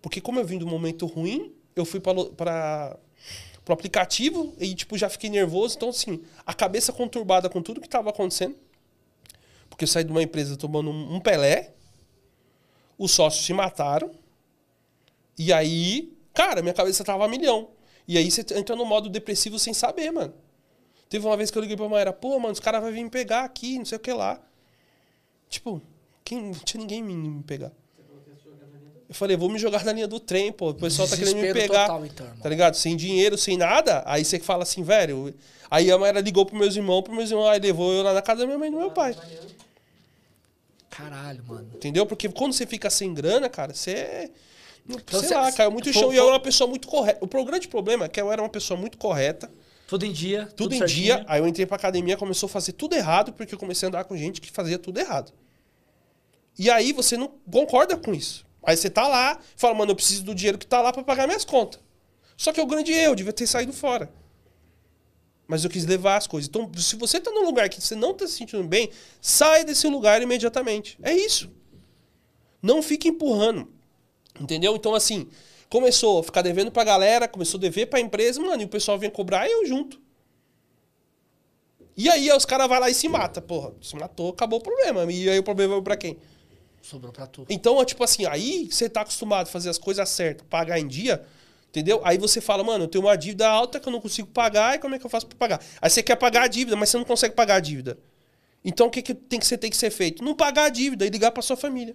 Porque 0.00 0.20
como 0.20 0.38
eu 0.38 0.44
vim 0.46 0.58
do 0.58 0.66
momento 0.66 1.06
ruim, 1.06 1.52
eu 1.74 1.84
fui 1.84 2.00
para 2.00 2.96
pro 3.64 3.74
aplicativo 3.74 4.54
e 4.60 4.72
tipo 4.76 4.96
já 4.96 5.08
fiquei 5.08 5.28
nervoso, 5.28 5.74
então 5.76 5.88
assim, 5.88 6.22
a 6.46 6.54
cabeça 6.54 6.92
conturbada 6.92 7.48
com 7.50 7.60
tudo 7.60 7.80
que 7.80 7.88
estava 7.88 8.10
acontecendo. 8.10 8.54
Porque 9.76 9.84
eu 9.84 9.88
saí 9.88 10.04
de 10.04 10.10
uma 10.10 10.22
empresa 10.22 10.56
tomando 10.56 10.88
um, 10.90 11.20
Pelé, 11.20 11.74
os 12.96 13.12
sócios 13.12 13.44
se 13.44 13.52
mataram. 13.52 14.10
E 15.38 15.52
aí, 15.52 16.16
cara, 16.32 16.62
minha 16.62 16.72
cabeça 16.72 17.04
tava 17.04 17.26
a 17.26 17.28
milhão. 17.28 17.68
E 18.08 18.16
aí 18.16 18.30
você 18.30 18.40
entra 18.56 18.74
no 18.74 18.86
modo 18.86 19.10
depressivo 19.10 19.58
sem 19.58 19.74
saber, 19.74 20.10
mano. 20.10 20.32
Teve 21.10 21.26
uma 21.26 21.36
vez 21.36 21.50
que 21.50 21.58
eu 21.58 21.60
liguei 21.60 21.76
pra 21.76 21.86
Maera, 21.90 22.10
pô, 22.10 22.38
mano, 22.38 22.54
os 22.54 22.60
caras 22.60 22.80
vão 22.80 22.90
vir 22.90 23.04
me 23.04 23.10
pegar 23.10 23.44
aqui, 23.44 23.76
não 23.76 23.84
sei 23.84 23.96
o 23.96 24.00
que 24.00 24.10
lá. 24.14 24.40
Tipo, 25.50 25.82
quem, 26.24 26.40
não 26.40 26.52
tinha 26.52 26.80
ninguém 26.80 27.02
me, 27.02 27.14
me 27.14 27.42
pegar. 27.42 27.70
Eu 29.06 29.14
falei, 29.14 29.36
vou 29.36 29.50
me 29.50 29.58
jogar 29.58 29.84
na 29.84 29.92
linha 29.92 30.08
do 30.08 30.18
trem, 30.18 30.50
pô. 30.50 30.70
O 30.70 30.74
pessoal 30.74 31.06
tá 31.06 31.18
querendo 31.18 31.36
me 31.36 31.42
Desespero 31.42 31.68
pegar. 31.68 31.86
total, 31.86 32.06
então, 32.06 32.26
tá 32.42 32.48
ligado? 32.48 32.76
Sem 32.76 32.96
dinheiro, 32.96 33.36
sem 33.36 33.58
nada. 33.58 34.02
Aí 34.06 34.24
você 34.24 34.40
fala 34.40 34.62
assim, 34.62 34.82
velho. 34.82 35.34
Aí 35.70 35.90
a 35.90 35.98
Maera 35.98 36.20
ligou 36.20 36.46
pros 36.46 36.58
meus 36.58 36.76
irmãos, 36.76 37.02
pros 37.02 37.14
meus 37.14 37.30
irmãos, 37.30 37.48
aí 37.48 37.60
levou 37.60 37.92
eu 37.92 38.02
lá 38.02 38.14
na 38.14 38.22
casa 38.22 38.40
da 38.40 38.46
minha 38.46 38.58
mãe 38.58 38.68
e 38.68 38.72
do 38.72 38.78
meu 38.78 38.90
pai. 38.90 39.14
Caralho, 40.90 41.44
mano. 41.46 41.70
Entendeu? 41.74 42.06
Porque 42.06 42.28
quando 42.28 42.52
você 42.52 42.66
fica 42.66 42.88
sem 42.90 43.12
grana, 43.12 43.48
cara, 43.48 43.74
você. 43.74 44.30
não- 44.86 44.96
Então 44.98 45.18
sei 45.20 45.28
você- 45.28 45.34
lá, 45.34 45.52
caiu 45.52 45.70
muito 45.70 45.92
foi- 45.92 46.00
chão. 46.02 46.12
E 46.12 46.16
eu 46.16 46.24
era 46.24 46.32
uma 46.32 46.40
pessoa 46.40 46.68
muito 46.68 46.86
correta. 46.88 47.18
O 47.24 47.44
grande 47.44 47.68
problema 47.68 48.04
é 48.06 48.08
que 48.08 48.20
eu 48.20 48.30
era 48.32 48.40
uma 48.40 48.48
pessoa 48.48 48.78
muito 48.78 48.96
correta, 48.96 49.50
Tudo 49.88 50.06
em 50.06 50.12
dia. 50.12 50.46
tudo, 50.56 50.74
em 50.74 50.78
certinho. 50.78 51.02
dia. 51.02 51.24
Aí 51.28 51.40
eu 51.40 51.46
entrei 51.46 51.66
pra 51.66 51.76
academia, 51.76 52.16
começou 52.16 52.46
a 52.46 52.50
fazer 52.50 52.72
tudo 52.72 52.94
errado, 52.94 53.32
porque 53.32 53.54
eu 53.54 53.58
comecei 53.58 53.86
a 53.86 53.88
andar 53.88 54.04
com 54.04 54.16
gente 54.16 54.40
que 54.40 54.50
fazia 54.50 54.78
tudo 54.78 54.98
errado. 54.98 55.32
E 56.58 56.70
aí 56.70 56.92
você 56.92 57.16
não 57.16 57.28
concorda 57.50 57.96
com 57.96 58.14
isso. 58.14 58.46
Aí 58.62 58.76
você 58.76 58.88
tá 58.88 59.06
lá, 59.06 59.38
fala, 59.56 59.74
mano, 59.74 59.92
eu 59.92 59.96
preciso 59.96 60.24
do 60.24 60.34
dinheiro 60.34 60.56
que 60.58 60.66
tá 60.66 60.80
lá 60.80 60.92
pra 60.92 61.02
pagar 61.04 61.26
minhas 61.26 61.44
contas. 61.44 61.80
Só 62.36 62.52
que 62.52 62.58
é 62.60 62.62
o 62.62 62.66
grande 62.66 62.92
erro, 62.92 63.12
eu 63.12 63.14
devia 63.16 63.32
ter 63.32 63.46
saído 63.46 63.72
fora. 63.72 64.10
Mas 65.46 65.62
eu 65.62 65.70
quis 65.70 65.86
levar 65.86 66.16
as 66.16 66.26
coisas. 66.26 66.48
Então, 66.48 66.70
se 66.76 66.96
você 66.96 67.20
tá 67.20 67.30
num 67.30 67.44
lugar 67.44 67.68
que 67.68 67.80
você 67.80 67.94
não 67.94 68.12
tá 68.12 68.26
se 68.26 68.34
sentindo 68.34 68.64
bem, 68.64 68.90
sai 69.20 69.64
desse 69.64 69.86
lugar 69.86 70.20
imediatamente. 70.20 70.98
É 71.02 71.12
isso. 71.12 71.50
Não 72.60 72.82
fique 72.82 73.08
empurrando. 73.08 73.68
Entendeu? 74.40 74.74
Então, 74.74 74.94
assim, 74.94 75.28
começou 75.68 76.18
a 76.18 76.22
ficar 76.22 76.42
devendo 76.42 76.70
pra 76.70 76.82
galera, 76.82 77.28
começou 77.28 77.58
a 77.58 77.60
dever 77.60 77.86
pra 77.86 78.00
empresa, 78.00 78.40
mano, 78.40 78.60
e 78.60 78.64
o 78.64 78.68
pessoal 78.68 78.98
vem 78.98 79.08
cobrar 79.08 79.48
e 79.48 79.52
eu 79.52 79.66
junto. 79.66 80.00
E 81.96 82.10
aí 82.10 82.30
os 82.30 82.44
caras 82.44 82.68
vão 82.68 82.78
lá 82.78 82.90
e 82.90 82.94
se 82.94 83.08
mata, 83.08 83.40
porra. 83.40 83.72
Se 83.80 83.96
matou, 83.96 84.30
acabou 84.30 84.58
o 84.58 84.62
problema. 84.62 85.10
E 85.10 85.30
aí 85.30 85.38
o 85.38 85.42
problema 85.42 85.74
vai 85.74 85.82
pra 85.82 85.96
quem? 85.96 86.18
Sobrou 86.82 87.12
pra 87.12 87.26
tu. 87.26 87.46
Então, 87.48 87.80
é 87.80 87.84
tipo 87.84 88.04
assim, 88.04 88.26
aí 88.26 88.68
você 88.70 88.88
tá 88.88 89.00
acostumado 89.00 89.46
a 89.46 89.50
fazer 89.50 89.70
as 89.70 89.78
coisas 89.78 90.08
certas, 90.08 90.46
pagar 90.48 90.78
em 90.78 90.86
dia, 90.86 91.24
entendeu? 91.76 92.00
Aí 92.04 92.16
você 92.16 92.40
fala, 92.40 92.64
mano, 92.64 92.84
eu 92.84 92.88
tenho 92.88 93.04
uma 93.04 93.14
dívida 93.16 93.46
alta 93.46 93.78
que 93.78 93.86
eu 93.86 93.92
não 93.92 94.00
consigo 94.00 94.28
pagar, 94.28 94.76
e 94.76 94.78
como 94.78 94.94
é 94.94 94.98
que 94.98 95.04
eu 95.04 95.10
faço 95.10 95.26
pra 95.26 95.36
pagar? 95.36 95.60
Aí 95.80 95.90
você 95.90 96.02
quer 96.02 96.16
pagar 96.16 96.42
a 96.44 96.46
dívida, 96.48 96.74
mas 96.74 96.88
você 96.88 96.96
não 96.96 97.04
consegue 97.04 97.34
pagar 97.34 97.56
a 97.56 97.60
dívida. 97.60 97.98
Então, 98.64 98.86
o 98.86 98.90
que, 98.90 99.02
que 99.02 99.14
tem 99.14 99.38
que 99.38 99.46
ser, 99.46 99.58
tem 99.58 99.70
que 99.70 99.76
ser 99.76 99.90
feito? 99.90 100.24
Não 100.24 100.34
pagar 100.34 100.64
a 100.64 100.68
dívida 100.70 101.04
e 101.06 101.10
ligar 101.10 101.30
pra 101.32 101.42
sua 101.42 101.56
família. 101.56 101.94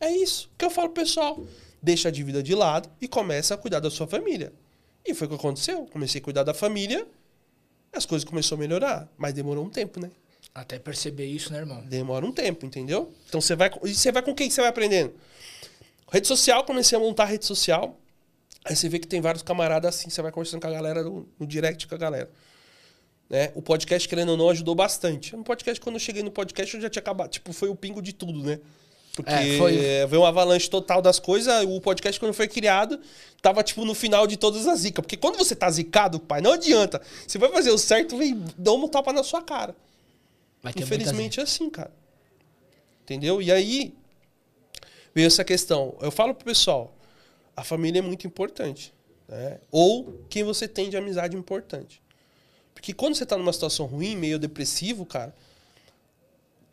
É 0.00 0.10
isso 0.10 0.48
que 0.56 0.64
eu 0.64 0.70
falo 0.70 0.88
pro 0.90 1.02
pessoal. 1.02 1.44
Deixa 1.82 2.08
a 2.08 2.10
dívida 2.12 2.42
de 2.42 2.54
lado 2.54 2.88
e 3.00 3.08
começa 3.08 3.54
a 3.54 3.56
cuidar 3.56 3.80
da 3.80 3.90
sua 3.90 4.06
família. 4.06 4.52
E 5.04 5.12
foi 5.14 5.26
o 5.26 5.30
que 5.30 5.36
aconteceu. 5.36 5.84
Comecei 5.92 6.20
a 6.20 6.24
cuidar 6.24 6.44
da 6.44 6.54
família, 6.54 7.06
as 7.92 8.06
coisas 8.06 8.24
começaram 8.28 8.56
a 8.56 8.60
melhorar. 8.60 9.08
Mas 9.18 9.34
demorou 9.34 9.64
um 9.64 9.68
tempo, 9.70 10.00
né? 10.00 10.10
Até 10.54 10.78
perceber 10.78 11.26
isso, 11.26 11.52
né, 11.52 11.58
irmão? 11.58 11.82
Demora 11.84 12.24
um 12.24 12.32
tempo, 12.32 12.64
entendeu? 12.64 13.12
Então 13.28 13.40
você 13.40 13.54
vai. 13.56 13.68
com- 13.68 13.86
E 13.86 13.94
você 13.94 14.10
vai 14.12 14.22
com 14.22 14.34
quem 14.34 14.48
que 14.48 14.54
você 14.54 14.60
vai 14.60 14.70
aprendendo? 14.70 15.12
Rede 16.10 16.26
social, 16.26 16.64
comecei 16.64 16.96
a 16.96 17.00
montar 17.00 17.26
rede 17.26 17.44
social. 17.44 17.98
Aí 18.68 18.76
você 18.76 18.88
vê 18.88 18.98
que 18.98 19.06
tem 19.06 19.20
vários 19.20 19.42
camaradas 19.42 19.94
assim, 19.94 20.10
você 20.10 20.20
vai 20.22 20.30
conversando 20.30 20.60
com 20.60 20.66
a 20.68 20.70
galera 20.70 21.02
no, 21.02 21.28
no 21.38 21.46
direct 21.46 21.86
com 21.86 21.94
a 21.94 21.98
galera. 21.98 22.30
Né? 23.28 23.50
O 23.54 23.62
podcast, 23.62 24.08
querendo 24.08 24.30
ou 24.30 24.36
não, 24.36 24.48
ajudou 24.50 24.74
bastante. 24.74 25.34
No 25.36 25.44
podcast, 25.44 25.80
quando 25.80 25.96
eu 25.96 26.00
cheguei 26.00 26.22
no 26.22 26.30
podcast, 26.30 26.74
eu 26.74 26.80
já 26.80 26.88
tinha 26.90 27.00
acabado. 27.00 27.30
Tipo, 27.30 27.52
foi 27.52 27.68
o 27.68 27.74
pingo 27.74 28.00
de 28.00 28.12
tudo, 28.12 28.42
né? 28.42 28.58
Porque 29.14 29.30
É, 29.32 29.58
foi- 29.58 29.76
veio 30.06 30.22
uma 30.22 30.28
avalanche 30.28 30.70
total 30.70 31.02
das 31.02 31.18
coisas. 31.18 31.64
O 31.66 31.80
podcast, 31.80 32.18
quando 32.20 32.32
foi 32.32 32.46
criado, 32.48 33.00
tava, 33.42 33.62
tipo, 33.62 33.84
no 33.84 33.94
final 33.94 34.26
de 34.26 34.36
todas 34.36 34.66
as 34.66 34.80
zicas. 34.80 35.02
Porque 35.02 35.16
quando 35.16 35.36
você 35.36 35.54
tá 35.56 35.68
zicado, 35.70 36.20
pai, 36.20 36.40
não 36.40 36.52
adianta. 36.52 37.02
Você 37.26 37.36
vai 37.36 37.50
fazer 37.50 37.70
o 37.70 37.78
certo, 37.78 38.16
vem 38.16 38.42
dar 38.56 38.72
um 38.72 38.86
tapa 38.88 39.12
na 39.12 39.22
sua 39.24 39.42
cara. 39.42 39.74
Infelizmente 40.84 41.40
é 41.40 41.42
assim, 41.42 41.68
cara. 41.68 41.90
Entendeu? 43.02 43.42
E 43.42 43.50
aí 43.50 43.94
veio 45.14 45.26
essa 45.26 45.44
questão. 45.44 45.96
Eu 46.00 46.10
falo 46.10 46.34
pro 46.34 46.44
pessoal, 46.44 46.94
a 47.58 47.64
família 47.64 47.98
é 47.98 48.02
muito 48.02 48.24
importante. 48.24 48.94
Né? 49.26 49.58
Ou 49.72 50.24
quem 50.30 50.44
você 50.44 50.68
tem 50.68 50.88
de 50.88 50.96
amizade 50.96 51.36
importante. 51.36 52.00
Porque 52.72 52.94
quando 52.94 53.16
você 53.16 53.26
tá 53.26 53.36
numa 53.36 53.52
situação 53.52 53.84
ruim, 53.84 54.14
meio 54.14 54.38
depressivo, 54.38 55.04
cara, 55.04 55.34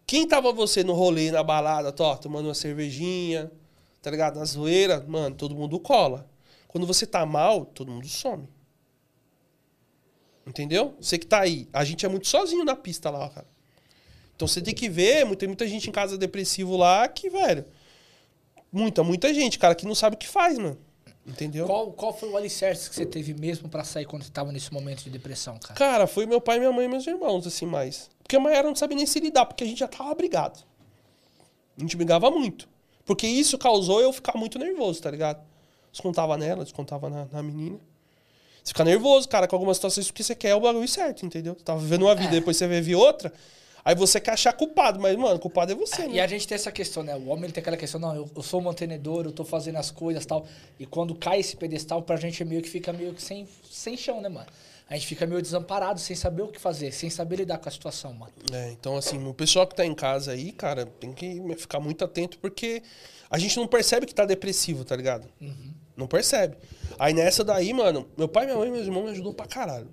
quem 0.06 0.28
tava 0.28 0.54
você 0.54 0.84
no 0.84 0.94
rolê, 0.94 1.32
na 1.32 1.42
balada, 1.42 1.92
tó, 1.92 2.16
tomando 2.16 2.46
uma 2.46 2.54
cervejinha, 2.54 3.52
tá 4.00 4.12
ligado? 4.12 4.38
Na 4.38 4.46
zoeira, 4.46 5.04
mano, 5.08 5.36
todo 5.36 5.56
mundo 5.56 5.80
cola. 5.80 6.30
Quando 6.68 6.86
você 6.86 7.08
tá 7.08 7.26
mal, 7.26 7.66
todo 7.66 7.92
mundo 7.92 8.08
some. 8.08 8.48
Entendeu? 10.46 10.96
Você 11.02 11.18
que 11.18 11.26
tá 11.26 11.40
aí. 11.42 11.68
A 11.74 11.84
gente 11.84 12.06
é 12.06 12.10
muito 12.10 12.28
sozinho 12.28 12.64
na 12.64 12.76
pista 12.76 13.10
lá, 13.10 13.28
cara. 13.28 13.48
Então 14.36 14.48
você 14.48 14.62
tem 14.62 14.76
que 14.76 14.88
ver, 14.88 15.36
tem 15.36 15.48
muita 15.48 15.68
gente 15.68 15.90
em 15.90 15.92
casa 15.92 16.16
depressivo 16.16 16.78
lá 16.78 17.08
que, 17.08 17.28
velho. 17.28 17.66
Muita, 18.76 19.04
muita 19.06 19.34
gente, 19.34 19.58
cara, 19.58 19.74
que 19.74 19.86
não 19.86 19.96
sabe 19.96 20.16
o 20.18 20.20
que 20.20 20.28
faz, 20.28 20.58
mano. 20.58 20.78
Entendeu? 21.26 21.66
Qual, 21.66 21.94
qual 21.94 22.14
foi 22.14 22.28
o 22.30 22.36
alicerce 22.36 22.90
que 22.90 22.96
você 22.96 23.06
teve 23.06 23.34
mesmo 23.34 23.70
pra 23.70 23.86
sair 23.86 24.06
quando 24.06 24.24
você 24.24 24.30
tava 24.30 24.52
nesse 24.52 24.72
momento 24.74 25.02
de 25.02 25.10
depressão, 25.10 25.58
cara? 25.58 25.74
Cara, 25.74 26.08
foi 26.08 26.26
meu 26.26 26.42
pai, 26.42 26.60
minha 26.60 26.74
mãe 26.74 26.86
e 26.86 26.88
meus 26.90 27.08
irmãos, 27.08 27.48
assim, 27.48 27.66
mais. 27.66 28.10
Porque 28.22 28.36
a 28.36 28.40
Mayara 28.40 28.68
não 28.68 28.76
sabe 28.76 28.94
nem 28.94 29.06
se 29.06 29.18
lidar, 29.22 29.46
porque 29.46 29.64
a 29.64 29.68
gente 29.68 29.80
já 29.80 29.88
tava 29.88 30.14
brigado. 30.14 30.60
A 31.78 31.82
gente 31.82 31.96
brigava 31.96 32.30
muito. 32.30 32.68
Porque 33.06 33.26
isso 33.26 33.58
causou 33.58 34.02
eu 34.02 34.12
ficar 34.12 34.38
muito 34.38 34.60
nervoso, 34.60 35.02
tá 35.02 35.10
ligado? 35.10 35.42
Descontava 35.90 36.38
nela, 36.38 36.64
descontava 36.64 37.10
na, 37.10 37.26
na 37.32 37.42
menina. 37.42 37.80
Você 38.62 38.70
fica 38.70 38.84
nervoso, 38.84 39.30
cara, 39.30 39.48
com 39.48 39.56
algumas 39.56 39.78
situações, 39.78 40.08
porque 40.08 40.22
você 40.22 40.36
quer 40.36 40.54
o 40.54 40.60
bagulho 40.60 40.88
certo, 40.88 41.26
entendeu? 41.26 41.54
Você 41.58 41.64
tava 41.64 41.80
vivendo 41.80 42.02
uma 42.04 42.14
vida, 42.16 42.30
É. 42.36 42.40
depois 42.40 42.58
você 42.58 42.68
vive 42.68 42.94
outra. 42.94 43.32
Aí 43.86 43.94
você 43.94 44.20
quer 44.20 44.32
achar 44.32 44.52
culpado, 44.52 45.00
mas, 45.00 45.16
mano, 45.16 45.38
culpado 45.40 45.72
é 45.72 45.76
você, 45.76 46.06
E 46.06 46.14
né? 46.14 46.20
a 46.20 46.26
gente 46.26 46.48
tem 46.48 46.56
essa 46.56 46.72
questão, 46.72 47.04
né? 47.04 47.16
O 47.16 47.28
homem 47.28 47.44
ele 47.44 47.54
tem 47.54 47.62
aquela 47.62 47.78
questão, 47.78 48.02
não, 48.02 48.16
eu, 48.16 48.28
eu 48.36 48.42
sou 48.42 48.60
mantenedor, 48.60 49.26
eu 49.26 49.32
tô 49.32 49.46
fazendo 49.46 49.76
as 49.76 49.92
coisas 49.92 50.26
tal. 50.26 50.48
E 50.80 50.88
quando 50.88 51.14
cai 51.14 51.40
esse 51.40 51.56
pedestal, 51.56 52.02
pra 52.02 52.16
gente 52.16 52.42
é 52.42 52.46
meio 52.46 52.64
que 52.64 52.70
fica 52.70 52.92
meio 52.92 53.14
que 53.14 53.22
sem, 53.22 53.48
sem 53.70 53.96
chão, 53.96 54.20
né, 54.22 54.28
mano? 54.28 54.48
A 54.90 54.96
gente 54.96 55.06
fica 55.06 55.28
meio 55.28 55.40
desamparado, 55.40 56.00
sem 56.00 56.16
saber 56.16 56.42
o 56.42 56.48
que 56.48 56.60
fazer, 56.60 56.92
sem 56.92 57.12
saber 57.12 57.36
lidar 57.38 57.60
com 57.60 57.70
a 57.70 57.72
situação, 57.72 58.12
mano. 58.12 58.34
É, 58.52 58.72
então, 58.72 58.98
assim, 58.98 59.24
o 59.24 59.34
pessoal 59.36 59.68
que 59.68 59.76
tá 59.76 59.86
em 59.86 59.94
casa 59.94 60.32
aí, 60.32 60.52
cara, 60.52 60.88
tem 61.00 61.14
que 61.14 61.40
ficar 61.56 61.80
muito 61.80 62.04
atento, 62.04 62.40
porque 62.40 62.82
a 63.30 63.38
gente 63.38 63.56
não 63.58 63.68
percebe 63.68 64.08
que 64.08 64.16
tá 64.16 64.26
depressivo, 64.26 64.84
tá 64.84 64.96
ligado? 64.96 65.28
Não 65.96 66.08
percebe. 66.08 66.58
Aí 66.98 67.14
nessa 67.14 67.44
daí, 67.44 67.72
mano, 67.72 68.08
meu 68.18 68.28
pai, 68.28 68.46
minha 68.46 68.58
mãe 68.58 68.68
e 68.68 68.72
meus 68.72 68.86
irmãos 68.86 69.04
me 69.06 69.12
ajudou 69.12 69.34
pra 69.34 69.46
caralho. 69.46 69.90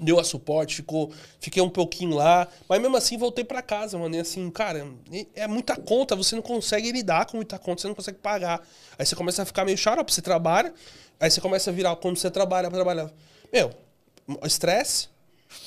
Deu 0.00 0.18
a 0.18 0.24
suporte, 0.24 0.76
ficou, 0.76 1.12
fiquei 1.38 1.62
um 1.62 1.68
pouquinho 1.68 2.16
lá, 2.16 2.48
mas 2.68 2.80
mesmo 2.80 2.96
assim 2.96 3.18
voltei 3.18 3.44
pra 3.44 3.60
casa, 3.60 3.98
mano. 3.98 4.14
E 4.14 4.20
assim, 4.20 4.50
cara, 4.50 4.86
é 5.34 5.46
muita 5.46 5.76
conta, 5.76 6.16
você 6.16 6.34
não 6.34 6.42
consegue 6.42 6.90
lidar 6.90 7.26
com 7.26 7.36
muita 7.36 7.58
conta, 7.58 7.82
você 7.82 7.88
não 7.88 7.94
consegue 7.94 8.18
pagar. 8.18 8.66
Aí 8.98 9.04
você 9.04 9.14
começa 9.14 9.42
a 9.42 9.44
ficar 9.44 9.64
meio 9.64 9.76
xarope, 9.76 10.12
você 10.12 10.22
trabalha, 10.22 10.72
aí 11.18 11.30
você 11.30 11.40
começa 11.40 11.70
a 11.70 11.72
virar, 11.72 11.94
quando 11.96 12.16
você 12.16 12.30
trabalha, 12.30 12.70
trabalha. 12.70 13.12
Meu, 13.52 13.72
estresse, 14.44 15.08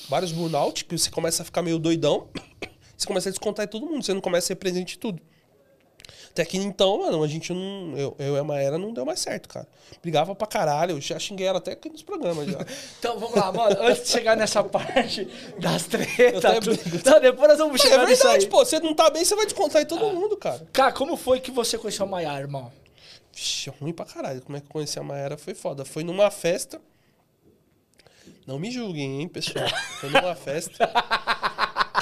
vários 0.08 0.32
burnout, 0.32 0.84
que 0.84 0.98
você 0.98 1.10
começa 1.10 1.42
a 1.42 1.44
ficar 1.44 1.62
meio 1.62 1.78
doidão, 1.78 2.28
você 2.96 3.06
começa 3.06 3.28
a 3.28 3.32
descontar 3.32 3.64
em 3.64 3.68
todo 3.68 3.86
mundo, 3.86 4.04
você 4.04 4.14
não 4.14 4.20
começa 4.20 4.46
a 4.46 4.48
ser 4.48 4.56
presente 4.56 4.96
em 4.96 4.98
tudo. 4.98 5.22
Até 6.30 6.44
que 6.44 6.56
então, 6.58 6.98
mano, 6.98 7.22
a 7.22 7.28
gente 7.28 7.52
não. 7.52 7.96
Eu, 7.96 8.16
eu 8.18 8.36
e 8.36 8.38
a 8.38 8.44
Maera 8.44 8.76
não 8.76 8.92
deu 8.92 9.04
mais 9.04 9.20
certo, 9.20 9.48
cara. 9.48 9.66
Brigava 10.02 10.34
pra 10.34 10.46
caralho, 10.46 10.96
eu 10.96 11.00
já 11.00 11.18
xinguei 11.18 11.46
ela 11.46 11.58
até 11.58 11.72
aqui 11.72 11.88
nos 11.88 12.02
programas 12.02 12.50
já. 12.50 12.58
Então, 12.98 13.18
vamos 13.18 13.36
lá, 13.36 13.52
mano. 13.52 13.76
Antes 13.80 14.04
de 14.04 14.08
chegar 14.08 14.36
nessa 14.36 14.64
parte 14.64 15.28
das 15.58 15.84
tretas. 15.84 16.42
Não, 17.04 17.20
depois 17.20 17.48
nós 17.48 17.58
vamos 17.58 17.80
é 17.80 17.84
chegar 17.84 18.06
nisso 18.06 18.26
aí. 18.26 18.32
verdade, 18.32 18.46
pô. 18.48 18.64
Você 18.64 18.80
não 18.80 18.94
tá 18.94 19.10
bem, 19.10 19.24
você 19.24 19.36
vai 19.36 19.44
descontar 19.44 19.82
em 19.82 19.86
todo 19.86 20.12
mundo, 20.12 20.36
cara. 20.36 20.66
Cara, 20.72 20.92
como 20.92 21.16
foi 21.16 21.38
que 21.38 21.50
você 21.50 21.76
conheceu 21.78 22.06
a 22.06 22.08
Maiara, 22.08 22.40
irmão? 22.40 22.72
Vixe, 23.32 23.70
ruim 23.80 23.92
pra 23.92 24.06
caralho. 24.06 24.40
Como 24.42 24.56
é 24.56 24.60
que 24.60 24.66
eu 24.66 24.70
conheci 24.70 24.98
a 24.98 25.02
Maera 25.02 25.36
foi 25.36 25.54
foda. 25.54 25.84
Foi 25.84 26.02
numa 26.02 26.30
festa. 26.30 26.80
Não 28.46 28.58
me 28.58 28.70
julguem, 28.70 29.20
hein, 29.20 29.28
pessoal. 29.28 29.68
Foi 30.00 30.10
numa 30.10 30.34
festa. 30.36 30.90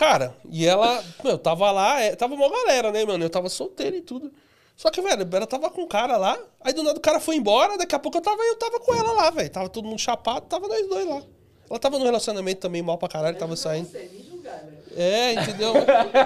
Cara, 0.03 0.35
e 0.51 0.67
ela, 0.67 1.01
meu, 1.23 1.39
tava 1.39 1.71
lá, 1.71 2.01
é, 2.01 2.17
tava 2.17 2.35
uma 2.35 2.51
galera, 2.51 2.91
né, 2.91 3.05
mano? 3.05 3.25
Eu 3.25 3.31
tava 3.31 3.49
solteiro 3.49 3.95
e 3.95 4.01
tudo. 4.01 4.33
Só 4.77 4.91
que, 4.91 5.01
velho, 5.01 5.29
ela 5.33 5.47
tava 5.47 5.71
com 5.71 5.83
um 5.83 5.87
cara 5.87 6.17
lá, 6.17 6.37
aí 6.61 6.73
do 6.73 6.83
nada 6.83 6.99
o 6.99 7.01
cara 7.01 7.21
foi 7.21 7.37
embora, 7.37 7.79
daqui 7.79 7.95
a 7.95 8.01
pouco 8.01 8.19
eu 8.19 8.21
tava, 8.21 8.43
eu 8.43 8.57
tava 8.57 8.81
com 8.81 8.93
ela 8.93 9.13
lá, 9.13 9.31
velho. 9.31 9.49
Tava 9.49 9.69
todo 9.69 9.87
mundo 9.87 10.01
chapado, 10.01 10.45
tava 10.47 10.67
nós 10.67 10.89
dois 10.89 11.07
lá. 11.07 11.23
Ela 11.71 11.79
tava 11.79 12.01
num 12.01 12.05
relacionamento 12.05 12.63
também 12.63 12.83
mal 12.83 12.99
pra 12.99 13.09
caralho, 13.09 13.39
tava 13.39 13.55
saindo. 13.55 13.89
Você, 13.89 14.11
me 14.13 14.29
julgar, 14.29 14.65
né? 14.65 14.73
É, 14.97 15.35
entendeu? 15.35 15.73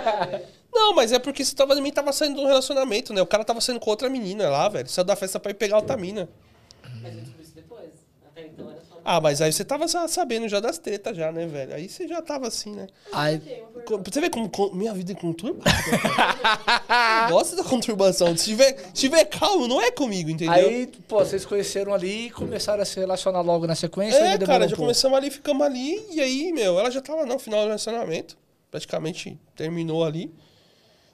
Não, 0.73 0.95
mas 0.95 1.13
é 1.13 1.19
porque 1.19 1.45
você 1.45 1.55
tava, 1.55 1.75
também 1.75 1.93
tava 1.93 2.15
saindo 2.15 2.37
de 2.37 2.41
um 2.41 2.47
relacionamento, 2.47 3.13
né? 3.13 3.21
O 3.21 3.27
cara 3.27 3.45
tava 3.45 3.61
saindo 3.61 3.79
com 3.79 3.91
outra 3.91 4.09
menina 4.09 4.49
lá, 4.49 4.71
velho. 4.71 4.89
Saiu 4.89 5.05
da 5.05 5.15
festa 5.15 5.39
pra 5.39 5.51
ir 5.51 5.55
pegar 5.55 5.77
outra 5.77 5.99
mina. 5.99 6.31
Mas 7.03 7.15
eu 7.15 7.21
descobri 7.21 7.43
isso 7.43 7.55
depois. 7.55 7.91
Até 8.27 8.47
então 8.47 8.71
era 8.71 8.81
só. 8.89 8.96
Ah, 9.09 9.21
mas 9.21 9.41
aí 9.41 9.53
você 9.53 9.65
tava 9.65 9.87
sa- 9.87 10.09
sabendo 10.09 10.49
já 10.49 10.59
das 10.59 10.79
tretas 10.79 11.17
já, 11.17 11.31
né, 11.31 11.47
velho? 11.47 11.73
Aí 11.75 11.89
você 11.89 12.09
já 12.09 12.21
tava 12.21 12.49
assim, 12.49 12.73
né? 12.75 12.89
Aí. 13.13 13.41
Você 14.05 14.21
vê 14.21 14.29
como 14.29 14.49
co- 14.51 14.73
minha 14.75 14.93
vida 14.93 15.13
é 15.13 15.15
conturbada? 15.15 15.71
cara. 16.89 17.29
Gosta 17.31 17.55
da 17.55 17.63
conturbação. 17.63 18.37
Se 18.37 18.47
tiver, 18.47 18.77
se 18.93 18.93
tiver 18.95 19.25
calmo, 19.27 19.69
não 19.69 19.81
é 19.81 19.93
comigo, 19.93 20.29
entendeu? 20.29 20.53
aí, 20.53 20.89
pô, 21.07 21.19
vocês 21.25 21.45
conheceram 21.47 21.95
ali 21.95 22.27
e 22.27 22.31
começaram 22.31 22.83
a 22.83 22.85
se 22.85 22.99
relacionar 22.99 23.43
logo 23.43 23.65
na 23.67 23.77
sequência? 23.77 24.17
é, 24.19 24.37
demorou 24.39 24.47
cara, 24.47 24.65
um 24.65 24.69
já 24.69 24.75
pouco? 24.77 24.83
começamos 24.83 25.17
ali, 25.19 25.31
ficamos 25.31 25.65
ali, 25.65 26.05
e 26.11 26.21
aí, 26.21 26.53
meu, 26.53 26.77
ela 26.79 26.91
já 26.91 27.01
tava 27.01 27.25
no 27.25 27.39
final 27.39 27.61
do 27.61 27.67
relacionamento. 27.67 28.37
Praticamente 28.73 29.39
terminou 29.55 30.05
ali. 30.05 30.33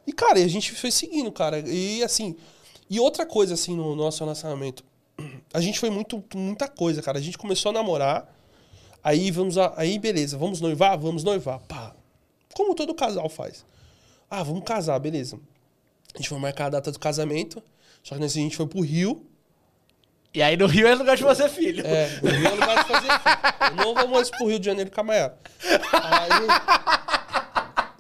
E, 0.07 0.12
cara, 0.14 0.38
a 0.38 0.48
gente 0.48 0.72
foi 0.72 0.90
seguindo, 0.90 1.31
cara. 1.31 1.59
E 1.61 2.02
assim, 2.02 2.35
e 2.88 2.98
outra 2.98 3.26
coisa, 3.26 3.52
assim, 3.55 3.76
no 3.76 3.94
nosso 3.94 4.24
relacionamento. 4.24 4.83
A 5.53 5.61
gente 5.61 5.79
foi 5.79 5.90
muito, 5.90 6.22
muita 6.35 6.68
coisa, 6.68 7.03
cara. 7.03 7.18
A 7.18 7.22
gente 7.22 7.38
começou 7.38 7.70
a 7.70 7.72
namorar. 7.72 8.33
Aí 9.05 9.31
vamos 9.31 9.59
a, 9.59 9.72
aí 9.77 9.98
beleza, 9.98 10.38
vamos 10.38 10.61
noivar, 10.61 10.96
vamos 10.96 11.25
noivar, 11.25 11.59
pá. 11.61 11.94
Como 12.55 12.75
todo 12.75 12.94
casal 12.94 13.29
faz. 13.29 13.64
Ah, 14.31 14.42
vamos 14.42 14.64
casar, 14.64 14.98
beleza. 14.98 15.38
A 16.14 16.18
gente 16.18 16.29
foi 16.29 16.38
marcar 16.38 16.66
a 16.66 16.70
data 16.70 16.92
do 16.92 16.98
casamento. 16.98 17.62
Só 18.03 18.14
que 18.14 18.20
nesse 18.20 18.38
a 18.38 18.42
gente 18.42 18.57
foi 18.57 18.66
pro 18.66 18.81
Rio. 18.81 19.27
E 20.35 20.42
aí 20.42 20.57
no 20.57 20.66
Rio 20.66 20.87
é 20.87 20.94
lugar 20.94 21.16
de 21.16 21.22
você, 21.22 21.48
filho. 21.48 21.87
É, 21.87 22.18
o 22.22 22.29
Rio 22.29 22.46
é 22.46 22.51
lugar 22.51 22.83
de 22.83 22.88
fazer 22.88 23.09
filho. 23.09 23.70
Eu 23.70 23.77
não 23.77 23.94
vou 23.94 24.09
mais 24.09 24.31
pro 24.31 24.46
Rio 24.46 24.59
de 24.59 24.66
Janeiro 24.66 24.90
com 24.90 25.01
a 25.01 25.05
Maiara. 25.05 25.38
Aí. 25.92 26.46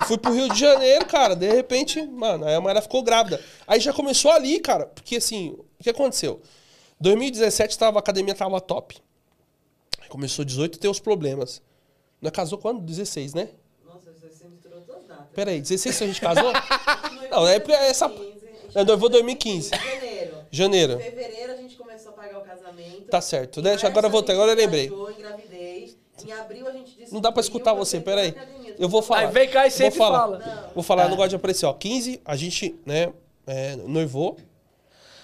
Fui 0.06 0.18
pro 0.18 0.32
Rio 0.32 0.48
de 0.48 0.58
Janeiro, 0.58 1.04
cara. 1.06 1.36
De 1.36 1.50
repente, 1.50 2.02
mano, 2.02 2.46
aí 2.46 2.54
a 2.54 2.60
Maiara 2.60 2.82
ficou 2.82 3.02
grávida. 3.02 3.40
Aí 3.66 3.80
já 3.80 3.92
começou 3.92 4.30
ali, 4.30 4.60
cara. 4.60 4.86
Porque 4.86 5.16
assim, 5.16 5.50
o 5.50 5.82
que 5.82 5.90
aconteceu? 5.90 6.40
2017 7.02 7.76
tava, 7.76 7.98
a 7.98 8.00
academia 8.00 8.34
tava 8.34 8.60
top. 8.60 8.96
Começou 10.08 10.44
18 10.44 10.78
ter 10.78 10.88
os 10.88 11.00
problemas. 11.00 11.60
Não 12.20 12.28
é 12.28 12.30
casou 12.30 12.58
quando? 12.58 12.80
16, 12.80 13.34
né? 13.34 13.48
Nossa, 13.84 14.12
você 14.12 14.46
misturou 14.46 14.80
duas 14.82 15.04
datas. 15.04 15.26
Pera 15.34 15.50
aí, 15.50 15.60
16 15.60 15.98
que 15.98 16.04
a 16.04 16.06
gente 16.06 16.20
casou? 16.20 16.52
Não, 17.30 17.48
é 17.48 17.58
porque 17.58 17.72
essa- 17.74 18.06
2015, 18.08 18.46
a 18.46 18.50
gente 18.62 18.78
É, 18.78 18.84
noivou 18.84 19.08
casou 19.08 19.08
em 19.08 19.12
2015. 19.12 19.70
Janeiro. 19.70 20.36
Janeiro. 20.50 20.92
Em 20.94 20.98
fevereiro 21.00 21.52
a 21.52 21.56
gente 21.56 21.76
começou 21.76 22.10
a 22.10 22.14
pagar 22.14 22.38
o 22.38 22.42
casamento. 22.42 23.02
Tá 23.10 23.20
certo. 23.20 23.58
Em 23.60 23.62
Deixa, 23.64 23.86
agora 23.88 24.06
eu 24.06 24.10
março, 24.10 24.12
voltei, 24.12 24.34
agora 24.34 24.52
eu 24.52 24.56
lembrei. 24.56 24.88
viajou, 24.88 25.10
engravidei. 25.10 25.96
Em 26.24 26.32
abril 26.32 26.68
a 26.68 26.72
gente. 26.72 27.12
Não 27.12 27.20
dá 27.20 27.32
pra 27.32 27.40
escutar 27.40 27.74
você, 27.74 27.98
pera 28.00 28.20
aí. 28.20 28.34
Eu 28.78 28.88
vou 28.88 29.02
falar. 29.02 29.20
Aí 29.22 29.26
vem 29.32 29.48
cá 29.48 29.62
e 29.66 29.66
Eu 29.66 29.70
vou 29.70 29.76
sempre 29.78 29.98
falar. 29.98 30.18
fala. 30.20 30.70
Vou 30.74 30.84
falar, 30.84 31.02
eu 31.02 31.06
É. 31.06 31.10
não 31.10 31.16
gosto 31.16 31.30
de 31.30 31.36
aparecer, 31.36 31.66
ó. 31.66 31.72
15, 31.72 32.20
a 32.24 32.36
gente, 32.36 32.78
né, 32.86 33.12
é, 33.46 33.74
noivou. 33.76 34.36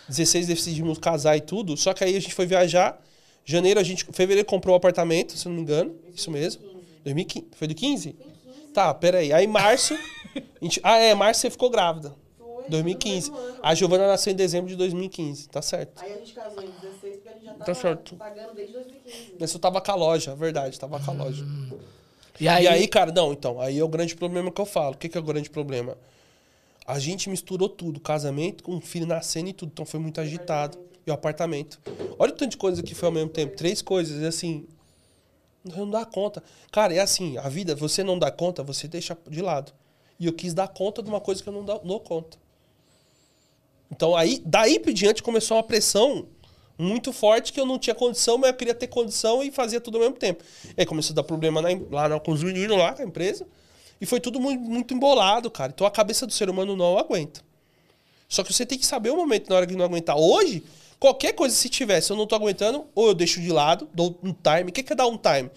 16 0.08 0.46
decidimos 0.46 0.98
casar 0.98 1.36
e 1.36 1.40
tudo. 1.40 1.76
Só 1.76 1.92
que 1.94 2.02
aí 2.04 2.16
a 2.16 2.20
gente 2.20 2.34
foi 2.34 2.46
viajar. 2.46 3.00
Janeiro, 3.44 3.78
a 3.80 3.82
gente. 3.82 4.04
Fevereiro 4.12 4.46
comprou 4.46 4.74
o 4.74 4.76
apartamento, 4.76 5.36
se 5.36 5.46
não 5.48 5.54
me 5.54 5.62
engano. 5.62 5.94
Isso 6.14 6.30
mesmo. 6.30 6.62
2015. 7.04 7.46
Foi 7.56 7.66
do 7.68 7.74
15? 7.74 8.16
Tá, 8.74 8.92
peraí. 8.94 9.32
Aí 9.32 9.46
março. 9.46 9.94
a 10.34 10.64
gente- 10.64 10.80
ah, 10.82 10.96
é, 10.98 11.14
março 11.14 11.40
você 11.40 11.50
ficou 11.50 11.70
grávida. 11.70 12.14
Foi, 12.38 12.64
2015. 12.68 13.30
foi 13.30 13.36
no 13.38 13.42
mesmo 13.42 13.54
ano. 13.56 13.60
A 13.66 13.74
Giovana 13.74 14.06
nasceu 14.06 14.32
em 14.32 14.36
dezembro 14.36 14.68
de 14.68 14.76
2015. 14.76 15.48
Tá 15.48 15.62
certo. 15.62 16.02
Aí 16.02 16.12
a 16.12 16.16
gente 16.18 16.32
casou 16.34 16.62
em 16.62 16.70
16 16.80 17.14
porque 17.16 17.28
a 17.28 17.32
gente 17.32 17.44
já 17.44 17.52
tava 17.52 17.64
Tá 17.64 17.74
certo. 17.74 18.16
pagando 18.16 18.54
desde 18.54 18.72
2015. 18.74 19.34
Mas 19.40 19.52
eu 19.54 19.60
tava 19.60 19.80
com 19.80 19.90
a 19.90 19.94
loja, 19.94 20.34
verdade, 20.34 20.78
tava 20.78 21.00
com 21.00 21.10
a 21.10 21.14
loja. 21.14 21.44
E 22.40 22.46
aí, 22.46 22.64
E 22.64 22.68
aí, 22.68 22.86
cara, 22.86 23.10
não, 23.10 23.32
então, 23.32 23.60
aí 23.60 23.78
é 23.78 23.82
o 23.84 23.88
grande 23.88 24.14
problema 24.14 24.50
que 24.52 24.60
eu 24.60 24.66
falo. 24.66 24.94
O 24.94 24.98
que, 24.98 25.08
que 25.08 25.16
é 25.16 25.20
o 25.20 25.24
grande 25.24 25.48
problema? 25.50 25.96
A 26.88 26.98
gente 26.98 27.28
misturou 27.28 27.68
tudo, 27.68 28.00
casamento 28.00 28.64
com 28.64 28.74
um 28.74 28.80
filho 28.80 29.04
nascendo 29.04 29.50
e 29.50 29.52
tudo, 29.52 29.68
então 29.70 29.84
foi 29.84 30.00
muito 30.00 30.22
agitado. 30.22 30.78
E 31.06 31.10
o 31.10 31.12
apartamento. 31.12 31.78
Olha 32.18 32.32
o 32.32 32.34
tanto 32.34 32.52
de 32.52 32.56
coisa 32.56 32.82
que 32.82 32.94
foi 32.94 33.08
ao 33.08 33.12
mesmo 33.12 33.28
tempo. 33.28 33.54
Três 33.54 33.82
coisas, 33.82 34.22
e 34.22 34.26
assim. 34.26 34.66
Não 35.62 35.90
dá 35.90 36.06
conta. 36.06 36.42
Cara, 36.72 36.94
é 36.94 36.98
assim, 36.98 37.36
a 37.36 37.46
vida, 37.46 37.74
você 37.74 38.02
não 38.02 38.18
dá 38.18 38.30
conta, 38.30 38.62
você 38.62 38.88
deixa 38.88 39.16
de 39.28 39.42
lado. 39.42 39.70
E 40.18 40.24
eu 40.24 40.32
quis 40.32 40.54
dar 40.54 40.66
conta 40.66 41.02
de 41.02 41.10
uma 41.10 41.20
coisa 41.20 41.42
que 41.42 41.48
eu 41.50 41.52
não 41.52 41.62
dou, 41.62 42.00
conta. 42.00 42.38
Então 43.90 44.16
aí, 44.16 44.42
daí 44.46 44.80
por 44.80 44.92
diante 44.94 45.22
começou 45.22 45.58
uma 45.58 45.62
pressão 45.62 46.26
muito 46.78 47.12
forte 47.12 47.52
que 47.52 47.60
eu 47.60 47.66
não 47.66 47.78
tinha 47.78 47.94
condição, 47.94 48.38
mas 48.38 48.50
eu 48.50 48.56
queria 48.56 48.74
ter 48.74 48.86
condição 48.86 49.42
e 49.42 49.50
fazia 49.50 49.80
tudo 49.80 49.98
ao 49.98 50.04
mesmo 50.04 50.16
tempo. 50.16 50.42
E 50.64 50.80
aí 50.80 50.86
começou 50.86 51.12
a 51.12 51.16
dar 51.16 51.22
problema 51.22 51.60
na 51.60 51.68
lá 51.90 52.18
com 52.18 52.32
os 52.32 52.42
meninos 52.42 52.78
lá, 52.78 52.94
com 52.94 53.02
a 53.02 53.04
empresa. 53.04 53.46
E 54.00 54.06
foi 54.06 54.20
tudo 54.20 54.38
muito, 54.40 54.62
muito 54.62 54.94
embolado, 54.94 55.50
cara. 55.50 55.72
Então 55.74 55.86
a 55.86 55.90
cabeça 55.90 56.26
do 56.26 56.32
ser 56.32 56.48
humano 56.48 56.76
não 56.76 56.98
aguenta. 56.98 57.40
Só 58.28 58.44
que 58.44 58.52
você 58.52 58.64
tem 58.66 58.78
que 58.78 58.86
saber 58.86 59.10
o 59.10 59.16
momento 59.16 59.48
na 59.48 59.56
hora 59.56 59.66
que 59.66 59.74
não 59.74 59.84
aguentar. 59.84 60.16
Hoje, 60.16 60.62
qualquer 61.00 61.32
coisa 61.32 61.54
se 61.54 61.68
tiver, 61.68 62.00
se 62.00 62.12
eu 62.12 62.16
não 62.16 62.26
tô 62.26 62.34
aguentando, 62.34 62.86
ou 62.94 63.08
eu 63.08 63.14
deixo 63.14 63.40
de 63.40 63.50
lado, 63.50 63.88
dou 63.92 64.18
um 64.22 64.32
time. 64.32 64.70
O 64.70 64.72
que 64.72 64.92
é 64.92 64.96
dar 64.96 65.06
um 65.06 65.16
time? 65.16 65.50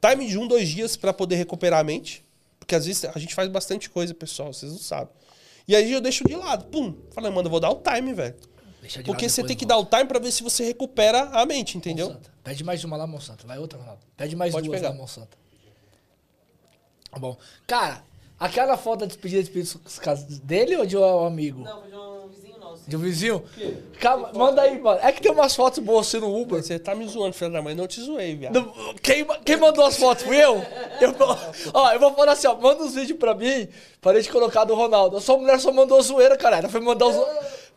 Time 0.00 0.28
de 0.28 0.38
um, 0.38 0.46
dois 0.46 0.68
dias 0.68 0.96
pra 0.96 1.12
poder 1.12 1.36
recuperar 1.36 1.80
a 1.80 1.84
mente. 1.84 2.24
Porque 2.58 2.74
às 2.74 2.84
vezes 2.86 3.04
a 3.06 3.18
gente 3.18 3.34
faz 3.34 3.48
bastante 3.48 3.88
coisa, 3.88 4.12
pessoal, 4.14 4.52
vocês 4.52 4.70
não 4.70 4.78
sabem. 4.78 5.08
E 5.66 5.74
aí 5.74 5.90
eu 5.90 6.00
deixo 6.00 6.22
de 6.24 6.36
lado. 6.36 6.66
Pum. 6.66 6.94
Falei, 7.10 7.30
mano, 7.30 7.46
eu 7.46 7.50
vou 7.50 7.60
dar 7.60 7.70
o 7.70 7.76
time, 7.76 8.12
velho. 8.12 8.34
Deixa 8.80 9.02
de 9.02 9.06
Porque 9.06 9.28
você 9.28 9.42
tem 9.42 9.56
que 9.56 9.66
volta. 9.66 9.90
dar 9.90 9.98
o 9.98 10.00
time 10.00 10.08
pra 10.08 10.18
ver 10.18 10.30
se 10.30 10.42
você 10.42 10.64
recupera 10.64 11.24
a 11.32 11.44
mente, 11.44 11.76
entendeu? 11.76 12.08
Monsanto. 12.08 12.30
Pede 12.44 12.62
mais 12.64 12.84
uma 12.84 12.96
lá, 12.96 13.06
Monsanto. 13.06 13.46
Vai 13.46 13.58
outra, 13.58 13.78
Ronaldo. 13.78 14.00
Pede 14.16 14.36
mais 14.36 14.52
Pode 14.52 14.66
duas 14.66 14.80
pegar. 14.80 14.90
lá, 14.90 14.96
Monsanto. 14.96 15.36
Tá 17.10 17.18
bom. 17.18 17.36
Cara, 17.66 18.02
aquela 18.38 18.76
foto 18.76 19.00
da 19.00 19.06
despedida 19.06 19.42
de 19.42 19.50
despedida 19.50 20.26
dele 20.44 20.76
ou 20.76 20.86
de 20.86 20.96
um 20.96 21.26
amigo? 21.26 21.62
Não, 21.62 21.82
de 21.82 21.94
um 21.96 22.28
vizinho 22.28 22.58
nosso. 22.58 22.82
De 22.86 22.96
um 22.96 23.00
vizinho? 23.00 23.44
Calma, 24.00 24.30
manda 24.34 24.62
aí, 24.62 24.78
mano. 24.80 25.00
É 25.02 25.10
que 25.10 25.20
tem 25.22 25.32
umas 25.32 25.54
fotos 25.56 25.78
boas 25.80 26.06
assim 26.06 26.18
no 26.20 26.34
Uber. 26.40 26.62
Você 26.62 26.78
tá 26.78 26.94
me 26.94 27.06
zoando, 27.08 27.32
filho 27.34 27.52
da 27.52 27.62
mãe. 27.62 27.74
Não 27.74 27.86
te 27.86 28.00
zoei, 28.00 28.36
viado. 28.36 28.52
Do- 28.60 28.94
Quem, 29.02 29.24
quem 29.44 29.56
mandou 29.56 29.84
as 29.84 29.96
fotos? 29.96 30.24
Fui 30.24 30.36
eu? 30.36 30.56
eu 31.00 31.14
ó, 31.74 31.92
eu 31.92 32.00
vou 32.00 32.14
falar 32.14 32.32
assim, 32.32 32.46
ó, 32.46 32.54
manda 32.54 32.82
uns 32.82 32.94
vídeos 32.94 33.18
pra 33.18 33.34
mim, 33.34 33.68
pra 34.00 34.14
gente 34.14 34.30
colocar 34.30 34.64
do 34.64 34.74
Ronaldo. 34.74 35.16
A 35.16 35.20
sua 35.20 35.36
mulher 35.38 35.58
só 35.58 35.72
mandou 35.72 36.00
zoeira, 36.02 36.36
cara. 36.36 36.58
Ela 36.58 36.68
foi 36.68 36.80
mandar 36.80 37.06
os... 37.06 37.16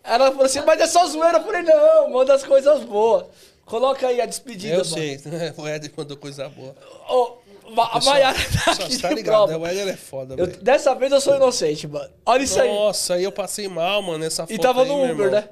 Ela 0.03 0.31
falou 0.31 0.45
assim, 0.45 0.61
mas 0.65 0.79
é 0.81 0.87
só 0.87 1.05
zoeira. 1.07 1.37
Eu 1.37 1.43
falei, 1.43 1.61
não, 1.63 2.09
manda 2.09 2.33
as 2.33 2.43
coisas 2.43 2.83
boas. 2.83 3.25
Coloca 3.65 4.05
aí 4.07 4.19
a 4.19 4.25
despedida, 4.25 4.73
Eu 4.73 4.77
mano. 4.79 4.85
sei. 4.85 5.19
O 5.57 5.65
Éder 5.67 5.91
mandou 5.95 6.17
coisa 6.17 6.49
boa. 6.49 6.75
Ô, 7.09 7.15
Ma- 7.25 7.35
a 7.79 7.99
Maiara 8.03 8.37
tá 8.65 8.71
aqui 8.71 8.97
tá 8.99 9.09
ligado, 9.11 9.47
né? 9.49 9.57
O 9.57 9.65
Éder 9.65 9.87
é 9.87 9.95
foda, 9.97 10.35
Eu- 10.37 10.47
dessa 10.47 10.93
vez 10.95 11.11
eu 11.11 11.21
sou 11.21 11.35
inocente, 11.35 11.87
mano. 11.87 12.09
Olha 12.25 12.43
isso 12.43 12.59
aí. 12.61 12.69
Nossa, 12.73 13.13
aí 13.15 13.23
eu 13.23 13.31
passei 13.31 13.67
mal, 13.67 14.01
mano, 14.01 14.19
nessa 14.19 14.43
foto 14.43 14.53
E 14.53 14.59
tava 14.59 14.81
aí, 14.83 14.87
no 14.87 14.95
meu 14.97 15.13
Uber, 15.13 15.25
irmão. 15.27 15.41
né? 15.41 15.49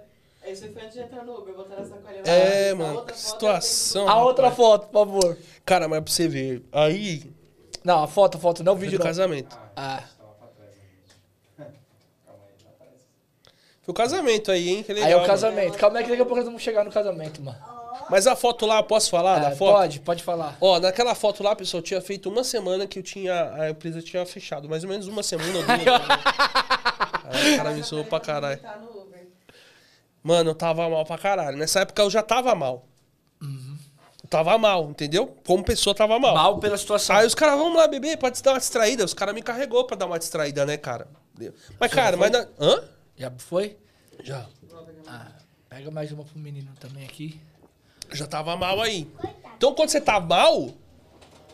Isso 0.51 0.67
foi 0.74 0.82
antes 0.82 0.93
de 0.95 1.01
entrar 1.01 1.24
no 1.24 1.38
Uber, 1.38 1.53
botaram 1.53 1.84
essa 1.84 1.95
É, 2.30 2.72
A 2.72 2.76
mano, 2.76 2.95
outra 2.97 3.13
que 3.13 3.20
situação. 3.20 4.03
A 4.05 4.09
rapaz. 4.11 4.26
outra 4.28 4.51
foto, 4.51 4.88
por 4.88 4.93
favor. 5.05 5.38
Cara, 5.65 5.88
mas 5.88 6.01
pra 6.03 6.11
você 6.11 6.28
ver, 6.28 6.63
aí, 6.72 7.32
Não, 7.84 8.03
a 8.03 8.07
foto, 8.07 8.38
a 8.38 8.41
foto, 8.41 8.63
não 8.63 8.74
o 8.74 8.76
foi 8.76 8.86
vídeo 8.86 8.97
do 8.97 9.03
não. 9.03 9.07
casamento. 9.09 9.57
Ah, 9.76 10.03
Foi 13.82 13.91
o 13.91 13.93
casamento 13.93 14.51
aí, 14.51 14.70
hein? 14.70 14.84
Que 14.84 14.93
legal. 14.93 15.07
aí 15.07 15.13
é 15.13 15.15
o 15.15 15.20
mano. 15.20 15.30
casamento. 15.32 15.78
Calma 15.78 15.97
aí 15.97 16.03
que 16.03 16.09
daqui 16.11 16.22
a 16.22 16.26
pouco 16.26 16.38
nós 16.38 16.45
vamos 16.45 16.61
chegar 16.61 16.84
no 16.84 16.91
casamento, 16.91 17.41
mano. 17.41 17.57
Mas 18.10 18.26
a 18.28 18.36
foto 18.36 18.66
lá, 18.66 18.82
posso 18.82 19.10
falar 19.10 19.38
É, 19.38 19.41
da 19.49 19.55
foto? 19.55 19.74
pode, 19.78 19.99
pode 19.99 20.24
falar. 20.24 20.57
Ó, 20.60 20.80
naquela 20.80 21.14
foto 21.16 21.43
lá, 21.43 21.55
pessoal, 21.55 21.82
tinha 21.84 22.01
feito 22.01 22.30
uma 22.30 22.43
semana 22.43 22.88
que 22.88 22.99
eu 22.99 23.03
tinha. 23.03 23.53
A 23.53 23.70
empresa 23.70 24.01
tinha 24.01 24.26
fechado. 24.26 24.68
Mais 24.68 24.84
ou 24.84 24.89
menos 24.89 25.07
uma 25.07 25.22
semana 25.24 25.49
ou 25.57 25.64
duas. 25.64 25.78
né? 25.78 25.86
Aí 27.32 27.53
o 27.53 27.57
cara 27.57 27.72
me 27.72 27.82
zoou 27.84 28.03
pra 28.05 28.20
caralho. 28.20 28.60
Mano, 30.24 30.49
eu 30.51 30.55
tava 30.55 30.89
mal 30.89 31.05
pra 31.05 31.18
caralho. 31.18 31.57
Nessa 31.57 31.82
época 31.82 32.01
eu 32.01 32.10
já 32.10 32.22
tava 32.24 32.53
mal. 32.55 32.86
Uhum. 33.41 33.78
Eu 34.24 34.30
tava 34.30 34.57
mal, 34.57 34.89
entendeu? 34.89 35.38
Como 35.45 35.64
pessoa 35.64 35.95
tava 35.95 36.20
mal. 36.20 36.34
Mal 36.36 36.60
pela 36.60 36.78
situação. 36.78 37.16
Aí 37.16 37.26
os 37.26 37.34
caras, 37.36 37.57
vamos 37.57 37.78
lá 37.78 37.88
beber, 37.88 38.18
pode 38.18 38.41
dar 38.43 38.51
uma 38.53 38.60
distraída. 38.60 39.05
Os 39.05 39.14
caras 39.14 39.34
me 39.34 39.41
carregou 39.41 39.86
pra 39.86 39.95
dar 39.95 40.07
uma 40.07 40.20
distraída, 40.20 40.66
né, 40.66 40.76
cara? 40.78 41.07
Mas, 41.80 41.91
cara, 41.91 42.18
mas. 42.18 42.32
Na... 42.32 42.47
Hã? 42.60 42.84
Já 43.16 43.32
foi? 43.38 43.78
Já. 44.24 44.45
Ah, 45.07 45.28
pega 45.70 45.89
mais 45.89 46.12
uma 46.12 46.24
pro 46.26 46.38
menino 46.38 46.72
também 46.80 47.05
aqui. 47.05 47.39
Já 48.12 48.28
tava 48.28 48.55
mal 48.55 48.82
aí. 48.82 49.07
Então 49.57 49.74
quando 49.74 49.89
você 49.89 50.01
tá 50.01 50.20
mal. 50.20 50.70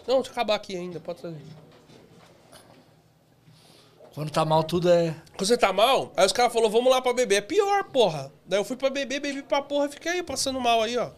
Não, 0.08 0.16
deixa 0.18 0.30
eu 0.30 0.32
acabar 0.32 0.56
aqui 0.56 0.76
ainda, 0.76 1.00
pode 1.00 1.20
trazer. 1.20 1.42
Quando 4.14 4.30
tá 4.30 4.46
mal 4.46 4.64
tudo 4.64 4.90
é... 4.90 5.14
Quando 5.36 5.46
você 5.46 5.58
tá 5.58 5.74
mal, 5.74 6.14
aí 6.16 6.26
os 6.26 6.32
caras 6.32 6.54
falaram, 6.54 6.72
vamos 6.72 6.90
lá 6.90 7.02
pra 7.02 7.12
beber. 7.12 7.36
É 7.36 7.42
pior, 7.42 7.84
porra. 7.86 8.32
Daí 8.46 8.58
eu 8.58 8.64
fui 8.64 8.78
pra 8.78 8.90
beber, 8.90 9.20
bebi 9.20 9.42
pra 9.42 9.62
porra, 9.62 9.90
fiquei 9.90 10.14
aí 10.14 10.24
passando 10.24 10.60
mal 10.60 10.82
aí, 10.82 10.98
ó. 10.98 11.10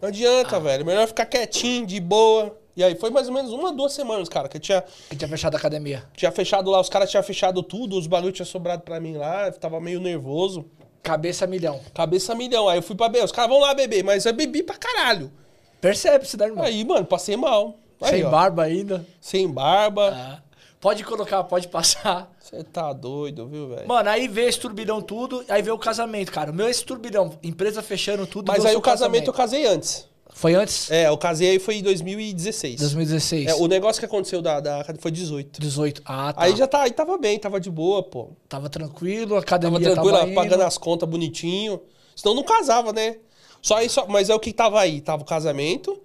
Não 0.00 0.08
adianta, 0.08 0.60
velho. 0.60 0.86
Melhor 0.86 1.08
ficar 1.08 1.26
quietinho, 1.26 1.84
de 1.84 1.98
boa 1.98 2.56
E 2.76 2.84
aí 2.84 2.94
foi 2.94 3.10
mais 3.10 3.26
ou 3.26 3.34
menos 3.34 3.50
uma, 3.50 3.72
duas 3.72 3.92
semanas, 3.92 4.28
cara, 4.28 4.48
que 4.48 4.56
eu 4.56 4.60
tinha, 4.60 4.84
Que 5.10 5.16
tinha 5.16 5.28
fechado 5.28 5.56
a 5.56 5.58
academia. 5.58 6.04
tinha 6.14 6.30
fechado 6.30 6.70
lá, 6.70 6.80
os 6.80 6.88
caras 6.88 7.10
tinham 7.10 7.24
fechado 7.24 7.60
tudo, 7.60 7.98
os 7.98 8.06
bagulho 8.06 8.30
tinha 8.30 8.46
sobrado 8.46 8.82
pra 8.82 9.00
mim 9.00 9.16
lá, 9.16 9.46
eu 9.46 9.52
tava 9.54 9.80
meio 9.80 9.98
nervoso. 9.98 10.64
Cabeça 11.02 11.46
milhão. 11.46 11.80
Cabeça 11.94 12.34
milhão. 12.34 12.68
Aí 12.68 12.78
eu 12.78 12.82
fui 12.82 12.96
pra 12.96 13.08
beber, 13.08 13.24
os 13.24 13.32
caras 13.32 13.50
vão 13.50 13.60
lá 13.60 13.74
beber, 13.74 14.04
mas 14.04 14.26
eu 14.26 14.32
bebi 14.32 14.62
pra 14.62 14.76
caralho. 14.76 15.32
Percebe-se, 15.80 16.36
né, 16.36 16.46
irmão? 16.46 16.64
Aí, 16.64 16.84
mano, 16.84 17.06
passei 17.06 17.36
mal. 17.36 17.78
Aí, 18.00 18.10
Sem 18.10 18.24
ó, 18.24 18.30
barba 18.30 18.64
ainda. 18.64 19.06
Sem 19.20 19.48
barba. 19.48 20.12
Ah. 20.14 20.42
Pode 20.80 21.04
colocar, 21.04 21.42
pode 21.44 21.66
passar. 21.68 22.30
Você 22.40 22.62
tá 22.62 22.92
doido, 22.92 23.46
viu, 23.46 23.68
velho? 23.68 23.88
Mano, 23.88 24.08
aí 24.08 24.28
vê 24.28 24.42
esse 24.48 24.60
turbilhão 24.60 25.02
tudo, 25.02 25.44
aí 25.48 25.60
vê 25.60 25.70
o 25.70 25.78
casamento, 25.78 26.30
cara. 26.30 26.50
O 26.50 26.54
meu 26.54 26.66
é 26.66 26.70
esse 26.70 26.84
turbilhão, 26.84 27.36
empresa 27.42 27.82
fechando 27.82 28.26
tudo. 28.26 28.46
Mas 28.48 28.64
aí 28.64 28.76
o 28.76 28.80
casamento 28.80 29.28
eu 29.28 29.34
casei 29.34 29.66
antes. 29.66 30.08
Foi 30.34 30.54
antes? 30.54 30.90
É, 30.90 31.08
eu 31.08 31.16
casei 31.18 31.50
aí 31.50 31.58
foi 31.58 31.76
em 31.76 31.82
2016. 31.82 32.80
2016. 32.80 33.46
É, 33.48 33.54
o 33.54 33.66
negócio 33.66 33.98
que 34.00 34.06
aconteceu 34.06 34.40
da, 34.40 34.60
da 34.60 34.84
foi 35.00 35.10
18. 35.10 35.60
18. 35.60 36.02
Ah, 36.04 36.32
tá. 36.32 36.42
Aí 36.42 36.54
já 36.56 36.66
tá, 36.66 36.82
aí 36.82 36.90
tava 36.92 37.18
bem, 37.18 37.38
tava 37.38 37.58
de 37.58 37.70
boa, 37.70 38.02
pô. 38.02 38.28
Tava 38.48 38.68
tranquilo, 38.68 39.36
a 39.36 39.42
Tava 39.42 39.66
academia 39.66 39.92
tranquilo, 39.92 40.16
tava 40.18 40.32
pagando 40.32 40.62
as 40.62 40.78
contas 40.78 41.08
bonitinho. 41.08 41.80
Senão 42.14 42.34
não 42.34 42.42
casava, 42.44 42.92
né? 42.92 43.16
Só 43.60 43.82
isso, 43.82 44.04
mas 44.08 44.30
é 44.30 44.34
o 44.34 44.38
que 44.40 44.52
tava 44.52 44.80
aí. 44.80 45.00
Tava 45.00 45.22
o 45.22 45.26
casamento, 45.26 46.00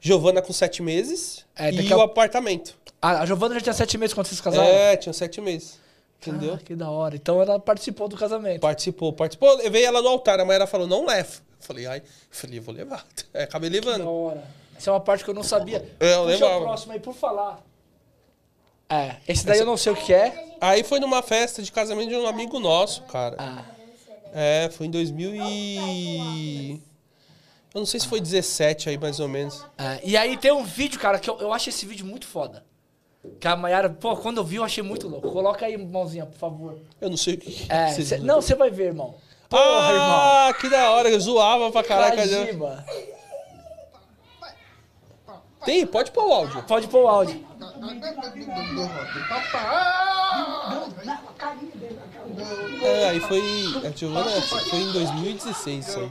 Giovana 0.00 0.40
com 0.42 0.52
sete 0.52 0.82
meses 0.82 1.44
É, 1.56 1.70
e 1.72 1.92
a- 1.92 1.96
o 1.96 2.00
apartamento. 2.02 2.74
A, 3.00 3.22
a 3.22 3.26
Giovana 3.26 3.54
já 3.54 3.60
tinha 3.60 3.72
sete 3.72 3.98
meses 3.98 4.14
quando 4.14 4.26
vocês 4.26 4.40
casaram? 4.40 4.64
É, 4.68 4.96
tinha 4.96 5.12
sete 5.12 5.40
meses. 5.40 5.80
Entendeu? 6.20 6.54
Ah, 6.54 6.58
que 6.64 6.76
da 6.76 6.88
hora. 6.88 7.16
Então 7.16 7.42
ela 7.42 7.58
participou 7.58 8.06
do 8.08 8.16
casamento. 8.16 8.60
Participou, 8.60 9.12
participou. 9.12 9.48
Eu 9.50 9.56
levei 9.58 9.84
ela 9.84 10.00
no 10.00 10.06
altar, 10.08 10.38
a 10.38 10.44
mãe 10.44 10.54
ela 10.54 10.68
falou, 10.68 10.86
não 10.86 11.04
leva. 11.04 11.32
Falei, 11.62 11.86
ai, 11.86 11.98
eu 11.98 12.04
falei, 12.30 12.58
eu 12.58 12.62
vou 12.62 12.74
levar. 12.74 13.06
É, 13.32 13.44
acabei 13.44 13.70
Da 13.70 13.74
levando. 13.76 14.08
hora. 14.10 14.44
Essa 14.76 14.90
é 14.90 14.92
uma 14.92 15.00
parte 15.00 15.24
que 15.24 15.30
eu 15.30 15.34
não 15.34 15.42
sabia. 15.42 15.78
É, 16.00 16.14
eu 16.14 16.24
Puxa 16.26 16.46
o 16.56 16.60
próximo 16.60 16.92
aí, 16.92 17.00
por 17.00 17.14
falar. 17.14 17.62
É, 18.90 19.16
esse 19.26 19.46
daí 19.46 19.58
eu 19.58 19.64
não 19.66 19.76
sei 19.76 19.92
o 19.92 19.96
que 19.96 20.12
é. 20.12 20.56
Aí 20.60 20.82
foi 20.82 21.00
numa 21.00 21.22
festa 21.22 21.62
de 21.62 21.72
casamento 21.72 22.10
de 22.10 22.16
um 22.16 22.26
amigo 22.26 22.58
nosso, 22.60 23.02
cara. 23.04 23.36
Ah, 23.38 23.64
É, 24.34 24.68
foi 24.70 24.86
em 24.86 24.90
2000 24.90 25.34
e... 25.36 26.80
Eu 27.74 27.78
não 27.80 27.86
sei 27.86 28.00
se 28.00 28.06
foi 28.06 28.20
17 28.20 28.90
aí, 28.90 28.98
mais 28.98 29.18
ou 29.18 29.28
menos. 29.28 29.64
é. 29.78 30.00
E 30.04 30.14
aí 30.16 30.36
tem 30.36 30.52
um 30.52 30.62
vídeo, 30.64 31.00
cara, 31.00 31.18
que 31.18 31.30
eu, 31.30 31.38
eu 31.38 31.52
acho 31.54 31.70
esse 31.70 31.86
vídeo 31.86 32.04
muito 32.04 32.26
foda. 32.26 32.64
Que 33.40 33.48
a 33.48 33.56
Mayara, 33.56 33.88
pô, 33.88 34.14
quando 34.16 34.38
eu 34.38 34.44
vi 34.44 34.56
eu 34.56 34.64
achei 34.64 34.82
muito 34.82 35.08
louco. 35.08 35.30
Coloca 35.30 35.64
aí, 35.64 35.76
mãozinha, 35.78 36.26
por 36.26 36.36
favor. 36.36 36.78
Eu 37.00 37.08
não 37.08 37.16
sei 37.16 37.34
o 37.34 37.38
que... 37.38 37.66
É, 37.70 37.88
cê- 37.92 38.18
não, 38.18 38.42
você 38.42 38.54
vai 38.54 38.70
ver, 38.70 38.86
irmão. 38.88 39.14
Porra, 39.52 39.92
irmão. 39.92 40.48
ah, 40.48 40.54
que 40.58 40.68
da 40.70 40.90
hora, 40.92 41.10
eu 41.10 41.20
zoava 41.20 41.70
pra 41.70 41.84
caraca. 41.84 42.16
Cajiba. 42.16 42.84
Tem, 45.62 45.86
pode 45.86 46.10
pôr 46.10 46.24
o 46.26 46.32
áudio. 46.32 46.62
Pode 46.62 46.88
pôr 46.88 47.02
o 47.04 47.08
áudio. 47.08 47.44
É, 52.82 53.10
aí 53.10 53.20
foi. 53.20 53.42
A 53.86 53.90
Giovana 53.90 54.30
foi 54.40 54.78
em 54.78 54.92
2016, 54.92 55.86
isso 55.86 56.00
aí. 56.00 56.10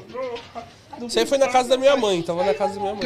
Isso 1.08 1.20
aí 1.20 1.26
foi 1.26 1.38
na 1.40 1.48
casa 1.48 1.70
da 1.70 1.78
minha 1.78 1.98
mãe, 1.98 2.22
tava 2.22 2.44
na 2.44 2.54
casa 2.54 2.76
da 2.76 2.80
minha 2.80 2.94
mãe. 2.94 3.02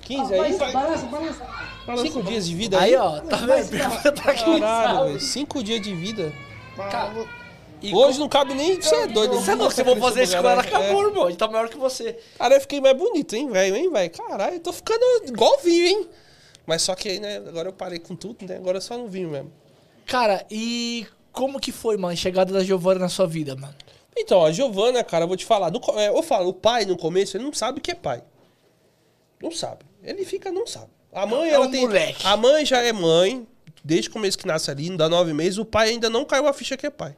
15 0.00 0.34
aí? 0.34 0.58
Cinco 1.98 2.22
dias 2.22 2.46
de 2.46 2.54
vida 2.54 2.80
Aí, 2.80 2.94
ó, 2.96 3.20
tá 3.20 3.36
vendo? 3.36 3.70
Caralho, 4.60 5.04
velho. 5.06 5.20
Cinco 5.20 5.62
dias 5.62 5.80
de 5.80 5.94
vida. 5.94 6.32
Cara, 6.76 7.12
e 7.82 7.94
Hoje 7.94 8.18
não 8.18 8.28
cabe 8.28 8.54
nem. 8.54 8.80
Você 8.80 8.94
é 8.94 9.06
doido. 9.06 9.34
Você 9.34 9.54
não, 9.54 9.70
se 9.70 9.80
eu 9.80 9.84
vou 9.84 9.96
fazer 9.96 10.22
isso 10.24 10.32
com 10.32 10.48
ela, 10.48 10.62
É. 10.62 10.66
acabou, 10.66 11.06
irmão. 11.06 11.28
Ele 11.28 11.36
tá 11.36 11.48
maior 11.48 11.68
que 11.68 11.76
você. 11.76 12.18
Cara, 12.38 12.54
eu 12.56 12.60
fiquei 12.60 12.80
mais 12.80 12.96
bonito, 12.96 13.34
hein, 13.34 13.48
velho, 13.50 13.76
hein, 13.76 13.90
velho. 13.90 14.10
Caralho, 14.10 14.54
eu 14.56 14.60
tô 14.60 14.72
ficando 14.72 15.02
igual 15.26 15.58
vinho, 15.62 15.86
hein. 15.86 16.08
Mas 16.66 16.82
só 16.82 16.94
que 16.94 17.08
aí, 17.08 17.18
né, 17.20 17.36
agora 17.38 17.68
eu 17.68 17.72
parei 17.72 17.98
com 17.98 18.14
tudo, 18.14 18.46
né, 18.46 18.56
agora 18.56 18.78
é 18.78 18.80
só 18.80 18.96
no 18.96 19.08
vinho 19.08 19.28
mesmo. 19.30 19.52
Cara, 20.06 20.46
e 20.50 21.06
como 21.32 21.58
que 21.58 21.72
foi, 21.72 21.96
mano, 21.96 22.12
a 22.12 22.16
chegada 22.16 22.52
da 22.52 22.62
Giovana 22.62 23.00
na 23.00 23.08
sua 23.08 23.26
vida, 23.26 23.56
mano? 23.56 23.74
Então, 24.16 24.44
a 24.44 24.52
Giovana, 24.52 25.02
cara, 25.02 25.24
eu 25.24 25.28
vou 25.28 25.36
te 25.36 25.44
falar. 25.44 25.70
no 25.70 25.80
é, 25.98 26.08
eu 26.10 26.22
falo, 26.22 26.50
o 26.50 26.54
pai 26.54 26.84
no 26.84 26.96
começo, 26.96 27.36
ele 27.36 27.44
não 27.44 27.52
sabe 27.52 27.78
o 27.78 27.82
que 27.82 27.90
é 27.90 27.94
pai. 27.94 28.22
Não 29.42 29.50
sabe. 29.50 29.84
Ele 30.04 30.24
fica, 30.24 30.52
não 30.52 30.66
sabe. 30.66 30.90
A 31.12 31.26
mãe, 31.26 31.50
É 31.50 31.54
ela 31.54 31.66
um 31.66 31.70
tem. 31.70 31.80
moleque. 31.82 32.24
A 32.26 32.36
mãe 32.36 32.64
já 32.64 32.80
é 32.82 32.92
mãe, 32.92 33.46
desde 33.84 34.08
o 34.08 34.12
começo 34.12 34.38
que 34.38 34.46
nasce 34.46 34.70
ali, 34.70 34.88
não 34.88 34.96
dá 34.96 35.08
nove 35.08 35.32
meses, 35.32 35.58
o 35.58 35.64
pai 35.64 35.90
ainda 35.90 36.08
não 36.08 36.24
caiu 36.24 36.46
a 36.46 36.52
ficha 36.52 36.76
que 36.76 36.86
é 36.86 36.90
pai. 36.90 37.14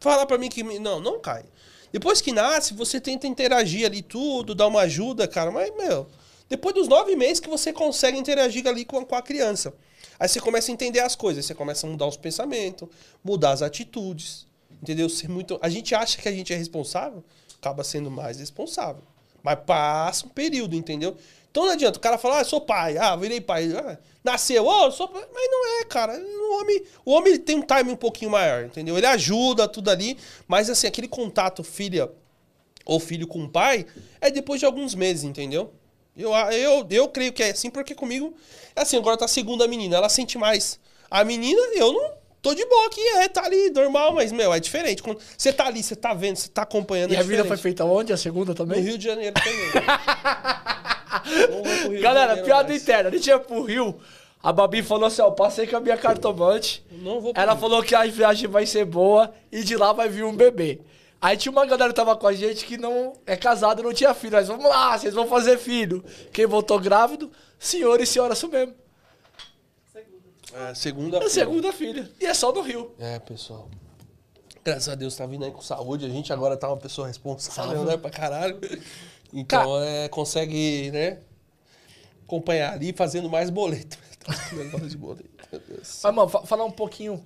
Fala 0.00 0.26
pra 0.26 0.38
mim 0.38 0.48
que. 0.48 0.62
Não, 0.62 0.98
não 0.98 1.20
cai. 1.20 1.44
Depois 1.92 2.20
que 2.20 2.32
nasce, 2.32 2.72
você 2.72 3.00
tenta 3.00 3.26
interagir 3.26 3.84
ali 3.84 4.00
tudo, 4.00 4.54
dar 4.54 4.66
uma 4.66 4.82
ajuda, 4.82 5.28
cara. 5.28 5.50
Mas, 5.50 5.74
meu, 5.76 6.06
depois 6.48 6.74
dos 6.74 6.88
nove 6.88 7.14
meses 7.16 7.40
que 7.40 7.48
você 7.48 7.72
consegue 7.72 8.18
interagir 8.18 8.66
ali 8.66 8.84
com, 8.84 9.04
com 9.04 9.14
a 9.14 9.22
criança. 9.22 9.74
Aí 10.18 10.28
você 10.28 10.40
começa 10.40 10.70
a 10.70 10.74
entender 10.74 11.00
as 11.00 11.14
coisas, 11.14 11.44
você 11.44 11.54
começa 11.54 11.86
a 11.86 11.90
mudar 11.90 12.06
os 12.06 12.16
pensamentos, 12.16 12.88
mudar 13.22 13.52
as 13.52 13.62
atitudes. 13.62 14.46
Entendeu? 14.82 15.08
Ser 15.08 15.28
muito. 15.28 15.58
A 15.60 15.68
gente 15.68 15.94
acha 15.94 16.16
que 16.18 16.28
a 16.28 16.32
gente 16.32 16.52
é 16.52 16.56
responsável, 16.56 17.22
acaba 17.58 17.84
sendo 17.84 18.10
mais 18.10 18.38
responsável. 18.38 19.02
Mas 19.42 19.58
passa 19.66 20.26
um 20.26 20.30
período, 20.30 20.74
entendeu? 20.74 21.16
Então 21.50 21.66
não 21.66 21.72
adianta. 21.72 21.98
O 21.98 22.00
cara 22.00 22.16
falar, 22.16 22.40
ah, 22.40 22.44
sou 22.44 22.60
pai, 22.60 22.96
ah, 22.96 23.14
virei 23.16 23.40
pai, 23.40 23.72
ah, 23.74 23.98
nasceu, 24.24 24.66
oh, 24.66 24.90
sou. 24.90 25.10
Mas 25.12 25.50
não 25.50 25.80
é, 25.80 25.84
cara. 25.84 26.12
O 26.18 26.60
homem, 26.60 26.82
o 27.04 27.10
homem 27.12 27.38
tem 27.38 27.56
um 27.56 27.62
time 27.62 27.90
um 27.92 27.96
pouquinho 27.96 28.30
maior, 28.30 28.64
entendeu? 28.64 28.96
Ele 28.96 29.06
ajuda 29.06 29.66
tudo 29.68 29.90
ali, 29.90 30.16
mas 30.46 30.68
assim, 30.68 30.86
aquele 30.86 31.08
contato 31.08 31.62
filha 31.64 32.10
ou 32.84 32.98
filho 32.98 33.26
com 33.26 33.44
o 33.44 33.48
pai 33.48 33.86
é 34.20 34.30
depois 34.30 34.58
de 34.60 34.66
alguns 34.66 34.94
meses, 34.94 35.24
entendeu? 35.24 35.72
Eu, 36.16 36.32
eu, 36.34 36.86
eu 36.90 37.08
creio 37.08 37.32
que 37.32 37.42
é 37.42 37.50
assim, 37.50 37.70
porque 37.70 37.94
comigo 37.94 38.34
é 38.74 38.82
assim, 38.82 38.96
agora 38.96 39.16
tá 39.16 39.24
a 39.24 39.28
segunda 39.28 39.66
menina, 39.68 39.96
ela 39.96 40.08
sente 40.08 40.36
mais. 40.36 40.78
A 41.10 41.24
menina, 41.24 41.60
eu 41.74 41.92
não 41.92 42.12
tô 42.42 42.54
de 42.54 42.64
boa 42.66 42.86
aqui, 42.86 43.00
é, 43.00 43.28
tá 43.28 43.44
ali, 43.44 43.70
normal, 43.70 44.14
mas, 44.14 44.32
meu, 44.32 44.52
é 44.52 44.60
diferente. 44.60 45.02
Quando 45.02 45.20
você 45.36 45.52
tá 45.52 45.66
ali, 45.66 45.82
você 45.82 45.94
tá 45.96 46.12
vendo, 46.12 46.36
você 46.36 46.48
tá 46.48 46.62
acompanhando, 46.62 47.12
E 47.12 47.16
é 47.16 47.18
a 47.18 47.22
vida 47.22 47.36
foi 47.38 47.56
diferente. 47.56 47.62
feita 47.62 47.84
onde? 47.84 48.12
A 48.12 48.16
segunda 48.16 48.50
No 48.50 48.54
também? 48.56 48.80
Rio 48.80 48.98
de 48.98 49.04
Janeiro 49.04 49.34
também. 49.34 49.70
Galera, 52.00 52.42
piada 52.42 52.68
mais. 52.68 52.82
interna. 52.82 53.08
A 53.08 53.12
gente 53.12 53.26
ia 53.26 53.38
pro 53.38 53.62
Rio. 53.62 53.98
A 54.42 54.52
Babi 54.52 54.82
falou 54.82 55.06
assim: 55.06 55.22
ó, 55.22 55.30
passei 55.30 55.66
com 55.66 55.76
a 55.76 55.80
minha 55.80 55.96
cartomante. 55.96 56.84
Não 56.90 57.20
vou 57.20 57.32
Ela 57.34 57.56
falou 57.56 57.82
que 57.82 57.94
a 57.94 58.04
viagem 58.06 58.48
vai 58.48 58.64
ser 58.66 58.84
boa 58.84 59.32
e 59.52 59.62
de 59.62 59.76
lá 59.76 59.92
vai 59.92 60.08
vir 60.08 60.24
um 60.24 60.34
bebê. 60.34 60.80
Aí 61.20 61.36
tinha 61.36 61.52
uma 61.52 61.66
galera 61.66 61.90
que 61.90 61.96
tava 61.96 62.16
com 62.16 62.26
a 62.26 62.32
gente 62.32 62.64
que 62.64 62.78
não 62.78 63.12
é 63.26 63.36
casado, 63.36 63.82
não 63.82 63.92
tinha 63.92 64.14
filho. 64.14 64.32
Mas 64.32 64.48
vamos 64.48 64.64
lá, 64.64 64.96
vocês 64.96 65.12
vão 65.12 65.26
fazer 65.26 65.58
filho. 65.58 66.02
Quem 66.32 66.46
voltou 66.46 66.78
grávido, 66.78 67.30
senhor 67.58 68.00
e 68.00 68.06
senhora 68.06 68.32
isso 68.32 68.48
mesmo. 68.48 68.74
É, 70.52 70.74
segunda 70.74 71.18
É 71.18 71.24
a 71.24 71.28
segunda 71.28 71.72
filha. 71.72 72.10
E 72.18 72.26
é 72.26 72.34
só 72.34 72.52
no 72.52 72.62
Rio. 72.62 72.92
É, 72.98 73.18
pessoal. 73.18 73.68
Graças 74.64 74.88
a 74.88 74.94
Deus 74.94 75.14
tá 75.16 75.26
vindo 75.26 75.44
aí 75.44 75.50
com 75.50 75.60
saúde. 75.60 76.06
A 76.06 76.08
gente 76.08 76.32
agora 76.32 76.56
tá 76.56 76.68
uma 76.68 76.76
pessoa 76.76 77.06
responsável, 77.06 77.76
Salve. 77.76 77.90
né? 77.90 77.96
Pra 77.96 78.10
caralho. 78.10 78.58
Então, 79.32 79.64
Ca- 79.78 79.84
é, 79.86 80.08
consegue, 80.08 80.90
né? 80.90 81.18
Acompanhar 82.24 82.74
ali 82.74 82.92
fazendo 82.92 83.28
mais 83.28 83.50
boleto. 83.50 83.98
Negócio 84.52 84.88
de 84.88 84.96
boleto, 84.98 85.28
meu 85.50 85.60
Deus. 85.60 86.00
Mas, 86.02 86.14
mano, 86.14 86.28
fa- 86.28 86.42
falar 86.46 86.64
um 86.64 86.70
pouquinho. 86.70 87.22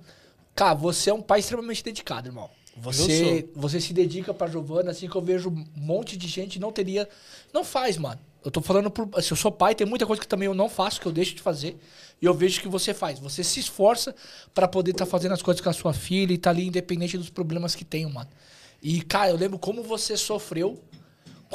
Cara, 0.55 0.73
você 0.73 1.09
é 1.09 1.13
um 1.13 1.21
pai 1.21 1.39
extremamente 1.41 1.83
dedicado, 1.83 2.27
irmão. 2.29 2.49
Você, 2.77 3.49
você 3.55 3.79
se 3.79 3.93
dedica 3.93 4.33
pra 4.33 4.47
Giovana, 4.47 4.91
assim 4.91 5.07
que 5.07 5.15
eu 5.15 5.21
vejo 5.21 5.49
um 5.49 5.65
monte 5.75 6.17
de 6.17 6.27
gente 6.27 6.59
não 6.59 6.71
teria. 6.73 7.07
Não 7.53 7.63
faz, 7.63 7.97
mano. 7.97 8.19
Eu 8.43 8.51
tô 8.51 8.61
falando 8.61 8.91
por. 8.91 9.09
Se 9.23 9.31
eu 9.31 9.37
sou 9.37 9.51
pai, 9.51 9.73
tem 9.73 9.87
muita 9.87 10.05
coisa 10.05 10.21
que 10.21 10.27
também 10.27 10.45
eu 10.47 10.53
não 10.53 10.67
faço, 10.69 10.99
que 10.99 11.05
eu 11.07 11.11
deixo 11.11 11.33
de 11.35 11.41
fazer. 11.41 11.77
E 12.21 12.25
eu 12.25 12.33
vejo 12.33 12.61
que 12.61 12.67
você 12.67 12.93
faz. 12.93 13.17
Você 13.19 13.43
se 13.43 13.59
esforça 13.59 14.13
pra 14.53 14.67
poder 14.67 14.91
estar 14.91 15.05
fazendo 15.05 15.31
as 15.33 15.41
coisas 15.41 15.61
com 15.61 15.69
a 15.69 15.73
sua 15.73 15.93
filha 15.93 16.33
e 16.33 16.37
tá 16.37 16.49
ali 16.49 16.67
independente 16.67 17.17
dos 17.17 17.29
problemas 17.29 17.75
que 17.75 17.85
tem, 17.85 18.05
mano. 18.05 18.29
E, 18.81 19.01
cara, 19.01 19.31
eu 19.31 19.37
lembro 19.37 19.57
como 19.57 19.81
você 19.81 20.17
sofreu 20.17 20.79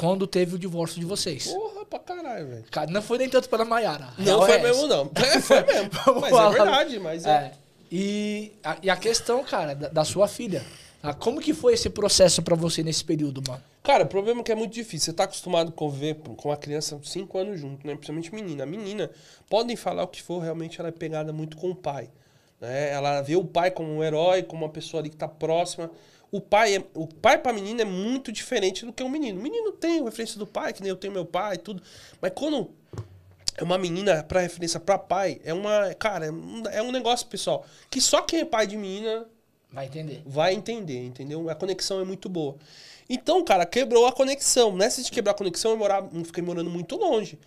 quando 0.01 0.25
teve 0.25 0.55
o 0.55 0.59
divórcio 0.59 0.99
de 0.99 1.05
vocês. 1.05 1.47
Porra, 1.47 1.85
pra 1.85 1.99
caralho, 1.99 2.47
velho. 2.47 2.65
Não 2.89 3.03
foi 3.03 3.19
nem 3.19 3.29
tanto 3.29 3.47
pela 3.47 3.63
Mayara. 3.63 4.09
A 4.17 4.21
Não 4.21 4.39
foi 4.39 4.51
é 4.51 4.55
essa. 4.55 4.63
mesmo, 4.67 4.87
não. 4.87 5.11
É, 5.15 5.39
foi 5.39 5.63
mesmo. 5.63 5.89
Mas 6.19 6.33
é 6.33 6.49
verdade, 6.49 6.99
mas 6.99 7.25
é. 7.25 7.29
É. 7.29 7.51
E 7.91 8.51
a, 8.63 8.77
e 8.81 8.89
a 8.89 8.95
questão, 8.95 9.43
cara, 9.43 9.75
da, 9.75 9.89
da 9.89 10.03
sua 10.03 10.27
filha. 10.27 10.65
Ah, 11.03 11.13
Como 11.13 11.39
que 11.39 11.53
foi 11.53 11.73
esse 11.73 11.87
processo 11.87 12.41
pra 12.41 12.55
você 12.55 12.81
nesse 12.81 13.03
período, 13.03 13.43
mano? 13.47 13.61
Cara, 13.83 14.03
o 14.03 14.07
problema 14.07 14.41
é 14.41 14.43
que 14.43 14.51
é 14.51 14.55
muito 14.55 14.73
difícil. 14.73 15.05
Você 15.05 15.13
tá 15.13 15.25
acostumado 15.25 15.69
a 15.69 15.71
conviver 15.71 16.15
com 16.15 16.51
a 16.51 16.57
criança 16.57 16.99
5 17.03 17.37
anos 17.37 17.59
junto, 17.59 17.85
né? 17.85 17.93
Principalmente 17.93 18.33
menina. 18.33 18.63
A 18.63 18.67
menina, 18.67 19.09
podem 19.49 19.75
falar 19.75 20.03
o 20.03 20.07
que 20.07 20.21
for, 20.23 20.39
realmente 20.39 20.79
ela 20.79 20.89
é 20.89 20.91
pegada 20.91 21.31
muito 21.31 21.57
com 21.57 21.69
o 21.69 21.75
pai. 21.75 22.09
Né? 22.59 22.91
Ela 22.91 23.21
vê 23.21 23.35
o 23.35 23.43
pai 23.45 23.69
como 23.69 23.91
um 23.91 24.03
herói, 24.03 24.41
como 24.41 24.65
uma 24.65 24.71
pessoa 24.71 25.01
ali 25.01 25.11
que 25.11 25.17
tá 25.17 25.27
próxima. 25.27 25.91
O 26.31 26.39
pai, 26.39 26.77
é, 26.77 26.83
o 26.93 27.07
pai 27.07 27.37
pra 27.37 27.51
menina 27.51 27.81
é 27.81 27.85
muito 27.85 28.31
diferente 28.31 28.85
do 28.85 28.93
que 28.93 29.03
o 29.03 29.09
menino. 29.09 29.39
O 29.39 29.43
menino 29.43 29.71
tem 29.73 30.03
referência 30.03 30.39
do 30.39 30.47
pai, 30.47 30.71
que 30.71 30.81
nem 30.81 30.89
eu 30.89 30.95
tenho 30.95 31.11
meu 31.13 31.25
pai 31.25 31.55
e 31.55 31.57
tudo. 31.57 31.83
Mas 32.21 32.31
quando 32.33 32.71
é 33.57 33.63
uma 33.63 33.77
menina 33.77 34.23
pra 34.23 34.39
referência 34.39 34.79
pra 34.79 34.97
pai, 34.97 35.41
é 35.43 35.53
uma. 35.53 35.93
Cara, 35.95 36.27
é 36.27 36.31
um- 36.31 36.63
é 36.71 36.81
um 36.81 36.91
negócio, 36.91 37.27
pessoal, 37.27 37.65
que 37.89 37.99
só 37.99 38.21
quem 38.21 38.39
é 38.39 38.45
pai 38.45 38.65
de 38.65 38.77
menina 38.77 39.25
Vai 39.69 39.87
entender. 39.87 40.21
vai 40.25 40.53
entender, 40.53 41.05
entendeu? 41.05 41.49
A 41.49 41.55
conexão 41.55 41.99
é 41.99 42.05
muito 42.05 42.29
boa. 42.29 42.55
Então, 43.09 43.43
cara, 43.43 43.65
quebrou 43.65 44.05
a 44.05 44.13
conexão. 44.13 44.73
Nessa 44.75 45.03
de 45.03 45.11
quebrar 45.11 45.31
a 45.33 45.35
conexão, 45.35 45.71
eu, 45.71 45.77
morava, 45.77 46.09
fiquei 46.23 46.41
morando 46.41 46.69
muito 46.69 46.95
longe. 46.95 47.37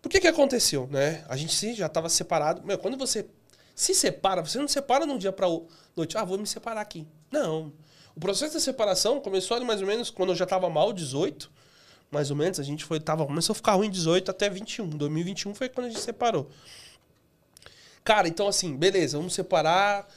Por 0.00 0.08
que 0.08 0.20
que 0.20 0.28
aconteceu, 0.28 0.86
né? 0.90 1.24
A 1.28 1.36
gente 1.36 1.52
sim, 1.52 1.74
já 1.74 1.88
tava 1.88 2.08
separado. 2.08 2.62
Meu, 2.64 2.78
quando 2.78 2.96
você 2.96 3.26
se 3.74 3.92
separa, 3.92 4.40
você 4.40 4.56
não 4.58 4.68
separa 4.68 5.04
num 5.04 5.18
dia 5.18 5.32
pra 5.32 5.48
o- 5.48 5.66
noite. 5.96 6.16
Ah, 6.16 6.24
vou 6.24 6.38
me 6.38 6.46
separar 6.46 6.80
aqui. 6.80 7.06
Não. 7.30 7.72
O 8.16 8.20
processo 8.20 8.54
da 8.54 8.60
separação 8.60 9.20
começou 9.20 9.56
ali 9.56 9.64
mais 9.64 9.80
ou 9.80 9.86
menos 9.86 10.10
quando 10.10 10.30
eu 10.30 10.36
já 10.36 10.46
tava 10.46 10.68
mal, 10.68 10.92
18. 10.92 11.50
Mais 12.10 12.30
ou 12.30 12.36
menos, 12.36 12.58
a 12.58 12.62
gente 12.62 12.84
foi, 12.84 12.98
tava, 12.98 13.24
começou 13.24 13.52
a 13.52 13.56
ficar 13.56 13.74
ruim 13.74 13.88
18 13.88 14.30
até 14.30 14.50
21. 14.50 14.88
2021 14.88 15.54
foi 15.54 15.68
quando 15.68 15.86
a 15.86 15.90
gente 15.90 16.00
separou. 16.00 16.50
Cara, 18.02 18.26
então 18.26 18.48
assim, 18.48 18.76
beleza, 18.76 19.16
vamos 19.16 19.34
separar. 19.34 20.08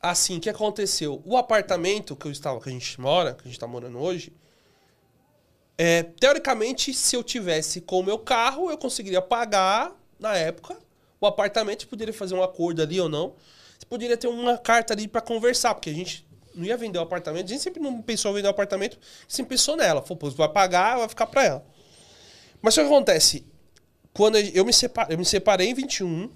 Assim, 0.00 0.38
o 0.38 0.40
que 0.40 0.48
aconteceu? 0.48 1.20
O 1.26 1.36
apartamento 1.36 2.16
que 2.16 2.26
eu 2.26 2.32
estava, 2.32 2.60
que 2.60 2.68
a 2.68 2.72
gente 2.72 3.00
mora, 3.00 3.34
que 3.34 3.42
a 3.42 3.50
gente 3.50 3.58
tá 3.58 3.66
morando 3.66 3.98
hoje, 3.98 4.32
é, 5.76 6.02
teoricamente, 6.02 6.94
se 6.94 7.16
eu 7.16 7.22
tivesse 7.22 7.80
com 7.80 8.00
o 8.00 8.02
meu 8.02 8.18
carro, 8.18 8.70
eu 8.70 8.78
conseguiria 8.78 9.20
pagar, 9.20 9.92
na 10.18 10.36
época, 10.36 10.76
o 11.20 11.26
apartamento, 11.26 11.88
poderia 11.88 12.14
fazer 12.14 12.34
um 12.34 12.42
acordo 12.42 12.82
ali 12.82 13.00
ou 13.00 13.08
não. 13.08 13.34
Você 13.78 13.86
poderia 13.86 14.16
ter 14.16 14.28
uma 14.28 14.56
carta 14.56 14.92
ali 14.94 15.08
para 15.08 15.20
conversar, 15.20 15.74
porque 15.74 15.90
a 15.90 15.94
gente 15.94 16.26
não 16.54 16.64
ia 16.64 16.76
vender 16.76 16.98
o 16.98 17.02
apartamento. 17.02 17.46
A 17.46 17.48
gente 17.48 17.62
sempre 17.62 17.80
não 17.80 18.00
pensou 18.02 18.30
em 18.32 18.34
vender 18.34 18.48
o 18.48 18.50
apartamento, 18.50 18.98
sempre 19.28 19.50
pensou 19.56 19.76
nela. 19.76 20.02
Falou, 20.02 20.16
pô, 20.16 20.30
vai 20.30 20.48
pagar, 20.48 20.98
vai 20.98 21.08
ficar 21.08 21.26
para 21.26 21.44
ela. 21.44 21.66
Mas 22.62 22.76
o 22.76 22.80
que 22.80 22.86
acontece? 22.86 23.46
Quando 24.12 24.36
eu 24.38 24.64
me, 24.64 24.72
separ, 24.72 25.10
eu 25.10 25.16
me 25.16 25.24
separei 25.24 25.68
em 25.68 25.74
21, 25.74 26.30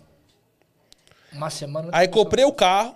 Uma 1.33 1.51
semana. 1.51 1.89
aí 1.93 2.07
comprei 2.09 2.45
o 2.45 2.53
carro. 2.53 2.95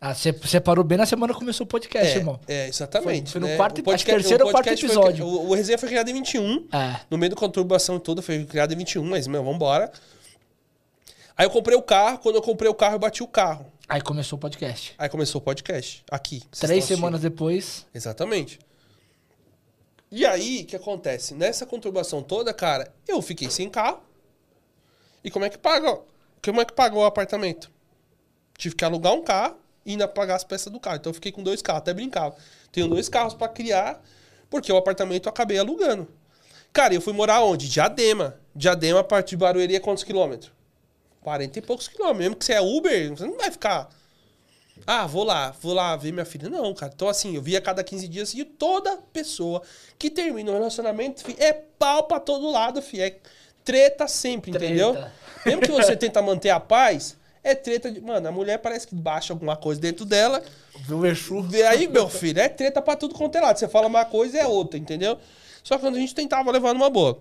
Ah, 0.00 0.14
você 0.14 0.32
separou 0.46 0.82
bem 0.82 0.96
na 0.96 1.04
semana 1.04 1.32
que 1.34 1.38
começou 1.38 1.64
o 1.64 1.68
podcast, 1.68 2.14
É, 2.14 2.16
irmão. 2.16 2.40
é, 2.48 2.68
exatamente. 2.68 3.30
Foi- 3.30 3.32
foi 3.32 3.40
no 3.42 3.46
né? 3.48 3.56
quarto- 3.58 3.82
O 3.86 3.90
acho 3.92 4.02
que 4.04 4.10
terceiro 4.10 4.46
ou 4.46 4.50
quarto 4.50 4.64
podcast 4.64 4.86
foi- 4.86 4.96
episódio. 4.96 5.26
o, 5.26 5.50
o 5.50 5.54
resenha 5.54 5.76
foi 5.76 5.90
criado 5.90 6.08
em 6.08 6.14
21. 6.14 6.66
É. 6.72 7.00
No 7.10 7.18
meio 7.18 7.28
da 7.30 7.36
conturbação 7.36 7.98
toda, 7.98 8.22
foi 8.22 8.46
criado 8.46 8.72
em 8.72 8.76
21, 8.78 9.04
mas, 9.04 9.26
meu, 9.26 9.44
vambora. 9.44 9.92
Aí 11.36 11.44
eu 11.44 11.50
comprei 11.50 11.76
o 11.76 11.82
carro, 11.82 12.18
quando 12.18 12.36
eu 12.36 12.42
comprei 12.42 12.70
o 12.70 12.74
carro, 12.74 12.94
eu 12.94 12.98
bati 12.98 13.22
o 13.22 13.26
carro. 13.28 13.66
Aí 13.90 14.00
começou 14.00 14.36
o 14.36 14.40
podcast. 14.40 14.94
Aí 14.96 15.08
começou 15.08 15.40
o 15.40 15.44
podcast, 15.44 16.04
aqui. 16.08 16.44
Três 16.52 16.84
semanas 16.84 17.22
depois. 17.22 17.84
Exatamente. 17.92 18.60
E 20.12 20.24
aí, 20.24 20.62
o 20.62 20.66
que 20.66 20.76
acontece? 20.76 21.34
Nessa 21.34 21.66
conturbação 21.66 22.22
toda, 22.22 22.54
cara, 22.54 22.94
eu 23.08 23.20
fiquei 23.20 23.50
sem 23.50 23.68
carro. 23.68 24.00
E 25.24 25.30
como 25.30 25.44
é 25.44 25.50
que 25.50 25.58
paga? 25.58 25.98
Como 26.40 26.60
é 26.60 26.64
que 26.64 26.72
pagou 26.72 27.02
o 27.02 27.04
apartamento? 27.04 27.68
Tive 28.56 28.76
que 28.76 28.84
alugar 28.84 29.12
um 29.12 29.24
carro 29.24 29.56
e 29.84 29.90
ainda 29.90 30.06
pagar 30.06 30.36
as 30.36 30.44
peças 30.44 30.72
do 30.72 30.78
carro. 30.78 30.98
Então 30.98 31.10
eu 31.10 31.14
fiquei 31.14 31.32
com 31.32 31.42
dois 31.42 31.60
carros, 31.60 31.80
até 31.80 31.92
brincava. 31.92 32.36
Tenho 32.70 32.86
dois 32.86 33.08
carros 33.08 33.34
pra 33.34 33.48
criar, 33.48 34.00
porque 34.48 34.72
o 34.72 34.76
apartamento 34.76 35.26
eu 35.26 35.30
acabei 35.30 35.58
alugando. 35.58 36.06
Cara, 36.72 36.94
eu 36.94 37.00
fui 37.00 37.12
morar 37.12 37.42
onde? 37.42 37.68
Diadema. 37.68 38.38
Diadema, 38.54 39.00
a 39.00 39.04
partir 39.04 39.30
de 39.30 39.38
Barueri, 39.38 39.74
é 39.74 39.80
quantos 39.80 40.04
quilômetros? 40.04 40.52
40 41.22 41.58
e 41.58 41.62
poucos 41.62 41.88
quilômetros. 41.88 42.18
Mesmo 42.20 42.36
que 42.36 42.44
você 42.44 42.52
é 42.54 42.60
Uber, 42.60 43.10
você 43.10 43.26
não 43.26 43.36
vai 43.36 43.50
ficar. 43.50 43.88
Ah, 44.86 45.06
vou 45.06 45.24
lá, 45.24 45.54
vou 45.60 45.74
lá 45.74 45.94
ver 45.96 46.12
minha 46.12 46.24
filha. 46.24 46.48
Não, 46.48 46.72
cara. 46.74 46.92
Então, 46.94 47.08
assim, 47.08 47.36
eu 47.36 47.42
via 47.42 47.60
cada 47.60 47.84
15 47.84 48.08
dias 48.08 48.34
e 48.34 48.44
toda 48.44 48.96
pessoa 49.12 49.62
que 49.98 50.10
termina 50.10 50.50
um 50.50 50.54
relacionamento 50.54 51.22
fi, 51.22 51.36
é 51.38 51.52
pau 51.52 52.04
pra 52.04 52.18
todo 52.18 52.50
lado, 52.50 52.80
fi. 52.80 53.00
É 53.00 53.18
treta 53.64 54.08
sempre, 54.08 54.50
Treta. 54.50 54.64
entendeu? 54.66 54.96
Mesmo 55.44 55.62
que 55.62 55.70
você 55.70 55.96
tenta 55.96 56.22
manter 56.22 56.50
a 56.50 56.58
paz, 56.58 57.16
é 57.42 57.54
treta 57.54 57.90
de. 57.90 58.00
Mano, 58.00 58.28
a 58.28 58.32
mulher 58.32 58.58
parece 58.58 58.86
que 58.86 58.94
baixa 58.94 59.32
alguma 59.32 59.56
coisa 59.56 59.80
dentro 59.80 60.04
dela. 60.04 60.42
Viu 60.86 60.98
o 60.98 61.06
Exu? 61.06 61.46
E 61.52 61.62
aí, 61.62 61.86
meu 61.86 62.08
filho, 62.08 62.40
é 62.40 62.48
treta 62.48 62.80
pra 62.80 62.96
tudo 62.96 63.14
quanto 63.14 63.36
é 63.36 63.40
lado. 63.40 63.58
Você 63.58 63.68
fala 63.68 63.86
uma 63.86 64.04
coisa 64.04 64.38
é 64.38 64.46
outra, 64.46 64.78
entendeu? 64.78 65.18
Só 65.62 65.76
que 65.76 65.82
quando 65.82 65.96
a 65.96 66.00
gente 66.00 66.14
tentava 66.14 66.50
levar 66.50 66.72
numa 66.72 66.88
boa. 66.88 67.18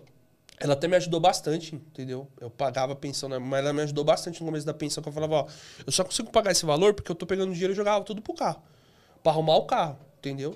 Ela 0.60 0.74
até 0.74 0.88
me 0.88 0.95
ajudou 0.97 1.20
bastante, 1.20 1.76
entendeu? 1.76 2.28
Eu 2.39 2.49
pagava 2.49 2.93
a 2.93 2.95
pensão, 2.95 3.30
né? 3.30 3.39
mas 3.39 3.60
ela 3.60 3.72
me 3.72 3.82
ajudou 3.82 4.03
bastante 4.03 4.41
no 4.41 4.45
começo 4.45 4.66
da 4.66 4.74
pensão, 4.74 5.01
que 5.01 5.07
eu 5.07 5.14
falava, 5.14 5.36
ó, 5.36 5.47
eu 5.86 5.91
só 5.91 6.03
consigo 6.03 6.30
pagar 6.32 6.51
esse 6.51 6.66
valor 6.66 6.93
porque 6.93 7.10
eu 7.10 7.16
tô 7.16 7.26
pegando 7.26 7.53
dinheiro 7.53 7.72
e 7.72 7.76
jogava 7.76 8.03
tudo 8.03 8.22
pro 8.22 8.34
carro. 8.34 8.62
Pra 9.24 9.32
arrumar 9.32 9.55
o 9.55 9.66
carro, 9.66 9.97
entendeu? 10.18 10.55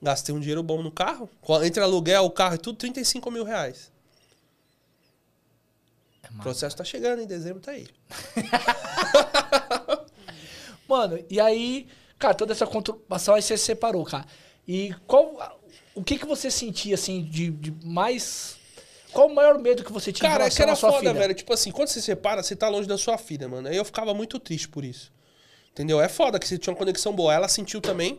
Gastei 0.00 0.34
um 0.34 0.40
dinheiro 0.40 0.62
bom 0.62 0.82
no 0.82 0.90
carro. 0.90 1.28
Entre 1.64 1.82
aluguel, 1.82 2.24
o 2.24 2.30
carro 2.30 2.54
e 2.54 2.58
tudo, 2.58 2.78
35 2.78 3.30
mil 3.30 3.44
reais. 3.44 3.92
É 6.22 6.28
O 6.34 6.38
processo 6.38 6.76
tá 6.76 6.84
chegando, 6.84 7.20
em 7.20 7.26
dezembro 7.26 7.60
tá 7.60 7.72
aí. 7.72 7.86
Mano, 10.88 11.22
e 11.28 11.40
aí, 11.40 11.86
cara, 12.18 12.34
toda 12.34 12.52
essa 12.52 12.66
conturbação 12.66 13.34
aí 13.34 13.42
você 13.42 13.56
se 13.58 13.64
separou, 13.64 14.04
cara. 14.04 14.26
E 14.66 14.94
qual. 15.06 15.60
O 15.94 16.04
que 16.04 16.18
que 16.18 16.26
você 16.26 16.50
sentia, 16.50 16.94
assim, 16.94 17.24
de, 17.24 17.50
de 17.50 17.74
mais. 17.84 18.57
Qual 19.18 19.26
o 19.26 19.34
maior 19.34 19.58
medo 19.58 19.82
que 19.82 19.92
você 19.92 20.12
tinha 20.12 20.28
em 20.28 20.30
Cara, 20.30 20.46
é 20.46 20.48
que 20.48 20.62
era 20.62 20.76
foda, 20.76 20.98
filha? 21.00 21.12
velho. 21.12 21.34
Tipo 21.34 21.52
assim, 21.52 21.72
quando 21.72 21.88
você 21.88 22.00
separa, 22.00 22.40
você 22.40 22.54
tá 22.54 22.68
longe 22.68 22.86
da 22.86 22.96
sua 22.96 23.18
filha, 23.18 23.48
mano. 23.48 23.66
Aí 23.66 23.76
eu 23.76 23.84
ficava 23.84 24.14
muito 24.14 24.38
triste 24.38 24.68
por 24.68 24.84
isso. 24.84 25.12
Entendeu? 25.72 26.00
É 26.00 26.08
foda 26.08 26.38
que 26.38 26.46
você 26.46 26.56
tinha 26.56 26.72
uma 26.72 26.78
conexão 26.78 27.12
boa. 27.12 27.34
Ela 27.34 27.48
sentiu 27.48 27.80
também. 27.80 28.16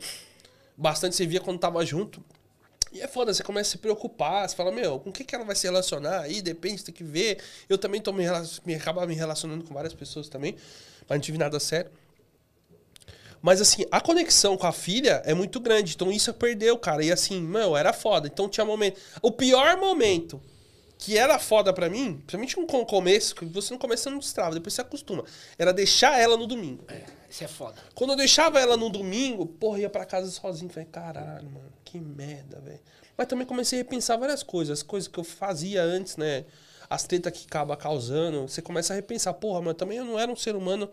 Bastante 0.76 1.16
você 1.16 1.26
via 1.26 1.39
quando 1.39 1.58
tava 1.58 1.86
junto. 1.86 2.22
E 2.91 3.00
é 3.00 3.08
foda, 3.08 3.34
você 3.34 3.41
começa 3.41 3.70
a 3.70 3.72
se 3.72 3.78
preocupar. 3.78 4.50
Você 4.50 4.54
fala, 4.58 4.74
meu, 4.74 5.00
com 5.00 5.10
o 5.10 5.14
que, 5.14 5.24
que 5.24 5.34
ela 5.34 5.45
vai 5.45 5.56
se 5.56 5.66
relacionar? 5.66 6.20
Aí 6.20 6.41
depende, 6.41 6.84
tem 6.84 6.93
que 6.93 7.06
ver. 7.06 7.38
Eu 7.70 7.78
também 7.78 8.02
tô 8.02 8.12
me, 8.12 8.26
me 8.66 8.76
acaba 8.76 9.08
me 9.08 9.16
relacionando 9.16 9.64
com 9.64 9.74
várias 9.74 9.93
pessoas 9.93 10.28
também. 10.28 10.58
Mas 11.08 11.18
não 11.18 11.22
tive 11.22 11.38
nada 11.38 11.62
sério. 11.62 11.89
Mas 13.41 13.62
assim, 13.62 13.86
a 13.89 14.02
conexão 14.02 14.58
com 14.58 14.68
a 14.68 14.74
filha 14.74 15.22
é 15.24 15.34
muito 15.34 15.62
grande. 15.62 15.93
Então 15.95 16.12
isso 16.12 16.34
perdeu, 16.34 16.78
cara. 16.78 17.06
E 17.06 17.10
assim, 17.10 17.41
meu, 17.41 17.78
era 17.78 17.93
foda. 17.93 18.28
Então 18.28 18.50
tinha 18.50 18.66
momento. 18.66 19.00
O 19.22 19.32
pior 19.32 19.78
momento 19.78 20.41
que 21.00 21.18
era 21.18 21.39
foda 21.39 21.72
pra 21.72 21.89
mim, 21.89 22.22
principalmente 22.28 22.60
no 22.60 22.86
começo, 22.86 23.34
que 23.34 23.45
você 23.45 23.74
no 23.74 23.80
começo 23.80 24.04
você 24.04 24.10
não 24.10 24.20
destrava, 24.20 24.54
depois 24.54 24.74
você 24.74 24.82
acostuma. 24.82 25.24
Era 25.58 25.72
deixar 25.72 26.20
ela 26.20 26.36
no 26.36 26.45
domingo. 26.45 26.84
Isso 27.30 27.41
é 27.41 27.47
foda. 27.47 27.78
Quando 27.95 28.12
eu 28.12 28.16
deixava 28.18 28.60
ela 28.60 28.76
no 28.76 28.89
domingo, 28.89 29.45
porra, 29.45 29.80
ia 29.80 29.89
pra 29.89 30.04
casa 30.04 30.30
sozinho. 30.30 30.70
Falei, 30.70 30.89
caralho, 30.91 31.50
mano, 31.50 31.72
que 31.86 31.97
merda, 32.02 32.60
velho. 32.60 32.82
Mas 33.18 33.28
também 33.28 33.47
comecei 33.47 33.80
a 33.80 33.82
repensar 33.84 34.18
várias 34.18 34.43
coisas, 34.43 34.80
as 34.80 34.84
coisas 34.84 35.08
que 35.08 35.18
eu 35.18 35.24
fazia 35.24 35.82
antes, 35.82 36.18
né? 36.18 36.43
As 36.89 37.04
tretas 37.06 37.32
que 37.32 37.45
acaba 37.45 37.78
causando. 37.78 38.41
Você 38.41 38.62
começa 38.62 38.91
a 38.91 38.95
repensar, 38.95 39.34
porra, 39.36 39.62
mas 39.62 39.76
também 39.76 40.00
eu 40.00 40.06
não 40.06 40.20
era 40.20 40.30
um 40.30 40.36
ser 40.36 40.54
humano. 40.54 40.89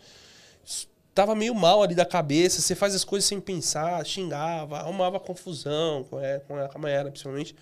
Tava 1.12 1.34
meio 1.34 1.54
mal 1.54 1.82
ali 1.82 1.96
da 1.96 2.04
cabeça, 2.04 2.61
você 2.61 2.76
faz 2.76 2.94
as 2.94 3.02
coisas 3.02 3.26
sem 3.26 3.40
pensar, 3.40 4.04
xingava, 4.07 4.78
arrumava 4.78 5.18
confusão 5.18 6.04
com 6.04 6.18
a, 6.18 6.40
com 6.46 6.57
a, 6.57 6.68
com 6.68 6.78
a 6.78 6.80
Mayara, 6.80 7.11
principalmente. 7.11 7.57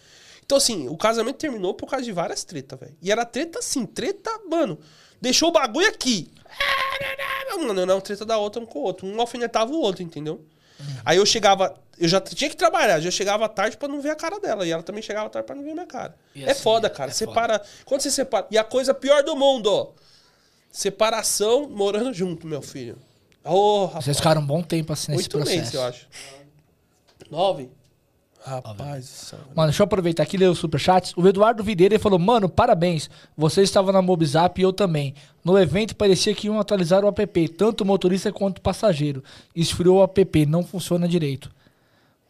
Então, 0.45 0.59
assim, 0.59 0.89
o 0.89 0.97
casamento 0.97 1.37
terminou 1.37 1.75
por 1.75 1.89
causa 1.89 2.05
de 2.05 2.13
várias 2.13 2.45
tretas, 2.45 2.79
velho. 2.79 2.97
E 3.01 3.11
era 3.11 3.25
treta 3.25 3.59
assim, 3.59 3.87
treta, 3.87 4.31
mano. 4.49 4.79
Deixou 5.21 5.49
o 5.49 5.53
bagulho 5.53 5.89
aqui. 5.89 6.31
Mano, 7.57 7.87
não, 7.87 8.01
treta 8.01 8.27
da 8.27 8.37
outra 8.37 8.61
um 8.63 8.67
com 8.67 8.79
o 8.79 8.83
outro. 8.83 9.07
Um 9.07 9.21
alfinetava 9.21 9.73
o 9.73 9.81
outro, 9.81 10.03
entendeu? 10.03 10.45
Aí 11.05 11.17
eu 11.17 11.25
chegava, 11.25 11.75
eu 11.99 12.09
já 12.09 12.21
tinha 12.21 12.51
que 12.51 12.57
trabalhar, 12.57 13.01
já 13.01 13.11
chegava 13.11 13.49
tarde 13.49 13.77
pra 13.77 13.89
não 13.89 14.01
ver 14.01 14.11
a 14.11 14.17
cara 14.17 14.39
dela. 14.39 14.67
E 14.67 14.71
ela 14.71 14.83
também 14.83 15.03
chegava 15.03 15.31
tarde 15.31 15.47
pra 15.47 15.57
não 15.57 15.63
ver 15.63 15.71
a 15.71 15.75
minha 15.75 15.87
cara. 15.87 16.15
É 16.37 16.51
assim, 16.51 16.63
foda, 16.63 16.91
cara. 16.91 17.11
é 17.11 17.15
separa. 17.15 17.63
Quando 17.85 18.03
você 18.03 18.11
separa. 18.11 18.47
E 18.51 18.59
a 18.59 18.65
coisa 18.65 18.93
pior 18.93 19.23
do 19.23 19.35
mundo, 19.37 19.67
ó. 19.73 19.93
Separação 20.71 21.69
morando 21.71 22.13
junto, 22.13 22.47
meu 22.47 22.61
filho. 22.61 22.99
Ô, 23.45 23.87
rapaz. 23.87 24.05
Vocês 24.05 24.17
ficaram 24.17 24.43
um 24.43 24.47
bom 24.47 24.63
tempo 24.63 24.93
assim 24.93 25.13
nesse 25.13 25.25
Oito 25.25 25.39
processo. 25.39 25.57
meses, 25.57 25.75
eu 25.75 25.83
acho. 25.85 26.09
Nove? 27.31 27.71
Rapaz 28.45 29.05
do 29.05 29.09
céu. 29.09 29.39
Mano, 29.55 29.69
deixa 29.69 29.83
eu 29.83 29.85
aproveitar 29.85 30.23
aqui 30.23 30.37
e 30.37 30.39
ler 30.39 30.51
os 30.51 30.59
superchats. 30.59 31.15
O 31.17 31.27
Eduardo 31.27 31.65
Videira 31.65 31.95
ele 31.95 32.03
falou: 32.03 32.19
Mano, 32.19 32.47
parabéns. 32.47 33.09
Você 33.37 33.63
estava 33.63 33.91
na 33.91 34.03
Mobizap 34.03 34.61
e 34.61 34.65
eu 34.65 34.73
também. 34.73 35.15
No 35.43 35.59
evento 35.59 35.97
parecia 35.97 36.35
que 36.35 36.47
iam 36.47 36.61
atualizar 36.61 37.05
o 37.05 37.09
app, 37.09 37.49
tanto 37.49 37.81
o 37.81 37.87
motorista 37.87 38.31
quanto 38.31 38.59
o 38.59 38.61
passageiro. 38.61 39.25
Esfriou 39.57 39.99
o 40.01 40.05
app, 40.05 40.47
não 40.47 40.63
funciona 40.63 41.09
direito. 41.09 41.51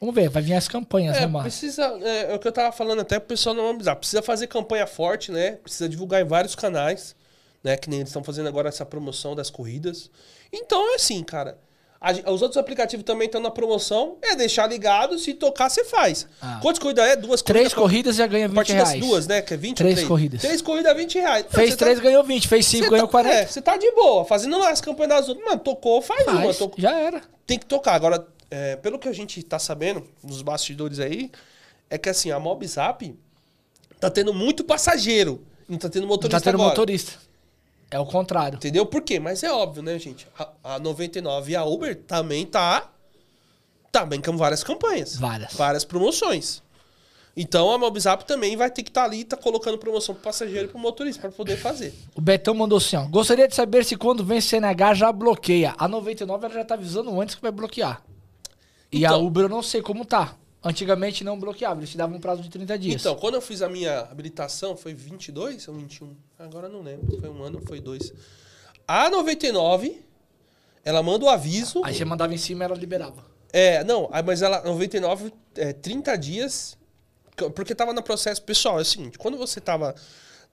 Vamos 0.00 0.14
ver, 0.14 0.28
vai 0.28 0.42
vir 0.42 0.54
as 0.54 0.68
campanhas, 0.68 1.16
né, 1.16 1.22
É, 1.22 1.26
mano? 1.26 1.42
precisa. 1.44 1.82
É, 2.02 2.32
é 2.32 2.34
o 2.34 2.38
que 2.38 2.46
eu 2.46 2.52
tava 2.52 2.70
falando 2.70 3.00
até 3.00 3.18
pro 3.18 3.28
pessoal 3.28 3.54
não 3.54 3.70
avisar. 3.70 3.96
Precisa 3.96 4.22
fazer 4.22 4.46
campanha 4.46 4.86
forte, 4.86 5.32
né? 5.32 5.52
Precisa 5.52 5.88
divulgar 5.88 6.20
em 6.20 6.24
vários 6.26 6.54
canais, 6.54 7.16
né? 7.62 7.76
Que 7.76 7.90
nem 7.90 8.00
eles 8.00 8.10
estão 8.10 8.22
fazendo 8.22 8.48
agora 8.48 8.68
essa 8.68 8.84
promoção 8.86 9.34
das 9.34 9.50
corridas. 9.50 10.10
Então 10.52 10.92
é 10.92 10.94
assim, 10.96 11.24
cara. 11.24 11.58
A 12.06 12.30
os 12.30 12.42
outros 12.42 12.58
aplicativos 12.58 13.02
também 13.04 13.26
estão 13.26 13.40
na 13.40 13.50
promoção. 13.50 14.16
É 14.22 14.36
deixar 14.36 14.66
ligado, 14.66 15.18
se 15.18 15.32
tocar, 15.32 15.70
você 15.70 15.84
faz. 15.84 16.26
Ah. 16.42 16.58
Quantas 16.60 16.78
corridas 16.78 17.06
é? 17.08 17.16
Duas 17.16 17.40
Três 17.40 17.72
corridas. 17.72 18.14
corridas 18.14 18.16
já 18.16 18.26
ganha 18.26 18.44
A 18.44 18.48
20 18.48 18.54
partir 18.56 18.74
das 18.76 18.88
reais. 18.90 19.04
duas, 19.06 19.26
né? 19.26 19.40
Que 19.40 19.54
é 19.54 19.56
20 19.56 19.76
Três 19.78 19.94
três? 19.94 20.08
corridas. 20.08 20.40
Três 20.42 20.60
corridas, 20.60 20.96
20 20.96 21.14
reais. 21.18 21.42
Mano, 21.44 21.54
Fez 21.54 21.70
você 21.70 21.76
três, 21.76 21.96
tá- 21.98 22.04
ganhou 22.04 22.22
20. 22.22 22.46
Fez 22.48 22.66
cinco, 22.66 22.90
ganhou 22.90 23.06
tá, 23.06 23.10
40. 23.12 23.34
É, 23.36 23.46
você 23.46 23.62
tá 23.62 23.76
de 23.78 23.90
boa, 23.92 24.24
fazendo 24.26 24.58
lá 24.58 24.68
as 24.70 24.80
campanhas 24.82 25.08
das 25.10 25.28
outras. 25.30 25.46
Mano, 25.46 25.60
tocou, 25.60 26.02
faz, 26.02 26.26
uma. 26.28 26.42
Faz, 26.42 26.58
Tocou, 26.58 26.76
já 26.78 26.94
era. 26.94 27.22
tem 27.46 27.58
que 27.58 27.64
tocar. 27.66 27.94
Agora, 27.94 28.26
é, 28.50 28.76
pelo 28.76 28.98
que 28.98 29.08
a 29.08 29.12
gente 29.12 29.42
tá 29.42 29.58
sabendo, 29.58 30.06
nos 30.22 30.42
bastidores 30.42 31.00
aí, 31.00 31.30
é 31.88 31.96
que 31.96 32.08
assim, 32.10 32.30
a 32.30 32.38
Mobzap 32.38 33.14
tá 33.98 34.10
tendo 34.10 34.34
muito 34.34 34.62
passageiro. 34.62 35.42
Não 35.66 35.78
tá 35.78 35.88
tendo 35.88 36.02
Não 36.02 36.08
motorista 36.08 36.38
tá 36.40 36.44
tendo 36.50 36.56
agora. 36.60 36.68
motorista. 36.70 37.12
É 37.94 37.98
o 38.00 38.04
contrário. 38.04 38.56
Entendeu? 38.56 38.84
Por 38.84 39.02
quê? 39.02 39.20
Mas 39.20 39.44
é 39.44 39.52
óbvio, 39.52 39.80
né, 39.80 39.96
gente? 40.00 40.26
A, 40.36 40.74
a 40.74 40.78
99 40.80 41.52
e 41.52 41.54
a 41.54 41.64
Uber 41.64 41.94
também 41.94 42.44
tá. 42.44 42.90
Também 43.92 44.20
com 44.20 44.36
várias 44.36 44.64
campanhas. 44.64 45.14
Várias. 45.14 45.52
Várias 45.54 45.84
promoções. 45.84 46.60
Então 47.36 47.70
a 47.70 47.78
Mobzap 47.78 48.24
também 48.24 48.56
vai 48.56 48.68
ter 48.68 48.82
que 48.82 48.90
estar 48.90 49.04
ali, 49.04 49.22
tá 49.22 49.36
colocando 49.36 49.78
promoção 49.78 50.12
pro 50.12 50.24
passageiro 50.24 50.66
e 50.66 50.68
pro 50.68 50.78
motorista 50.80 51.20
pra 51.20 51.30
poder 51.30 51.56
fazer. 51.56 51.94
O 52.16 52.20
Betão 52.20 52.52
mandou 52.52 52.78
assim, 52.78 52.96
ó. 52.96 53.04
Gostaria 53.06 53.46
de 53.46 53.54
saber 53.54 53.84
se 53.84 53.94
quando 53.94 54.24
vem 54.24 54.40
CNH 54.40 54.94
já 54.94 55.12
bloqueia. 55.12 55.72
A 55.78 55.86
99 55.86 56.46
ela 56.46 56.54
já 56.54 56.64
tá 56.64 56.74
avisando 56.74 57.20
antes 57.20 57.36
que 57.36 57.42
vai 57.42 57.52
bloquear. 57.52 58.02
E 58.90 59.06
a 59.06 59.10
Então. 59.10 59.24
Uber 59.24 59.44
eu 59.44 59.48
não 59.48 59.62
sei 59.62 59.80
como 59.80 60.04
tá. 60.04 60.34
Antigamente 60.64 61.22
não 61.22 61.38
bloqueava, 61.38 61.80
eles 61.80 61.90
te 61.90 61.98
davam 61.98 62.16
um 62.16 62.20
prazo 62.20 62.40
de 62.40 62.48
30 62.48 62.78
dias. 62.78 63.00
Então, 63.00 63.14
quando 63.16 63.34
eu 63.34 63.42
fiz 63.42 63.60
a 63.60 63.68
minha 63.68 64.00
habilitação, 64.00 64.74
foi 64.74 64.94
22 64.94 65.68
ou 65.68 65.74
21? 65.74 66.16
Agora 66.38 66.68
não 66.70 66.80
lembro. 66.80 67.20
Foi 67.20 67.28
um 67.28 67.42
ano, 67.42 67.60
foi 67.66 67.80
dois. 67.80 68.12
A 68.88 69.10
99, 69.10 70.02
ela 70.82 71.02
manda 71.02 71.26
o 71.26 71.28
aviso. 71.28 71.82
Aí 71.84 71.94
você 71.94 72.04
mandava 72.04 72.32
em 72.32 72.38
cima 72.38 72.64
ela 72.64 72.74
liberava. 72.74 73.24
É, 73.52 73.84
não, 73.84 74.10
mas 74.24 74.40
ela, 74.40 74.62
99, 74.64 75.32
é, 75.56 75.72
30 75.72 76.16
dias. 76.16 76.78
Porque 77.54 77.74
tava 77.74 77.92
no 77.92 78.02
processo. 78.02 78.42
Pessoal, 78.42 78.78
é 78.78 78.82
o 78.82 78.84
seguinte: 78.84 79.18
quando 79.18 79.36
você 79.36 79.60
tava 79.60 79.94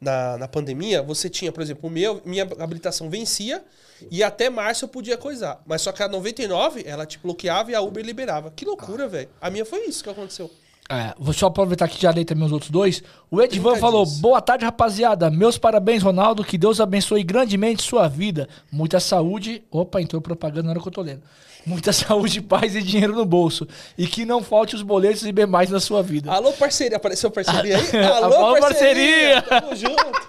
na, 0.02 0.38
na 0.39 0.47
pandemia, 0.47 1.04
você 1.04 1.30
tinha, 1.30 1.52
por 1.52 1.62
exemplo, 1.62 1.88
o 1.88 1.91
meu, 1.91 2.22
minha 2.26 2.43
habilitação 2.60 3.08
vencia 3.10 3.64
e 4.10 4.24
até 4.24 4.49
março 4.49 4.86
eu 4.86 4.89
podia 4.89 5.16
coisar. 5.16 5.62
Mas 5.66 5.84
só 5.84 5.91
que 5.91 6.02
a 6.02 6.08
99, 6.08 6.84
ela 6.88 7.06
te 7.06 7.20
bloqueava 7.20 7.70
e 7.70 7.76
a 7.76 7.82
Uber 7.82 8.04
liberava. 8.04 8.52
Que 8.52 8.66
loucura, 8.66 9.08
velho. 9.08 9.30
A 9.39 9.52
minha 9.52 9.64
foi 9.64 9.86
isso 9.86 10.04
que 10.04 10.10
aconteceu. 10.10 10.49
É, 10.89 11.14
vou 11.18 11.34
só 11.34 11.45
aproveitar 11.45 11.88
que 11.88 12.02
já 12.02 12.12
dei 12.12 12.26
também 12.26 12.43
os 12.43 12.52
outros 12.52 12.72
dois. 12.72 13.02
O 13.30 13.41
Edvan 13.41 13.72
30 13.72 13.80
falou. 13.80 14.06
Boa 14.06 14.41
tarde, 14.41 14.66
rapaziada. 14.66 15.30
Meus 15.30 15.58
parabéns, 15.58 16.04
Ronaldo. 16.04 16.43
Que 16.43 16.58
Deus 16.58 16.82
abençoe 16.82 17.24
grandemente 17.24 17.84
sua 17.84 18.08
vida. 18.10 18.49
Muita 18.72 18.99
saúde. 18.99 19.64
Opa, 19.72 20.02
entrou 20.02 20.22
propaganda 20.22 20.64
na 20.64 20.72
hora 20.72 20.82
que 20.82 20.88
eu 20.88 20.91
tô 20.91 21.02
lendo. 21.02 21.22
Muita 21.66 21.93
saúde, 21.93 22.41
paz 22.41 22.76
e 22.76 22.82
dinheiro 22.82 23.14
no 23.16 23.26
bolso. 23.26 23.68
E 23.97 24.07
que 24.07 24.26
não 24.26 24.41
falte 24.43 24.76
os 24.76 24.82
boletos 24.82 25.24
e 25.26 25.32
bemais 25.32 25.70
na 25.70 25.80
sua 25.80 26.01
vida. 26.01 26.32
Alô, 26.32 26.51
parceria. 26.53 26.97
Apareceu 26.97 27.30
parceria 27.30 27.78
aí? 27.78 27.97
Alô, 28.03 28.36
Alô, 28.36 28.59
parceria. 28.59 29.41
parceria. 29.43 29.62
Tamo 29.62 29.76
junto. 29.76 30.22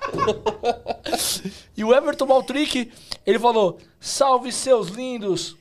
E 1.75 1.83
o 1.83 1.93
Everton 1.95 2.27
Maltrick, 2.27 2.93
ele 3.27 3.39
falou: 3.39 3.79
Salve 3.99 4.53
seus 4.53 4.89
lindos. 4.89 5.57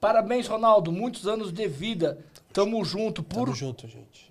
Parabéns, 0.00 0.46
Ronaldo. 0.46 0.90
Muitos 0.90 1.26
anos 1.26 1.52
de 1.52 1.68
vida. 1.68 2.18
Tamo 2.52 2.82
junto. 2.84 3.22
Por, 3.22 3.44
Tamo 3.44 3.54
junto, 3.54 3.86
gente. 3.86 4.23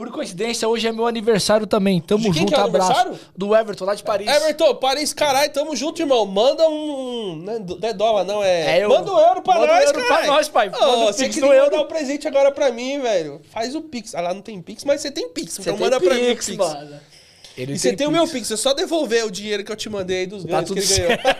Por 0.00 0.10
coincidência, 0.10 0.66
hoje 0.66 0.88
é 0.88 0.92
meu 0.92 1.06
aniversário 1.06 1.66
também. 1.66 2.00
Tamo 2.00 2.22
De 2.22 2.30
quem 2.30 2.40
junto, 2.40 2.48
que 2.48 2.54
é 2.54 2.58
abraço. 2.62 2.90
aniversário? 2.90 3.20
Do 3.36 3.54
Everton, 3.54 3.84
lá 3.84 3.94
de 3.94 4.02
Paris. 4.02 4.26
Everton, 4.26 4.74
Paris, 4.76 5.12
caralho, 5.12 5.52
tamo 5.52 5.76
junto, 5.76 6.00
irmão. 6.00 6.24
Manda 6.24 6.66
um. 6.68 7.36
Não 7.36 7.52
é 7.52 7.58
não 7.58 7.88
é 7.90 7.92
dólar, 7.92 8.24
não, 8.24 8.42
é. 8.42 8.78
É, 8.78 8.84
eu- 8.84 8.88
Manda 8.88 9.12
um 9.12 9.18
euro 9.20 9.42
pra 9.42 9.54
manda 9.58 9.72
um 9.72 9.76
nós, 9.76 9.84
euro 9.84 10.06
pra 10.06 10.26
nós, 10.26 10.48
pai. 10.48 10.68
Ô, 10.68 10.72
Manda 10.72 10.86
um 10.96 11.04
você 11.06 11.24
pix 11.24 11.34
queria 11.34 11.52
euro. 11.54 11.70
mandar 11.70 11.82
um 11.82 11.86
presente 11.86 12.26
agora 12.26 12.50
pra 12.50 12.72
mim, 12.72 12.98
velho. 12.98 13.42
Faz 13.50 13.74
o 13.74 13.82
Pix. 13.82 14.14
Ah, 14.14 14.22
lá 14.22 14.32
não 14.32 14.40
tem 14.40 14.60
Pix, 14.62 14.84
mas 14.84 15.02
você 15.02 15.10
tem 15.10 15.28
Pix. 15.28 15.52
Você 15.54 15.60
então 15.60 15.74
tem 15.74 15.82
manda 15.84 16.00
pra 16.00 16.14
mim 16.14 16.30
o 16.30 16.34
Pix, 16.34 16.46
Pix. 16.46 16.56
mano. 16.58 17.00
Ele 17.58 17.72
E 17.74 17.78
você 17.78 17.92
tem 17.94 18.06
o 18.06 18.10
meu 18.10 18.22
Pix. 18.22 18.32
Pix, 18.32 18.50
é 18.52 18.56
só 18.56 18.72
devolver 18.72 19.26
o 19.26 19.30
dinheiro 19.30 19.62
que 19.62 19.70
eu 19.70 19.76
te 19.76 19.90
mandei 19.90 20.20
aí 20.20 20.26
dos 20.26 20.44
Tá 20.44 20.48
ganhos 20.48 20.68
tudo 20.68 20.80
que 20.80 20.92
ele 20.92 21.06
ganhou. 21.08 21.18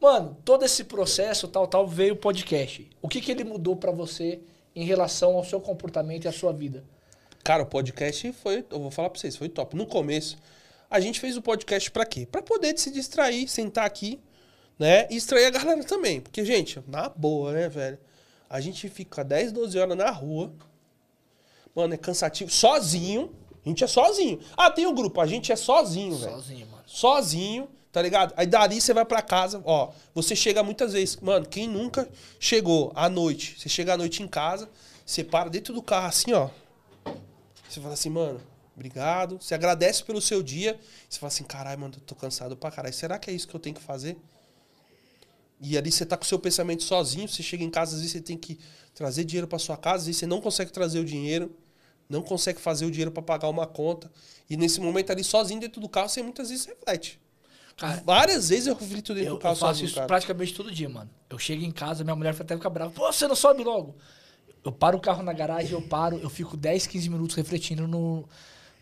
Mano, 0.00 0.36
todo 0.44 0.62
esse 0.66 0.84
processo, 0.84 1.48
tal, 1.48 1.66
tal, 1.66 1.86
veio 1.88 2.12
o 2.12 2.16
podcast. 2.16 2.86
O 3.00 3.08
que, 3.08 3.22
que 3.22 3.32
ele 3.32 3.42
mudou 3.42 3.74
pra 3.74 3.90
você 3.90 4.38
em 4.74 4.84
relação 4.84 5.36
ao 5.36 5.44
seu 5.44 5.60
comportamento 5.60 6.24
e 6.24 6.28
à 6.28 6.32
sua 6.32 6.52
vida? 6.52 6.84
Cara, 7.42 7.62
o 7.62 7.66
podcast 7.66 8.32
foi, 8.32 8.64
eu 8.70 8.80
vou 8.80 8.90
falar 8.90 9.10
pra 9.10 9.20
vocês, 9.20 9.36
foi 9.36 9.48
top. 9.48 9.76
No 9.76 9.86
começo, 9.86 10.38
a 10.90 10.98
gente 11.00 11.20
fez 11.20 11.36
o 11.36 11.42
podcast 11.42 11.90
pra 11.90 12.06
quê? 12.06 12.26
Pra 12.26 12.42
poder 12.42 12.78
se 12.78 12.90
distrair, 12.90 13.48
sentar 13.48 13.84
aqui, 13.84 14.20
né? 14.78 15.06
E 15.10 15.14
distrair 15.14 15.46
a 15.46 15.50
galera 15.50 15.84
também. 15.84 16.20
Porque, 16.20 16.44
gente, 16.44 16.82
na 16.86 17.08
boa, 17.08 17.52
né, 17.52 17.68
velho? 17.68 17.98
A 18.48 18.60
gente 18.60 18.88
fica 18.88 19.24
10, 19.24 19.52
12 19.52 19.78
horas 19.78 19.96
na 19.96 20.10
rua. 20.10 20.52
Mano, 21.74 21.94
é 21.94 21.96
cansativo. 21.96 22.50
Sozinho. 22.50 23.34
A 23.64 23.68
gente 23.68 23.82
é 23.82 23.86
sozinho. 23.86 24.38
Ah, 24.56 24.70
tem 24.70 24.86
um 24.86 24.94
grupo. 24.94 25.20
A 25.20 25.26
gente 25.26 25.50
é 25.50 25.56
sozinho, 25.56 26.16
velho. 26.16 26.32
Sozinho, 26.32 26.66
mano. 26.66 26.82
Sozinho, 26.86 27.68
tá 27.94 28.02
ligado? 28.02 28.34
Aí 28.36 28.44
dali 28.44 28.80
você 28.80 28.92
vai 28.92 29.04
pra 29.04 29.22
casa, 29.22 29.62
ó. 29.64 29.92
Você 30.12 30.34
chega 30.34 30.64
muitas 30.64 30.94
vezes. 30.94 31.14
Mano, 31.18 31.46
quem 31.46 31.68
nunca 31.68 32.10
chegou 32.40 32.90
à 32.92 33.08
noite? 33.08 33.54
Você 33.56 33.68
chega 33.68 33.94
à 33.94 33.96
noite 33.96 34.20
em 34.20 34.26
casa, 34.26 34.68
você 35.06 35.22
para 35.22 35.48
dentro 35.48 35.72
do 35.72 35.80
carro 35.80 36.08
assim, 36.08 36.32
ó. 36.32 36.50
Você 37.68 37.80
fala 37.80 37.94
assim, 37.94 38.10
mano, 38.10 38.40
obrigado. 38.74 39.40
Você 39.40 39.54
agradece 39.54 40.02
pelo 40.02 40.20
seu 40.20 40.42
dia. 40.42 40.76
Você 41.08 41.20
fala 41.20 41.28
assim, 41.28 41.44
caralho, 41.44 41.80
mano, 41.82 41.94
eu 41.96 42.00
tô 42.00 42.16
cansado 42.16 42.56
pra 42.56 42.68
caralho. 42.68 42.92
Será 42.92 43.16
que 43.16 43.30
é 43.30 43.32
isso 43.32 43.46
que 43.46 43.54
eu 43.54 43.60
tenho 43.60 43.76
que 43.76 43.82
fazer? 43.82 44.16
E 45.60 45.78
ali 45.78 45.92
você 45.92 46.04
tá 46.04 46.16
com 46.16 46.24
o 46.24 46.26
seu 46.26 46.40
pensamento 46.40 46.82
sozinho. 46.82 47.28
Você 47.28 47.44
chega 47.44 47.62
em 47.62 47.70
casa, 47.70 47.94
às 47.94 48.00
vezes 48.00 48.10
você 48.10 48.20
tem 48.20 48.36
que 48.36 48.58
trazer 48.92 49.22
dinheiro 49.22 49.46
pra 49.46 49.60
sua 49.60 49.76
casa. 49.76 49.98
Às 49.98 50.06
vezes 50.06 50.18
você 50.18 50.26
não 50.26 50.40
consegue 50.40 50.72
trazer 50.72 50.98
o 50.98 51.04
dinheiro. 51.04 51.54
Não 52.08 52.22
consegue 52.22 52.60
fazer 52.60 52.86
o 52.86 52.90
dinheiro 52.90 53.12
pra 53.12 53.22
pagar 53.22 53.48
uma 53.48 53.68
conta. 53.68 54.10
E 54.50 54.56
nesse 54.56 54.80
momento 54.80 55.12
ali, 55.12 55.22
sozinho 55.22 55.60
dentro 55.60 55.80
do 55.80 55.88
carro, 55.88 56.08
você 56.08 56.24
muitas 56.24 56.50
vezes 56.50 56.66
reflete. 56.66 57.22
Cara, 57.76 58.02
Várias 58.04 58.48
vezes 58.48 58.66
eu 58.66 58.74
reflito 58.74 59.12
dentro 59.14 59.30
Eu, 59.30 59.34
do 59.34 59.40
carro 59.40 59.54
eu 59.54 59.58
faço 59.58 59.72
sozinho, 59.72 59.86
isso 59.86 59.94
cara. 59.96 60.06
praticamente 60.06 60.54
todo 60.54 60.70
dia, 60.70 60.88
mano. 60.88 61.10
Eu 61.28 61.38
chego 61.38 61.64
em 61.64 61.70
casa, 61.72 62.04
minha 62.04 62.14
mulher 62.14 62.34
até 62.38 62.54
fica 62.56 62.70
brava. 62.70 62.92
Pô, 62.92 63.12
você 63.12 63.26
não 63.26 63.34
sobe 63.34 63.64
logo. 63.64 63.96
Eu 64.64 64.72
paro 64.72 64.96
o 64.96 65.00
carro 65.00 65.22
na 65.22 65.32
garagem, 65.32 65.72
eu 65.72 65.82
paro, 65.82 66.18
eu 66.18 66.30
fico 66.30 66.56
10, 66.56 66.86
15 66.86 67.10
minutos 67.10 67.36
refletindo 67.36 67.86
no, 67.86 68.26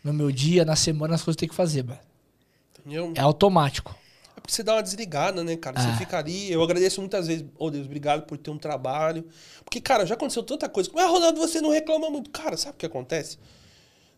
no 0.03 0.13
meu 0.13 0.31
dia, 0.31 0.63
na 0.63 0.75
semana, 0.75 1.13
nas 1.13 1.23
coisas 1.23 1.35
que 1.35 1.43
eu 1.43 1.47
tenho 1.47 1.49
que 1.49 1.55
fazer, 1.55 1.83
mano. 1.83 1.99
Entendeu? 2.79 3.11
É 3.15 3.21
automático. 3.21 3.95
É 4.37 4.39
porque 4.39 4.53
você 4.53 4.63
dá 4.63 4.75
uma 4.75 4.83
desligada, 4.83 5.43
né, 5.43 5.55
cara? 5.57 5.77
Ah. 5.79 5.83
Você 5.91 5.97
fica 5.97 6.17
ali. 6.17 6.51
Eu 6.51 6.61
agradeço 6.63 7.01
muitas 7.01 7.27
vezes. 7.27 7.45
Ô, 7.57 7.69
Deus, 7.69 7.85
obrigado 7.85 8.23
por 8.25 8.37
ter 8.37 8.51
um 8.51 8.57
trabalho. 8.57 9.25
Porque, 9.63 9.81
cara, 9.81 10.05
já 10.05 10.15
aconteceu 10.15 10.43
tanta 10.43 10.69
coisa. 10.69 10.89
Mas, 10.93 11.09
Ronaldo, 11.09 11.39
você 11.39 11.59
não 11.59 11.69
reclama 11.69 12.09
muito. 12.09 12.29
Cara, 12.29 12.55
sabe 12.55 12.75
o 12.75 12.77
que 12.77 12.85
acontece? 12.85 13.37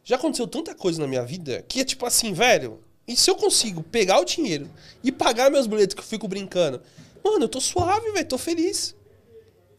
Já 0.03 0.17
aconteceu 0.17 0.47
tanta 0.47 0.75
coisa 0.75 1.01
na 1.01 1.07
minha 1.07 1.23
vida 1.23 1.63
que 1.67 1.79
é 1.79 1.83
tipo 1.85 2.05
assim, 2.05 2.31
velho. 2.33 2.79
E 3.07 3.15
se 3.15 3.29
eu 3.29 3.35
consigo 3.35 3.83
pegar 3.83 4.19
o 4.19 4.25
dinheiro 4.25 4.69
e 5.03 5.11
pagar 5.11 5.51
meus 5.51 5.67
boletos 5.67 5.93
que 5.93 6.01
eu 6.01 6.05
fico 6.05 6.27
brincando? 6.27 6.81
Mano, 7.23 7.45
eu 7.45 7.49
tô 7.49 7.61
suave, 7.61 8.11
velho. 8.11 8.27
Tô 8.27 8.37
feliz. 8.37 8.95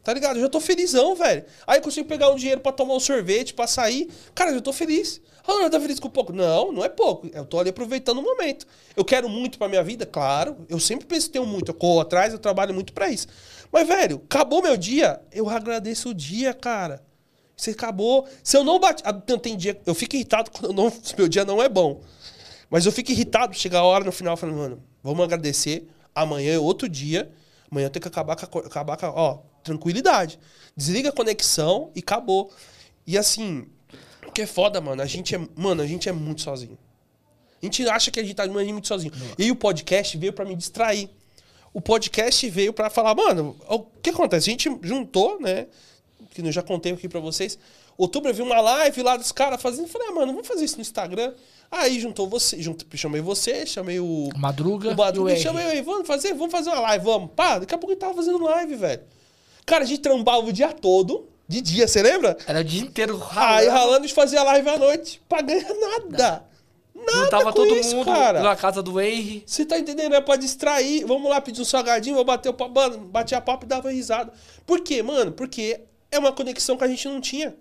Tá 0.03 0.14
ligado? 0.14 0.37
Eu 0.37 0.43
já 0.43 0.49
tô 0.49 0.61
felizão, 0.61 1.16
velho. 1.16 1.45
Aí 1.66 1.79
eu 1.79 1.83
consigo 1.83 2.07
pegar 2.07 2.31
um 2.31 2.37
dinheiro 2.37 2.61
pra 2.61 2.70
tomar 2.70 2.95
um 2.95 3.01
sorvete, 3.01 3.53
pra 3.53 3.66
sair. 3.66 4.09
Cara, 4.35 4.53
eu 4.53 4.61
tô 4.61 4.72
feliz. 4.72 5.20
Ah, 5.45 5.55
não, 5.55 5.70
tá 5.70 5.81
feliz 5.81 5.99
com 5.99 6.09
pouco? 6.09 6.33
Não, 6.33 6.70
não 6.70 6.85
é 6.85 6.89
pouco. 6.89 7.29
Eu 7.33 7.45
tô 7.45 7.59
ali 7.59 7.70
aproveitando 7.70 8.18
o 8.18 8.22
momento. 8.22 8.66
Eu 8.97 9.05
quero 9.05 9.29
muito 9.29 9.59
pra 9.59 9.68
minha 9.68 9.83
vida, 9.83 10.07
claro. 10.07 10.64
Eu 10.68 10.79
sempre 10.79 11.07
penso 11.07 11.27
que 11.27 11.33
tenho 11.33 11.47
muito. 11.47 11.70
Eu 11.70 11.74
corro 11.74 12.01
atrás, 12.01 12.33
eu 12.33 12.39
trabalho 12.39 12.72
muito 12.72 12.93
pra 12.93 13.09
isso. 13.09 13.27
Mas, 13.72 13.87
velho, 13.87 14.22
acabou 14.24 14.62
meu 14.62 14.77
dia. 14.77 15.20
Eu 15.33 15.49
agradeço 15.49 16.11
o 16.11 16.14
dia, 16.14 16.55
cara. 16.55 17.03
Você 17.57 17.70
acabou. 17.70 18.29
Se 18.43 18.57
eu 18.57 18.62
não 18.62 18.79
bati. 18.79 19.03
Ah, 19.05 19.12
tem 19.12 19.57
dia. 19.57 19.81
Eu 19.87 19.95
fico 19.95 20.14
irritado 20.14 20.51
quando 20.57 20.72
não, 20.72 20.93
meu 21.16 21.29
dia 21.29 21.45
não 21.45 21.62
é 21.62 21.68
bom. 21.68 22.01
Mas 22.71 22.87
eu 22.87 22.93
fico 22.93 23.11
irritado. 23.11 23.55
Chega 23.55 23.79
a 23.79 23.83
hora 23.83 24.05
no 24.05 24.12
final, 24.12 24.37
falando, 24.37 24.57
mano, 24.57 24.83
vamos 25.03 25.25
agradecer. 25.25 25.89
Amanhã 26.14 26.55
é 26.55 26.59
outro 26.59 26.89
dia. 26.89 27.31
Amanhã 27.71 27.87
eu 27.87 27.91
tenho 27.91 28.03
que 28.03 28.09
acabar 28.09 28.37
com 28.37 28.59
a, 28.59 28.62
acabar 28.62 28.97
com 28.97 29.07
a, 29.07 29.11
ó, 29.11 29.39
tranquilidade. 29.62 30.39
Desliga 30.77 31.11
a 31.11 31.12
conexão 31.12 31.91
e 31.95 32.01
acabou. 32.01 32.53
E 33.07 33.17
assim, 33.19 33.67
o 34.27 34.33
que 34.33 34.43
é 34.43 34.47
foda, 34.47 34.81
mano, 34.81 35.03
a 35.03 35.07
gente 35.07 35.35
é, 35.35 35.49
mano, 35.55 35.83
a 35.83 35.87
gente 35.87 36.09
é 36.09 36.12
muito 36.12 36.43
sozinho. 36.43 36.79
A 37.62 37.67
gente 37.67 37.89
acha 37.89 38.11
que 38.11 38.21
a 38.21 38.23
gente 38.23 38.35
tá 38.35 38.47
muito 38.47 38.87
sozinho. 38.87 39.12
E 39.39 39.45
aí 39.45 39.51
o 39.51 39.57
podcast 39.57 40.17
veio 40.17 40.33
pra 40.33 40.45
me 40.45 40.55
distrair. 40.55 41.09
O 41.73 41.81
podcast 41.81 42.49
veio 42.49 42.73
pra 42.73 42.89
falar, 42.89 43.14
mano, 43.14 43.57
o 43.69 43.81
que 43.81 44.11
acontece? 44.11 44.49
A 44.49 44.53
gente 44.53 44.79
juntou, 44.83 45.41
né? 45.41 45.67
Que 46.31 46.43
eu 46.43 46.53
já 46.53 46.62
contei 46.62 46.93
aqui 46.93 47.09
pra 47.09 47.21
vocês. 47.21 47.59
Outubro 47.97 48.31
eu 48.31 48.35
vi 48.35 48.43
uma 48.43 48.61
live 48.61 49.03
lá 49.03 49.17
dos 49.17 49.33
caras 49.33 49.61
fazendo. 49.61 49.89
Falei, 49.89 50.09
ah, 50.09 50.12
mano, 50.12 50.33
vamos 50.33 50.47
fazer 50.47 50.64
isso 50.64 50.77
no 50.77 50.83
Instagram. 50.83 51.35
Aí 51.79 52.01
juntou 52.01 52.29
você, 52.29 52.61
junto, 52.62 52.87
chamei 52.97 53.20
você, 53.20 53.66
chamei 53.66 54.01
o. 54.01 54.29
Madruga, 54.37 54.91
O 54.91 54.97
Madruga 54.97 55.33
e 55.33 55.37
e 55.37 55.41
chamei 55.41 55.66
ele, 55.66 55.83
vamos 55.83 56.07
fazer, 56.07 56.33
vamos 56.35 56.51
fazer 56.53 56.70
uma 56.70 56.81
live, 56.81 57.05
vamos. 57.05 57.31
Pá, 57.37 57.59
daqui 57.59 57.74
a 57.74 57.79
pouco 57.79 57.93
ele 57.93 58.01
tava 58.01 58.14
fazendo 58.14 58.43
live, 58.43 58.74
velho. 58.77 59.03
Cara, 59.64 59.85
a 59.85 59.87
gente 59.87 60.01
trampava 60.01 60.47
o 60.47 60.53
dia 60.53 60.72
todo, 60.72 61.29
de 61.49 61.61
dia, 61.61 61.87
você 61.87 62.03
lembra? 62.03 62.37
Era 62.47 62.61
o 62.61 62.64
dia 62.64 62.83
inteiro 62.83 63.14
Aí 63.31 63.66
ralando. 63.66 63.70
ralando, 63.70 63.99
a 63.99 64.03
gente 64.03 64.14
fazia 64.14 64.43
live 64.43 64.68
à 64.68 64.79
noite 64.79 65.20
pra 65.29 65.43
ganhar 65.43 65.68
nada. 65.74 66.45
Nada 66.95 67.20
Não 67.20 67.29
tava 67.29 67.53
todo 67.53 67.77
isso, 67.77 67.95
mundo 67.95 68.07
cara. 68.07 68.41
na 68.43 68.57
casa 68.57 68.83
do 68.83 68.99
Henry. 69.01 69.45
Você 69.47 69.66
tá 69.66 69.79
entendendo? 69.79 70.14
É 70.14 70.20
pra 70.20 70.37
distrair. 70.37 71.05
Vamos 71.05 71.29
lá 71.29 71.41
pedir 71.43 71.61
um 71.61 71.64
salgadinho, 71.64 72.14
vou 72.16 72.24
bater 72.24 72.49
o 72.49 72.55
papo. 72.55 72.72
Mano, 72.74 72.99
batia 73.09 73.39
papo 73.41 73.66
e 73.66 73.68
dava 73.68 73.91
risada. 73.91 74.33
Por 74.64 74.81
quê, 74.81 75.03
mano? 75.03 75.31
Porque 75.31 75.81
é 76.11 76.18
uma 76.18 76.33
conexão 76.33 76.74
que 76.77 76.85
a 76.85 76.89
gente 76.89 77.07
não 77.07 77.20
tinha 77.20 77.55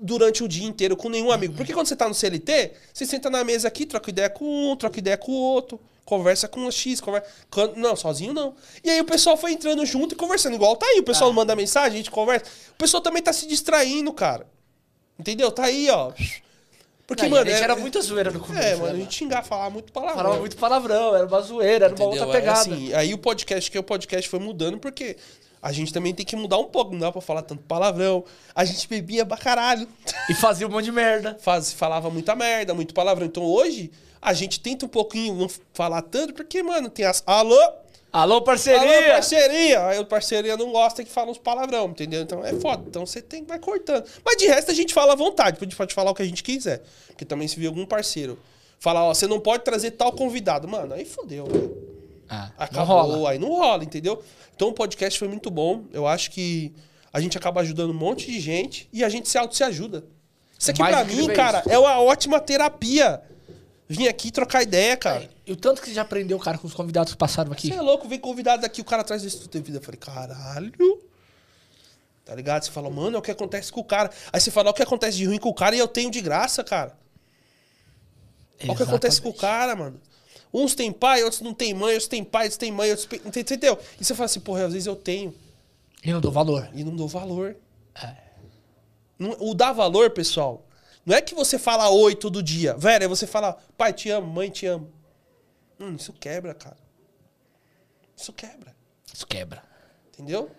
durante 0.00 0.42
o 0.42 0.48
dia 0.48 0.66
inteiro 0.66 0.96
com 0.96 1.08
nenhum 1.08 1.30
amigo. 1.30 1.54
Porque 1.54 1.72
quando 1.74 1.86
você 1.86 1.94
tá 1.94 2.08
no 2.08 2.14
CLT, 2.14 2.72
você 2.92 3.04
senta 3.04 3.28
na 3.28 3.44
mesa 3.44 3.68
aqui, 3.68 3.84
troca 3.84 4.08
ideia 4.10 4.30
com 4.30 4.72
um, 4.72 4.76
troca 4.76 4.98
ideia 4.98 5.16
com 5.18 5.30
o 5.30 5.34
outro, 5.34 5.78
conversa 6.04 6.48
com 6.48 6.64
o 6.66 6.72
X, 6.72 7.00
conversa. 7.00 7.28
Não, 7.76 7.94
sozinho 7.94 8.32
não. 8.32 8.54
E 8.82 8.88
aí 8.90 9.00
o 9.00 9.04
pessoal 9.04 9.36
foi 9.36 9.52
entrando 9.52 9.84
junto 9.84 10.14
e 10.14 10.16
conversando. 10.16 10.54
Igual 10.54 10.74
tá 10.76 10.86
aí, 10.86 11.00
o 11.00 11.04
pessoal 11.04 11.32
manda 11.32 11.54
mensagem, 11.54 11.92
a 11.92 11.96
gente 11.98 12.10
conversa. 12.10 12.46
O 12.72 12.74
pessoal 12.76 13.02
também 13.02 13.22
tá 13.22 13.32
se 13.32 13.46
distraindo, 13.46 14.12
cara. 14.12 14.46
Entendeu? 15.18 15.50
Tá 15.52 15.64
aí, 15.64 15.90
ó. 15.90 16.12
Porque, 17.06 17.24
Não, 17.24 17.30
mano. 17.30 17.42
a 17.42 17.50
gente 17.50 17.60
é- 17.60 17.64
era 17.64 17.74
muita 17.74 18.00
zoeira 18.00 18.30
no 18.30 18.38
começo. 18.38 18.64
É, 18.64 18.70
né, 18.70 18.76
mano, 18.76 18.94
a 18.94 18.98
gente 18.98 19.14
xingar, 19.16 19.42
falar 19.42 19.68
muito 19.68 19.92
palavrão. 19.92 20.16
Falava 20.22 20.38
muito 20.40 20.56
palavrão, 20.56 21.16
era 21.16 21.26
uma 21.26 21.40
zoeira, 21.42 21.86
era 21.86 21.94
uma 21.94 22.04
Entendeu? 22.06 22.22
outra 22.24 22.38
É 22.38 22.40
pegada. 22.40 22.60
assim, 22.60 22.94
aí 22.94 23.12
o 23.12 23.18
podcast, 23.18 23.68
que 23.68 23.76
o 23.78 23.82
podcast 23.82 24.30
foi 24.30 24.38
mudando, 24.38 24.78
porque 24.78 25.16
A 25.62 25.72
gente 25.72 25.92
também 25.92 26.14
tem 26.14 26.24
que 26.24 26.34
mudar 26.36 26.58
um 26.58 26.64
pouco, 26.64 26.92
não 26.92 27.00
dá 27.00 27.12
pra 27.12 27.20
falar 27.20 27.42
tanto 27.42 27.62
palavrão. 27.64 28.24
A 28.54 28.64
gente 28.64 28.88
bebia 28.88 29.26
pra 29.26 29.36
caralho. 29.36 29.86
E 30.28 30.34
fazia 30.34 30.66
um 30.66 30.70
monte 30.70 30.86
de 30.86 30.92
merda. 30.92 31.36
Faz, 31.40 31.72
falava 31.72 32.08
muita 32.08 32.34
merda, 32.34 32.72
muito 32.72 32.94
palavrão. 32.94 33.26
Então 33.26 33.42
hoje, 33.42 33.90
a 34.22 34.32
gente 34.32 34.58
tenta 34.58 34.86
um 34.86 34.88
pouquinho 34.88 35.34
não 35.34 35.50
falar 35.74 36.02
tanto, 36.02 36.32
porque, 36.32 36.62
mano, 36.62 36.88
tem 36.88 37.04
as. 37.04 37.22
Alô? 37.26 37.58
Alô, 38.12 38.42
parceria! 38.42 38.80
Alô, 38.80 39.08
parceria! 39.12 39.86
Aí 39.86 39.98
o 40.00 40.04
parceria 40.04 40.56
não 40.56 40.72
gosta 40.72 41.04
que 41.04 41.10
fala 41.10 41.30
uns 41.30 41.38
palavrão, 41.38 41.90
entendeu? 41.90 42.22
Então 42.22 42.44
é 42.44 42.52
foda. 42.54 42.82
Então 42.88 43.06
você 43.06 43.22
tem 43.22 43.42
que 43.42 43.48
vai 43.48 43.58
cortando. 43.58 44.04
Mas 44.24 44.36
de 44.36 44.46
resto 44.46 44.70
a 44.70 44.74
gente 44.74 44.92
fala 44.92 45.12
à 45.12 45.16
vontade, 45.16 45.58
a 45.60 45.64
gente 45.64 45.76
pode 45.76 45.94
falar 45.94 46.10
o 46.10 46.14
que 46.14 46.22
a 46.22 46.26
gente 46.26 46.42
quiser. 46.42 46.82
Porque 47.06 47.24
também 47.24 47.46
se 47.46 47.58
vir 47.60 47.66
algum 47.66 47.86
parceiro 47.86 48.36
falar, 48.80 49.04
ó, 49.04 49.14
você 49.14 49.26
não 49.28 49.38
pode 49.38 49.62
trazer 49.62 49.92
tal 49.92 50.12
convidado. 50.12 50.66
Mano, 50.66 50.94
aí 50.94 51.04
fodeu, 51.04 51.44
velho. 51.44 51.99
Ah, 52.30 52.50
não 52.56 52.64
Acabou, 52.64 52.96
rola. 52.96 53.30
aí 53.30 53.38
não 53.38 53.48
rola, 53.48 53.82
entendeu? 53.82 54.22
Então 54.54 54.68
o 54.68 54.72
podcast 54.72 55.18
foi 55.18 55.26
muito 55.26 55.50
bom. 55.50 55.84
Eu 55.92 56.06
acho 56.06 56.30
que 56.30 56.72
a 57.12 57.20
gente 57.20 57.36
acaba 57.36 57.60
ajudando 57.60 57.90
um 57.90 57.94
monte 57.94 58.26
de 58.26 58.38
gente 58.38 58.88
e 58.92 59.02
a 59.02 59.08
gente 59.08 59.28
se 59.28 59.36
auto 59.36 59.56
se 59.56 59.64
ajuda. 59.64 60.04
Isso 60.56 60.70
aqui 60.70 60.82
incrível 60.82 61.26
mim, 61.26 61.32
é 61.32 61.34
cara, 61.34 61.60
isso. 61.60 61.70
é 61.70 61.78
uma 61.78 62.00
ótima 62.00 62.38
terapia. 62.38 63.20
Vim 63.88 64.06
aqui 64.06 64.30
trocar 64.30 64.62
ideia, 64.62 64.96
cara. 64.96 65.28
E 65.44 65.52
o 65.52 65.56
tanto 65.56 65.80
que 65.80 65.88
você 65.88 65.94
já 65.94 66.02
aprendeu, 66.02 66.38
cara, 66.38 66.56
com 66.56 66.68
os 66.68 66.74
convidados 66.74 67.12
que 67.12 67.18
passaram 67.18 67.50
aqui. 67.50 67.68
Você 67.68 67.74
é 67.74 67.80
louco, 67.80 68.06
vem 68.06 68.20
convidado 68.20 68.62
daqui, 68.62 68.80
o 68.80 68.84
cara 68.84 69.02
traz 69.02 69.24
isso 69.24 69.48
de 69.48 69.60
vida. 69.60 69.78
Eu 69.78 69.82
falei, 69.82 69.98
caralho. 69.98 71.02
Tá 72.24 72.34
ligado? 72.36 72.62
Você 72.62 72.70
fala, 72.70 72.88
mano, 72.88 73.16
é 73.16 73.18
o 73.18 73.22
que 73.22 73.32
acontece 73.32 73.72
com 73.72 73.80
o 73.80 73.84
cara. 73.84 74.08
Aí 74.32 74.40
você 74.40 74.52
fala, 74.52 74.68
é 74.68 74.70
o 74.70 74.74
que 74.74 74.82
acontece 74.82 75.16
de 75.16 75.26
ruim 75.26 75.38
com 75.38 75.48
o 75.48 75.54
cara 75.54 75.74
e 75.74 75.80
eu 75.80 75.88
tenho 75.88 76.08
de 76.08 76.20
graça, 76.20 76.62
cara. 76.62 76.96
Olha 78.62 78.72
o 78.72 78.76
que 78.76 78.82
acontece 78.84 79.20
com 79.20 79.30
o 79.30 79.34
cara, 79.34 79.74
mano. 79.74 80.00
Uns 80.52 80.74
têm 80.74 80.90
pai, 80.92 81.22
outros 81.22 81.40
não 81.42 81.54
têm 81.54 81.72
mãe, 81.72 81.92
outros 81.92 82.08
têm 82.08 82.24
pai, 82.24 82.44
outros 82.44 82.56
têm 82.58 82.72
mãe, 82.72 82.90
outros. 82.90 83.08
Entendeu? 83.24 83.78
E 84.00 84.04
você 84.04 84.14
fala 84.14 84.26
assim, 84.26 84.40
porra, 84.40 84.66
às 84.66 84.72
vezes 84.72 84.86
eu 84.86 84.96
tenho 84.96 85.34
E 86.02 86.12
não 86.12 86.20
dou 86.20 86.32
valor. 86.32 86.68
e 86.74 86.82
não 86.84 86.94
dou 86.96 87.06
valor. 87.08 87.56
Não- 89.18 89.36
o 89.38 89.54
dar 89.54 89.72
valor, 89.72 90.10
pessoal, 90.10 90.66
não 91.04 91.14
é 91.14 91.20
que 91.20 91.34
você 91.34 91.58
fala 91.58 91.90
oi 91.90 92.14
todo 92.14 92.42
dia. 92.42 92.74
Velho, 92.74 93.04
é 93.04 93.08
você 93.08 93.26
fala, 93.26 93.52
pai, 93.76 93.92
te 93.92 94.08
amo, 94.10 94.26
mãe, 94.26 94.48
te 94.50 94.66
amo. 94.66 94.90
Hum, 95.78 95.94
isso 95.94 96.12
quebra, 96.12 96.54
cara. 96.54 96.76
Isso 98.16 98.32
quebra. 98.32 98.74
Isso 99.12 99.26
quebra. 99.26 99.62
Entendeu? 100.12 100.50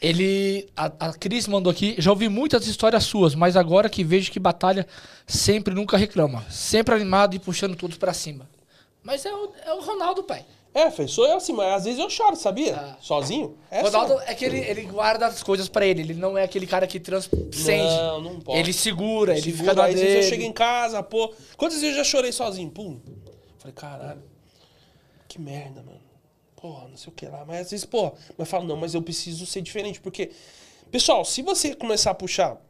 Ele. 0.00 0.68
A, 0.76 0.86
a 1.08 1.12
Cris 1.14 1.46
mandou 1.48 1.70
aqui. 1.70 1.94
Já 1.98 2.10
ouvi 2.10 2.28
muitas 2.28 2.66
histórias 2.66 3.04
suas, 3.04 3.34
mas 3.34 3.56
agora 3.56 3.88
que 3.88 4.04
vejo 4.04 4.30
que 4.30 4.38
batalha 4.38 4.86
sempre 5.26 5.74
nunca 5.74 5.96
reclama. 5.96 6.44
Sempre 6.50 6.94
animado 6.94 7.34
e 7.34 7.38
puxando 7.38 7.74
todos 7.76 7.96
pra 7.96 8.12
cima. 8.12 8.48
Mas 9.04 9.24
é 9.26 9.32
o, 9.32 9.52
é 9.64 9.74
o 9.74 9.80
Ronaldo, 9.80 10.24
pai. 10.24 10.44
É, 10.72 10.90
Fê, 10.90 11.06
sou 11.06 11.24
eu 11.24 11.36
assim, 11.36 11.52
mas 11.52 11.72
às 11.72 11.84
vezes 11.84 12.00
eu 12.00 12.10
choro, 12.10 12.34
sabia? 12.34 12.74
Ah. 12.74 12.96
Sozinho. 13.00 13.56
É 13.70 13.80
Ronaldo 13.80 14.14
só. 14.14 14.20
é 14.22 14.34
que 14.34 14.44
ele, 14.44 14.58
ele 14.58 14.82
guarda 14.82 15.26
as 15.26 15.40
coisas 15.40 15.68
pra 15.68 15.86
ele. 15.86 16.00
Ele 16.00 16.14
não 16.14 16.36
é 16.36 16.42
aquele 16.42 16.66
cara 16.66 16.84
que 16.84 16.98
transcende. 16.98 17.96
Não, 17.96 18.20
não 18.20 18.40
pode. 18.40 18.58
Ele 18.58 18.72
segura, 18.72 19.34
ele 19.34 19.42
Segura, 19.42 19.58
fica 19.58 19.74
na 19.74 19.84
às 19.86 19.94
vezes 19.94 20.24
eu 20.24 20.30
chego 20.30 20.42
em 20.42 20.52
casa, 20.52 21.00
pô. 21.00 21.32
Quantas 21.56 21.80
vezes 21.80 21.96
eu 21.96 22.02
já 22.02 22.10
chorei 22.10 22.32
sozinho? 22.32 22.68
Pum. 22.70 22.98
Falei, 23.58 23.72
caralho. 23.72 24.22
Que 25.28 25.40
merda, 25.40 25.80
mano. 25.80 26.00
Porra, 26.56 26.88
não 26.88 26.96
sei 26.96 27.12
o 27.12 27.14
que 27.14 27.26
lá. 27.26 27.44
Mas 27.46 27.60
às 27.60 27.70
vezes, 27.70 27.86
pô, 27.86 28.10
mas 28.30 28.38
eu 28.40 28.46
falo, 28.46 28.66
não, 28.66 28.76
mas 28.76 28.94
eu 28.94 29.02
preciso 29.02 29.46
ser 29.46 29.62
diferente. 29.62 30.00
Porque, 30.00 30.32
pessoal, 30.90 31.24
se 31.24 31.40
você 31.40 31.74
começar 31.74 32.10
a 32.10 32.14
puxar. 32.14 32.60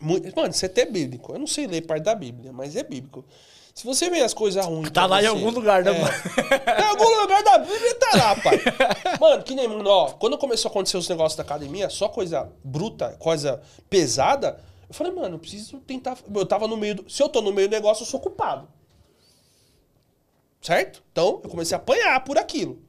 Muito, 0.00 0.34
mano, 0.34 0.50
isso 0.50 0.64
é 0.64 0.68
até 0.68 0.86
bíblico. 0.86 1.32
Eu 1.32 1.40
não 1.40 1.46
sei 1.46 1.66
ler 1.66 1.82
parte 1.82 2.04
da 2.04 2.14
Bíblia, 2.14 2.52
mas 2.52 2.74
é 2.74 2.82
bíblico. 2.82 3.22
Se 3.78 3.86
você 3.86 4.10
vê 4.10 4.20
as 4.22 4.34
coisas 4.34 4.66
ruins. 4.66 4.90
Tá 4.90 5.06
lá 5.06 5.20
em 5.20 5.22
você- 5.22 5.28
algum 5.28 5.50
lugar, 5.50 5.84
né, 5.84 5.92
É. 5.92 6.00
mano? 6.00 6.14
Em 6.80 6.82
algum 6.82 7.20
lugar 7.20 7.44
da 7.44 7.58
Bíblia 7.58 7.94
tá 7.94 8.10
lá, 8.16 8.34
pai. 8.34 8.58
Mano, 9.20 9.44
que 9.44 9.54
nem, 9.54 9.68
mano, 9.68 9.88
ó, 9.88 10.10
quando 10.14 10.36
começou 10.36 10.68
a 10.68 10.72
acontecer 10.72 10.96
os 10.96 11.08
negócios 11.08 11.36
da 11.36 11.44
academia, 11.44 11.88
só 11.88 12.08
coisa 12.08 12.50
bruta, 12.64 13.14
coisa 13.20 13.62
pesada, 13.88 14.58
eu 14.88 14.92
falei, 14.94 15.12
mano, 15.12 15.36
eu 15.36 15.38
preciso 15.38 15.78
tentar. 15.78 16.18
Eu 16.34 16.44
tava 16.44 16.66
no 16.66 16.76
meio 16.76 16.96
do. 16.96 17.08
Se 17.08 17.22
eu 17.22 17.28
tô 17.28 17.40
no 17.40 17.52
meio 17.52 17.68
do 17.68 17.72
negócio, 17.72 18.02
eu 18.02 18.06
sou 18.06 18.18
culpado. 18.18 18.66
Certo? 20.60 21.00
Então, 21.12 21.40
eu 21.44 21.48
comecei 21.48 21.76
a 21.76 21.78
apanhar 21.78 22.24
por 22.24 22.36
aquilo. 22.36 22.80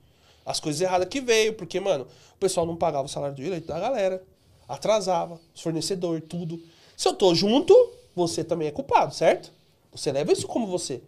As 0.44 0.60
coisas 0.60 0.82
erradas 0.82 1.08
que 1.08 1.22
veio, 1.22 1.54
porque, 1.54 1.80
mano, 1.80 2.08
o 2.34 2.38
pessoal 2.40 2.66
não 2.66 2.76
pagava 2.76 3.06
o 3.06 3.10
salário 3.10 3.36
direito 3.36 3.68
da 3.68 3.80
galera, 3.80 4.24
atrasava, 4.68 5.40
os 5.54 5.62
fornecedores, 5.62 6.24
tudo. 6.28 6.60
Se 6.98 7.08
eu 7.08 7.14
tô 7.14 7.36
junto, 7.36 7.76
você 8.16 8.44
também 8.44 8.68
é 8.68 8.72
culpado, 8.72 9.14
certo? 9.14 9.52
Você 9.94 10.12
leva 10.12 10.32
isso 10.32 10.48
como 10.48 10.68
você. 10.68 11.02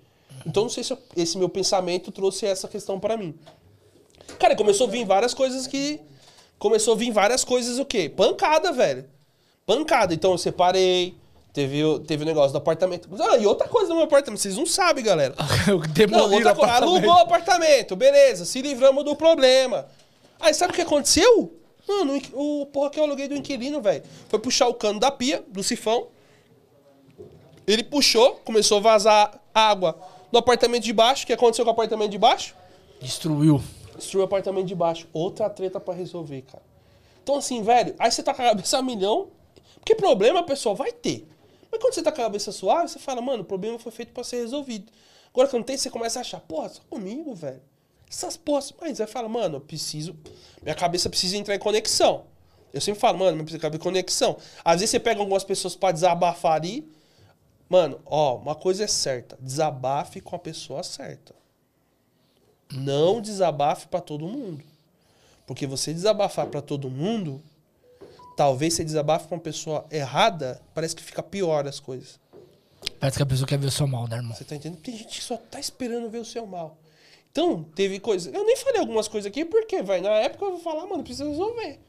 Então, 0.46 0.64
não 0.64 0.70
sei 0.70 0.84
se 0.84 0.92
eu- 0.94 0.98
esse 1.16 1.38
meu 1.38 1.50
pensamento 1.50 2.12
trouxe 2.12 2.46
essa 2.46 2.68
questão 2.68 3.00
pra 3.00 3.16
mim. 3.18 3.36
Cara, 4.40 4.56
começou 4.56 4.88
a 4.88 4.90
vir 4.90 5.06
várias 5.06 5.34
coisas 5.34 5.68
que. 5.68 6.00
Começou 6.58 6.94
a 6.94 6.98
vir 6.98 7.12
várias 7.12 7.44
coisas 7.44 7.80
o 7.80 7.86
quê? 7.86 8.08
Pancada, 8.10 8.72
velho. 8.72 9.06
Pancada. 9.66 10.14
Então 10.14 10.32
eu 10.32 10.38
separei. 10.38 11.16
Teve, 11.54 11.84
o- 11.84 12.00
teve 12.00 12.24
o 12.24 12.26
negócio 12.26 12.52
do 12.54 12.58
apartamento. 12.60 13.10
Ah, 13.22 13.38
e 13.38 13.46
outra 13.46 13.68
coisa 13.68 13.90
no 13.90 13.96
meu 13.96 14.06
apartamento, 14.06 14.40
vocês 14.40 14.56
não 14.56 14.66
sabem, 14.66 15.04
galera. 15.04 15.36
Não, 16.18 16.30
outra 16.38 16.56
coisa. 16.56 16.72
Alugou 17.02 17.14
o 17.14 17.24
apartamento, 17.24 17.96
beleza, 17.96 18.46
se 18.46 18.62
livramos 18.62 19.04
do 19.04 19.16
problema. 19.18 19.86
Aí 20.40 20.54
sabe 20.54 20.72
o 20.72 20.76
que 20.76 20.82
aconteceu? 20.82 21.52
Mano, 21.86 22.22
o 22.34 22.66
porra 22.68 22.90
que 22.90 22.98
eu 23.00 23.04
aluguei 23.04 23.28
do 23.28 23.36
inquilino, 23.36 23.82
velho, 23.82 24.02
foi 24.30 24.40
puxar 24.40 24.68
o 24.70 24.74
cano 24.74 24.98
da 25.00 25.12
pia, 25.12 25.44
do 25.50 25.62
sifão. 25.62 26.08
Ele 27.68 27.84
puxou, 27.84 28.36
começou 28.44 28.78
a 28.78 28.82
vazar 28.82 29.42
água 29.54 30.00
no 30.32 30.40
apartamento 30.40 30.84
de 30.84 30.94
baixo. 30.94 31.24
O 31.24 31.28
que 31.28 31.34
aconteceu 31.34 31.64
com 31.66 31.72
o 31.72 31.74
apartamento 31.74 32.12
de 32.12 32.18
baixo? 32.18 32.56
Destruiu. 33.00 33.62
Destruiu 33.96 34.24
o 34.24 34.26
apartamento 34.26 34.66
de 34.66 34.76
baixo. 34.76 35.08
Outra 35.14 35.50
treta 35.50 35.80
pra 35.80 35.94
resolver, 35.94 36.42
cara. 36.44 36.64
Então, 37.24 37.36
assim, 37.36 37.62
velho, 37.62 37.96
aí 38.00 38.12
você 38.12 38.24
tá 38.24 38.34
com 38.34 38.42
a 38.42 38.46
cabeça 38.46 38.78
a 38.78 38.82
milhão. 38.82 39.30
Porque 39.76 39.96
problema, 39.96 40.44
pessoal, 40.44 40.76
vai 40.76 40.92
ter. 40.92 41.28
Mas 41.72 41.80
quando 41.80 41.94
você 41.94 42.04
tá 42.04 42.12
com 42.12 42.22
a 42.22 42.26
cabeça 42.26 42.52
suave, 42.52 42.90
você 42.90 43.00
fala, 43.00 43.22
mano, 43.22 43.44
o 43.44 43.46
problema 43.46 43.80
foi 43.80 43.92
feito 43.92 44.12
pra 44.12 44.24
ser 44.24 44.38
resolvido. 44.38 44.92
Agora 45.34 45.48
que 45.48 45.56
não 45.56 45.64
tem, 45.64 45.78
você 45.78 45.90
começa 45.90 46.20
a 46.20 46.22
achar, 46.22 46.40
porra, 46.42 46.70
só 46.70 46.82
comigo, 46.90 47.34
velho. 47.34 47.62
Essas 48.10 48.36
porras. 48.36 48.74
Mas 48.82 49.00
aí 49.00 49.08
fala, 49.08 49.30
mano, 49.30 49.58
eu 49.58 49.62
preciso. 49.62 50.16
Minha 50.62 50.76
cabeça 50.76 51.10
precisa 51.10 51.38
entrar 51.38 51.56
em 51.56 51.60
conexão. 51.60 52.26
Eu 52.74 52.82
sempre 52.82 53.00
falo, 53.00 53.18
mano, 53.18 53.38
minha 53.38 53.60
cabeça 53.60 53.82
em 53.82 53.84
conexão. 53.84 54.38
Às 54.64 54.82
vezes 54.82 54.92
você 54.92 55.00
pega 55.00 55.20
algumas 55.20 55.44
pessoas 55.44 55.76
pra 55.76 55.92
desabafar 55.92 56.54
ali. 56.54 56.90
Mano, 57.72 58.02
ó, 58.06 58.36
uma 58.36 58.54
coisa 58.54 58.84
é 58.84 58.88
certa. 58.88 59.38
Desabafe 59.40 60.20
com 60.20 60.36
a 60.36 60.40
pessoa 60.40 60.84
certa. 60.84 61.34
Não 62.70 63.22
desabafe 63.22 63.88
pra 63.88 64.02
todo 64.02 64.28
mundo. 64.28 64.62
Porque 65.48 65.66
você 65.66 65.94
desabafar 65.94 66.48
pra 66.48 66.62
todo 66.62 66.90
mundo, 66.90 67.42
talvez 68.36 68.74
você 68.74 68.84
desabafe 68.84 69.30
com 69.30 69.36
uma 69.36 69.42
pessoa 69.42 69.86
errada, 69.90 70.62
parece 70.74 70.94
que 70.94 71.02
fica 71.02 71.24
pior 71.24 71.66
as 71.66 71.80
coisas. 71.80 72.20
Parece 73.00 73.16
que 73.16 73.24
a 73.24 73.26
pessoa 73.26 73.48
quer 73.48 73.58
ver 73.58 73.68
o 73.68 73.72
seu 73.72 73.88
mal, 73.88 74.06
né, 74.06 74.18
irmão? 74.18 74.36
Você 74.36 74.44
tá 74.44 74.58
entendendo? 74.58 74.82
Tem 74.82 74.98
gente 74.98 75.18
que 75.18 75.24
só 75.24 75.38
tá 75.38 75.58
esperando 75.58 76.10
ver 76.10 76.20
o 76.20 76.26
seu 76.26 76.46
mal. 76.46 76.78
Então, 77.32 77.64
teve 77.74 78.02
coisa. 78.02 78.32
Eu 78.32 78.44
nem 78.44 78.58
falei 78.58 78.82
algumas 78.82 79.08
coisas 79.08 79.30
aqui, 79.30 79.46
porque, 79.46 79.82
vai, 79.82 80.02
na 80.02 80.10
época 80.10 80.44
eu 80.44 80.52
vou 80.52 80.60
falar, 80.60 80.86
mano, 80.88 81.06
precisa 81.06 81.26
resolver. 81.26 81.80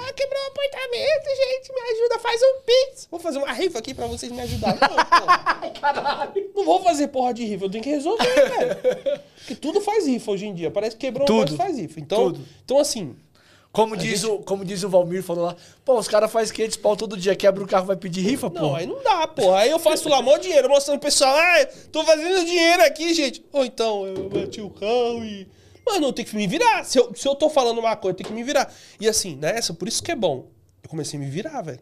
Ah, 0.00 0.12
quebrou 0.12 0.40
o 0.40 0.46
apartamento, 0.46 1.26
gente, 1.36 1.72
me 1.74 1.80
ajuda, 1.92 2.18
faz 2.20 2.40
um 2.40 2.60
pix. 2.64 3.08
Vou 3.10 3.18
fazer 3.18 3.38
uma 3.38 3.52
rifa 3.52 3.78
aqui 3.80 3.92
pra 3.92 4.06
vocês 4.06 4.30
me 4.30 4.40
ajudarem. 4.40 4.78
Não, 4.80 4.88
pô. 4.96 5.80
Caralho. 5.80 6.50
Não 6.54 6.64
vou 6.64 6.82
fazer 6.82 7.08
porra 7.08 7.34
de 7.34 7.44
rifa, 7.44 7.64
eu 7.64 7.70
tenho 7.70 7.82
que 7.82 7.90
resolver, 7.90 8.24
velho. 8.48 9.20
Porque 9.38 9.54
tudo 9.56 9.80
faz 9.80 10.06
rifa 10.06 10.30
hoje 10.30 10.46
em 10.46 10.54
dia. 10.54 10.70
Parece 10.70 10.96
que 10.96 11.06
quebrou 11.06 11.24
um 11.24 11.26
Tudo. 11.26 11.38
negócio 11.50 11.56
faz 11.56 11.78
rifa. 11.78 11.98
Então, 12.00 12.24
Tudo. 12.32 12.44
então 12.64 12.78
assim, 12.78 13.16
Como 13.72 13.96
diz, 13.96 14.22
o, 14.24 14.38
como 14.38 14.64
diz 14.64 14.82
o 14.84 14.88
Valmir, 14.88 15.22
falou 15.22 15.44
lá, 15.46 15.56
pô, 15.84 15.98
os 15.98 16.06
caras 16.08 16.30
fazem 16.30 16.54
500 16.54 16.76
pau 16.78 16.96
todo 16.96 17.16
dia, 17.16 17.34
quebra 17.36 17.62
o 17.62 17.66
carro, 17.66 17.86
vai 17.86 17.96
pedir 17.96 18.20
rifa, 18.22 18.48
Não, 18.48 18.70
pô. 18.70 18.74
aí 18.76 18.86
não 18.86 19.02
dá, 19.02 19.26
porra. 19.26 19.58
Aí 19.58 19.70
eu 19.70 19.78
faço 19.80 20.08
lá 20.08 20.22
mó 20.22 20.36
dinheiro, 20.38 20.68
mostrando 20.68 20.98
pro 21.00 21.08
pessoal, 21.08 21.34
ah, 21.36 21.66
tô 21.92 22.04
fazendo 22.04 22.44
dinheiro 22.44 22.82
aqui, 22.82 23.12
gente. 23.14 23.44
Ou 23.52 23.64
então, 23.64 24.06
eu 24.06 24.28
bati 24.28 24.60
o 24.60 24.70
carro 24.70 25.24
e. 25.24 25.46
Mano, 25.92 26.06
eu 26.08 26.12
tenho 26.12 26.28
que 26.28 26.36
me 26.36 26.46
virar. 26.46 26.84
Se 26.84 26.98
eu, 26.98 27.12
se 27.14 27.26
eu 27.26 27.34
tô 27.34 27.48
falando 27.50 27.78
uma 27.78 27.96
coisa, 27.96 28.12
eu 28.12 28.16
tenho 28.16 28.28
que 28.28 28.34
me 28.34 28.42
virar. 28.44 28.72
E 29.00 29.08
assim, 29.08 29.36
nessa, 29.36 29.72
por 29.74 29.88
isso 29.88 30.02
que 30.02 30.10
é 30.12 30.16
bom. 30.16 30.50
Eu 30.82 30.88
comecei 30.88 31.18
a 31.18 31.22
me 31.22 31.28
virar, 31.30 31.62
velho. 31.62 31.80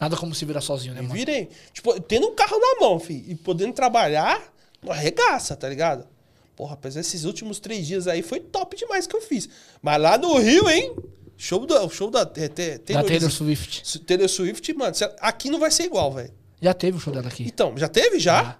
Nada 0.00 0.16
como 0.16 0.34
se 0.34 0.44
virar 0.44 0.60
sozinho, 0.60 0.94
né, 0.94 1.00
Me 1.00 1.06
mano? 1.08 1.18
virei. 1.18 1.48
Tipo, 1.72 1.98
tendo 2.00 2.26
um 2.28 2.34
carro 2.34 2.58
na 2.58 2.80
mão, 2.80 2.98
filho, 3.00 3.24
e 3.30 3.34
podendo 3.34 3.72
trabalhar, 3.72 4.42
não 4.82 4.92
arregaça, 4.92 5.56
tá 5.56 5.68
ligado? 5.68 6.06
Porra, 6.54 6.70
rapaz, 6.70 6.96
esses 6.96 7.24
últimos 7.24 7.58
três 7.60 7.86
dias 7.86 8.06
aí 8.06 8.22
foi 8.22 8.40
top 8.40 8.76
demais 8.76 9.06
que 9.06 9.16
eu 9.16 9.22
fiz. 9.22 9.48
Mas 9.82 10.00
lá 10.00 10.18
no 10.18 10.36
Rio, 10.38 10.68
hein? 10.68 10.94
Show 11.36 11.66
da. 11.66 11.86
Show 11.88 12.10
da. 12.10 12.20
é, 12.36 12.48
te- 12.48 12.78
Da 12.92 13.02
Taylor 13.04 13.30
Swift. 13.30 13.98
Taylor 14.00 14.28
Swift, 14.28 14.72
mano, 14.74 14.94
aqui 15.20 15.50
não 15.50 15.58
vai 15.58 15.70
ser 15.70 15.84
igual, 15.84 16.12
velho. 16.12 16.32
Já 16.60 16.72
teve 16.72 16.96
o 16.96 17.00
show 17.00 17.12
dela 17.12 17.28
aqui. 17.28 17.44
Então, 17.46 17.76
já 17.76 17.88
teve 17.88 18.18
já? 18.18 18.42
Já. 18.42 18.58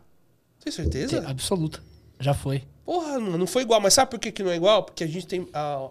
Tem 0.62 0.72
certeza? 0.72 1.20
Te- 1.22 1.26
Absoluta. 1.26 1.82
Já 2.20 2.34
foi. 2.34 2.64
Porra, 2.86 3.18
não 3.18 3.46
foi 3.48 3.62
igual. 3.62 3.80
Mas 3.80 3.94
sabe 3.94 4.12
por 4.12 4.20
que, 4.20 4.30
que 4.30 4.44
não 4.44 4.50
é 4.52 4.56
igual? 4.56 4.84
Porque 4.84 5.02
a 5.02 5.08
gente 5.08 5.26
tem. 5.26 5.46
ah, 5.52 5.88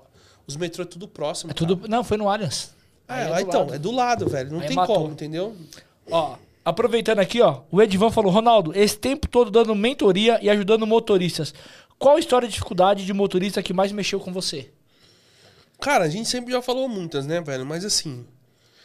os 0.47 0.55
metrô 0.55 0.83
é 0.83 0.87
tudo 0.87 1.07
próximo. 1.07 1.51
É 1.51 1.53
tudo. 1.53 1.87
Não, 1.89 2.03
foi 2.03 2.15
no 2.15 2.29
Allianz. 2.29 2.73
cara. 3.05 3.21
É, 3.21 3.23
ah, 3.25 3.35
do 3.35 3.41
então, 3.41 3.59
lado. 3.61 3.75
é 3.75 3.79
do 3.79 3.91
lado, 3.91 4.29
velho. 4.29 4.51
Não 4.51 4.59
Aí 4.61 4.67
tem 4.67 4.75
matou. 4.75 4.95
como, 4.95 5.11
entendeu? 5.11 5.55
Ó, 6.09 6.37
aproveitando 6.63 7.19
aqui, 7.19 7.41
ó, 7.41 7.61
o 7.69 7.81
Edvan 7.81 8.09
falou, 8.09 8.31
Ronaldo, 8.31 8.71
esse 8.73 8.97
tempo 8.97 9.27
todo 9.27 9.51
dando 9.51 9.75
mentoria 9.75 10.39
e 10.41 10.49
ajudando 10.49 10.87
motoristas. 10.87 11.53
Qual 11.99 12.15
a 12.15 12.19
história 12.19 12.47
de 12.47 12.53
dificuldade 12.53 13.05
de 13.05 13.13
motorista 13.13 13.61
que 13.61 13.73
mais 13.73 13.91
mexeu 13.91 14.19
com 14.19 14.31
você? 14.31 14.71
Cara, 15.81 16.05
a 16.05 16.09
gente 16.09 16.29
sempre 16.29 16.53
já 16.53 16.61
falou 16.61 16.87
muitas, 16.87 17.25
né, 17.25 17.41
velho? 17.41 17.65
Mas 17.65 17.83
assim, 17.83 18.25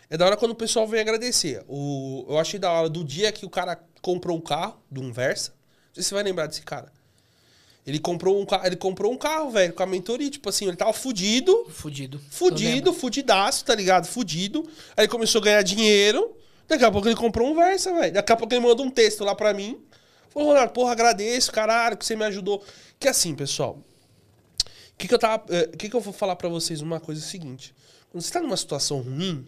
é 0.09 0.17
da 0.17 0.27
hora 0.27 0.37
quando 0.37 0.53
o 0.53 0.57
pessoal 0.57 0.87
vem 0.89 1.01
agradecer. 1.01 1.65
O, 1.69 2.27
eu 2.29 2.39
achei 2.39 2.59
da 2.59 2.71
hora 2.73 2.89
do 2.89 3.05
dia 3.05 3.31
que 3.31 3.47
o 3.47 3.51
cara 3.51 3.79
comprou 4.03 4.37
um 4.37 4.41
carro, 4.41 4.77
do 4.91 5.01
um 5.01 5.13
Versa. 5.13 5.51
Não 5.51 5.95
sei 5.95 6.03
se 6.03 6.09
você 6.09 6.15
vai 6.15 6.25
lembrar 6.25 6.47
desse 6.47 6.63
cara. 6.63 6.93
Ele 7.87 7.99
comprou 7.99 8.41
um, 8.43 8.47
ele 8.65 8.77
comprou 8.77 9.13
um 9.13 9.17
carro, 9.17 9.51
velho, 9.51 9.73
com 9.73 9.83
a 9.83 9.87
mentoria. 9.87 10.31
Tipo 10.31 10.49
assim, 10.49 10.67
ele 10.69 10.77
tava 10.77 10.93
fudido, 10.93 11.67
Fudido. 11.71 12.21
Fudido, 12.31 12.93
fudidaço, 12.93 13.65
tá 13.65 13.75
ligado? 13.75 14.07
Fudido. 14.07 14.69
Aí 14.97 15.05
ele 15.05 15.09
começou 15.09 15.41
a 15.41 15.45
ganhar 15.45 15.63
dinheiro. 15.63 16.37
Daqui 16.69 16.85
a 16.85 16.91
pouco 16.91 17.09
ele 17.09 17.17
comprou 17.17 17.51
um 17.51 17.55
Versa, 17.55 17.93
velho. 17.93 18.13
Daqui 18.13 18.33
a 18.33 18.37
pouco 18.37 18.53
ele 18.55 18.65
mandou 18.65 18.87
um 18.87 18.91
texto 18.91 19.25
lá 19.25 19.35
pra 19.35 19.53
mim. 19.55 19.81
Falou, 20.29 20.51
Ronaldo, 20.51 20.73
porra, 20.73 20.93
agradeço, 20.93 21.51
caralho, 21.51 21.97
que 21.97 22.05
você 22.05 22.15
me 22.15 22.25
ajudou. 22.27 22.63
Que 23.01 23.09
assim, 23.09 23.35
pessoal, 23.35 23.79
o 24.63 24.97
que, 24.97 25.09
que 25.09 25.15
eu 25.15 25.19
tava. 25.19 25.45
eh, 25.49 25.67
que, 25.77 25.89
que 25.89 25.97
eu 25.97 26.01
vou 26.01 26.13
falar 26.13 26.37
pra 26.37 26.49
vocês? 26.49 26.81
Uma 26.81 27.01
coisa 27.01 27.21
é 27.21 27.25
o 27.25 27.27
seguinte: 27.27 27.75
quando 28.11 28.23
você 28.23 28.31
tá 28.31 28.41
numa 28.41 28.57
situação 28.57 29.01
ruim, 29.01 29.45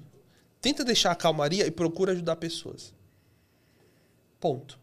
tenta 0.60 0.82
deixar 0.82 1.12
a 1.12 1.14
calmaria 1.14 1.64
e 1.66 1.70
procura 1.70 2.12
ajudar 2.12 2.34
pessoas. 2.36 2.92
Ponto. 4.40 4.81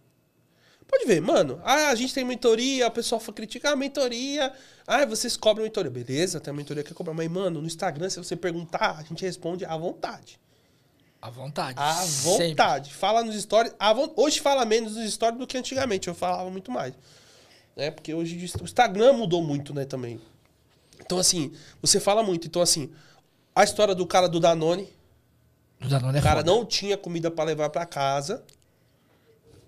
Pode 0.89 1.05
ver, 1.05 1.21
mano. 1.21 1.61
Ah, 1.63 1.89
a 1.89 1.95
gente 1.95 2.13
tem 2.13 2.23
mentoria, 2.25 2.87
a 2.87 2.89
pessoa 2.89 3.21
critica 3.21 3.69
a 3.71 3.75
mentoria. 3.75 4.51
Ah, 4.87 5.05
vocês 5.05 5.37
cobram 5.37 5.63
mentoria. 5.65 5.91
Beleza, 5.91 6.39
tem 6.39 6.51
a 6.51 6.55
mentoria 6.57 6.83
que 6.83 6.93
cobra. 6.93 7.13
Mas, 7.13 7.29
mano, 7.29 7.61
no 7.61 7.67
Instagram, 7.67 8.09
se 8.09 8.17
você 8.17 8.35
perguntar, 8.35 8.97
a 8.97 9.03
gente 9.03 9.23
responde 9.23 9.63
à 9.65 9.77
vontade. 9.77 10.39
À 11.21 11.29
vontade. 11.29 11.77
À 11.79 11.93
Sempre. 11.95 12.47
vontade. 12.49 12.93
Fala 12.93 13.23
nos 13.23 13.39
stories. 13.39 13.73
à 13.77 13.93
von- 13.93 14.11
Hoje 14.15 14.39
fala 14.39 14.65
menos 14.65 14.95
nos 14.95 15.11
stories 15.13 15.37
do 15.37 15.45
que 15.45 15.57
antigamente. 15.57 16.07
Eu 16.07 16.15
falava 16.15 16.49
muito 16.49 16.71
mais. 16.71 16.93
Né? 17.75 17.91
Porque 17.91 18.13
hoje 18.13 18.35
o 18.59 18.63
Instagram 18.63 19.13
mudou 19.13 19.43
muito, 19.43 19.73
né, 19.73 19.85
também. 19.85 20.19
Então, 20.99 21.17
assim, 21.19 21.51
você 21.81 21.99
fala 21.99 22.23
muito. 22.23 22.47
Então, 22.47 22.61
assim, 22.61 22.91
a 23.55 23.63
história 23.63 23.93
do 23.93 24.07
cara 24.07 24.27
do 24.27 24.39
Danone. 24.39 24.87
O 25.83 25.87
Danone 25.87 26.17
é 26.17 26.19
O 26.19 26.23
cara 26.23 26.39
foda. 26.39 26.51
não 26.51 26.65
tinha 26.65 26.97
comida 26.97 27.29
pra 27.29 27.43
levar 27.43 27.69
pra 27.69 27.85
casa. 27.85 28.43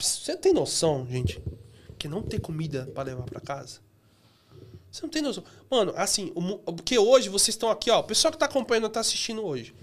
Você 0.02 0.36
tem 0.36 0.54
noção, 0.54 1.08
gente, 1.10 1.42
que 1.98 2.08
não 2.08 2.22
ter 2.22 2.40
comida 2.40 2.90
pra 2.94 3.04
levar 3.04 3.24
pra 3.24 3.40
casa? 3.40 3.80
Você 4.92 5.04
não 5.04 5.10
tem 5.10 5.22
noção. 5.22 5.44
Mano, 5.70 5.94
assim, 5.96 6.32
o 6.36 6.74
porque 6.74 6.98
hoje 6.98 7.30
vocês 7.30 7.56
estão 7.56 7.70
aqui, 7.70 7.90
ó, 7.90 8.00
o 8.00 8.04
pessoal 8.04 8.32
que 8.32 8.38
tá 8.38 8.46
acompanhando, 8.46 8.90
tá 8.90 9.00
assistindo 9.00 9.44
hoje. 9.44 9.74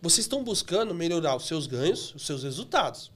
Vocês 0.00 0.24
estão 0.24 0.44
buscando 0.44 0.94
melhorar 0.94 1.36
os 1.36 1.46
seus 1.46 1.66
ganhos, 1.66 2.14
os 2.14 2.26
seus 2.26 2.42
resultados. 2.42 3.10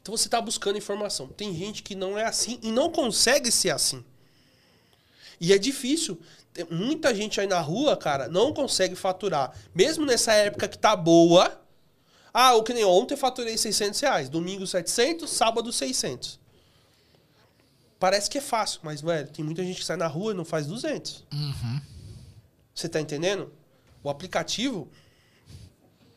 Então 0.00 0.16
você 0.16 0.28
tá 0.28 0.40
buscando 0.40 0.78
informação. 0.78 1.28
Tem 1.28 1.54
gente 1.54 1.82
que 1.82 1.94
não 1.94 2.16
é 2.16 2.24
assim 2.24 2.58
e 2.62 2.72
não 2.72 2.90
consegue 2.90 3.52
ser 3.52 3.70
assim. 3.70 4.04
E 5.40 5.52
é 5.52 5.58
difícil. 5.58 6.18
Tem 6.52 6.64
muita 6.70 7.14
gente 7.14 7.40
aí 7.40 7.46
na 7.46 7.60
rua, 7.60 7.96
cara, 7.96 8.28
não 8.28 8.52
consegue 8.52 8.94
faturar. 8.94 9.52
Mesmo 9.74 10.04
nessa 10.04 10.32
época 10.32 10.66
que 10.66 10.78
tá 10.78 10.96
boa. 10.96 11.60
Ah, 12.40 12.54
o 12.54 12.62
que 12.62 12.72
nem 12.72 12.84
ontem 12.84 13.14
eu 13.14 13.18
faturei 13.18 13.58
600 13.58 13.98
reais. 13.98 14.28
Domingo 14.28 14.64
700, 14.64 15.28
sábado 15.28 15.72
600. 15.72 16.38
Parece 17.98 18.30
que 18.30 18.38
é 18.38 18.40
fácil, 18.40 18.78
mas, 18.84 19.00
velho, 19.00 19.26
tem 19.26 19.44
muita 19.44 19.64
gente 19.64 19.80
que 19.80 19.84
sai 19.84 19.96
na 19.96 20.06
rua 20.06 20.30
e 20.30 20.36
não 20.36 20.44
faz 20.44 20.64
200. 20.68 21.24
Você 22.72 22.88
tá 22.88 23.00
entendendo? 23.00 23.52
O 24.04 24.08
aplicativo, 24.08 24.88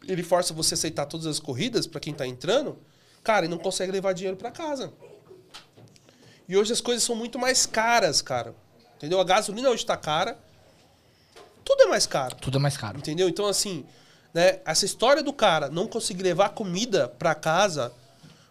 ele 0.07 0.21
força 0.21 0.53
você 0.53 0.75
a 0.75 0.77
aceitar 0.77 1.07
todas 1.07 1.25
as 1.25 1.39
corridas 1.39 1.87
para 1.87 1.99
quem 1.99 2.13
tá 2.13 2.27
entrando. 2.27 2.77
Cara, 3.23 3.47
e 3.47 3.49
não 3.49 3.57
consegue 3.57 3.91
levar 3.91 4.13
dinheiro 4.13 4.37
para 4.37 4.51
casa. 4.51 4.93
E 6.47 6.55
hoje 6.55 6.71
as 6.71 6.81
coisas 6.81 7.03
são 7.03 7.15
muito 7.15 7.39
mais 7.39 7.65
caras, 7.65 8.21
cara. 8.21 8.53
Entendeu? 8.95 9.19
A 9.19 9.23
gasolina 9.23 9.71
hoje 9.71 9.83
tá 9.83 9.97
cara. 9.97 10.37
Tudo 11.65 11.81
é 11.81 11.87
mais 11.87 12.05
caro. 12.05 12.35
Tudo 12.35 12.59
é 12.59 12.61
mais 12.61 12.77
caro. 12.77 12.99
Entendeu? 12.99 13.27
Então, 13.27 13.47
assim, 13.47 13.83
né? 14.33 14.59
Essa 14.65 14.85
história 14.85 15.21
do 15.21 15.33
cara 15.33 15.69
não 15.69 15.87
conseguir 15.87 16.23
levar 16.23 16.49
comida 16.49 17.07
pra 17.07 17.35
casa 17.35 17.91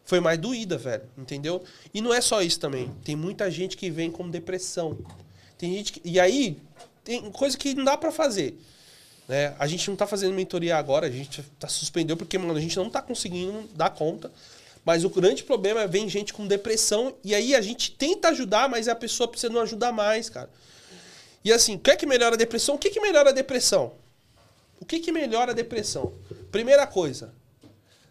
foi 0.05 0.20
mais 0.20 0.39
doída, 0.39 0.76
velho. 0.76 1.05
Entendeu? 1.16 1.62
E 1.95 2.01
não 2.01 2.12
é 2.12 2.20
só 2.20 2.43
isso 2.43 2.59
também. 2.59 2.91
Tem 3.05 3.16
muita 3.16 3.51
gente 3.51 3.76
que 3.76 3.91
vem 3.91 4.11
com 4.11 4.28
depressão. 4.28 4.99
Tem 5.57 5.72
gente 5.74 5.93
que. 5.93 6.01
E 6.05 6.18
aí, 6.18 6.59
tem 7.05 7.31
coisa 7.31 7.57
que 7.57 7.74
não 7.74 7.85
dá 7.85 7.97
pra 7.97 8.11
fazer. 8.11 8.59
Né? 9.28 9.55
A 9.59 9.66
gente 9.66 9.89
não 9.89 9.97
tá 9.97 10.07
fazendo 10.07 10.35
mentoria 10.35 10.76
agora, 10.76 11.07
a 11.07 11.11
gente 11.11 11.43
tá 11.59 11.68
suspendeu 11.68 12.16
porque, 12.16 12.37
mano, 12.37 12.57
a 12.57 12.61
gente 12.61 12.76
não 12.76 12.91
tá 12.91 13.01
conseguindo 13.01 13.68
dar 13.74 13.91
conta. 13.91 14.31
Mas 14.85 15.05
o 15.05 15.11
grande 15.11 15.45
problema 15.45 15.83
é 15.83 15.87
vem 15.87 16.09
gente 16.09 16.33
com 16.33 16.47
depressão 16.47 17.14
e 17.22 17.35
aí 17.35 17.55
a 17.55 17.61
gente 17.61 17.93
tenta 17.93 18.31
ajudar, 18.31 18.68
mas 18.68 18.89
a 18.89 18.95
pessoa 18.95 19.28
precisa 19.28 19.53
não 19.53 19.61
ajudar 19.61 19.93
mais, 19.93 20.28
cara. 20.28 20.51
E 21.45 21.53
assim, 21.53 21.76
o 21.76 21.78
que 21.78 21.91
é 21.91 21.97
que 21.97 22.07
melhora 22.07 22.35
a 22.35 22.39
depressão? 22.39 22.74
O 22.74 22.78
que 22.78 22.89
é 22.89 22.91
que 22.91 23.01
melhora 23.01 23.31
a 23.31 23.33
depressão? 23.33 23.93
O 24.81 24.85
que, 24.87 24.99
que 24.99 25.12
melhora 25.12 25.53
a 25.53 25.55
depressão? 25.55 26.14
Primeira 26.51 26.87
coisa, 26.87 27.33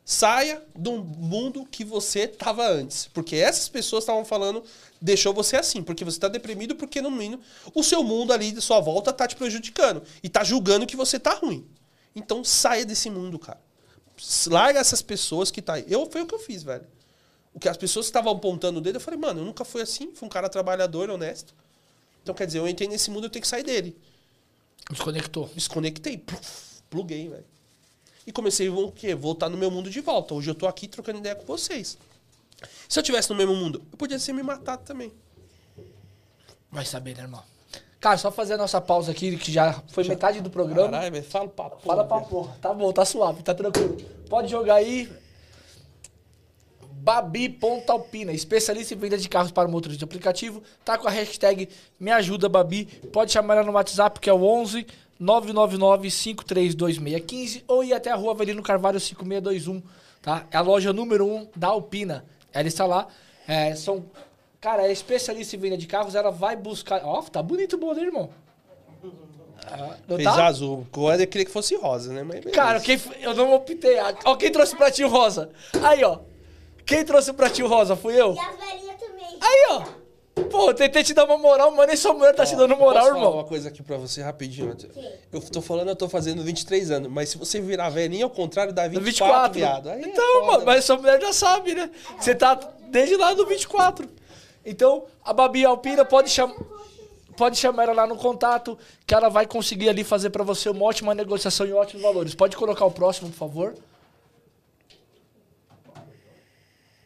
saia 0.05 0.63
do 0.75 0.93
mundo 0.93 1.65
que 1.65 1.83
você 1.83 2.21
estava 2.21 2.67
antes. 2.67 3.07
Porque 3.13 3.35
essas 3.35 3.67
pessoas 3.67 4.03
estavam 4.03 4.23
falando, 4.23 4.63
deixou 5.01 5.33
você 5.33 5.57
assim. 5.57 5.83
Porque 5.83 6.05
você 6.05 6.17
está 6.17 6.27
deprimido, 6.27 6.75
porque 6.75 7.01
no 7.01 7.11
mínimo 7.11 7.41
o 7.73 7.83
seu 7.83 8.03
mundo 8.03 8.31
ali 8.31 8.51
de 8.51 8.61
sua 8.61 8.79
volta 8.79 9.11
tá 9.11 9.27
te 9.27 9.35
prejudicando. 9.35 10.01
E 10.23 10.29
tá 10.29 10.43
julgando 10.43 10.87
que 10.87 10.95
você 10.95 11.19
tá 11.19 11.33
ruim. 11.33 11.67
Então 12.15 12.43
saia 12.43 12.85
desse 12.85 13.09
mundo, 13.09 13.37
cara. 13.37 13.59
Larga 14.47 14.79
essas 14.79 15.01
pessoas 15.01 15.49
que 15.49 15.61
tá 15.61 15.73
aí. 15.73 15.85
Eu, 15.87 16.09
foi 16.09 16.21
o 16.21 16.25
que 16.27 16.35
eu 16.35 16.39
fiz, 16.39 16.63
velho. 16.63 16.85
O 17.53 17.59
que 17.59 17.67
as 17.67 17.77
pessoas 17.77 18.05
estavam 18.05 18.31
apontando 18.33 18.79
o 18.79 18.81
dedo, 18.81 18.97
eu 18.97 19.01
falei, 19.01 19.19
mano, 19.19 19.41
eu 19.41 19.45
nunca 19.45 19.65
fui 19.65 19.81
assim. 19.81 20.11
Fui 20.13 20.27
um 20.27 20.29
cara 20.29 20.49
trabalhador, 20.49 21.09
honesto. 21.09 21.53
Então, 22.21 22.35
quer 22.35 22.45
dizer, 22.45 22.59
eu 22.59 22.67
entrei 22.67 22.87
nesse 22.87 23.09
mundo, 23.09 23.25
eu 23.25 23.29
tenho 23.29 23.41
que 23.41 23.47
sair 23.47 23.63
dele. 23.63 23.97
Desconectou. 24.89 25.49
Desconectei, 25.53 26.17
pluf, 26.17 26.81
pluguei, 26.89 27.29
velho. 27.29 27.45
E 28.25 28.31
comecei 28.31 28.67
a 28.67 28.71
o 28.71 28.91
quê? 28.91 29.15
voltar 29.15 29.49
no 29.49 29.57
meu 29.57 29.71
mundo 29.71 29.89
de 29.89 30.01
volta. 30.01 30.33
Hoje 30.33 30.49
eu 30.49 30.55
tô 30.55 30.67
aqui 30.67 30.87
trocando 30.87 31.19
ideia 31.19 31.35
com 31.35 31.45
vocês. 31.45 31.97
Se 32.87 32.99
eu 32.99 33.03
tivesse 33.03 33.29
no 33.29 33.35
mesmo 33.35 33.55
mundo, 33.55 33.81
eu 33.91 33.97
podia 33.97 34.19
ser 34.19 34.33
me 34.33 34.43
matado 34.43 34.83
também. 34.83 35.11
Vai 36.71 36.85
saber, 36.85 37.15
né, 37.15 37.23
irmão? 37.23 37.43
Cara, 37.99 38.17
só 38.17 38.31
fazer 38.31 38.53
a 38.53 38.57
nossa 38.57 38.79
pausa 38.79 39.11
aqui, 39.11 39.35
que 39.37 39.51
já 39.51 39.81
foi 39.89 40.05
metade 40.05 40.41
do 40.41 40.49
programa. 40.49 40.91
Caralho, 40.91 41.23
fala 41.23 41.47
pra 41.49 41.69
porra. 41.69 41.81
Fala 41.81 42.05
pra 42.05 42.21
porra. 42.21 42.57
Tá 42.61 42.73
bom, 42.73 42.91
tá 42.93 43.03
suave, 43.03 43.43
tá 43.43 43.53
tranquilo. 43.53 43.97
Pode 44.29 44.49
jogar 44.49 44.75
aí. 44.75 45.11
Babi.alpina, 47.01 48.33
especialista 48.33 48.93
em 48.93 48.97
venda 48.97 49.17
de 49.17 49.29
carros 49.29 49.51
para 49.51 49.67
motores 49.69 49.97
de 49.97 50.03
aplicativo. 50.03 50.61
Tá 50.83 50.97
com 50.97 51.07
a 51.07 51.11
hashtag 51.11 51.69
Me 51.97 52.11
Ajuda 52.11 52.49
Babi. 52.49 52.85
Pode 53.11 53.31
chamar 53.31 53.55
ela 53.55 53.65
no 53.65 53.71
WhatsApp, 53.71 54.19
que 54.19 54.29
é 54.29 54.33
o 54.33 54.43
11 54.43 54.85
999 55.17 56.09
532615 56.09 57.63
ou 57.67 57.83
ir 57.83 57.93
até 57.93 58.11
a 58.11 58.15
rua 58.15 58.33
Avelino 58.33 58.61
Carvalho 58.61 58.99
5621, 58.99 59.81
tá? 60.21 60.45
É 60.51 60.57
a 60.57 60.61
loja 60.61 60.91
número 60.91 61.25
1 61.25 61.47
da 61.55 61.67
Alpina. 61.69 62.25
Ela 62.51 62.67
está 62.67 62.85
lá. 62.85 63.07
É, 63.47 63.75
são, 63.75 64.05
cara, 64.59 64.85
é 64.85 64.91
especialista 64.91 65.55
em 65.55 65.59
venda 65.59 65.77
de 65.77 65.87
carros. 65.87 66.15
Ela 66.15 66.31
vai 66.31 66.55
buscar. 66.55 67.01
Ó, 67.05 67.21
tá 67.21 67.41
bonito 67.41 67.77
o 67.77 67.79
bolo, 67.79 67.99
irmão? 67.99 68.29
Ah, 69.65 69.95
Fez 70.07 70.23
tá? 70.23 70.47
azul. 70.47 70.85
Eu 70.93 71.27
queria 71.27 71.45
que 71.45 71.51
fosse 71.51 71.75
rosa, 71.75 72.11
né? 72.13 72.23
Mas 72.23 72.39
beleza. 72.39 72.55
Cara, 72.55 72.79
quem, 72.79 72.99
eu 73.21 73.33
não 73.33 73.53
optei. 73.53 73.97
Ó, 74.25 74.35
quem 74.35 74.51
trouxe 74.51 74.73
o 74.73 74.77
pratinho 74.77 75.09
rosa? 75.09 75.49
Aí, 75.81 76.03
ó. 76.03 76.19
Quem 76.89 77.05
trouxe 77.05 77.29
o 77.29 77.35
pratinho 77.35 77.67
rosa? 77.67 77.95
Fui 77.95 78.19
eu. 78.19 78.33
E 78.33 78.39
as 78.39 78.57
velhinhas 78.57 78.99
também. 78.99 79.37
Aí, 79.39 79.67
ó. 79.69 79.83
Pô, 80.49 80.69
eu 80.69 80.73
tentei 80.73 81.03
te 81.03 81.13
dar 81.13 81.25
uma 81.25 81.37
moral, 81.37 81.69
mas 81.69 81.85
nem 81.85 81.95
sua 81.95 82.15
mulher 82.15 82.33
tá 82.33 82.43
te 82.43 82.55
dando 82.55 82.75
moral, 82.75 83.03
Posso 83.03 83.07
falar 83.09 83.19
irmão. 83.19 83.33
uma 83.33 83.43
coisa 83.43 83.69
aqui 83.69 83.83
pra 83.83 83.97
você 83.97 84.23
rapidinho? 84.23 84.75
Eu 85.31 85.39
tô 85.41 85.61
falando, 85.61 85.89
eu 85.89 85.95
tô 85.95 86.09
fazendo 86.09 86.41
23 86.41 86.89
anos, 86.89 87.11
mas 87.11 87.29
se 87.29 87.37
você 87.37 87.61
virar 87.61 87.89
velhinho, 87.89 88.25
ao 88.25 88.31
contrário, 88.31 88.73
dá 88.73 88.87
24, 88.87 89.03
24. 89.05 89.59
viado. 89.59 89.89
Aí 89.89 90.01
é 90.03 90.07
então, 90.07 90.33
foda, 90.33 90.45
mano, 90.47 90.59
né? 90.59 90.65
mas 90.65 90.85
sua 90.85 90.97
mulher 90.97 91.21
já 91.21 91.31
sabe, 91.31 91.75
né? 91.75 91.91
Você 92.19 92.33
tá 92.33 92.59
desde 92.89 93.15
lá 93.17 93.35
do 93.35 93.45
24. 93.45 94.09
Então, 94.65 95.05
a 95.23 95.31
Babi 95.31 95.63
Alpina 95.63 96.03
pode 96.03 96.31
chamar. 96.31 96.55
Pode 97.37 97.57
chamar 97.57 97.83
ela 97.83 97.93
lá 97.93 98.07
no 98.07 98.15
contato, 98.17 98.77
que 99.05 99.13
ela 99.13 99.29
vai 99.29 99.45
conseguir 99.45 99.89
ali 99.89 100.03
fazer 100.03 100.31
pra 100.31 100.43
você 100.43 100.69
uma 100.69 100.83
ótima 100.85 101.13
negociação 101.13 101.67
e 101.67 101.71
ótimos 101.71 102.01
valores. 102.01 102.33
Pode 102.33 102.57
colocar 102.57 102.83
o 102.85 102.91
próximo, 102.91 103.29
por 103.29 103.37
favor. 103.37 103.75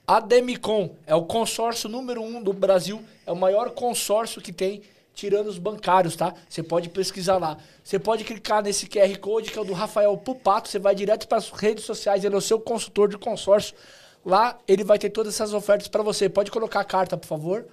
A 0.06 0.20
Demicon 0.20 0.98
é 1.08 1.16
o 1.16 1.24
consórcio 1.24 1.88
número 1.88 2.22
um 2.22 2.44
do 2.44 2.52
Brasil, 2.52 3.02
é 3.26 3.32
o 3.32 3.38
maior 3.38 3.70
consórcio 3.70 4.42
que 4.42 4.52
tem, 4.52 4.82
tirando 5.14 5.48
os 5.48 5.58
bancários, 5.58 6.18
tá? 6.18 6.34
Você 6.50 6.62
pode 6.62 6.90
pesquisar 6.90 7.38
lá. 7.38 7.58
Você 7.82 7.98
pode 7.98 8.26
clicar 8.26 8.62
nesse 8.62 8.86
QR 8.86 9.18
Code, 9.20 9.50
que 9.50 9.58
é 9.58 9.62
o 9.62 9.66
do 9.66 9.72
Rafael 9.72 10.18
Pupato, 10.18 10.68
você 10.68 10.78
vai 10.78 10.94
direto 10.94 11.26
para 11.26 11.38
as 11.38 11.50
redes 11.52 11.86
sociais, 11.86 12.26
ele 12.26 12.36
é 12.36 12.38
o 12.38 12.42
seu 12.42 12.60
consultor 12.60 13.08
de 13.08 13.18
consórcio. 13.18 13.74
Lá 14.26 14.60
ele 14.68 14.84
vai 14.84 15.00
ter 15.00 15.10
todas 15.10 15.36
essas 15.36 15.54
ofertas 15.54 15.88
para 15.88 16.04
você. 16.04 16.28
Pode 16.28 16.52
colocar 16.52 16.82
a 16.82 16.86
carta, 16.86 17.16
por 17.16 17.28
favor. 17.28 17.66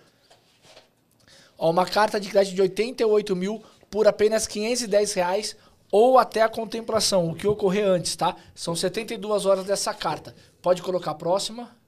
Ó, 1.58 1.70
uma 1.70 1.84
carta 1.84 2.20
de 2.20 2.28
crédito 2.28 2.54
de 2.54 2.62
88 2.62 3.34
mil 3.34 3.60
por 3.90 4.06
apenas 4.06 4.46
510 4.46 5.14
reais 5.14 5.56
ou 5.90 6.16
até 6.16 6.42
a 6.42 6.48
contemplação, 6.48 7.28
o 7.28 7.34
que 7.34 7.48
ocorrer 7.48 7.84
antes, 7.84 8.14
tá? 8.14 8.36
São 8.54 8.76
72 8.76 9.46
horas 9.46 9.64
dessa 9.64 9.92
carta. 9.92 10.32
Pode 10.62 10.80
colocar 10.80 11.10
a 11.10 11.14
próxima. 11.14 11.79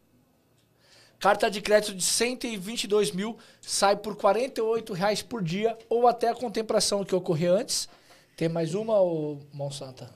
Carta 1.22 1.48
de 1.48 1.60
crédito 1.60 1.94
de 1.94 2.02
122 2.02 3.12
mil 3.12 3.38
sai 3.60 3.94
por 3.94 4.16
48 4.16 4.92
reais 4.92 5.22
por 5.22 5.40
dia 5.40 5.78
ou 5.88 6.08
até 6.08 6.28
a 6.28 6.34
contemplação, 6.34 7.04
que 7.04 7.14
ocorrer 7.14 7.52
antes. 7.52 7.88
Tem 8.36 8.48
mais 8.48 8.74
uma, 8.74 9.00
ô 9.00 9.38
Monsanta? 9.52 10.10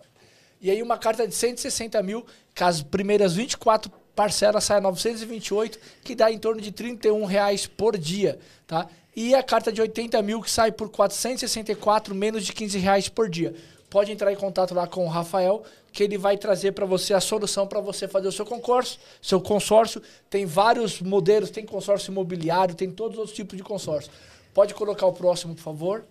E 0.60 0.68
aí 0.68 0.82
uma 0.82 0.98
carta 0.98 1.24
de 1.24 1.32
160 1.32 2.02
mil, 2.02 2.26
as 2.60 2.82
primeiras 2.82 3.34
24 3.34 3.88
parcelas 4.16 4.64
saem 4.64 4.82
928, 4.82 5.78
que 6.02 6.16
dá 6.16 6.28
em 6.28 6.40
torno 6.40 6.60
de 6.60 6.72
31 6.72 7.24
reais 7.24 7.68
por 7.68 7.96
dia, 7.96 8.40
tá? 8.66 8.88
E 9.14 9.32
a 9.32 9.44
carta 9.44 9.70
de 9.70 9.80
80 9.80 10.20
mil, 10.22 10.42
que 10.42 10.50
sai 10.50 10.72
por 10.72 10.90
464, 10.90 12.16
menos 12.16 12.44
de 12.44 12.52
15 12.52 12.78
reais 12.78 13.08
por 13.08 13.30
dia. 13.30 13.54
Pode 13.96 14.12
entrar 14.12 14.30
em 14.30 14.36
contato 14.36 14.74
lá 14.74 14.86
com 14.86 15.06
o 15.06 15.08
Rafael, 15.08 15.64
que 15.90 16.02
ele 16.02 16.18
vai 16.18 16.36
trazer 16.36 16.72
para 16.72 16.84
você 16.84 17.14
a 17.14 17.18
solução 17.18 17.66
para 17.66 17.80
você 17.80 18.06
fazer 18.06 18.28
o 18.28 18.32
seu 18.32 18.44
concurso, 18.44 18.98
seu 19.22 19.40
consórcio. 19.40 20.02
Tem 20.28 20.44
vários 20.44 21.00
modelos, 21.00 21.48
tem 21.48 21.64
consórcio 21.64 22.10
imobiliário, 22.10 22.74
tem 22.74 22.90
todos 22.90 23.18
os 23.18 23.32
tipos 23.32 23.56
de 23.56 23.62
consórcio. 23.62 24.12
Pode 24.52 24.74
colocar 24.74 25.06
o 25.06 25.14
próximo, 25.14 25.54
por 25.54 25.62
favor. 25.62 26.04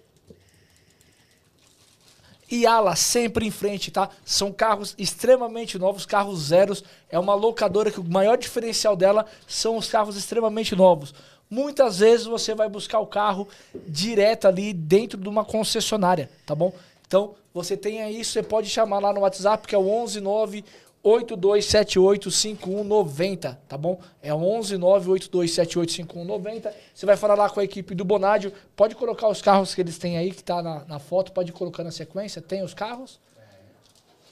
E 2.50 2.66
ala 2.66 2.96
sempre 2.96 3.46
em 3.46 3.52
frente, 3.52 3.92
tá? 3.92 4.10
São 4.26 4.52
carros 4.52 4.96
extremamente 4.98 5.78
novos, 5.78 6.08
carros 6.08 6.40
zeros. 6.40 6.84
É 7.08 7.20
uma 7.20 7.36
locadora 7.36 7.92
que 7.92 8.00
o 8.00 8.04
maior 8.04 8.36
diferencial 8.36 8.96
dela 8.96 9.28
são 9.48 9.78
os 9.78 9.88
carros 9.88 10.16
extremamente 10.16 10.76
novos. 10.76 11.14
Muitas 11.48 12.00
vezes 12.00 12.26
você 12.26 12.56
vai 12.56 12.68
buscar 12.68 12.98
o 12.98 13.06
carro 13.06 13.48
direto 13.88 14.48
ali 14.48 14.74
dentro 14.74 15.20
de 15.20 15.30
uma 15.30 15.46
concessionária, 15.46 16.32
tá 16.48 16.56
bom? 16.56 16.74
Então, 17.06 17.36
você 17.56 17.76
tem 17.78 18.12
isso, 18.12 18.34
você 18.34 18.43
pode 18.43 18.70
chamar 18.70 18.99
lá 18.99 19.12
no 19.14 19.22
WhatsApp, 19.22 19.66
que 19.68 19.74
é 19.74 19.78
o 19.78 19.84
119 19.84 20.64
82785190, 21.06 23.58
tá 23.68 23.78
bom? 23.78 23.99
É 24.24 24.32
11982785190. 24.32 26.72
Você 26.93 27.06
vai 27.06 27.16
falar 27.16 27.36
lá 27.36 27.47
com 27.49 27.60
a 27.60 27.64
equipe 27.64 27.93
do 27.93 28.03
Bonádio. 28.03 28.51
Pode 28.76 28.95
colocar 28.95 29.28
os 29.28 29.39
carros 29.41 29.76
que 29.76 29.82
eles 29.82 29.97
têm 29.99 30.18
aí, 30.18 30.32
que 30.32 30.43
tá 30.43 30.64
na, 30.64 30.84
na 30.86 30.97
foto, 30.99 31.32
pode 31.32 31.51
colocar 31.51 31.84
na 31.84 31.91
sequência. 31.91 32.41
Tem 32.41 32.64
os 32.64 32.74
carros? 32.74 33.20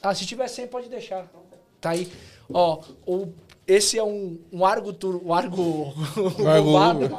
Ah, 0.02 0.16
se 0.16 0.26
tiver 0.26 0.48
sem, 0.48 0.66
pode 0.68 0.90
deixar. 0.90 1.28
Tá 1.80 1.92
aí. 1.92 2.12
Ó, 2.52 2.82
o, 3.06 3.28
esse 3.68 3.98
é 4.00 4.04
um, 4.04 4.38
um 4.52 4.66
Argo, 4.66 4.92
tur- 4.94 5.22
um 5.24 5.32
Argo, 5.34 5.94
Argo 6.46 6.72
bombado. 6.72 7.18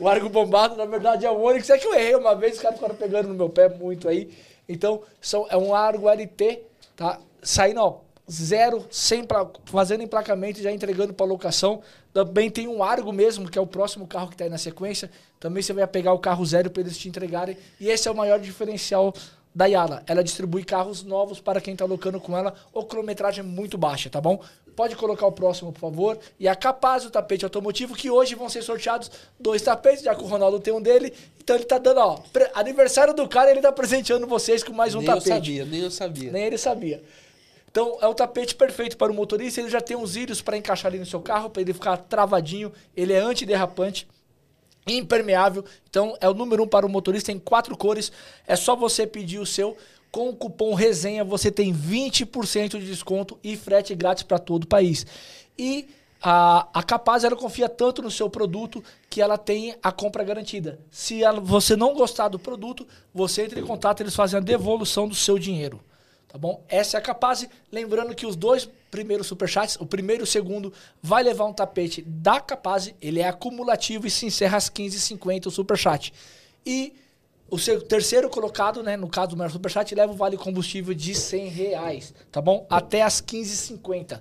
o 0.00 0.08
Argo 0.12 0.28
bombado, 0.30 0.74
na 0.74 0.86
verdade, 0.86 1.24
é 1.26 1.30
o 1.30 1.38
Onix. 1.40 1.68
É 1.70 1.76
que 1.78 1.86
eu 1.86 1.94
errei 1.94 2.16
uma 2.16 2.34
vez, 2.34 2.56
os 2.56 2.62
caras 2.62 2.78
ficaram 2.78 2.96
pegando 2.96 3.28
no 3.28 3.34
meu 3.34 3.48
pé 3.50 3.68
muito 3.68 4.08
aí. 4.08 4.30
Então, 4.68 5.02
são, 5.20 5.46
é 5.48 5.56
um 5.56 5.74
Argo 5.74 6.08
LT, 6.08 6.60
tá? 6.94 7.18
Saindo, 7.42 7.80
ó, 7.80 8.00
zero, 8.30 8.86
sem 8.90 9.24
pra, 9.24 9.48
fazendo 9.64 10.02
emplacamento 10.02 10.60
já 10.60 10.70
entregando 10.70 11.14
para 11.14 11.24
locação. 11.24 11.80
Também 12.12 12.50
tem 12.50 12.68
um 12.68 12.82
Argo 12.82 13.12
mesmo, 13.12 13.48
que 13.48 13.58
é 13.58 13.62
o 13.62 13.66
próximo 13.66 14.06
carro 14.06 14.28
que 14.28 14.34
está 14.34 14.44
aí 14.44 14.50
na 14.50 14.58
sequência. 14.58 15.10
Também 15.40 15.62
você 15.62 15.72
vai 15.72 15.86
pegar 15.86 16.12
o 16.12 16.18
carro 16.18 16.44
zero 16.44 16.70
para 16.70 16.82
eles 16.82 16.98
te 16.98 17.08
entregarem. 17.08 17.56
E 17.80 17.88
esse 17.88 18.08
é 18.08 18.10
o 18.10 18.14
maior 18.14 18.38
diferencial 18.38 19.14
da 19.54 19.64
Yala. 19.64 20.02
Ela 20.06 20.22
distribui 20.22 20.62
carros 20.64 21.02
novos 21.02 21.40
para 21.40 21.60
quem 21.60 21.72
está 21.72 21.84
locando 21.84 22.20
com 22.20 22.36
ela, 22.36 22.54
ou 22.72 22.84
quilometragem 22.84 23.42
muito 23.42 23.78
baixa, 23.78 24.10
tá 24.10 24.20
bom? 24.20 24.40
Pode 24.76 24.94
colocar 24.94 25.26
o 25.26 25.32
próximo, 25.32 25.72
por 25.72 25.80
favor. 25.80 26.18
E 26.38 26.46
a 26.46 26.54
Capaz, 26.54 27.04
o 27.04 27.10
tapete 27.10 27.44
automotivo, 27.44 27.94
que 27.94 28.10
hoje 28.10 28.34
vão 28.34 28.48
ser 28.48 28.62
sorteados 28.62 29.10
dois 29.40 29.62
tapetes, 29.62 30.04
já 30.04 30.14
que 30.14 30.22
o 30.22 30.26
Ronaldo 30.26 30.60
tem 30.60 30.72
um 30.72 30.80
dele. 30.80 31.12
Então 31.48 31.56
ele 31.56 31.64
tá 31.64 31.78
dando, 31.78 32.00
ó, 32.00 32.18
aniversário 32.52 33.14
do 33.14 33.26
cara, 33.26 33.50
ele 33.50 33.62
tá 33.62 33.72
presenteando 33.72 34.26
vocês 34.26 34.62
com 34.62 34.70
mais 34.74 34.94
um 34.94 34.98
nem 34.98 35.08
eu 35.08 35.14
tapete. 35.14 35.34
sabia, 35.34 35.64
nem 35.64 35.80
eu 35.80 35.90
sabia. 35.90 36.30
Nem 36.30 36.44
ele 36.44 36.58
sabia. 36.58 37.02
Então 37.70 37.96
é 38.02 38.06
o 38.06 38.12
tapete 38.12 38.54
perfeito 38.54 38.98
para 38.98 39.10
o 39.10 39.14
motorista. 39.14 39.58
Ele 39.58 39.70
já 39.70 39.80
tem 39.80 39.96
uns 39.96 40.14
íris 40.14 40.42
para 40.42 40.58
encaixar 40.58 40.90
ali 40.90 40.98
no 40.98 41.06
seu 41.06 41.22
carro, 41.22 41.48
para 41.48 41.62
ele 41.62 41.72
ficar 41.72 41.96
travadinho. 41.96 42.70
Ele 42.94 43.14
é 43.14 43.18
antiderrapante, 43.20 44.06
impermeável. 44.86 45.64
Então 45.88 46.14
é 46.20 46.28
o 46.28 46.34
número 46.34 46.64
um 46.64 46.68
para 46.68 46.84
o 46.84 46.88
motorista 46.88 47.32
em 47.32 47.38
quatro 47.38 47.74
cores. 47.78 48.12
É 48.46 48.54
só 48.54 48.76
você 48.76 49.06
pedir 49.06 49.38
o 49.38 49.46
seu. 49.46 49.74
Com 50.12 50.28
o 50.28 50.36
cupom 50.36 50.74
resenha 50.74 51.24
você 51.24 51.50
tem 51.50 51.72
20% 51.72 52.78
de 52.78 52.84
desconto 52.84 53.38
e 53.42 53.56
frete 53.56 53.94
grátis 53.94 54.22
para 54.22 54.38
todo 54.38 54.64
o 54.64 54.68
país. 54.68 55.06
E 55.58 55.88
a, 56.22 56.68
a 56.74 56.82
Capaz 56.82 57.24
ela 57.24 57.36
confia 57.36 57.68
tanto 57.68 58.02
no 58.02 58.10
seu 58.10 58.28
produto 58.28 58.82
que 59.08 59.20
ela 59.22 59.38
tem 59.38 59.76
a 59.82 59.92
compra 59.92 60.24
garantida. 60.24 60.78
Se 60.90 61.22
ela- 61.22 61.40
você 61.40 61.76
não 61.76 61.94
gostar 61.94 62.28
do 62.28 62.38
produto, 62.38 62.86
você 63.14 63.44
entra 63.44 63.60
em 63.60 63.64
contato, 63.66 64.00
eles 64.00 64.14
fazem 64.14 64.36
a 64.38 64.40
devolução 64.42 65.06
do 65.08 65.14
seu 65.14 65.38
dinheiro. 65.38 65.80
Tá 66.28 66.36
bom? 66.36 66.62
Essa 66.68 66.96
é 66.96 66.98
a 66.98 67.02
Capaz. 67.02 67.48
Lembrando 67.72 68.14
que 68.14 68.26
os 68.26 68.36
dois 68.36 68.68
primeiros 68.90 69.26
superchats, 69.26 69.76
o 69.80 69.86
primeiro 69.86 70.22
e 70.22 70.24
o 70.24 70.26
segundo, 70.26 70.72
vai 71.02 71.22
levar 71.22 71.46
um 71.46 71.54
tapete 71.54 72.02
da 72.02 72.38
Capaz. 72.40 72.92
Ele 73.00 73.20
é 73.20 73.28
acumulativo 73.28 74.06
e 74.06 74.10
se 74.10 74.26
encerra 74.26 74.58
às 74.58 74.68
15h50 74.68 75.46
o 75.46 75.50
superchat. 75.50 76.12
E 76.66 76.92
o 77.50 77.58
seu 77.58 77.80
terceiro 77.80 78.28
colocado, 78.28 78.82
né, 78.82 78.94
no 78.94 79.08
caso 79.08 79.30
do 79.30 79.36
maior 79.38 79.50
superchat, 79.50 79.94
leva 79.94 80.12
o 80.12 80.16
vale 80.16 80.36
combustível 80.36 80.92
de 80.92 81.14
100 81.14 81.48
reais. 81.48 82.12
Tá 82.30 82.42
bom? 82.42 82.66
Até 82.68 83.00
às 83.00 83.22
15h50. 83.22 84.20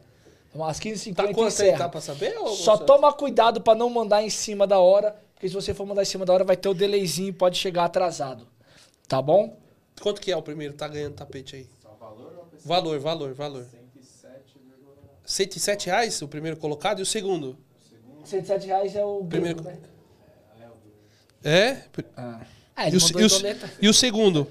Então, 0.57 0.65
às 0.67 0.79
15h50 0.79 1.15
Tá 1.15 1.23
quanto 1.33 1.47
encerra. 1.47 1.77
Tá 1.77 1.89
pra 1.89 2.01
saber? 2.01 2.35
ô, 2.39 2.47
Só 2.47 2.77
toma 2.77 3.13
cuidado 3.13 3.61
para 3.61 3.77
não 3.77 3.89
mandar 3.89 4.23
em 4.23 4.29
cima 4.29 4.65
da 4.65 4.79
hora, 4.79 5.15
porque 5.35 5.47
se 5.47 5.53
você 5.53 5.71
for 5.73 5.85
mandar 5.85 6.01
em 6.01 6.05
cima 6.05 6.25
da 6.25 6.33
hora, 6.33 6.43
vai 6.43 6.57
ter 6.57 6.67
o 6.67 6.73
delayzinho 6.73 7.29
e 7.29 7.33
pode 7.33 7.57
chegar 7.59 7.85
atrasado. 7.85 8.47
Tá 9.07 9.21
bom? 9.21 9.55
Quanto 10.01 10.19
que 10.19 10.31
é 10.31 10.35
o 10.37 10.41
primeiro? 10.41 10.73
Tá 10.73 10.87
ganhando 10.87 11.13
tapete 11.13 11.55
aí? 11.57 11.69
Valor, 12.65 12.99
valor, 12.99 13.33
valor. 13.33 13.67
107 15.25 15.85
reais 15.87 16.21
o 16.21 16.27
primeiro 16.27 16.57
colocado 16.57 16.99
e 16.99 17.01
o 17.01 17.05
segundo? 17.05 17.57
107 18.23 18.65
reais 18.67 18.95
é 18.95 19.05
o 19.05 19.23
Primeiro- 19.25 19.61
né? 19.63 19.77
É? 21.43 21.77
Ah, 22.15 22.41
E 22.85 22.87
ele 22.87 22.97
o, 22.97 22.99
e 22.99 23.25
o- 23.25 23.59
e 23.83 23.87
o 23.89 23.93
segundo? 23.93 24.47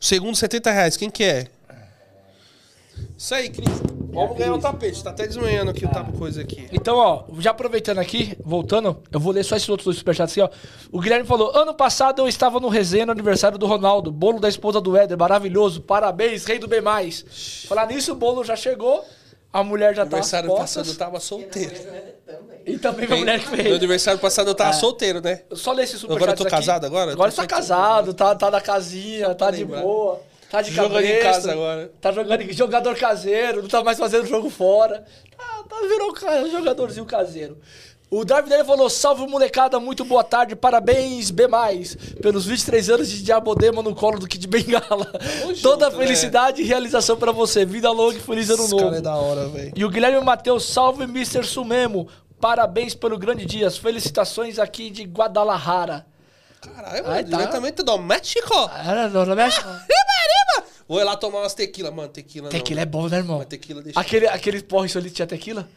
O 0.00 0.04
segundo, 0.04 0.36
70 0.36 0.70
reais. 0.70 0.96
Quem 0.96 1.10
que 1.10 1.24
é? 1.24 1.48
Isso 3.16 3.34
aí, 3.34 3.48
Cris. 3.48 3.68
Vamos 4.12 4.36
ganhar 4.38 4.54
o 4.54 4.58
tapete. 4.58 5.02
Tá 5.02 5.10
até 5.10 5.26
desmanhando 5.26 5.70
aqui 5.70 5.84
o 5.84 5.88
tapa 5.88 6.10
coisa 6.12 6.40
aqui. 6.40 6.66
Então, 6.72 6.96
ó, 6.96 7.24
já 7.38 7.50
aproveitando 7.50 7.98
aqui, 7.98 8.36
voltando, 8.42 9.02
eu 9.12 9.20
vou 9.20 9.32
ler 9.32 9.44
só 9.44 9.56
esses 9.56 9.68
outros 9.68 9.84
dois 9.86 9.98
superchats 9.98 10.32
aqui, 10.32 10.40
ó. 10.40 10.48
O 10.90 11.00
Guilherme 11.00 11.26
falou: 11.26 11.54
ano 11.54 11.74
passado 11.74 12.20
eu 12.22 12.28
estava 12.28 12.58
no 12.60 12.68
resenha 12.68 13.04
no 13.06 13.12
aniversário 13.12 13.58
do 13.58 13.66
Ronaldo, 13.66 14.10
bolo 14.10 14.40
da 14.40 14.48
esposa 14.48 14.80
do 14.80 14.96
Éder, 14.96 15.18
maravilhoso, 15.18 15.80
parabéns, 15.82 16.44
rei 16.46 16.58
do 16.58 16.66
bem 16.68 16.80
mais. 16.80 17.64
Falar 17.68 17.86
nisso, 17.86 18.12
o 18.12 18.14
bolo 18.16 18.42
já 18.44 18.56
chegou, 18.56 19.04
a 19.52 19.62
mulher 19.62 19.94
já 19.94 20.06
tá 20.06 20.18
às 20.18 20.32
aniversário 20.32 20.54
passado 20.56 20.88
eu 20.88 20.94
tava 20.96 21.20
solteiro. 21.20 21.74
E 22.64 22.78
também 22.78 23.06
a 23.10 23.16
mulher 23.16 23.38
que 23.40 23.50
No 23.50 23.56
fez. 23.56 23.76
aniversário 23.76 24.18
passado 24.20 24.48
eu 24.48 24.54
tava 24.54 24.72
solteiro, 24.72 25.20
né? 25.20 25.42
Só 25.52 25.72
ler 25.72 25.84
esses 25.84 26.00
superchats 26.00 26.22
Agora 26.22 26.32
eu 26.32 26.36
tô 26.36 26.42
aqui. 26.42 26.50
casado 26.50 26.84
agora? 26.86 27.12
Agora 27.12 27.30
Tô 27.30 27.36
você 27.36 27.42
tá 27.42 27.46
casado, 27.46 28.14
tá, 28.14 28.34
tá 28.34 28.50
na 28.50 28.60
casinha, 28.60 29.34
tá 29.34 29.50
de 29.50 29.58
lembrar. 29.58 29.82
boa, 29.82 30.20
tá 30.56 30.62
de 30.62 30.72
Jogando 30.74 31.00
em 31.04 31.14
cabresto, 31.14 31.22
casa 31.24 31.52
agora. 31.52 31.92
Tá 32.00 32.12
jogando 32.12 32.40
em- 32.42 32.52
jogador 32.52 32.96
caseiro, 32.96 33.62
não 33.62 33.68
tá 33.68 33.82
mais 33.82 33.98
fazendo 33.98 34.26
jogo 34.26 34.50
fora. 34.50 35.04
Tá, 35.36 35.62
tá 35.68 35.76
virou 35.88 36.12
ca- 36.12 36.48
jogadorzinho 36.48 37.06
caseiro. 37.06 37.58
O 38.08 38.24
David 38.24 38.48
dele 38.50 38.62
falou: 38.64 38.88
salve 38.88 39.26
molecada, 39.26 39.80
muito 39.80 40.04
boa 40.04 40.22
tarde, 40.22 40.54
parabéns, 40.54 41.30
B, 41.32 41.48
pelos 42.22 42.46
23 42.46 42.88
anos 42.90 43.08
de 43.10 43.20
Diabodema 43.22 43.82
no 43.82 43.94
colo 43.96 44.20
do 44.20 44.28
Kid 44.28 44.46
Bengala. 44.46 45.10
junto, 45.48 45.60
Toda 45.62 45.90
né? 45.90 45.96
felicidade 45.96 46.62
e 46.62 46.64
realização 46.64 47.16
pra 47.16 47.32
você. 47.32 47.64
Vida 47.64 47.90
longa 47.90 48.16
e 48.16 48.20
feliz 48.20 48.48
ano 48.48 48.62
Esse 48.62 48.70
novo. 48.70 48.84
cara 48.84 48.98
é 48.98 49.00
da 49.00 49.16
hora, 49.16 49.48
velho. 49.48 49.72
E 49.74 49.84
o 49.84 49.90
Guilherme 49.90 50.20
Matheus, 50.24 50.64
salve 50.66 51.02
Mr. 51.02 51.42
Sumemo. 51.44 52.06
Parabéns 52.40 52.94
pelo 52.94 53.18
grande 53.18 53.44
dia. 53.44 53.68
Felicitações 53.72 54.58
aqui 54.60 54.88
de 54.88 55.02
Guadalajara. 55.02 56.06
Caralho, 56.74 57.04
mano. 57.04 57.30
Tá. 57.30 57.36
Diretamente 57.36 57.82
do 57.82 57.98
México. 57.98 58.54
Ah, 58.54 59.08
não, 59.08 59.26
não 59.26 59.36
mexe? 59.36 59.60
Vou 60.88 61.00
ir 61.00 61.04
lá 61.04 61.16
tomar 61.16 61.40
umas 61.40 61.54
tequila, 61.54 61.90
mano. 61.90 62.08
Tequila 62.08 62.44
não. 62.44 62.50
Tequila 62.50 62.80
é 62.80 62.86
bom, 62.86 63.08
né, 63.08 63.18
irmão? 63.18 63.38
Mas 63.38 63.48
tequila 63.48 63.82
deixa. 63.82 63.98
Aquele, 63.98 64.28
aquele 64.28 64.62
porre 64.62 64.90
ali 64.96 65.10
tinha 65.10 65.26
tequila? 65.26 65.68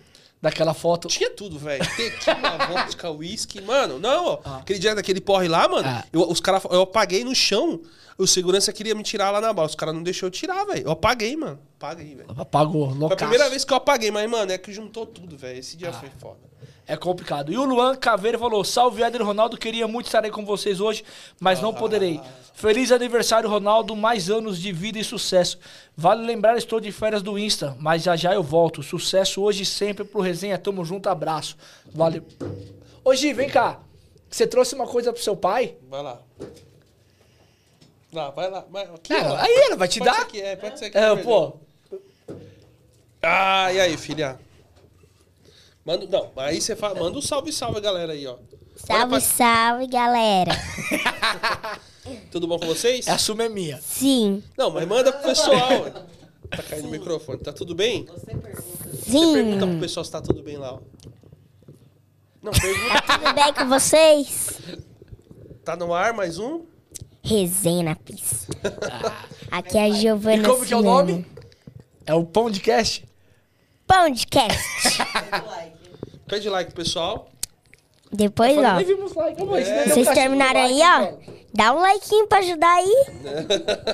Daquela 0.41 0.73
foto. 0.73 1.07
Tinha 1.07 1.31
tudo, 1.31 1.57
velho. 1.57 1.83
Tequila, 1.95 2.57
vodka, 2.69 3.09
whisky. 3.09 3.59
Mano, 3.61 3.99
não, 3.99 4.25
ó. 4.25 4.57
Aquele 4.59 4.79
dia 4.79 4.95
daquele 4.95 5.19
porre 5.19 5.47
lá, 5.47 5.67
mano. 5.67 5.87
Ah. 5.87 6.05
Eu, 6.13 6.29
os 6.29 6.39
cara, 6.39 6.61
eu 6.69 6.81
apaguei 6.81 7.23
no 7.23 7.33
chão. 7.35 7.81
O 8.17 8.27
segurança 8.27 8.71
queria 8.71 8.93
me 8.93 9.01
tirar 9.01 9.31
lá 9.31 9.41
na 9.41 9.51
bala. 9.51 9.67
Os 9.67 9.75
caras 9.75 9.95
não 9.95 10.03
deixou 10.03 10.27
eu 10.27 10.31
tirar, 10.31 10.63
velho. 10.65 10.85
Eu 10.85 10.91
apaguei, 10.91 11.35
mano. 11.35 11.59
Apaguei, 11.77 12.15
velho. 12.15 12.27
Apagou, 12.37 12.93
Foi 12.95 13.13
a 13.13 13.15
primeira 13.15 13.49
vez 13.49 13.65
que 13.65 13.73
eu 13.73 13.77
apaguei, 13.77 14.11
mas, 14.11 14.29
mano, 14.29 14.51
é 14.51 14.57
que 14.57 14.71
juntou 14.71 15.05
tudo, 15.05 15.37
velho. 15.37 15.57
Esse 15.57 15.75
dia 15.75 15.91
foi 15.91 16.09
foda. 16.19 16.49
É 16.91 16.97
complicado. 16.97 17.51
E 17.53 17.57
o 17.57 17.65
Luan 17.65 17.95
Caveira 17.95 18.39
falou: 18.39 18.63
Salve, 18.63 19.03
Éder 19.03 19.23
Ronaldo. 19.23 19.55
Queria 19.57 19.87
muito 19.87 20.07
estar 20.07 20.23
aí 20.25 20.31
com 20.31 20.43
vocês 20.43 20.81
hoje, 20.81 21.03
mas 21.39 21.61
não 21.61 21.71
poderei. 21.71 22.19
Feliz 22.55 22.91
aniversário, 22.91 23.47
Ronaldo. 23.47 23.95
Mais 23.95 24.27
anos 24.27 24.59
de 24.59 24.71
vida 24.71 24.97
e 24.97 25.03
sucesso. 25.03 25.59
Vale 25.95 26.25
lembrar, 26.25 26.57
estou 26.57 26.79
de 26.79 26.91
férias 26.91 27.21
do 27.21 27.37
Insta, 27.37 27.77
mas 27.79 28.01
já 28.01 28.15
já 28.15 28.33
eu 28.33 28.41
volto. 28.41 28.81
Sucesso 28.81 29.39
hoje 29.43 29.61
e 29.61 29.65
sempre 29.67 30.03
pro 30.03 30.19
resenha. 30.19 30.57
Tamo 30.57 30.83
junto, 30.83 31.07
abraço. 31.07 31.55
Valeu. 31.93 32.25
Ô, 33.05 33.13
Gi, 33.13 33.33
vem 33.33 33.49
cá. 33.49 33.79
Você 34.27 34.47
trouxe 34.47 34.73
uma 34.73 34.87
coisa 34.87 35.13
pro 35.13 35.21
seu 35.21 35.37
pai? 35.37 35.75
Vai 35.87 36.01
lá. 36.01 36.19
Lá, 38.11 38.31
vai 38.31 38.49
lá. 38.49 38.65
Vai, 38.67 38.83
aqui, 38.85 39.13
É, 39.13 39.19
aí 39.37 39.53
ela 39.67 39.75
vai 39.75 39.87
te 39.87 39.99
Pode 39.99 40.09
dar? 40.11 40.15
ser 40.17 40.21
aqui, 40.23 40.41
é, 40.41 40.55
pode 40.55 40.79
ser 40.79 40.85
aqui. 40.85 40.97
É, 40.97 41.15
melhor. 41.15 41.23
pô. 41.23 41.53
Ah, 43.21 43.71
e 43.71 43.79
aí, 43.79 43.95
filha? 43.95 44.39
Manda, 45.89 46.05
não, 46.05 46.31
aí 46.35 46.61
você 46.61 46.75
fala, 46.75 46.99
manda 46.99 47.17
um 47.17 47.21
salve, 47.21 47.51
salve, 47.51 47.81
galera 47.81 48.13
aí, 48.13 48.27
ó. 48.27 48.35
Salve, 48.75 49.09
pra- 49.09 49.19
salve, 49.19 49.87
galera. 49.87 50.51
Tudo 52.31 52.47
bom 52.47 52.59
com 52.59 52.67
vocês? 52.67 53.07
Essa 53.07 53.33
uma 53.33 53.45
é 53.45 53.49
minha. 53.49 53.81
Sim. 53.81 54.43
Não, 54.55 54.69
mas 54.69 54.87
manda 54.87 55.11
pro 55.11 55.23
pessoal. 55.23 55.89
Tá 56.47 56.61
caindo 56.61 56.87
o 56.89 56.91
microfone. 56.91 57.39
Tá 57.39 57.51
tudo 57.51 57.73
bem? 57.73 58.05
Você 58.05 58.35
pergunta. 58.35 58.87
Você 58.93 59.33
pergunta 59.33 59.65
pro 59.65 59.73
Sim. 59.73 59.79
pessoal 59.79 60.03
se 60.03 60.11
tá 60.11 60.21
tudo 60.21 60.43
bem 60.43 60.57
lá, 60.57 60.75
ó. 60.75 60.79
Não, 62.43 62.51
pergunta. 62.51 63.01
Tudo 63.01 63.33
bem 63.33 63.53
com 63.55 63.67
vocês? 63.67 64.59
Tá 65.65 65.75
no 65.75 65.91
ar 65.91 66.13
mais 66.13 66.37
um? 66.37 66.65
Resenha 67.23 67.83
na 67.83 67.95
pista. 67.95 68.55
Aqui 69.49 69.75
é 69.75 69.85
a 69.85 69.89
Giovana 69.89 70.43
E 70.43 70.45
como 70.45 70.63
que 70.63 70.71
é 70.73 70.77
o 70.77 70.83
nome? 70.83 71.25
É 72.05 72.13
o 72.13 72.23
Pão 72.25 72.51
de 72.51 72.59
Cast? 72.59 73.07
Podcast. 73.87 74.59
Pede 74.93 75.45
like. 75.47 75.78
Pede 76.29 76.49
like, 76.49 76.73
pessoal. 76.73 77.27
Depois, 78.11 78.57
ó. 78.57 78.61
Like. 78.61 79.69
É 79.69 79.87
Vocês 79.87 80.07
terminaram 80.09 80.61
like, 80.61 80.81
aí, 80.81 80.89
ó. 80.89 80.99
mano. 80.99 81.19
Dá 81.53 81.73
um 81.73 81.79
like 81.79 82.27
pra 82.27 82.39
ajudar 82.39 82.73
aí. 82.75 83.05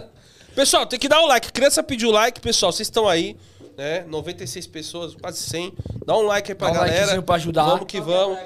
Pessoal, 0.55 0.85
tem 0.85 0.97
que 0.97 1.09
dar 1.09 1.21
o 1.21 1.27
like. 1.27 1.51
Criança 1.51 1.83
pediu 1.83 2.11
like, 2.11 2.39
pessoal. 2.39 2.71
Vocês 2.71 2.87
estão 2.87 3.09
aí, 3.09 3.35
né? 3.77 4.05
96 4.07 4.67
pessoas, 4.67 5.13
quase 5.13 5.39
100. 5.39 5.73
Dá 6.05 6.15
um 6.15 6.21
like 6.21 6.49
aí 6.49 6.55
pra 6.55 6.69
Dá 6.69 6.73
um 6.73 6.77
galera. 6.77 7.21
pra 7.21 7.35
ajudar. 7.35 7.63
Vamos 7.65 7.85
que 7.87 7.99
vamos. 7.99 8.39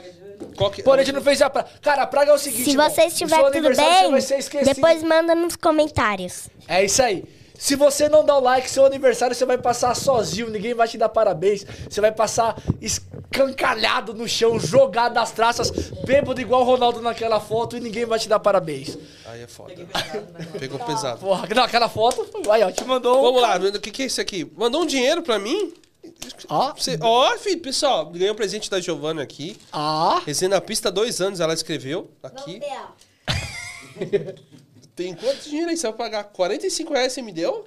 Qual 0.58 0.72
que... 0.72 0.82
Pô, 0.82 0.94
a 0.94 0.98
gente 0.98 1.12
não 1.12 1.22
fez 1.22 1.40
a 1.42 1.50
praga. 1.52 1.70
Cara, 1.82 2.02
a 2.04 2.08
praga 2.08 2.32
é 2.32 2.34
o 2.34 2.38
seguinte. 2.40 2.64
Se 2.72 2.76
vocês 2.76 3.14
estiverem 3.14 3.52
tudo 3.52 3.76
bem, 3.76 4.10
vai 4.12 4.22
ser 4.22 4.40
esquecido. 4.40 4.74
depois 4.74 5.04
manda 5.04 5.36
nos 5.36 5.56
comentários. 5.56 6.50
É 6.68 6.84
isso 6.84 7.04
aí. 7.04 7.24
Se 7.60 7.76
você 7.76 8.08
não 8.08 8.24
dá 8.26 8.38
o 8.38 8.42
like, 8.42 8.70
seu 8.72 8.86
aniversário 8.86 9.36
você 9.36 9.46
vai 9.46 9.58
passar 9.58 9.94
sozinho, 9.94 10.50
ninguém 10.50 10.74
vai 10.74 10.88
te 10.88 10.98
dar 10.98 11.10
parabéns. 11.10 11.66
Você 11.90 12.00
vai 12.00 12.12
passar 12.12 12.56
escancalhado 12.82 14.14
no 14.14 14.28
chão, 14.30 14.58
jogado 14.58 15.14
das 15.14 15.32
traças, 15.32 15.70
bêbado 16.06 16.40
igual 16.40 16.62
o 16.62 16.64
Ronaldo 16.64 17.02
naquela 17.02 17.40
foto 17.42 17.76
e 17.76 17.82
ninguém 17.82 18.06
vai 18.06 18.18
te 18.18 18.30
dar 18.30 18.40
parabéns. 18.40 18.98
Aí 19.26 19.44
é 19.44 19.48
foda. 19.48 19.74
Negócio. 19.76 20.22
Pegou 20.58 20.80
pesado. 20.80 21.20
Porra, 21.20 21.48
naquela 21.54 21.90
foto, 21.90 22.26
aí 22.50 22.64
ó, 22.64 22.72
te 22.72 22.84
mandou. 22.86 23.20
um- 23.20 23.24
Vamos 23.24 23.42
lá, 23.42 23.58
o 23.58 23.80
que, 23.82 23.92
que 23.92 24.04
é 24.04 24.06
isso 24.06 24.22
aqui? 24.22 24.50
Mandou 24.56 24.82
um 24.84 24.86
dinheiro 24.86 25.22
pra 25.22 25.38
mim? 25.38 25.74
Ó, 26.48 26.74
Você- 26.74 26.98
Ó, 27.02 27.38
filho, 27.38 27.60
pessoal, 27.60 28.06
ganhei 28.06 28.32
um 28.32 28.36
presente 28.36 28.70
da 28.70 28.80
Giovana 28.80 29.22
aqui. 29.22 29.58
ó. 29.74 30.20
Resenha 30.26 30.50
na 30.50 30.62
pista 30.62 30.88
há 30.88 30.92
dois 30.92 31.20
anos, 31.20 31.42
ela 31.42 31.54
escreveu 31.54 32.10
aqui. 32.24 32.62
Tem 35.00 35.16
quanto 35.16 35.48
dinheiro 35.48 35.70
aí? 35.70 35.78
Você 35.78 35.88
vai 35.88 35.96
pagar 35.96 36.26
45 36.26 36.92
reais 36.92 37.14
você 37.14 37.22
me 37.22 37.32
deu? 37.32 37.66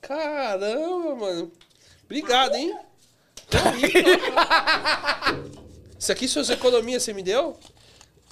Caramba, 0.00 1.16
mano. 1.16 1.50
Obrigado, 2.04 2.54
hein? 2.54 2.78
Rico. 3.74 3.98
Isso 5.98 6.12
aqui 6.12 6.28
suas 6.28 6.50
economias 6.50 7.02
você 7.02 7.12
me 7.12 7.24
deu? 7.24 7.58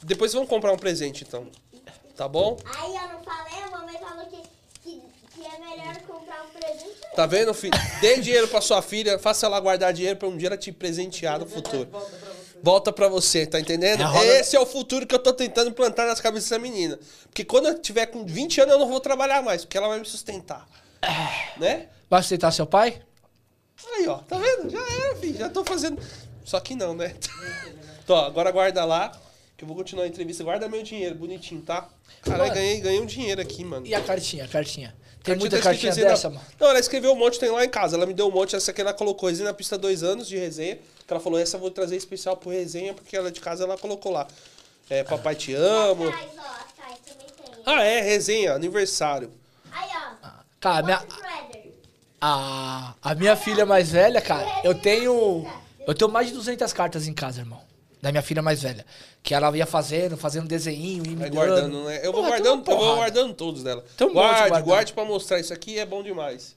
Depois 0.04 0.32
vamos 0.32 0.48
comprar 0.48 0.72
um 0.72 0.76
presente, 0.76 1.24
então. 1.26 1.48
Tá 2.16 2.28
bom? 2.28 2.56
Aí 2.64 2.94
eu 2.94 3.08
não 3.08 3.24
falei, 3.24 3.60
a 3.60 3.70
mamãe 3.72 3.98
falou 3.98 4.24
que, 4.26 4.40
que, 4.84 5.02
que 5.34 5.44
é 5.44 5.58
melhor 5.58 5.96
comprar 6.02 6.44
um 6.44 6.50
presente. 6.50 7.00
Tá 7.16 7.26
vendo, 7.26 7.52
filho? 7.52 7.74
Dê 8.00 8.20
dinheiro 8.20 8.46
pra 8.46 8.60
sua 8.60 8.82
filha, 8.82 9.18
faça 9.18 9.46
ela 9.46 9.58
guardar 9.58 9.92
dinheiro 9.92 10.16
pra 10.16 10.28
um 10.28 10.36
dia 10.36 10.46
ela 10.46 10.56
te 10.56 10.70
presentear 10.70 11.40
no 11.40 11.46
futuro. 11.48 11.90
Volta 12.62 12.92
pra 12.92 13.08
você. 13.08 13.46
Tá 13.46 13.58
entendendo? 13.60 14.00
É 14.00 14.04
roda- 14.04 14.24
Esse 14.24 14.56
é 14.56 14.60
o 14.60 14.66
futuro 14.66 15.06
que 15.06 15.14
eu 15.14 15.18
tô 15.18 15.32
tentando 15.32 15.70
implantar 15.70 16.06
nas 16.06 16.20
cabeças 16.20 16.48
dessa 16.48 16.60
menina. 16.60 16.98
Porque 17.24 17.44
quando 17.44 17.66
eu 17.68 17.78
tiver 17.78 18.06
com 18.06 18.24
20 18.24 18.60
anos, 18.60 18.74
eu 18.74 18.78
não 18.78 18.88
vou 18.88 19.00
trabalhar 19.00 19.42
mais, 19.42 19.64
porque 19.64 19.76
ela 19.76 19.88
vai 19.88 19.98
me 19.98 20.06
sustentar. 20.06 20.66
Né? 21.58 21.88
Vai 22.08 22.20
aceitar 22.20 22.50
seu 22.52 22.66
pai? 22.66 23.02
Aí, 23.94 24.06
ó, 24.06 24.18
tá 24.18 24.38
vendo? 24.38 24.70
Já 24.70 24.78
era, 24.78 25.16
filho, 25.16 25.38
já 25.38 25.48
tô 25.48 25.64
fazendo. 25.64 26.00
Só 26.44 26.60
que 26.60 26.74
não, 26.74 26.94
né? 26.94 27.14
Então, 28.04 28.16
agora 28.16 28.50
guarda 28.50 28.84
lá, 28.84 29.12
que 29.56 29.62
eu 29.62 29.68
vou 29.68 29.76
continuar 29.76 30.04
a 30.04 30.08
entrevista. 30.08 30.42
Guarda 30.42 30.68
meu 30.68 30.82
dinheiro, 30.82 31.14
bonitinho, 31.14 31.62
tá? 31.62 31.88
Caralho, 32.20 32.52
ganhei, 32.52 32.80
ganhei 32.80 33.00
um 33.00 33.06
dinheiro 33.06 33.40
aqui, 33.40 33.64
mano. 33.64 33.86
E 33.86 33.94
a 33.94 34.00
cartinha, 34.00 34.44
a 34.44 34.48
cartinha? 34.48 34.92
Tem 35.22 35.36
muita 35.36 35.56
tá 35.58 35.62
cartinha 35.62 35.94
dessa, 35.94 36.28
na- 36.28 36.36
mano? 36.36 36.46
Não, 36.58 36.68
ela 36.68 36.78
escreveu 36.80 37.12
um 37.12 37.16
monte, 37.16 37.38
tem 37.38 37.50
lá 37.50 37.64
em 37.64 37.68
casa. 37.68 37.96
Ela 37.96 38.06
me 38.06 38.14
deu 38.14 38.26
um 38.28 38.30
monte. 38.30 38.56
Essa 38.56 38.70
aqui 38.70 38.80
ela 38.80 38.92
colocou 38.92 39.28
resenha 39.28 39.48
na 39.48 39.54
pista 39.54 39.78
dois 39.78 40.02
anos 40.02 40.26
de 40.26 40.36
resenha. 40.36 40.76
Que 41.06 41.12
ela 41.12 41.20
falou, 41.20 41.38
essa 41.38 41.56
eu 41.56 41.60
vou 41.60 41.70
trazer 41.70 41.96
especial 41.96 42.36
pro 42.36 42.50
resenha, 42.50 42.92
porque 42.94 43.16
ela 43.16 43.30
de 43.30 43.40
casa 43.40 43.64
ela 43.64 43.78
colocou 43.78 44.12
lá. 44.12 44.26
É, 44.90 45.04
papai 45.04 45.34
te 45.34 45.54
amo. 45.54 46.08
Atrás, 46.08 46.30
ó, 46.36 46.40
atrás 46.40 46.98
também 47.06 47.26
tem. 47.26 47.62
Ah, 47.64 47.82
é, 47.82 48.00
resenha, 48.00 48.52
aniversário. 48.54 49.30
Aí, 49.70 49.88
ó. 50.22 50.28
Cara, 50.60 50.78
a 50.78 50.82
minha, 50.82 51.06
a, 52.20 52.94
a 53.02 53.14
minha 53.14 53.36
filha 53.36 53.66
mais 53.66 53.90
velha, 53.90 54.20
cara, 54.20 54.60
eu 54.64 54.74
tenho. 54.74 55.46
Eu 55.86 55.94
tenho 55.94 56.10
mais 56.10 56.28
de 56.28 56.34
200 56.34 56.72
cartas 56.72 57.08
em 57.08 57.12
casa, 57.12 57.40
irmão. 57.40 57.60
Da 58.02 58.10
minha 58.10 58.22
filha 58.22 58.42
mais 58.42 58.60
velha. 58.62 58.84
Que 59.22 59.32
ela 59.32 59.56
ia 59.56 59.64
fazendo, 59.64 60.16
fazendo 60.16 60.48
desenho 60.48 61.06
e 61.06 61.10
me 61.10 61.14
Vai 61.14 61.30
guardando, 61.30 61.84
né? 61.84 62.00
Eu 62.04 62.12
vou 62.12 62.24
Porra, 62.24 62.30
guardando, 62.30 62.70
eu 62.70 62.76
vou 62.76 62.96
guardando 62.96 63.34
todos 63.34 63.62
dela. 63.62 63.84
Tem 63.96 64.08
um 64.08 64.10
monte 64.10 64.22
guarde, 64.24 64.40
guardado. 64.40 64.64
guarde 64.64 64.92
pra 64.92 65.04
mostrar. 65.04 65.38
Isso 65.38 65.54
aqui 65.54 65.78
é 65.78 65.86
bom 65.86 66.02
demais. 66.02 66.56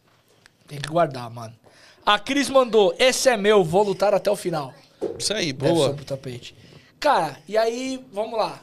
Tem 0.68 0.82
que 0.82 0.90
guardar, 0.90 1.30
mano. 1.30 1.56
A 2.04 2.18
Cris 2.18 2.50
mandou, 2.50 2.96
esse 2.98 3.30
é 3.30 3.38
meu, 3.38 3.64
vou 3.64 3.84
lutar 3.84 4.14
até 4.14 4.30
o 4.30 4.36
final. 4.36 4.74
Isso 5.20 5.34
aí, 5.34 5.54
boa. 5.54 5.88
sobre 5.88 6.02
o 6.02 6.06
tapete. 6.06 6.56
Cara, 7.00 7.38
e 7.48 7.56
aí, 7.56 8.04
vamos 8.12 8.38
lá. 8.40 8.62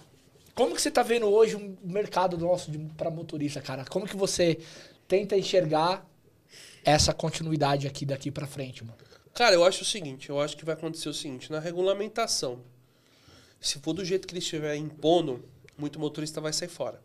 Como 0.55 0.75
que 0.75 0.83
você 0.83 0.91
tá 0.91 1.05
vendo 1.05 1.27
hoje 1.27 1.55
o 1.55 1.77
mercado 1.85 2.37
nosso 2.37 2.71
de, 2.71 2.79
pra 2.97 3.11
motorista, 3.11 3.61
cara? 3.61 3.85
Como 3.85 4.07
que 4.07 4.17
você 4.17 4.59
tenta 5.07 5.37
enxergar 5.37 6.05
essa 6.85 7.15
continuidade 7.15 7.87
aqui 7.87 8.05
daqui 8.05 8.31
pra 8.31 8.47
frente, 8.47 8.85
mano? 8.85 8.99
Cara, 9.35 9.55
eu 9.55 9.65
acho 9.65 9.83
o 9.83 9.87
seguinte, 9.87 10.29
eu 10.29 10.41
acho 10.41 10.57
que 10.57 10.65
vai 10.65 10.75
acontecer 10.75 11.09
o 11.09 11.15
seguinte, 11.15 11.51
na 11.51 11.59
regulamentação, 11.59 12.61
se 13.63 13.79
for 13.79 13.93
do 13.93 14.05
jeito 14.05 14.27
que 14.27 14.35
eles 14.35 14.45
estiverem 14.45 14.83
impondo, 14.83 15.43
muito 15.79 15.99
motorista 15.99 16.41
vai 16.41 16.53
sair 16.53 16.69
fora. 16.69 17.01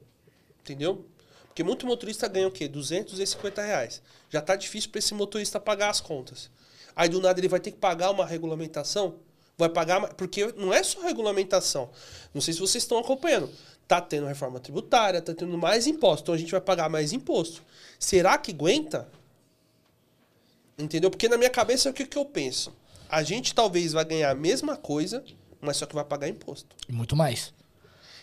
Entendeu? 0.61 1.05
Porque 1.45 1.63
muito 1.63 1.85
motorista 1.85 2.27
ganha 2.27 2.47
o 2.47 2.51
quê? 2.51 2.67
200, 2.67 3.13
250 3.13 3.61
reais. 3.61 4.01
Já 4.29 4.41
tá 4.41 4.55
difícil 4.55 4.89
para 4.89 4.99
esse 4.99 5.13
motorista 5.13 5.59
pagar 5.59 5.89
as 5.89 6.01
contas. 6.01 6.49
Aí 6.95 7.07
do 7.07 7.21
nada 7.21 7.39
ele 7.39 7.47
vai 7.47 7.59
ter 7.59 7.71
que 7.71 7.77
pagar 7.77 8.09
uma 8.09 8.25
regulamentação, 8.25 9.19
vai 9.55 9.69
pagar, 9.69 10.13
porque 10.15 10.51
não 10.57 10.73
é 10.73 10.81
só 10.81 11.01
regulamentação. 11.01 11.89
Não 12.33 12.41
sei 12.41 12.53
se 12.53 12.59
vocês 12.59 12.83
estão 12.83 12.97
acompanhando. 12.97 13.49
Tá 13.87 14.01
tendo 14.01 14.25
reforma 14.25 14.59
tributária, 14.59 15.21
tá 15.21 15.33
tendo 15.33 15.57
mais 15.57 15.87
imposto, 15.87 16.23
então 16.23 16.35
a 16.35 16.37
gente 16.37 16.51
vai 16.51 16.59
pagar 16.59 16.89
mais 16.89 17.13
imposto. 17.13 17.63
Será 17.97 18.37
que 18.37 18.51
aguenta? 18.51 19.07
Entendeu? 20.77 21.09
Porque 21.09 21.29
na 21.29 21.37
minha 21.37 21.49
cabeça 21.49 21.87
é 21.87 21.91
o 21.91 21.93
que, 21.93 22.05
que 22.05 22.17
eu 22.17 22.25
penso. 22.25 22.75
A 23.07 23.23
gente 23.23 23.55
talvez 23.55 23.93
vai 23.93 24.03
ganhar 24.03 24.31
a 24.31 24.35
mesma 24.35 24.75
coisa, 24.75 25.23
mas 25.61 25.77
só 25.77 25.85
que 25.85 25.95
vai 25.95 26.05
pagar 26.05 26.27
imposto. 26.27 26.75
E 26.87 26.91
muito 26.91 27.15
mais. 27.15 27.53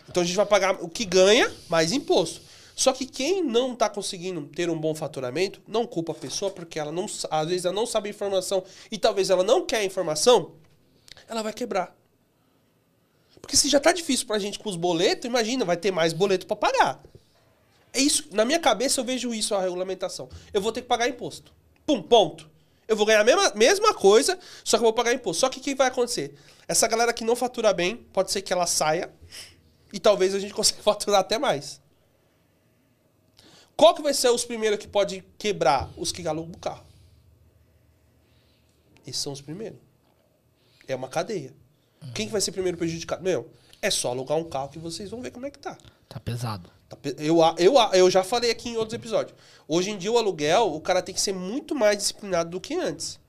Então 0.07 0.21
a 0.21 0.25
gente 0.25 0.35
vai 0.35 0.45
pagar 0.45 0.83
o 0.83 0.89
que 0.89 1.05
ganha, 1.05 1.51
mais 1.69 1.91
imposto. 1.91 2.41
Só 2.75 2.91
que 2.91 3.05
quem 3.05 3.41
não 3.41 3.73
está 3.73 3.89
conseguindo 3.89 4.41
ter 4.47 4.69
um 4.69 4.77
bom 4.77 4.93
faturamento, 4.93 5.61
não 5.65 5.87
culpa 5.87 6.11
a 6.11 6.15
pessoa, 6.15 6.51
porque 6.51 6.77
ela 6.77 6.91
não, 6.91 7.05
às 7.31 7.47
vezes 7.47 7.65
ela 7.65 7.73
não 7.73 7.85
sabe 7.85 8.09
a 8.09 8.11
informação 8.11 8.63
e 8.91 8.97
talvez 8.97 9.29
ela 9.29 9.43
não 9.43 9.65
quer 9.65 9.77
a 9.77 9.85
informação, 9.85 10.51
ela 11.27 11.41
vai 11.41 11.53
quebrar. 11.53 11.95
Porque 13.39 13.55
se 13.55 13.69
já 13.69 13.79
tá 13.79 13.93
difícil 13.93 14.27
pra 14.27 14.39
gente 14.39 14.59
com 14.59 14.69
os 14.69 14.75
boletos, 14.75 15.25
imagina, 15.25 15.63
vai 15.63 15.77
ter 15.77 15.91
mais 15.91 16.11
boleto 16.11 16.45
para 16.45 16.55
pagar. 16.57 17.03
É 17.93 18.01
isso, 18.01 18.27
na 18.31 18.43
minha 18.43 18.59
cabeça 18.59 18.99
eu 18.99 19.05
vejo 19.05 19.33
isso 19.33 19.55
a 19.55 19.61
regulamentação. 19.61 20.27
Eu 20.53 20.59
vou 20.59 20.71
ter 20.71 20.81
que 20.81 20.87
pagar 20.87 21.07
imposto. 21.07 21.53
Pum, 21.85 22.01
ponto. 22.01 22.49
Eu 22.87 22.95
vou 22.95 23.05
ganhar 23.05 23.21
a 23.21 23.23
mesma, 23.23 23.51
mesma 23.55 23.93
coisa, 23.93 24.37
só 24.63 24.77
que 24.77 24.81
eu 24.81 24.85
vou 24.85 24.93
pagar 24.93 25.13
imposto. 25.13 25.39
Só 25.41 25.49
que 25.49 25.59
o 25.59 25.61
que 25.61 25.73
vai 25.73 25.87
acontecer? 25.87 26.35
Essa 26.67 26.87
galera 26.87 27.13
que 27.13 27.23
não 27.23 27.35
fatura 27.35 27.73
bem, 27.73 27.97
pode 27.97 28.31
ser 28.31 28.41
que 28.41 28.53
ela 28.53 28.67
saia 28.67 29.11
e 29.91 29.99
talvez 29.99 30.35
a 30.35 30.39
gente 30.39 30.53
consiga 30.55 30.81
faturar 30.81 31.21
até 31.21 31.37
mais. 31.37 31.81
Qual 33.75 33.93
que 33.93 34.01
vai 34.01 34.13
ser 34.13 34.29
os 34.29 34.45
primeiros 34.45 34.79
que 34.79 34.87
pode 34.87 35.23
quebrar? 35.37 35.89
Os 35.97 36.11
que 36.11 36.25
alugam 36.27 36.53
o 36.53 36.57
carro. 36.57 36.85
Esses 39.05 39.21
são 39.21 39.33
os 39.33 39.41
primeiros. 39.41 39.79
É 40.87 40.95
uma 40.95 41.09
cadeia. 41.09 41.53
Quem 42.13 42.27
que 42.27 42.31
vai 42.31 42.41
ser 42.41 42.51
primeiro 42.51 42.77
prejudicado? 42.77 43.23
Meu, 43.23 43.49
é 43.81 43.89
só 43.89 44.09
alugar 44.09 44.37
um 44.37 44.43
carro 44.43 44.69
que 44.69 44.79
vocês 44.79 45.09
vão 45.09 45.21
ver 45.21 45.31
como 45.31 45.45
é 45.45 45.51
que 45.51 45.59
tá. 45.59 45.77
Tá 46.07 46.19
pesado. 46.19 46.71
Tá 46.89 46.97
Eu, 47.17 47.37
eu, 47.57 47.75
eu 47.93 48.09
já 48.09 48.23
falei 48.23 48.51
aqui 48.51 48.69
em 48.69 48.77
outros 48.77 48.93
episódios. 48.93 49.37
Hoje 49.67 49.91
em 49.91 49.97
dia, 49.97 50.11
o 50.11 50.17
aluguel, 50.17 50.73
o 50.73 50.79
cara 50.79 51.01
tem 51.01 51.13
que 51.13 51.21
ser 51.21 51.33
muito 51.33 51.73
mais 51.73 51.97
disciplinado 51.97 52.51
do 52.51 52.61
que 52.61 52.75
antes. 52.75 53.19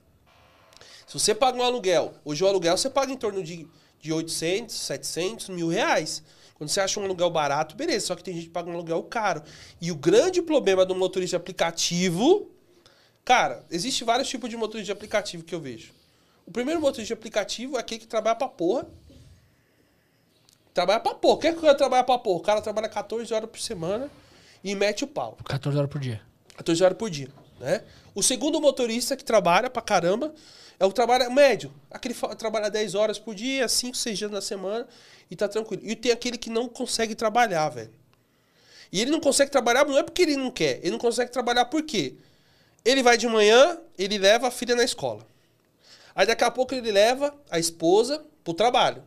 Se 1.06 1.14
você 1.18 1.34
paga 1.34 1.58
um 1.58 1.62
aluguel, 1.62 2.14
hoje 2.24 2.42
o 2.42 2.48
aluguel 2.48 2.76
você 2.76 2.90
paga 2.90 3.12
em 3.12 3.16
torno 3.16 3.42
de, 3.42 3.66
de 4.00 4.12
800, 4.12 4.74
700, 4.74 5.48
mil 5.50 5.68
reais. 5.68 6.22
Quando 6.54 6.70
você 6.70 6.80
acha 6.80 6.98
um 6.98 7.04
aluguel 7.04 7.30
barato, 7.30 7.76
beleza. 7.76 8.06
Só 8.06 8.14
que 8.14 8.24
tem 8.24 8.34
gente 8.34 8.46
que 8.46 8.50
paga 8.50 8.68
um 8.68 8.74
aluguel 8.74 9.02
caro. 9.04 9.42
E 9.80 9.92
o 9.92 9.94
grande 9.94 10.42
problema 10.42 10.84
do 10.84 10.94
motorista 10.94 11.36
aplicativo... 11.36 12.50
Cara, 13.24 13.64
existe 13.70 14.04
vários 14.04 14.28
tipos 14.28 14.48
de 14.48 14.56
motorista 14.56 14.86
de 14.86 14.92
aplicativo 14.92 15.42
que 15.42 15.54
eu 15.54 15.60
vejo. 15.60 15.92
O 16.46 16.52
primeiro 16.52 16.80
motorista 16.80 17.08
de 17.08 17.12
aplicativo 17.12 17.76
é 17.76 17.80
aquele 17.80 18.00
que 18.00 18.06
trabalha 18.06 18.36
pra 18.36 18.48
porra. 18.48 18.86
Trabalha 20.76 21.00
pra 21.00 21.14
porra. 21.14 21.40
Quer 21.40 21.54
que 21.56 21.74
trabalha 21.74 22.04
pra 22.04 22.18
porra? 22.18 22.36
O 22.36 22.42
cara 22.42 22.60
trabalha 22.60 22.86
14 22.86 23.32
horas 23.32 23.48
por 23.48 23.58
semana 23.58 24.10
e 24.62 24.74
mete 24.74 25.04
o 25.04 25.06
pau. 25.06 25.38
14 25.42 25.78
horas 25.78 25.90
por 25.90 25.98
dia. 25.98 26.20
14 26.54 26.84
horas 26.84 26.98
por 26.98 27.08
dia, 27.08 27.30
né? 27.58 27.82
O 28.14 28.22
segundo 28.22 28.60
motorista 28.60 29.16
que 29.16 29.24
trabalha 29.24 29.70
pra 29.70 29.80
caramba 29.80 30.34
é 30.78 30.84
o 30.84 30.92
trabalho 30.92 31.32
médio. 31.32 31.72
Aquele 31.90 32.12
trabalha 32.36 32.68
10 32.68 32.94
horas 32.94 33.18
por 33.18 33.34
dia, 33.34 33.66
5, 33.66 33.96
6 33.96 34.18
dias 34.18 34.30
na 34.30 34.42
semana 34.42 34.86
e 35.30 35.34
tá 35.34 35.48
tranquilo. 35.48 35.80
E 35.82 35.96
tem 35.96 36.12
aquele 36.12 36.36
que 36.36 36.50
não 36.50 36.68
consegue 36.68 37.14
trabalhar, 37.14 37.70
velho. 37.70 37.94
E 38.92 39.00
ele 39.00 39.10
não 39.10 39.18
consegue 39.18 39.50
trabalhar, 39.50 39.86
não 39.86 39.96
é 39.96 40.02
porque 40.02 40.20
ele 40.20 40.36
não 40.36 40.50
quer. 40.50 40.80
Ele 40.82 40.90
não 40.90 40.98
consegue 40.98 41.32
trabalhar 41.32 41.64
por 41.64 41.82
quê? 41.84 42.16
Ele 42.84 43.02
vai 43.02 43.16
de 43.16 43.26
manhã, 43.26 43.78
ele 43.96 44.18
leva 44.18 44.48
a 44.48 44.50
filha 44.50 44.76
na 44.76 44.84
escola. 44.84 45.26
Aí 46.14 46.26
daqui 46.26 46.44
a 46.44 46.50
pouco 46.50 46.74
ele 46.74 46.92
leva 46.92 47.34
a 47.50 47.58
esposa 47.58 48.22
pro 48.44 48.52
trabalho. 48.52 49.02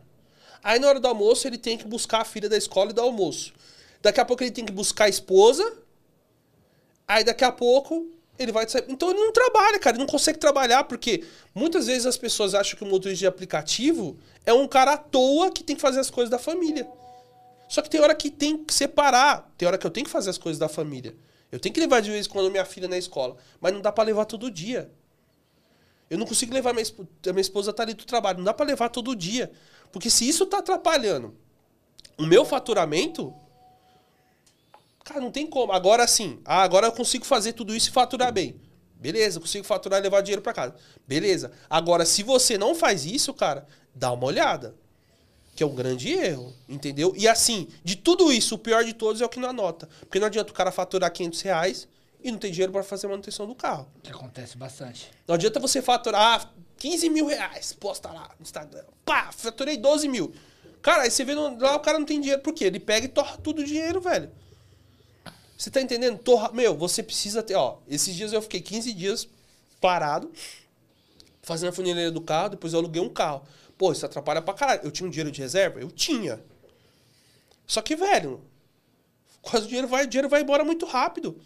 Aí 0.62 0.78
na 0.78 0.88
hora 0.88 1.00
do 1.00 1.08
almoço 1.08 1.46
ele 1.46 1.58
tem 1.58 1.78
que 1.78 1.86
buscar 1.86 2.20
a 2.20 2.24
filha 2.24 2.48
da 2.48 2.56
escola 2.56 2.90
e 2.90 2.94
dar 2.94 3.02
almoço. 3.02 3.52
Daqui 4.02 4.20
a 4.20 4.24
pouco 4.24 4.42
ele 4.42 4.50
tem 4.50 4.64
que 4.64 4.72
buscar 4.72 5.04
a 5.04 5.08
esposa. 5.08 5.72
Aí 7.06 7.24
daqui 7.24 7.44
a 7.44 7.52
pouco 7.52 8.08
ele 8.38 8.52
vai 8.52 8.68
sair. 8.68 8.84
Então 8.88 9.10
ele 9.10 9.20
não 9.20 9.32
trabalha, 9.32 9.78
cara. 9.78 9.96
Ele 9.96 10.04
não 10.04 10.10
consegue 10.10 10.38
trabalhar 10.38 10.84
porque 10.84 11.24
muitas 11.54 11.86
vezes 11.86 12.06
as 12.06 12.16
pessoas 12.16 12.54
acham 12.54 12.76
que 12.76 12.84
o 12.84 12.86
motorista 12.86 13.20
de 13.20 13.26
aplicativo 13.26 14.16
é 14.46 14.52
um 14.52 14.66
cara 14.66 14.94
à 14.94 14.96
toa 14.96 15.50
que 15.50 15.62
tem 15.62 15.76
que 15.76 15.82
fazer 15.82 16.00
as 16.00 16.10
coisas 16.10 16.30
da 16.30 16.38
família. 16.38 16.88
Só 17.68 17.82
que 17.82 17.90
tem 17.90 18.00
hora 18.00 18.14
que 18.14 18.30
tem 18.30 18.56
que 18.56 18.74
separar. 18.74 19.50
Tem 19.56 19.66
hora 19.68 19.78
que 19.78 19.86
eu 19.86 19.90
tenho 19.90 20.06
que 20.06 20.12
fazer 20.12 20.30
as 20.30 20.38
coisas 20.38 20.58
da 20.58 20.68
família. 20.68 21.14
Eu 21.52 21.58
tenho 21.60 21.74
que 21.74 21.80
levar 21.80 22.00
de 22.00 22.10
vez 22.10 22.26
em 22.26 22.28
quando 22.28 22.50
minha 22.50 22.64
filha 22.64 22.88
na 22.88 22.98
escola. 22.98 23.36
Mas 23.60 23.72
não 23.72 23.80
dá 23.80 23.92
pra 23.92 24.04
levar 24.04 24.24
todo 24.24 24.50
dia. 24.50 24.90
Eu 26.08 26.18
não 26.18 26.26
consigo 26.26 26.52
levar 26.52 26.72
minha 26.72 26.82
esposa. 26.82 27.08
Minha 27.26 27.40
esposa 27.40 27.72
tá 27.72 27.82
ali 27.82 27.94
do 27.94 28.04
trabalho. 28.04 28.38
Não 28.38 28.44
dá 28.44 28.54
pra 28.54 28.66
levar 28.66 28.88
todo 28.88 29.14
dia. 29.14 29.52
Porque 29.92 30.10
se 30.10 30.28
isso 30.28 30.46
tá 30.46 30.58
atrapalhando 30.58 31.34
o 32.20 32.26
meu 32.26 32.44
faturamento. 32.44 33.34
Cara, 35.04 35.20
não 35.20 35.30
tem 35.30 35.46
como. 35.46 35.72
Agora 35.72 36.06
sim. 36.06 36.38
Ah, 36.44 36.62
agora 36.62 36.86
eu 36.86 36.92
consigo 36.92 37.24
fazer 37.24 37.54
tudo 37.54 37.74
isso 37.74 37.88
e 37.88 37.92
faturar 37.92 38.30
bem. 38.30 38.60
Beleza, 38.94 39.40
consigo 39.40 39.64
faturar 39.64 39.98
e 39.98 40.02
levar 40.02 40.20
dinheiro 40.20 40.42
pra 40.42 40.52
casa. 40.52 40.74
Beleza. 41.08 41.50
Agora, 41.70 42.04
se 42.04 42.22
você 42.22 42.58
não 42.58 42.74
faz 42.74 43.06
isso, 43.06 43.32
cara, 43.32 43.66
dá 43.94 44.12
uma 44.12 44.26
olhada. 44.26 44.74
Que 45.56 45.62
é 45.62 45.66
um 45.66 45.74
grande 45.74 46.12
erro, 46.12 46.54
entendeu? 46.68 47.14
E 47.16 47.26
assim, 47.26 47.68
de 47.82 47.96
tudo 47.96 48.30
isso, 48.30 48.54
o 48.54 48.58
pior 48.58 48.84
de 48.84 48.92
todos 48.92 49.20
é 49.20 49.24
o 49.24 49.28
que 49.28 49.40
não 49.40 49.48
anota. 49.48 49.88
Porque 50.00 50.20
não 50.20 50.26
adianta 50.26 50.52
o 50.52 50.54
cara 50.54 50.70
faturar 50.70 51.10
500 51.10 51.40
reais 51.40 51.88
e 52.22 52.30
não 52.30 52.38
tem 52.38 52.52
dinheiro 52.52 52.72
pra 52.72 52.82
fazer 52.82 53.06
a 53.06 53.10
manutenção 53.10 53.46
do 53.46 53.54
carro. 53.54 53.88
Que 54.02 54.10
acontece 54.10 54.56
bastante. 54.58 55.10
Não 55.26 55.34
adianta 55.34 55.58
você 55.58 55.80
faturar 55.80 56.42
ah, 56.42 56.50
15 56.80 57.10
mil 57.10 57.26
reais, 57.26 57.74
posta 57.74 58.10
lá 58.10 58.30
no 58.38 58.42
Instagram. 58.42 58.82
Pá, 59.04 59.30
faturei 59.30 59.76
12 59.76 60.08
mil. 60.08 60.32
Cara, 60.80 61.02
aí 61.02 61.10
você 61.10 61.22
vê 61.24 61.34
no- 61.34 61.58
lá 61.60 61.76
o 61.76 61.80
cara 61.80 61.98
não 61.98 62.06
tem 62.06 62.18
dinheiro. 62.18 62.40
Por 62.40 62.54
quê? 62.54 62.64
Ele 62.64 62.80
pega 62.80 63.04
e 63.04 63.08
torra 63.08 63.36
tudo 63.36 63.60
o 63.60 63.64
dinheiro, 63.64 64.00
velho. 64.00 64.30
Você 65.58 65.70
tá 65.70 65.80
entendendo? 65.82 66.18
Torra... 66.18 66.50
Meu, 66.52 66.74
você 66.74 67.02
precisa 67.02 67.42
ter, 67.42 67.54
ó. 67.54 67.78
Esses 67.86 68.14
dias 68.16 68.32
eu 68.32 68.40
fiquei 68.40 68.62
15 68.62 68.94
dias 68.94 69.28
parado, 69.78 70.32
fazendo 71.42 71.68
a 71.68 71.72
funileira 71.72 72.10
do 72.10 72.20
carro, 72.22 72.48
depois 72.48 72.72
eu 72.72 72.78
aluguei 72.78 73.02
um 73.02 73.10
carro. 73.10 73.42
Pô, 73.76 73.92
isso 73.92 74.06
atrapalha 74.06 74.40
pra 74.40 74.54
caralho. 74.54 74.80
Eu 74.82 74.90
tinha 74.90 75.06
um 75.06 75.10
dinheiro 75.10 75.30
de 75.30 75.38
reserva? 75.40 75.78
Eu 75.80 75.90
tinha. 75.90 76.42
Só 77.66 77.82
que, 77.82 77.94
velho, 77.94 78.42
quase 79.42 79.66
o 79.66 79.68
dinheiro 79.68 79.86
vai, 79.86 80.04
o 80.04 80.06
dinheiro 80.06 80.30
vai 80.30 80.40
embora 80.40 80.64
muito 80.64 80.86
rápido. 80.86 81.38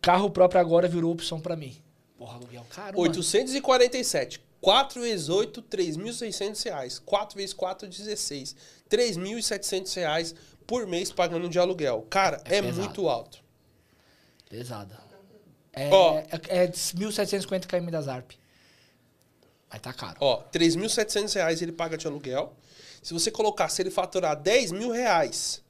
Carro 0.00 0.30
próprio 0.30 0.60
agora 0.60 0.86
virou 0.88 1.12
opção 1.12 1.40
pra 1.40 1.54
mim. 1.56 1.76
Porra, 2.18 2.36
aluguel 2.36 2.64
caro, 2.70 2.98
mano. 2.98 3.08
847. 3.08 4.40
4 4.60 5.00
vezes 5.02 5.28
8, 5.28 5.60
3.600 5.62 6.64
reais. 6.64 6.98
4 7.00 7.36
vezes 7.36 7.52
4, 7.52 7.88
16. 7.88 8.54
3.700 8.88 9.96
reais 9.96 10.34
por 10.66 10.86
mês 10.86 11.10
pagando 11.10 11.48
de 11.48 11.58
aluguel. 11.58 12.06
Cara, 12.08 12.40
É 12.44 12.58
é, 12.58 12.62
muito 12.62 13.08
alto. 13.08 13.42
Pesada. 14.48 14.96
É, 15.72 15.90
Ó. 15.90 16.18
é, 16.18 16.28
é 16.64 16.68
1.750 16.68 17.66
km 17.66 17.90
das 17.90 18.06
ARP. 18.06 18.38
Aí 19.72 19.80
tá 19.80 19.92
caro. 19.92 20.18
Ó, 20.20 20.42
3.700 20.52 21.34
reais 21.34 21.62
ele 21.62 21.72
paga 21.72 21.96
de 21.96 22.06
aluguel. 22.06 22.54
Se 23.02 23.14
você 23.14 23.30
colocar, 23.30 23.68
se 23.70 23.80
ele 23.80 23.90
faturar 23.90 24.36
10 24.36 24.70
mil 24.70 24.90
reais 24.90 25.62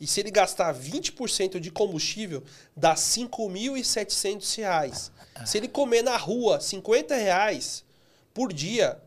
e 0.00 0.06
se 0.06 0.20
ele 0.20 0.30
gastar 0.30 0.74
20% 0.74 1.60
de 1.60 1.70
combustível, 1.70 2.42
dá 2.74 2.94
5.700 2.94 4.56
reais. 4.56 5.12
Se 5.44 5.58
ele 5.58 5.68
comer 5.68 6.02
na 6.02 6.16
rua 6.16 6.60
50 6.60 7.14
reais 7.14 7.84
por 8.32 8.52
dia, 8.52 8.98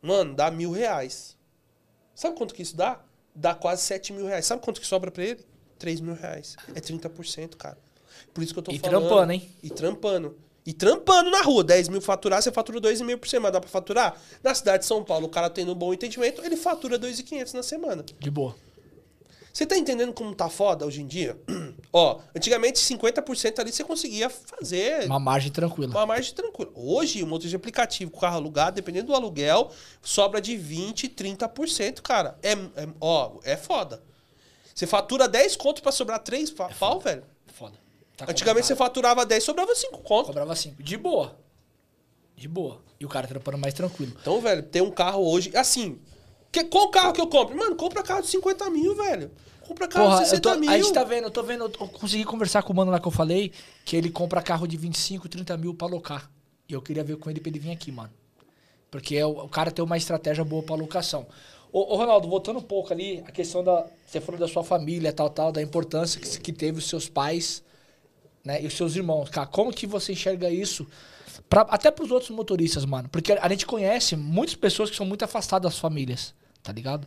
mano, 0.00 0.34
dá 0.34 0.50
mil 0.50 0.70
reais. 0.72 1.36
Sabe 2.14 2.36
quanto 2.38 2.54
que 2.54 2.62
isso 2.62 2.74
dá? 2.76 3.00
Dá 3.34 3.54
quase 3.54 3.82
7 3.82 4.12
mil 4.14 4.26
reais. 4.26 4.46
Sabe 4.46 4.62
quanto 4.62 4.80
que 4.80 4.86
sobra 4.86 5.10
pra 5.10 5.24
ele? 5.24 5.44
3 5.78 6.00
mil 6.00 6.14
reais. 6.14 6.56
É 6.74 6.80
30%, 6.80 7.56
cara. 7.56 7.76
Por 8.32 8.42
isso 8.42 8.52
que 8.54 8.58
eu 8.60 8.62
tô 8.62 8.72
E 8.72 8.78
falando. 8.78 9.00
trampando, 9.08 9.32
hein? 9.32 9.52
E 9.62 9.68
trampando. 9.70 10.38
E 10.66 10.72
trampando 10.72 11.30
na 11.30 11.42
rua. 11.42 11.62
10 11.62 11.88
mil 11.88 12.00
faturar, 12.00 12.42
você 12.42 12.50
fatura 12.50 12.80
2,5 12.80 13.18
por 13.18 13.28
semana. 13.28 13.52
Dá 13.52 13.60
pra 13.60 13.68
faturar? 13.68 14.18
Na 14.42 14.54
cidade 14.54 14.78
de 14.80 14.86
São 14.86 15.04
Paulo, 15.04 15.26
o 15.26 15.30
cara 15.30 15.50
tendo 15.50 15.72
um 15.72 15.74
bom 15.74 15.92
entendimento, 15.92 16.42
ele 16.44 16.56
fatura 16.56 16.96
2,500 16.98 17.52
na 17.52 17.62
semana. 17.62 18.04
De 18.18 18.30
boa. 18.30 18.54
Você 19.52 19.64
tá 19.64 19.76
entendendo 19.76 20.12
como 20.12 20.34
tá 20.34 20.48
foda 20.48 20.84
hoje 20.84 21.00
em 21.00 21.06
dia? 21.06 21.38
Ó, 21.92 22.18
antigamente 22.34 22.80
50% 22.80 23.60
ali 23.60 23.70
você 23.70 23.84
conseguia 23.84 24.28
fazer 24.28 25.04
Uma 25.04 25.20
margem 25.20 25.52
tranquila. 25.52 25.92
uma 25.92 26.06
margem 26.06 26.34
tranquila. 26.34 26.72
Hoje, 26.74 27.22
o 27.22 27.26
motor 27.26 27.48
de 27.48 27.54
aplicativo 27.54 28.10
com 28.10 28.18
carro 28.18 28.34
alugado, 28.36 28.74
dependendo 28.74 29.08
do 29.08 29.14
aluguel, 29.14 29.70
sobra 30.02 30.40
de 30.40 30.54
20%, 30.54 31.14
30%, 31.14 32.00
cara. 32.02 32.36
É, 32.42 32.52
é, 32.54 32.88
ó, 33.00 33.34
é 33.44 33.56
foda. 33.56 34.02
Você 34.74 34.88
fatura 34.88 35.28
10 35.28 35.54
conto 35.54 35.82
pra 35.82 35.92
sobrar 35.92 36.18
3 36.18 36.50
pa- 36.50 36.70
pau, 36.80 36.98
velho. 36.98 37.22
Tá 38.16 38.26
Antigamente 38.28 38.66
você 38.66 38.76
faturava 38.76 39.26
10, 39.26 39.42
sobrava 39.42 39.74
5 39.74 39.98
conto. 39.98 40.26
Cobrava 40.26 40.54
5. 40.54 40.82
De 40.82 40.96
boa. 40.96 41.36
De 42.36 42.46
boa. 42.46 42.82
E 43.00 43.04
o 43.04 43.08
cara 43.08 43.26
trampando 43.26 43.58
mais 43.58 43.74
tranquilo. 43.74 44.12
Então, 44.20 44.40
velho, 44.40 44.62
tem 44.62 44.82
um 44.82 44.90
carro 44.90 45.22
hoje. 45.24 45.54
Assim, 45.56 46.00
que, 46.52 46.64
qual 46.64 46.88
carro 46.88 47.12
que 47.12 47.20
eu 47.20 47.26
compro? 47.26 47.56
Mano, 47.56 47.74
compra 47.74 48.02
carro 48.02 48.22
de 48.22 48.28
50 48.28 48.70
mil, 48.70 48.94
velho. 48.94 49.30
Compra 49.66 49.88
carro 49.88 50.06
Porra, 50.06 50.16
de 50.18 50.22
eu 50.24 50.28
60 50.30 50.52
tô, 50.52 50.60
mil. 50.60 50.70
a 50.70 50.76
gente 50.78 50.92
tá 50.92 51.02
vendo, 51.02 51.24
eu 51.24 51.30
tô 51.30 51.42
vendo, 51.42 51.64
eu 51.64 51.88
consegui 51.88 52.24
conversar 52.24 52.62
com 52.62 52.72
o 52.72 52.76
mano 52.76 52.90
lá 52.90 53.00
que 53.00 53.08
eu 53.08 53.12
falei, 53.12 53.50
que 53.84 53.96
ele 53.96 54.10
compra 54.10 54.42
carro 54.42 54.66
de 54.66 54.76
25, 54.76 55.28
30 55.28 55.56
mil 55.56 55.74
pra 55.74 55.88
alocar. 55.88 56.30
E 56.68 56.72
eu 56.72 56.82
queria 56.82 57.02
ver 57.02 57.16
com 57.16 57.30
ele 57.30 57.40
pra 57.40 57.50
ele 57.50 57.58
vir 57.58 57.72
aqui, 57.72 57.90
mano. 57.90 58.12
Porque 58.90 59.16
é 59.16 59.26
o, 59.26 59.48
cara 59.48 59.72
tem 59.72 59.84
uma 59.84 59.96
estratégia 59.96 60.44
boa 60.44 60.62
pra 60.62 60.76
locação. 60.76 61.26
Ô, 61.72 61.94
ô, 61.94 61.96
Ronaldo, 61.96 62.28
voltando 62.28 62.60
um 62.60 62.62
pouco 62.62 62.92
ali, 62.92 63.24
a 63.26 63.32
questão 63.32 63.64
da. 63.64 63.86
Você 64.06 64.20
falou 64.20 64.38
da 64.38 64.46
sua 64.46 64.62
família, 64.62 65.12
tal, 65.12 65.28
tal, 65.30 65.50
da 65.50 65.60
importância 65.60 66.20
que, 66.20 66.38
que 66.38 66.52
teve 66.52 66.78
os 66.78 66.88
seus 66.88 67.08
pais 67.08 67.64
né, 68.44 68.62
e 68.62 68.66
os 68.66 68.74
seus 68.74 68.94
irmãos. 68.94 69.30
Cara, 69.30 69.46
como 69.46 69.72
que 69.72 69.86
você 69.86 70.12
enxerga 70.12 70.50
isso? 70.50 70.86
Pra, 71.48 71.62
até 71.62 71.90
pros 71.90 72.10
outros 72.10 72.30
motoristas, 72.30 72.84
mano. 72.84 73.08
Porque 73.08 73.32
a 73.32 73.48
gente 73.48 73.66
conhece 73.66 74.16
muitas 74.16 74.54
pessoas 74.54 74.90
que 74.90 74.96
são 74.96 75.06
muito 75.06 75.24
afastadas 75.24 75.72
das 75.72 75.78
famílias, 75.80 76.34
tá 76.62 76.72
ligado? 76.72 77.06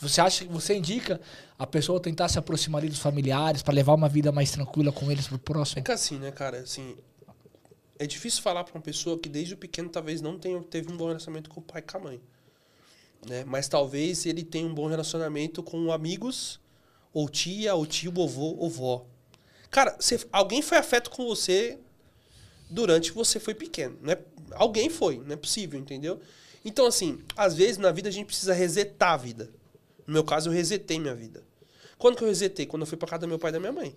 Você 0.00 0.20
acha 0.20 0.44
que 0.44 0.52
você 0.52 0.76
indica 0.76 1.20
a 1.58 1.66
pessoa 1.66 1.98
tentar 1.98 2.28
se 2.28 2.38
aproximar 2.38 2.82
dos 2.86 3.00
familiares 3.00 3.62
pra 3.62 3.74
levar 3.74 3.94
uma 3.94 4.08
vida 4.08 4.30
mais 4.30 4.50
tranquila 4.52 4.92
com 4.92 5.10
eles 5.10 5.26
pro 5.26 5.36
É 5.36 5.40
próximo? 5.40 5.82
que 5.82 5.90
assim, 5.90 6.18
né, 6.18 6.30
cara, 6.30 6.58
assim, 6.58 6.96
é 7.98 8.06
difícil 8.06 8.40
falar 8.42 8.62
pra 8.62 8.74
uma 8.76 8.80
pessoa 8.82 9.18
que 9.18 9.28
desde 9.28 9.54
o 9.54 9.56
pequeno 9.56 9.88
talvez 9.88 10.20
não 10.20 10.38
tenha, 10.38 10.62
teve 10.62 10.92
um 10.92 10.96
bom 10.96 11.08
relacionamento 11.08 11.50
com 11.50 11.58
o 11.58 11.62
pai 11.62 11.80
e 11.80 11.82
com 11.82 11.98
a 11.98 12.00
mãe. 12.00 12.20
Né? 13.28 13.44
Mas 13.44 13.66
talvez 13.66 14.24
ele 14.24 14.44
tenha 14.44 14.68
um 14.68 14.74
bom 14.74 14.86
relacionamento 14.86 15.64
com 15.64 15.90
amigos, 15.90 16.60
ou 17.12 17.28
tia, 17.28 17.74
ou 17.74 17.84
tio, 17.84 18.12
ou 18.16 18.24
avô, 18.28 18.54
ou 18.56 18.70
vó. 18.70 19.04
Cara, 19.70 19.96
você- 19.98 20.26
alguém 20.32 20.62
foi 20.62 20.78
afeto 20.78 21.10
com 21.10 21.26
você 21.26 21.78
durante 22.70 23.10
que 23.10 23.16
você 23.16 23.38
foi 23.38 23.54
pequeno. 23.54 23.98
Né? 24.00 24.16
Alguém 24.52 24.88
foi, 24.88 25.18
não 25.18 25.32
é 25.34 25.36
possível, 25.36 25.78
entendeu? 25.78 26.20
Então, 26.64 26.86
assim, 26.86 27.22
às 27.36 27.54
vezes 27.54 27.78
na 27.78 27.92
vida 27.92 28.08
a 28.08 28.12
gente 28.12 28.26
precisa 28.26 28.52
resetar 28.52 29.12
a 29.12 29.16
vida. 29.16 29.50
No 30.06 30.12
meu 30.12 30.24
caso, 30.24 30.48
eu 30.48 30.52
resetei 30.52 30.98
minha 30.98 31.14
vida. 31.14 31.42
Quando 31.98 32.16
que 32.16 32.24
eu 32.24 32.28
resetei? 32.28 32.66
Quando 32.66 32.82
eu 32.82 32.86
fui 32.86 32.96
pra 32.96 33.08
casa 33.08 33.20
do 33.20 33.28
meu 33.28 33.38
pai 33.38 33.50
e 33.50 33.52
da 33.52 33.60
minha 33.60 33.72
mãe. 33.72 33.94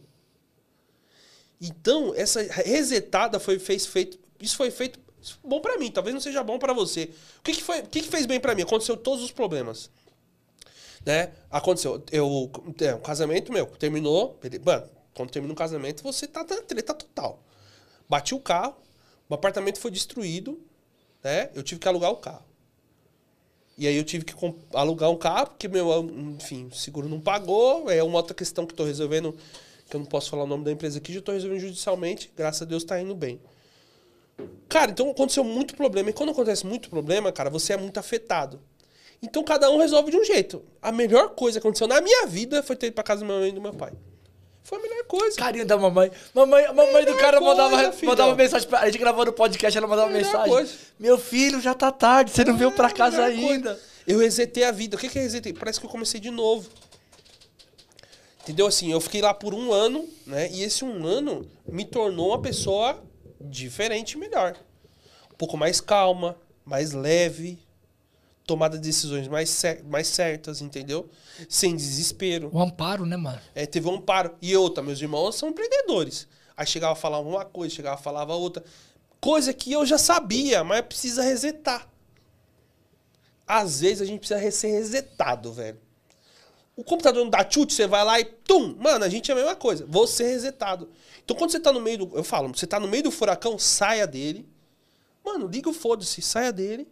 Então, 1.60 2.14
essa 2.16 2.42
resetada 2.42 3.40
foi 3.40 3.60
fez 3.60 3.86
feito. 3.86 4.18
Isso 4.40 4.58
foi 4.58 4.72
feito 4.72 5.00
bom 5.44 5.62
pra 5.62 5.78
mim, 5.78 5.92
talvez 5.92 6.14
não 6.14 6.22
seja 6.22 6.44
bom 6.44 6.58
pra 6.58 6.74
você. 6.74 7.12
O 7.40 7.44
que, 7.44 7.54
que 7.54 7.64
foi? 7.64 7.82
O 7.82 7.88
que, 7.88 8.02
que 8.02 8.10
fez 8.10 8.26
bem 8.26 8.40
pra 8.40 8.56
mim? 8.56 8.64
Aconteceu 8.64 8.98
todos 8.98 9.24
os 9.24 9.32
problemas. 9.32 9.90
Né? 11.06 11.32
Aconteceu. 11.50 12.04
Eu, 12.12 12.52
é, 12.80 12.94
o 12.96 13.00
casamento 13.00 13.52
meu 13.52 13.66
terminou. 13.68 14.40
Mano, 14.66 14.90
quando 15.14 15.32
termina 15.32 15.52
um 15.52 15.56
casamento, 15.56 16.04
você 16.04 16.28
tá 16.28 16.40
na 16.44 16.62
treta 16.62 16.94
total. 16.94 17.44
Bati 18.08 18.34
o 18.34 18.40
carro, 18.40 18.76
o 19.30 19.34
apartamento 19.34 19.80
foi 19.80 19.92
destruído, 19.92 20.60
né? 21.24 21.50
Eu 21.54 21.64
tive 21.64 21.80
que 21.80 21.88
alugar 21.88 22.12
o 22.12 22.18
carro. 22.18 22.46
E 23.78 23.88
aí 23.88 23.96
eu 23.96 24.04
tive 24.04 24.26
que 24.26 24.34
alugar 24.74 25.10
um 25.10 25.18
carro, 25.18 25.48
porque 25.48 25.68
meu, 25.68 26.04
enfim, 26.38 26.68
o 26.72 26.76
seguro 26.76 27.10
não 27.10 27.20
pagou. 27.20 27.90
É 27.90 28.04
uma 28.04 28.18
outra 28.18 28.36
questão 28.36 28.66
que 28.66 28.74
estou 28.74 28.86
resolvendo, 28.86 29.36
que 29.90 29.96
eu 29.96 30.00
não 30.00 30.06
posso 30.06 30.30
falar 30.30 30.44
o 30.44 30.48
nome 30.48 30.64
da 30.64 30.72
empresa 30.72 30.98
aqui, 31.00 31.14
já 31.14 31.20
estou 31.20 31.34
resolvendo 31.34 31.62
judicialmente. 31.62 32.32
Graças 32.36 32.62
a 32.62 32.66
Deus 32.66 32.84
está 32.84 33.02
indo 33.02 33.16
bem. 33.16 33.42
Cara, 34.68 34.92
então 34.92 35.10
aconteceu 35.10 35.44
muito 35.44 35.76
problema. 35.76 36.10
E 36.10 36.14
quando 36.14 36.32
acontece 36.32 36.66
muito 36.66 36.90
problema, 36.90 37.32
cara, 37.32 37.50
você 37.50 37.74
é 37.74 37.78
muito 37.78 37.98
afetado. 38.00 38.62
Então 39.22 39.44
cada 39.44 39.70
um 39.70 39.78
resolve 39.78 40.12
de 40.12 40.18
um 40.18 40.24
jeito. 40.24 40.64
A 40.82 40.92
melhor 40.92 41.30
coisa 41.30 41.60
que 41.60 41.66
aconteceu 41.66 41.88
na 41.88 42.02
minha 42.02 42.28
vida 42.28 42.62
foi 42.64 42.76
ter 42.76 42.88
ido 42.88 42.94
pra 42.94 43.04
casa 43.04 43.22
da 43.22 43.28
minha 43.28 43.40
mãe 43.40 43.50
e 43.50 43.54
do 43.54 43.62
meu 43.62 43.74
pai. 43.74 43.94
Foi 44.64 44.78
a 44.78 44.82
melhor 44.82 45.04
coisa. 45.06 45.36
Carinho 45.38 45.66
da 45.66 45.78
mamãe. 45.78 46.12
Mamãe, 46.34 46.66
a 46.66 46.74
mamãe 46.74 47.04
do 47.06 47.16
cara 47.18 47.40
coisa, 47.40 47.56
mandava, 47.64 47.94
mandava 48.04 48.36
mensagem 48.36 48.68
pra. 48.68 48.80
A 48.80 48.86
gente 48.86 48.98
gravando 49.00 49.32
o 49.32 49.34
podcast, 49.34 49.78
ela 49.78 49.88
mandava 49.88 50.10
mensagem. 50.12 50.48
coisa. 50.50 50.74
Meu 51.00 51.18
filho, 51.18 51.60
já 51.60 51.74
tá 51.74 51.92
tarde, 51.92 52.32
você 52.32 52.44
não 52.46 52.56
veio 52.56 52.72
pra 52.72 52.88
Ah, 52.88 52.92
casa 52.92 53.28
melhor 53.28 53.36
coisa. 53.40 53.54
ainda. 53.54 53.80
Eu 54.08 54.20
resetei 54.20 54.64
a 54.64 54.72
vida. 54.72 54.96
O 54.96 55.00
que 55.00 55.10
que 55.10 55.20
é 55.20 55.22
resetei? 55.22 55.54
Parece 55.54 55.80
que 55.80 55.86
eu 55.86 55.90
comecei 55.90 56.20
de 56.20 56.30
novo. 56.32 56.70
Entendeu? 58.44 58.66
Assim, 58.66 58.92
eu 58.92 59.00
fiquei 59.00 59.22
lá 59.22 59.34
por 59.34 59.54
um 59.54 59.72
ano, 59.72 60.08
né? 60.26 60.50
E 60.52 60.64
esse 60.64 60.84
um 60.84 61.06
ano 61.06 61.48
me 61.68 61.86
tornou 61.86 62.30
uma 62.30 62.42
pessoa 62.42 63.02
diferente 63.40 64.14
e 64.14 64.18
melhor. 64.18 64.56
Um 65.32 65.36
pouco 65.36 65.56
mais 65.58 65.80
calma, 65.80 66.38
mais 66.66 66.92
leve, 66.92 67.60
tomada 68.52 68.78
de 68.78 68.84
decisões 68.84 69.28
mais, 69.28 69.50
cer- 69.50 69.84
mais 69.86 70.08
certas, 70.08 70.62
entendeu? 70.62 71.10
Sem 71.48 71.76
desespero. 71.76 72.50
O 72.52 72.60
amparo, 72.62 73.06
né, 73.06 73.16
mano? 73.16 73.40
É, 73.56 73.66
teve 73.66 73.88
um 73.88 73.96
amparo. 73.96 74.36
E 74.42 74.56
outra, 74.58 74.84
meus 74.84 75.02
irmãos 75.02 75.36
são 75.36 75.50
empreendedores. 75.50 76.28
Aí 76.58 76.66
chegava 76.68 76.94
a 76.94 76.96
falar 76.96 77.20
uma 77.20 77.46
coisa, 77.46 77.74
chegava 77.74 77.96
a 77.96 78.02
falava 78.02 78.34
outra. 78.36 78.64
Coisa 79.20 79.54
que 79.54 79.72
eu 79.72 79.86
já 79.86 79.98
sabia, 79.98 80.64
mas 80.64 80.82
precisa 80.82 81.24
resetar. 81.24 81.88
Às 83.48 83.80
vezes 83.82 84.02
a 84.02 84.06
gente 84.06 84.20
precisa 84.20 84.40
re- 84.40 84.52
ser 84.52 84.68
resetado, 84.72 85.52
velho. 85.54 85.80
O 86.76 86.84
computador 86.84 87.24
não 87.24 87.30
dá 87.30 87.48
chute, 87.50 87.74
você 87.74 87.86
vai 87.88 88.04
lá 88.04 88.20
e 88.20 88.26
tum! 88.26 88.76
Mano, 88.80 89.04
a 89.06 89.10
gente 89.10 89.30
é 89.30 89.34
a 89.34 89.38
mesma 89.38 89.56
coisa. 89.56 89.86
Vou 89.88 90.08
ser 90.08 90.26
resetado. 90.30 90.90
Então 91.24 91.36
quando 91.36 91.52
você 91.52 91.60
tá 91.60 91.72
no 91.72 91.80
meio 91.82 92.00
do. 92.06 92.18
Eu 92.18 92.24
falo, 92.24 92.48
você 92.50 92.66
tá 92.68 92.80
no 92.80 92.88
meio 92.88 93.04
do 93.04 93.12
furacão, 93.12 93.58
saia 93.60 94.08
dele. 94.08 94.48
Mano, 95.24 95.48
liga 95.48 95.70
o 95.70 95.74
foda-se, 95.74 96.22
saia 96.22 96.52
dele. 96.52 96.88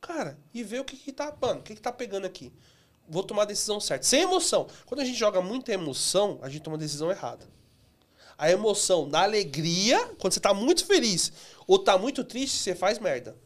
Cara, 0.00 0.38
e 0.54 0.62
vê 0.62 0.78
o 0.78 0.84
que, 0.84 0.96
que 0.96 1.12
tá. 1.12 1.34
Mano, 1.40 1.60
o 1.60 1.62
que, 1.62 1.74
que 1.74 1.80
tá 1.80 1.92
pegando 1.92 2.26
aqui. 2.26 2.52
Vou 3.08 3.22
tomar 3.22 3.42
a 3.42 3.46
decisão 3.46 3.80
certa. 3.80 4.04
Sem 4.04 4.22
emoção. 4.22 4.66
Quando 4.86 5.00
a 5.00 5.04
gente 5.04 5.18
joga 5.18 5.40
muita 5.40 5.72
emoção, 5.72 6.38
a 6.42 6.48
gente 6.48 6.62
toma 6.62 6.76
a 6.76 6.80
decisão 6.80 7.10
errada. 7.10 7.46
A 8.36 8.50
emoção 8.50 9.08
da 9.08 9.22
alegria, 9.22 9.98
quando 10.18 10.32
você 10.32 10.40
tá 10.40 10.54
muito 10.54 10.84
feliz 10.84 11.32
ou 11.66 11.78
tá 11.78 11.98
muito 11.98 12.22
triste, 12.22 12.56
você 12.56 12.74
faz 12.74 12.98
merda. 12.98 13.36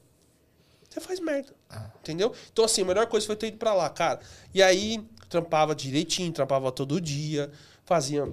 Você 0.90 1.00
faz 1.00 1.20
merda. 1.20 1.54
Entendeu? 2.00 2.34
Então, 2.52 2.64
assim, 2.64 2.82
a 2.82 2.84
melhor 2.84 3.06
coisa 3.06 3.26
foi 3.26 3.36
ter 3.36 3.46
ido 3.46 3.56
pra 3.56 3.72
lá, 3.72 3.88
cara. 3.88 4.20
E 4.52 4.62
aí, 4.62 5.02
trampava 5.30 5.74
direitinho, 5.74 6.30
trampava 6.32 6.70
todo 6.70 7.00
dia, 7.00 7.50
fazia, 7.84 8.30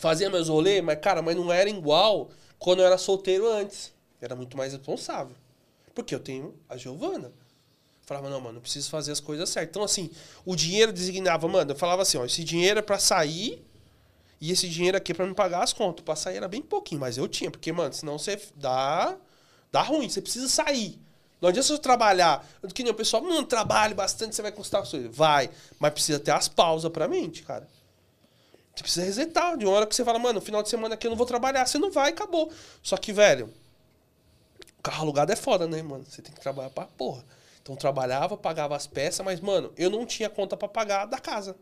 fazia 0.00 0.30
meus 0.30 0.48
rolês, 0.48 0.82
mas, 0.82 0.98
cara, 0.98 1.20
mas 1.20 1.36
não 1.36 1.52
era 1.52 1.68
igual 1.68 2.30
quando 2.58 2.80
eu 2.80 2.86
era 2.86 2.96
solteiro 2.96 3.46
antes. 3.52 3.92
Era 4.20 4.34
muito 4.34 4.56
mais 4.56 4.72
responsável. 4.72 5.36
Porque 5.96 6.14
eu 6.14 6.20
tenho 6.20 6.54
a 6.68 6.76
Giovana. 6.76 7.32
Falava, 8.04 8.28
não, 8.28 8.38
mano, 8.38 8.60
preciso 8.60 8.90
fazer 8.90 9.10
as 9.12 9.18
coisas 9.18 9.48
certas. 9.48 9.70
Então, 9.70 9.82
assim, 9.82 10.10
o 10.44 10.54
dinheiro 10.54 10.92
designava, 10.92 11.48
mano, 11.48 11.72
eu 11.72 11.74
falava 11.74 12.02
assim, 12.02 12.18
ó, 12.18 12.24
esse 12.26 12.44
dinheiro 12.44 12.78
é 12.78 12.82
pra 12.82 12.98
sair 12.98 13.66
e 14.38 14.52
esse 14.52 14.68
dinheiro 14.68 14.96
aqui 14.98 15.12
é 15.12 15.14
pra 15.14 15.26
me 15.26 15.34
pagar 15.34 15.64
as 15.64 15.72
contas. 15.72 16.04
Pra 16.04 16.14
sair 16.14 16.36
era 16.36 16.46
bem 16.46 16.60
pouquinho, 16.60 17.00
mas 17.00 17.16
eu 17.16 17.26
tinha, 17.26 17.50
porque, 17.50 17.72
mano, 17.72 17.94
senão 17.94 18.18
você 18.18 18.38
dá, 18.54 19.16
dá 19.72 19.80
ruim, 19.80 20.08
você 20.08 20.20
precisa 20.20 20.48
sair. 20.48 21.00
Não 21.40 21.48
adianta 21.48 21.66
você 21.66 21.78
trabalhar. 21.78 22.46
Que 22.74 22.82
nem 22.82 22.92
o 22.92 22.94
pessoal, 22.94 23.22
não, 23.22 23.42
trabalhe 23.42 23.94
bastante, 23.94 24.36
você 24.36 24.42
vai 24.42 24.52
custar 24.52 24.82
as 24.82 24.90
coisas. 24.90 25.16
Vai, 25.16 25.50
mas 25.80 25.92
precisa 25.94 26.20
ter 26.20 26.30
as 26.30 26.46
pausas 26.46 26.92
pra 26.92 27.08
mente, 27.08 27.42
cara. 27.42 27.66
Você 28.74 28.82
precisa 28.82 29.06
resetar. 29.06 29.56
De 29.56 29.64
uma 29.64 29.74
hora 29.74 29.86
que 29.86 29.96
você 29.96 30.04
fala, 30.04 30.18
mano, 30.18 30.34
no 30.34 30.44
final 30.44 30.62
de 30.62 30.68
semana 30.68 30.94
aqui 30.94 31.06
eu 31.06 31.10
não 31.10 31.16
vou 31.16 31.26
trabalhar. 31.26 31.66
Você 31.66 31.78
não 31.78 31.90
vai, 31.90 32.10
acabou. 32.10 32.52
Só 32.82 32.98
que, 32.98 33.12
velho, 33.12 33.52
carro 34.90 35.02
alugado 35.02 35.32
é 35.32 35.36
foda, 35.36 35.66
né, 35.66 35.82
mano? 35.82 36.04
Você 36.08 36.22
tem 36.22 36.32
que 36.32 36.40
trabalhar 36.40 36.70
pra 36.70 36.84
porra. 36.86 37.24
Então 37.62 37.74
trabalhava, 37.74 38.36
pagava 38.36 38.76
as 38.76 38.86
peças, 38.86 39.24
mas, 39.24 39.40
mano, 39.40 39.72
eu 39.76 39.90
não 39.90 40.06
tinha 40.06 40.30
conta 40.30 40.56
pra 40.56 40.68
pagar 40.68 41.06
da 41.06 41.18
casa. 41.18 41.56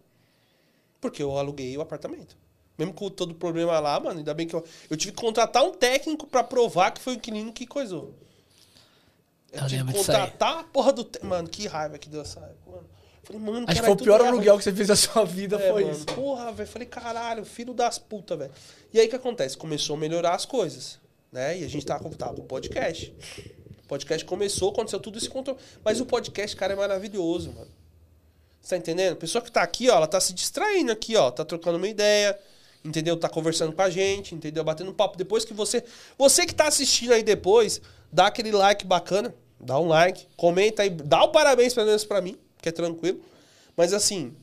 Porque 1.00 1.22
eu 1.22 1.36
aluguei 1.38 1.76
o 1.76 1.80
apartamento. 1.80 2.36
Mesmo 2.76 2.92
com 2.92 3.08
todo 3.08 3.30
o 3.30 3.34
problema 3.34 3.78
lá, 3.80 3.98
mano, 4.00 4.18
ainda 4.18 4.34
bem 4.34 4.46
que 4.46 4.54
eu, 4.54 4.64
eu 4.90 4.96
tive 4.96 5.12
que 5.12 5.20
contratar 5.20 5.62
um 5.64 5.72
técnico 5.72 6.26
pra 6.26 6.42
provar 6.44 6.90
que 6.90 7.00
foi 7.00 7.14
o 7.14 7.16
inquilino 7.16 7.52
que 7.52 7.66
coisou. 7.66 8.14
Eu, 9.52 9.62
Eu 9.62 9.68
tive 9.68 9.84
que 9.84 9.98
contratar 9.98 10.58
a 10.58 10.64
porra 10.64 10.92
do. 10.92 11.04
te- 11.04 11.24
Mano, 11.24 11.48
que 11.48 11.66
raiva 11.66 11.96
que 11.98 12.08
deu 12.08 12.20
essa 12.22 12.40
mano. 12.66 12.84
Falei, 13.22 13.40
mano, 13.40 13.64
Acho 13.68 13.80
que 13.80 13.86
foi 13.86 13.94
o 13.94 13.96
pior 13.96 14.20
aluguel 14.20 14.58
que 14.58 14.64
você 14.64 14.72
fez 14.72 14.88
da 14.88 14.96
sua 14.96 15.24
vida, 15.24 15.56
É, 15.56 15.70
foi 15.72 15.84
mano, 15.84 15.96
isso. 15.96 16.04
Porra, 16.06 16.52
velho. 16.52 16.68
Falei, 16.68 16.86
caralho, 16.88 17.44
filho 17.44 17.72
das 17.72 17.98
putas, 17.98 18.36
velho. 18.38 18.52
E 18.92 19.00
aí 19.00 19.06
o 19.06 19.08
que 19.08 19.16
acontece? 19.16 19.56
Começou 19.56 19.96
a 19.96 19.98
melhorar 19.98 20.34
as 20.34 20.44
coisas, 20.44 20.98
né? 21.34 21.58
E 21.58 21.64
a 21.64 21.68
gente 21.68 21.84
com 21.84 22.08
o 22.42 22.44
podcast. 22.44 23.12
O 23.84 23.88
podcast 23.88 24.24
começou, 24.24 24.70
aconteceu 24.70 25.00
tudo 25.00 25.18
esse 25.18 25.28
controle. 25.28 25.58
Mas 25.84 26.00
o 26.00 26.06
podcast, 26.06 26.54
cara, 26.54 26.74
é 26.74 26.76
maravilhoso, 26.76 27.52
mano. 27.52 27.70
Você 28.62 28.70
tá 28.70 28.76
entendendo? 28.76 29.14
A 29.14 29.16
pessoa 29.16 29.42
que 29.42 29.50
tá 29.50 29.60
aqui, 29.60 29.90
ó, 29.90 29.96
ela 29.96 30.06
tá 30.06 30.20
se 30.20 30.32
distraindo 30.32 30.92
aqui, 30.92 31.16
ó. 31.16 31.32
Tá 31.32 31.44
trocando 31.44 31.76
uma 31.76 31.88
ideia, 31.88 32.38
entendeu? 32.84 33.16
Tá 33.16 33.28
conversando 33.28 33.72
com 33.72 33.82
a 33.82 33.90
gente, 33.90 34.32
entendeu? 34.32 34.62
Batendo 34.62 34.92
um 34.92 34.94
papo. 34.94 35.18
Depois 35.18 35.44
que 35.44 35.52
você... 35.52 35.82
Você 36.16 36.46
que 36.46 36.54
tá 36.54 36.68
assistindo 36.68 37.12
aí 37.12 37.24
depois, 37.24 37.82
dá 38.12 38.28
aquele 38.28 38.52
like 38.52 38.86
bacana. 38.86 39.34
Dá 39.60 39.78
um 39.78 39.88
like, 39.88 40.28
comenta 40.36 40.82
aí. 40.82 40.90
Dá 40.90 41.24
o 41.24 41.28
parabéns 41.28 41.74
pelo 41.74 41.86
menos 41.86 42.04
pra 42.04 42.20
mim, 42.20 42.38
que 42.62 42.68
é 42.68 42.72
tranquilo. 42.72 43.20
Mas 43.76 43.92
assim, 43.92 44.34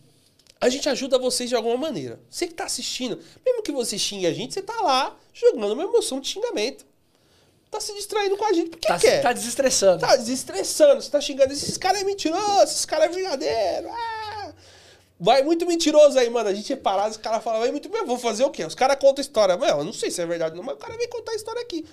a 0.62 0.70
gente 0.70 0.88
ajuda 0.88 1.18
vocês 1.18 1.50
de 1.50 1.56
alguma 1.56 1.76
maneira. 1.76 2.20
Você 2.30 2.48
que 2.48 2.54
tá 2.54 2.66
assistindo, 2.66 3.20
mesmo 3.46 3.64
que 3.64 3.72
você 3.72 3.98
xingue 3.98 4.28
a 4.28 4.32
gente, 4.34 4.54
você 4.54 4.62
tá 4.62 4.80
lá 4.82 5.18
jogando 5.34 5.74
uma 5.74 5.84
emoção 5.84 6.20
de 6.22 6.28
xingamento. 6.30 6.86
Tá 7.72 7.80
se 7.80 7.94
distraindo 7.96 8.38
com 8.38 8.46
a 8.46 8.54
gente 8.54 8.70
porque 8.70 8.88
Tá, 8.88 9.00
quer. 9.00 9.22
tá 9.22 9.34
desestressando. 9.34 10.02
Tá 10.02 10.16
desestressando, 10.16 11.02
você 11.02 11.10
tá 11.10 11.20
xingando. 11.20 11.52
Esses 11.54 11.78
caras 11.78 12.02
é 12.02 12.04
mentiroso, 12.04 12.64
esses 12.64 12.86
caras 12.86 13.06
é 13.06 13.10
verdadeiro. 13.10 13.90
Ah! 13.90 14.54
Vai 15.20 15.44
muito 15.44 15.66
mentiroso 15.66 16.18
aí, 16.20 16.30
mano. 16.30 16.50
A 16.50 16.54
gente 16.54 16.72
é 16.74 16.76
parado, 16.76 17.12
os 17.12 17.18
caras 17.18 17.44
falam, 17.44 17.60
vai 17.62 17.72
muito 17.72 17.88
bem, 17.90 18.04
vou 18.06 18.18
fazer 18.18 18.44
o 18.44 18.50
quê? 18.50 18.66
Os 18.66 18.76
caras 18.76 18.98
contam 19.00 19.22
história. 19.22 19.56
Mano, 19.56 19.80
eu 19.80 19.84
não 19.86 19.94
sei 19.94 20.12
se 20.12 20.22
é 20.22 20.26
verdade 20.26 20.56
não, 20.56 20.64
mas 20.64 20.76
o 20.76 20.80
cara 20.80 20.98
vem 20.98 21.08
contar 21.08 21.32
a 21.32 21.36
história 21.36 21.62
aqui. 21.62 21.86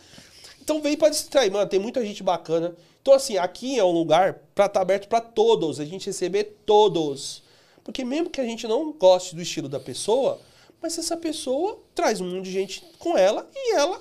Então 0.61 0.83
vem 0.83 0.97
pra 0.97 1.09
distrair, 1.09 1.51
mano. 1.51 1.69
Tem 1.69 1.79
muita 1.79 2.05
gente 2.05 2.23
bacana. 2.23 2.75
Então, 3.01 3.15
assim, 3.15 3.39
aqui 3.39 3.79
é 3.79 3.85
um 3.85 3.91
lugar 3.93 4.41
pra 4.55 4.67
estar 4.67 4.81
aberto 4.81 5.09
pra 5.09 5.21
todos. 5.21 5.79
A 5.79 5.85
gente 5.85 6.07
receber 6.07 6.59
todos. 6.67 7.43
Porque 7.89 8.05
mesmo 8.05 8.29
que 8.29 8.39
a 8.39 8.45
gente 8.45 8.69
não 8.69 8.93
goste 8.93 9.35
do 9.35 9.41
estilo 9.41 9.67
da 9.67 9.81
pessoa, 9.81 10.39
mas 10.79 10.99
essa 10.99 11.17
pessoa 11.17 11.81
traz 11.95 12.21
um 12.21 12.29
monte 12.31 12.45
de 12.45 12.53
gente 12.53 12.85
com 12.99 13.17
ela 13.17 13.49
e 13.55 13.75
ela 13.75 13.99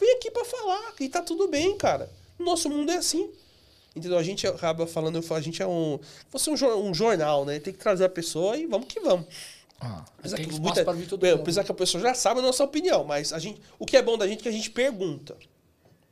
vem 0.00 0.16
aqui 0.16 0.32
pra 0.32 0.44
falar. 0.44 0.94
E 0.98 1.08
tá 1.08 1.22
tudo 1.22 1.46
bem, 1.46 1.76
cara. 1.76 2.10
O 2.36 2.42
nosso 2.42 2.68
mundo 2.68 2.90
é 2.90 2.96
assim. 2.96 3.30
Entendeu? 3.94 4.18
A 4.18 4.22
gente 4.24 4.48
acaba 4.48 4.84
falando, 4.84 5.14
eu 5.14 5.22
falo, 5.22 5.38
a 5.38 5.42
gente 5.44 5.62
é 5.62 5.66
um. 5.66 6.00
Fosse 6.28 6.50
um, 6.50 6.56
jor- 6.56 6.76
um 6.76 6.92
jornal, 6.92 7.44
né? 7.44 7.60
Tem 7.60 7.72
que 7.72 7.78
trazer 7.78 8.04
a 8.04 8.08
pessoa 8.08 8.56
e 8.56 8.66
vamos 8.66 8.88
que 8.88 8.98
vamos. 8.98 9.26
Ah, 9.80 10.04
Apesar 10.18 10.36
que, 10.38 10.42
muita, 10.60 10.80
mundo. 11.36 11.42
apesar 11.42 11.62
que 11.62 11.70
a 11.70 11.74
pessoa 11.74 12.02
já 12.02 12.14
sabe 12.14 12.40
a 12.40 12.42
nossa 12.42 12.64
opinião, 12.64 13.04
mas 13.04 13.32
a 13.32 13.38
gente, 13.38 13.60
o 13.78 13.86
que 13.86 13.96
é 13.96 14.02
bom 14.02 14.18
da 14.18 14.26
gente 14.26 14.40
é 14.40 14.42
que 14.42 14.48
a 14.48 14.52
gente 14.52 14.72
pergunta. 14.72 15.36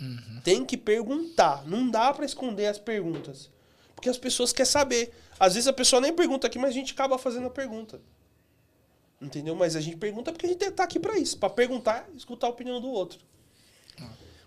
Uhum. 0.00 0.40
Tem 0.44 0.64
que 0.64 0.76
perguntar. 0.76 1.66
Não 1.66 1.90
dá 1.90 2.14
pra 2.14 2.24
esconder 2.24 2.66
as 2.66 2.78
perguntas. 2.78 3.50
Porque 3.98 4.08
as 4.08 4.16
pessoas 4.16 4.52
querem 4.52 4.70
saber. 4.70 5.12
Às 5.40 5.54
vezes 5.54 5.66
a 5.66 5.72
pessoa 5.72 6.00
nem 6.00 6.12
pergunta 6.14 6.46
aqui, 6.46 6.56
mas 6.56 6.70
a 6.70 6.72
gente 6.72 6.92
acaba 6.92 7.18
fazendo 7.18 7.48
a 7.48 7.50
pergunta. 7.50 8.00
Entendeu? 9.20 9.56
Mas 9.56 9.74
a 9.74 9.80
gente 9.80 9.96
pergunta 9.96 10.30
porque 10.30 10.46
a 10.46 10.48
gente 10.48 10.70
tá 10.70 10.84
aqui 10.84 11.00
pra 11.00 11.18
isso. 11.18 11.36
Pra 11.36 11.50
perguntar 11.50 12.08
escutar 12.16 12.46
a 12.46 12.50
opinião 12.50 12.80
do 12.80 12.88
outro. 12.88 13.18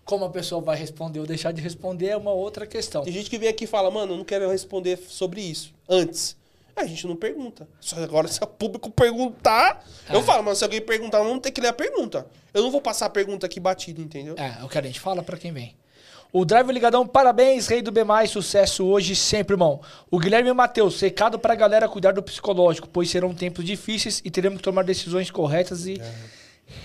Como 0.06 0.24
a 0.24 0.30
pessoa 0.30 0.62
vai 0.62 0.74
responder 0.74 1.20
ou 1.20 1.26
deixar 1.26 1.52
de 1.52 1.60
responder 1.60 2.06
é 2.08 2.16
uma 2.16 2.32
outra 2.32 2.66
questão. 2.66 3.04
Tem 3.04 3.12
gente 3.12 3.28
que 3.28 3.36
vem 3.36 3.46
aqui 3.50 3.64
e 3.64 3.66
fala, 3.66 3.90
mano, 3.90 4.14
eu 4.14 4.16
não 4.16 4.24
quero 4.24 4.48
responder 4.50 4.96
sobre 4.96 5.42
isso. 5.42 5.74
Antes. 5.86 6.34
A 6.74 6.86
gente 6.86 7.06
não 7.06 7.14
pergunta. 7.14 7.68
Só 7.78 8.02
agora, 8.02 8.26
se 8.26 8.42
o 8.42 8.46
público 8.46 8.90
perguntar, 8.90 9.86
eu 10.08 10.20
É. 10.20 10.22
falo, 10.22 10.42
mas 10.42 10.56
se 10.56 10.64
alguém 10.64 10.80
perguntar, 10.80 11.18
eu 11.18 11.24
não 11.24 11.38
tem 11.38 11.52
que 11.52 11.60
ler 11.60 11.68
a 11.68 11.72
pergunta. 11.74 12.26
Eu 12.54 12.62
não 12.62 12.70
vou 12.70 12.80
passar 12.80 13.04
a 13.06 13.10
pergunta 13.10 13.44
aqui 13.44 13.60
batida, 13.60 14.00
entendeu? 14.00 14.34
É, 14.38 14.62
é 14.62 14.64
o 14.64 14.68
que 14.70 14.78
a 14.78 14.82
gente 14.82 14.98
fala 14.98 15.22
pra 15.22 15.36
quem 15.36 15.52
vem. 15.52 15.76
O 16.32 16.46
Drive 16.46 16.70
Ligadão, 16.72 17.06
parabéns, 17.06 17.66
rei 17.66 17.82
do 17.82 17.90
B+, 17.92 18.00
sucesso 18.26 18.86
hoje 18.86 19.14
sempre, 19.14 19.52
irmão. 19.52 19.82
O 20.10 20.18
Guilherme 20.18 20.50
Matheus, 20.54 20.98
recado 20.98 21.38
pra 21.38 21.54
galera 21.54 21.86
cuidar 21.86 22.12
do 22.12 22.22
psicológico, 22.22 22.88
pois 22.88 23.10
serão 23.10 23.34
tempos 23.34 23.62
difíceis 23.64 24.22
e 24.24 24.30
teremos 24.30 24.56
que 24.58 24.64
tomar 24.64 24.82
decisões 24.82 25.30
corretas 25.30 25.84
e 25.86 26.00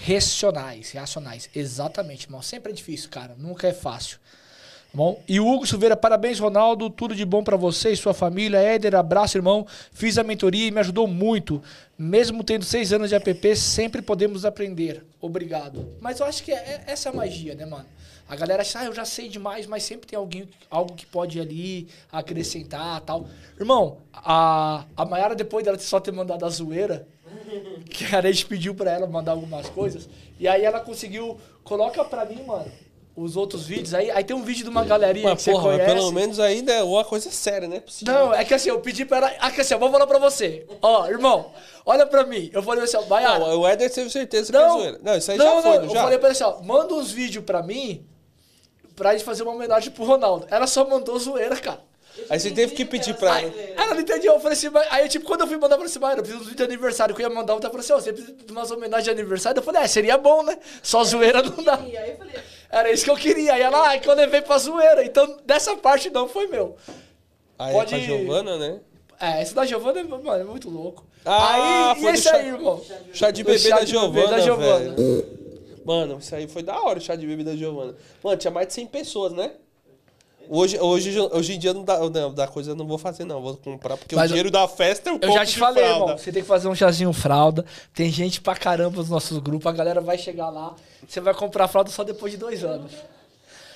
racionais, 0.05 0.91
racionais. 0.91 1.49
Exatamente, 1.55 2.25
irmão. 2.25 2.41
Sempre 2.41 2.73
é 2.73 2.75
difícil, 2.75 3.09
cara. 3.09 3.35
Nunca 3.37 3.67
é 3.69 3.73
fácil. 3.73 4.17
Tá 4.17 4.93
bom? 4.93 5.21
E 5.29 5.39
o 5.39 5.47
Hugo 5.47 5.65
Silveira, 5.65 5.95
parabéns, 5.95 6.39
Ronaldo. 6.39 6.89
Tudo 6.89 7.15
de 7.15 7.23
bom 7.23 7.41
pra 7.41 7.55
você 7.55 7.91
e 7.91 7.95
sua 7.97 8.13
família. 8.13 8.57
Éder, 8.57 8.95
abraço, 8.95 9.37
irmão. 9.37 9.65
Fiz 9.93 10.17
a 10.17 10.23
mentoria 10.23 10.67
e 10.67 10.71
me 10.71 10.79
ajudou 10.81 11.07
muito. 11.07 11.61
Mesmo 11.97 12.43
tendo 12.43 12.65
seis 12.65 12.91
anos 12.91 13.09
de 13.09 13.15
app, 13.15 13.55
sempre 13.55 14.01
podemos 14.01 14.43
aprender. 14.43 15.05
Obrigado. 15.21 15.93
Mas 16.01 16.19
eu 16.19 16.25
acho 16.25 16.43
que 16.43 16.51
é, 16.51 16.55
é- 16.55 16.83
essa 16.91 17.07
é 17.07 17.11
a 17.13 17.15
magia, 17.15 17.55
né, 17.55 17.65
mano? 17.65 17.85
A 18.29 18.35
galera 18.35 18.61
acha, 18.61 18.79
ah, 18.79 18.85
eu 18.85 18.93
já 18.93 19.05
sei 19.05 19.29
demais, 19.29 19.65
mas 19.65 19.83
sempre 19.83 20.05
tem 20.07 20.17
alguém, 20.17 20.49
algo 20.69 20.93
que 20.93 21.05
pode 21.05 21.39
ali 21.39 21.87
acrescentar 22.11 22.99
tal. 23.01 23.25
Irmão, 23.57 23.99
a, 24.13 24.83
a 24.95 25.05
Mayara, 25.05 25.33
depois 25.33 25.63
dela 25.63 25.79
só 25.79 25.99
ter 25.99 26.11
mandado 26.11 26.45
a 26.45 26.49
zoeira, 26.49 27.07
que 27.89 28.03
a 28.13 28.21
gente 28.21 28.45
pediu 28.45 28.75
pra 28.75 28.91
ela 28.91 29.07
mandar 29.07 29.31
algumas 29.31 29.69
coisas, 29.69 30.09
e 30.39 30.47
aí 30.47 30.65
ela 30.65 30.79
conseguiu, 30.81 31.39
coloca 31.63 32.03
pra 32.03 32.25
mim, 32.25 32.43
mano, 32.43 32.69
os 33.15 33.35
outros 33.35 33.65
vídeos 33.65 33.93
aí. 33.95 34.11
Aí 34.11 34.23
tem 34.23 34.35
um 34.35 34.43
vídeo 34.43 34.63
de 34.63 34.69
uma 34.69 34.85
galerinha 34.85 35.29
Mas, 35.29 35.37
que 35.39 35.43
você 35.45 35.51
porra, 35.51 35.69
mas 35.69 35.77
conhece. 35.77 35.95
pelo 35.95 36.11
menos 36.11 36.39
ainda 36.39 36.71
é 36.71 36.83
uma 36.83 37.03
coisa 37.03 37.31
séria, 37.31 37.67
né? 37.67 37.79
Possível. 37.79 38.13
Não, 38.13 38.33
é 38.33 38.45
que 38.45 38.53
assim, 38.53 38.69
eu 38.69 38.79
pedi 38.79 39.05
pra 39.05 39.17
ela. 39.17 39.33
Ah, 39.39 39.49
que 39.49 39.59
assim, 39.61 39.73
eu 39.73 39.79
vou 39.79 39.89
falar 39.91 40.05
pra 40.05 40.19
você. 40.19 40.67
Ó, 40.81 41.07
irmão, 41.07 41.51
olha 41.83 42.05
pra 42.05 42.25
mim. 42.25 42.51
Eu 42.53 42.61
falei 42.61 42.83
assim, 42.83 42.97
ó, 42.97 43.01
Baiara. 43.03 43.39
Não, 43.39 43.61
o 43.61 43.67
Éder 43.67 43.91
teve 43.91 44.11
certeza 44.11 44.51
que 44.51 44.57
Não, 44.57 44.65
é 44.65 44.69
zoeira. 44.79 44.99
Não, 45.01 45.17
isso 45.17 45.31
aí 45.31 45.37
não, 45.37 45.45
já 45.55 45.61
foi, 45.63 45.71
não, 45.71 45.77
não, 45.77 45.83
Eu 45.85 45.93
já? 45.95 46.03
falei 46.03 46.19
pra 46.19 46.29
assim, 46.29 46.43
ó, 46.43 46.61
manda 46.61 46.93
uns 46.93 47.09
vídeos 47.09 47.43
pra 47.43 47.63
mim 47.63 48.05
pra 48.97 49.13
gente 49.13 49.23
fazer 49.23 49.43
uma 49.43 49.53
homenagem 49.53 49.91
pro 49.91 50.03
Ronaldo. 50.03 50.45
Ela 50.49 50.67
só 50.67 50.85
mandou 50.85 51.17
zoeira, 51.17 51.55
cara. 51.55 51.79
Aí 52.31 52.39
você 52.39 52.49
teve 52.49 52.73
que 52.73 52.83
pedir 52.83 53.13
pra 53.13 53.39
ela. 53.41 53.53
Ela 53.77 53.93
não 53.93 54.01
entendeu. 54.01 54.33
Eu 54.33 54.39
falei 54.39 54.57
assim, 54.57 54.69
mas... 54.69 54.87
aí 54.89 55.07
tipo, 55.07 55.23
quando 55.25 55.41
eu 55.41 55.47
fui 55.47 55.55
mandar 55.55 55.77
pra 55.77 55.87
cima, 55.87 56.11
eu 56.13 56.23
preciso 56.23 56.55
de 56.55 56.63
aniversário 56.63 57.13
que 57.13 57.21
eu 57.23 57.29
ia 57.29 57.33
mandar, 57.33 57.53
eu 57.53 57.61
falei 57.61 57.77
assim, 57.79 57.93
ó, 57.93 57.99
você 57.99 58.11
precisa 58.11 58.33
de 58.33 58.51
umas 58.51 58.71
homenagens 58.71 59.05
de 59.05 59.11
aniversário? 59.11 59.59
Eu 59.59 59.63
falei, 59.63 59.83
é, 59.83 59.87
seria 59.87 60.17
bom, 60.17 60.41
né? 60.41 60.57
Só 60.81 61.03
zoeira 61.03 61.43
não 61.43 61.63
dá. 61.63 61.79
E 61.85 61.95
aí 61.95 62.09
eu 62.11 62.17
falei, 62.17 62.33
Era 62.71 62.91
isso 62.91 63.03
que 63.05 63.11
eu 63.11 63.15
queria. 63.15 63.53
Aí 63.53 63.61
ela, 63.61 63.93
ah, 63.93 63.99
que 63.99 64.09
eu 64.09 64.15
levei 64.15 64.41
pra 64.41 64.57
zoeira. 64.57 65.05
Então, 65.05 65.37
dessa 65.45 65.77
parte 65.77 66.09
não 66.09 66.27
foi 66.27 66.47
meu. 66.47 66.75
Aí 67.59 67.71
Pode- 67.71 67.93
é 67.93 67.97
com 67.99 68.03
a 68.03 68.07
Giovana, 68.07 68.57
né? 68.57 68.79
É, 69.21 69.41
esse 69.43 69.53
da 69.53 69.63
Giovana, 69.65 70.03
mano, 70.03 70.41
é 70.41 70.43
muito 70.43 70.69
louco. 70.71 71.05
Ah, 71.23 71.91
aí, 71.91 71.97
e 71.97 72.01
foi 72.01 72.11
do 72.11 72.15
esse 72.15 72.23
chá- 72.23 72.35
aí, 72.35 72.47
irmão? 72.47 72.81
Chá 73.13 73.29
de 73.31 73.43
bebê 73.43 73.59
chá 73.59 73.77
da 73.79 73.83
de 73.83 73.93
bebê 73.93 73.99
Giovana, 73.99 74.27
da 74.37 74.39
Giovana. 74.39 74.95
velho. 74.95 75.37
Mano, 75.87 76.17
isso 76.19 76.35
aí 76.35 76.47
foi 76.49 76.61
da 76.63 76.77
hora, 76.81 76.99
o 76.99 77.01
chá 77.01 77.15
de 77.15 77.25
bebê 77.25 77.45
da 77.45 77.55
Giovana. 77.55 77.95
Mano, 78.21 78.35
tinha 78.35 78.51
mais 78.51 78.67
de 78.67 78.73
100 78.73 78.87
pessoas, 78.87 79.31
né? 79.31 79.51
Hoje, 80.49 80.77
hoje, 80.79 81.17
hoje 81.19 81.53
em 81.55 81.59
dia 81.59 81.73
não 81.73 81.83
dá, 81.83 81.97
não, 82.09 82.33
da 82.33 82.45
coisa 82.47 82.71
eu 82.71 82.75
não 82.75 82.85
vou 82.85 82.97
fazer, 82.97 83.23
não. 83.25 83.41
Vou 83.41 83.55
comprar, 83.57 83.95
porque 83.97 84.15
Mas 84.15 84.25
o 84.25 84.27
dinheiro 84.29 84.51
da 84.51 84.67
festa 84.67 85.09
eu 85.09 85.13
Eu 85.15 85.19
compro 85.19 85.35
já 85.35 85.45
te 85.45 85.57
falei, 85.57 85.83
fralda. 85.83 86.03
irmão. 86.03 86.17
Você 86.17 86.31
tem 86.31 86.41
que 86.41 86.47
fazer 86.47 86.67
um 86.67 86.75
chazinho 86.75 87.11
fralda. 87.13 87.65
Tem 87.93 88.09
gente 88.11 88.39
pra 88.41 88.55
caramba 88.55 88.97
nos 88.97 89.09
nossos 89.09 89.37
grupos. 89.39 89.65
A 89.65 89.71
galera 89.71 89.99
vai 90.01 90.17
chegar 90.17 90.49
lá. 90.49 90.75
Você 91.07 91.19
vai 91.21 91.33
comprar 91.33 91.67
fralda 91.69 91.89
só 91.89 92.03
depois 92.03 92.31
de 92.33 92.37
dois 92.37 92.63
anos. 92.65 92.91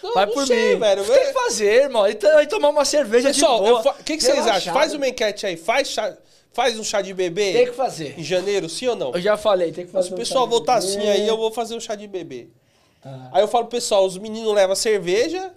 Não, 0.03 0.13
vai 0.13 0.25
não 0.25 0.33
por 0.33 0.47
sei, 0.47 0.73
mim. 0.73 0.79
velho. 0.79 1.03
Você 1.03 1.13
tem 1.13 1.27
que 1.27 1.33
fazer, 1.33 1.83
irmão. 1.83 2.07
E 2.07 2.15
tomar 2.47 2.69
uma 2.69 2.85
cerveja 2.85 3.29
Pessoal, 3.29 3.61
de 3.63 3.69
eu 3.69 3.81
boa. 3.81 3.95
o 3.99 4.03
que, 4.03 4.17
que 4.17 4.23
vocês 4.23 4.47
acham? 4.47 4.73
Faz 4.73 4.93
uma 4.93 5.07
enquete 5.07 5.45
aí. 5.45 5.57
Faz, 5.57 5.89
chá, 5.89 6.13
faz 6.53 6.77
um 6.79 6.83
chá 6.83 7.01
de 7.01 7.13
bebê 7.13 7.53
Tem 7.53 7.65
que 7.67 7.73
fazer. 7.73 8.19
em 8.19 8.23
janeiro, 8.23 8.67
sim 8.69 8.87
ou 8.87 8.95
não? 8.95 9.11
Eu 9.13 9.21
já 9.21 9.37
falei, 9.37 9.71
tem 9.71 9.85
que 9.85 9.91
Se 9.91 9.93
fazer 9.93 10.11
o 10.11 10.13
um 10.13 10.17
pessoal 10.17 10.45
de 10.45 10.51
votar 10.51 10.79
bebê. 10.79 10.91
assim 10.93 11.09
aí, 11.09 11.27
eu 11.27 11.37
vou 11.37 11.51
fazer 11.51 11.75
um 11.75 11.79
chá 11.79 11.95
de 11.95 12.07
bebê. 12.07 12.49
Ah. 13.03 13.29
Aí 13.33 13.41
eu 13.41 13.47
falo 13.47 13.65
pro 13.65 13.77
pessoal, 13.77 14.05
os 14.05 14.17
meninos 14.17 14.53
levam 14.53 14.75
cerveja 14.75 15.53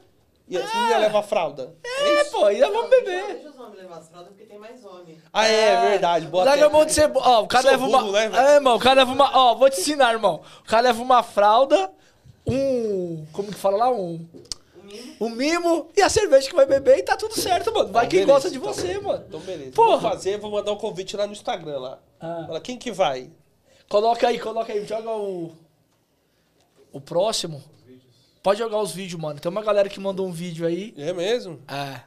e 0.48 0.56
as 0.56 0.74
meninas 0.74 1.00
levam 1.00 1.22
fralda. 1.22 1.74
É, 1.84 2.24
pô, 2.24 2.44
ainda 2.46 2.70
vamos 2.70 2.90
beber. 2.90 3.24
Deixa 3.34 3.50
os 3.50 3.58
homens 3.58 3.78
levar 3.78 3.98
as 3.98 4.08
fraldas 4.08 4.28
porque 4.30 4.44
tem 4.44 4.58
mais 4.58 4.84
homem. 4.84 5.18
Ah, 5.32 5.46
é, 5.46 5.90
verdade. 5.90 6.26
Boa 6.26 6.44
Larga 6.44 6.66
a 6.66 6.70
mão 6.70 6.84
de 6.84 6.92
ser. 6.92 7.10
Ó, 7.14 7.42
o 7.42 7.46
cara 7.46 7.70
leva 7.70 7.86
uma. 7.86 8.12
né, 8.12 8.30
é, 8.32 8.54
irmão, 8.56 8.76
o 8.76 8.78
cara 8.78 8.94
leva 9.00 9.12
uma. 9.12 9.36
Ó, 9.36 9.54
vou 9.54 9.68
te 9.70 9.80
ensinar, 9.80 10.12
irmão. 10.12 10.42
O 10.60 10.68
cara 10.68 10.82
leva 10.82 11.02
uma 11.02 11.22
fralda, 11.22 11.90
um. 12.46 13.24
Como 13.32 13.48
que 13.50 13.58
fala 13.58 13.76
lá? 13.76 13.90
Um. 13.90 14.26
O 14.94 14.96
mínimo. 14.96 15.16
Um 15.20 15.30
mimo 15.30 15.88
e 15.96 16.02
a 16.02 16.08
cerveja 16.08 16.48
que 16.48 16.54
vai 16.54 16.66
beber 16.66 16.98
e 16.98 17.02
tá 17.02 17.16
tudo 17.16 17.34
certo, 17.38 17.72
mano. 17.72 17.92
Vai 17.92 18.06
Ah, 18.06 18.08
quem 18.08 18.20
beleza, 18.20 18.32
gosta 18.32 18.50
de 18.50 18.58
então. 18.58 18.72
você, 18.72 18.98
mano. 18.98 19.24
Então, 19.28 19.40
beleza. 19.40 19.72
Porra. 19.72 19.98
Vou 19.98 20.10
fazer, 20.10 20.38
vou 20.38 20.50
mandar 20.50 20.72
um 20.72 20.76
convite 20.76 21.16
lá 21.16 21.26
no 21.26 21.32
Instagram 21.32 21.78
lá. 21.78 21.98
Ah. 22.20 22.44
Fala, 22.46 22.60
quem 22.60 22.76
que 22.76 22.90
vai? 22.92 23.30
Coloca 23.88 24.26
aí, 24.28 24.38
coloca 24.38 24.72
aí, 24.72 24.86
joga 24.86 25.10
o. 25.10 25.52
O 26.92 27.00
próximo. 27.00 27.62
Pode 28.42 28.58
jogar 28.58 28.78
os 28.80 28.92
vídeos, 28.92 29.20
mano. 29.20 29.40
Tem 29.40 29.50
uma 29.50 29.62
galera 29.62 29.88
que 29.88 29.98
mandou 29.98 30.26
um 30.26 30.32
vídeo 30.32 30.66
aí. 30.66 30.94
É 30.96 31.12
mesmo? 31.12 31.60
É. 31.68 32.00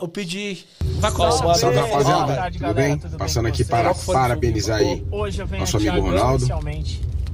Eu 0.00 0.08
pedi. 0.08 0.64
Vai 0.98 1.12
começar. 1.12 1.38
Salve, 1.38 1.58
Salve 1.60 1.76
Boa 1.76 1.88
rapaziada, 1.88 2.34
tarde, 2.34 2.58
tudo 2.58 2.74
bem? 2.74 2.98
tudo 2.98 3.08
bem 3.10 3.18
Passando 3.18 3.44
com 3.44 3.52
aqui 3.52 3.64
para 3.66 3.90
o 3.92 3.94
parabenizar 3.94 4.78
aí 4.78 5.06
Hoje 5.12 5.42
eu 5.42 5.46
venho 5.46 5.60
nosso 5.60 5.76
aqui 5.76 5.88
amigo 5.90 6.06
Ronaldo. 6.06 6.46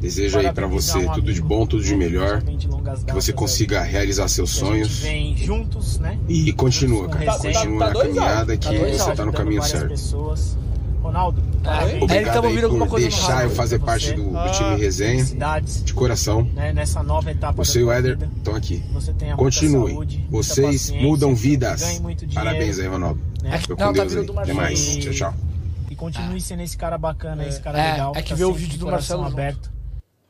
Desejo 0.05 0.39
aí 0.39 0.52
pra 0.52 0.66
você 0.66 0.98
um 0.98 1.10
tudo 1.12 1.32
de 1.32 1.40
bom, 1.40 1.66
tudo 1.66 1.82
de 1.82 1.97
melhor, 1.97 2.43
que 2.43 3.12
você 3.14 3.32
consiga 3.32 3.81
realizar 3.82 4.28
seus 4.28 4.51
sonhos 4.51 4.98
vem 4.98 5.35
juntos, 5.35 5.98
né? 5.98 6.18
e 6.28 6.52
continua, 6.52 7.09
cara. 7.09 7.24
Tá- 7.24 7.39
tá- 7.39 7.39
Continua 7.39 7.78
tá 7.78 7.86
na 7.94 7.94
caminhada 8.02 8.59
Tá 8.59 8.68
que 8.70 8.78
dois 8.78 8.97
você 9.01 9.14
tá 9.14 9.24
no 9.24 9.32
caminho 9.32 9.62
certo. 9.62 9.89
pessoas. 9.89 10.59
Ronaldo, 11.02 11.43
É, 11.62 11.98
tá 11.98 12.05
Obrigado 12.05 12.47
aí 12.47 12.62
alguma 12.64 12.86
por 12.86 13.01
deixar 13.01 13.44
eu 13.44 13.51
fazer 13.51 13.78
parte 13.78 14.12
do, 14.12 14.31
do 14.31 14.39
Ah, 14.39 14.51
time 14.51 14.76
resenha, 14.76 15.24
de 15.85 15.94
coração. 15.94 16.43
né? 16.55 16.72
Nessa 16.74 17.02
nova 17.02 17.31
etapa 17.31 17.64
Você 17.64 17.81
e 17.81 17.85
o 17.85 17.90
Éder 17.93 18.18
estão 18.36 18.55
aqui. 18.55 18.82
Continue. 19.36 20.26
Vocês 20.31 20.90
mudam 20.90 21.35
vidas. 21.35 22.01
Parabéns 22.35 22.78
aí, 22.78 22.86
Ronaldo. 22.86 23.20
né? 23.43 23.59
Fica 23.59 23.74
Não, 23.78 23.93
com 23.93 23.98
tá 23.98 24.05
Deus 24.05 24.28
aí. 24.31 24.39
Até 24.39 24.52
mais. 24.52 24.97
Tchau, 24.98 25.12
tchau. 25.12 25.35
E 25.90 25.94
continue 25.97 26.40
sendo 26.40 26.62
esse 26.62 26.76
cara 26.76 26.98
bacana, 26.98 27.47
esse 27.47 27.60
cara 27.60 27.78
É, 27.78 27.93
legal. 27.93 28.12
é 28.16 28.22
que 28.22 28.31
tá 28.31 28.35
vê 28.35 28.44
o 28.44 28.52
vídeo 28.52 28.72
de 28.72 28.78
do 28.78 28.85
coração 28.86 29.20
Marcelo 29.20 29.40
aberto. 29.40 29.74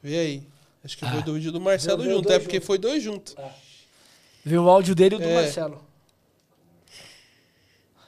Vê 0.05 0.19
aí. 0.19 0.43
Acho 0.85 0.99
que 0.99 1.07
foi 1.09 1.23
do 1.23 1.33
vídeo 1.33 1.51
do 1.51 1.59
Marcelo 1.61 1.97
Viu- 2.03 2.09
viu 2.11 2.17
junto. 2.19 2.31
É 2.31 2.39
porque 2.39 2.57
juntos. 2.57 2.67
foi 2.67 2.77
dois 2.79 3.03
juntos. 3.03 3.35
Vê 4.45 4.59
o 4.59 4.69
áudio 4.69 4.95
dele 4.95 5.15
e 5.15 5.19
o 5.19 5.21
do 5.21 5.27
É. 5.27 5.35
Marcelo. 5.35 5.83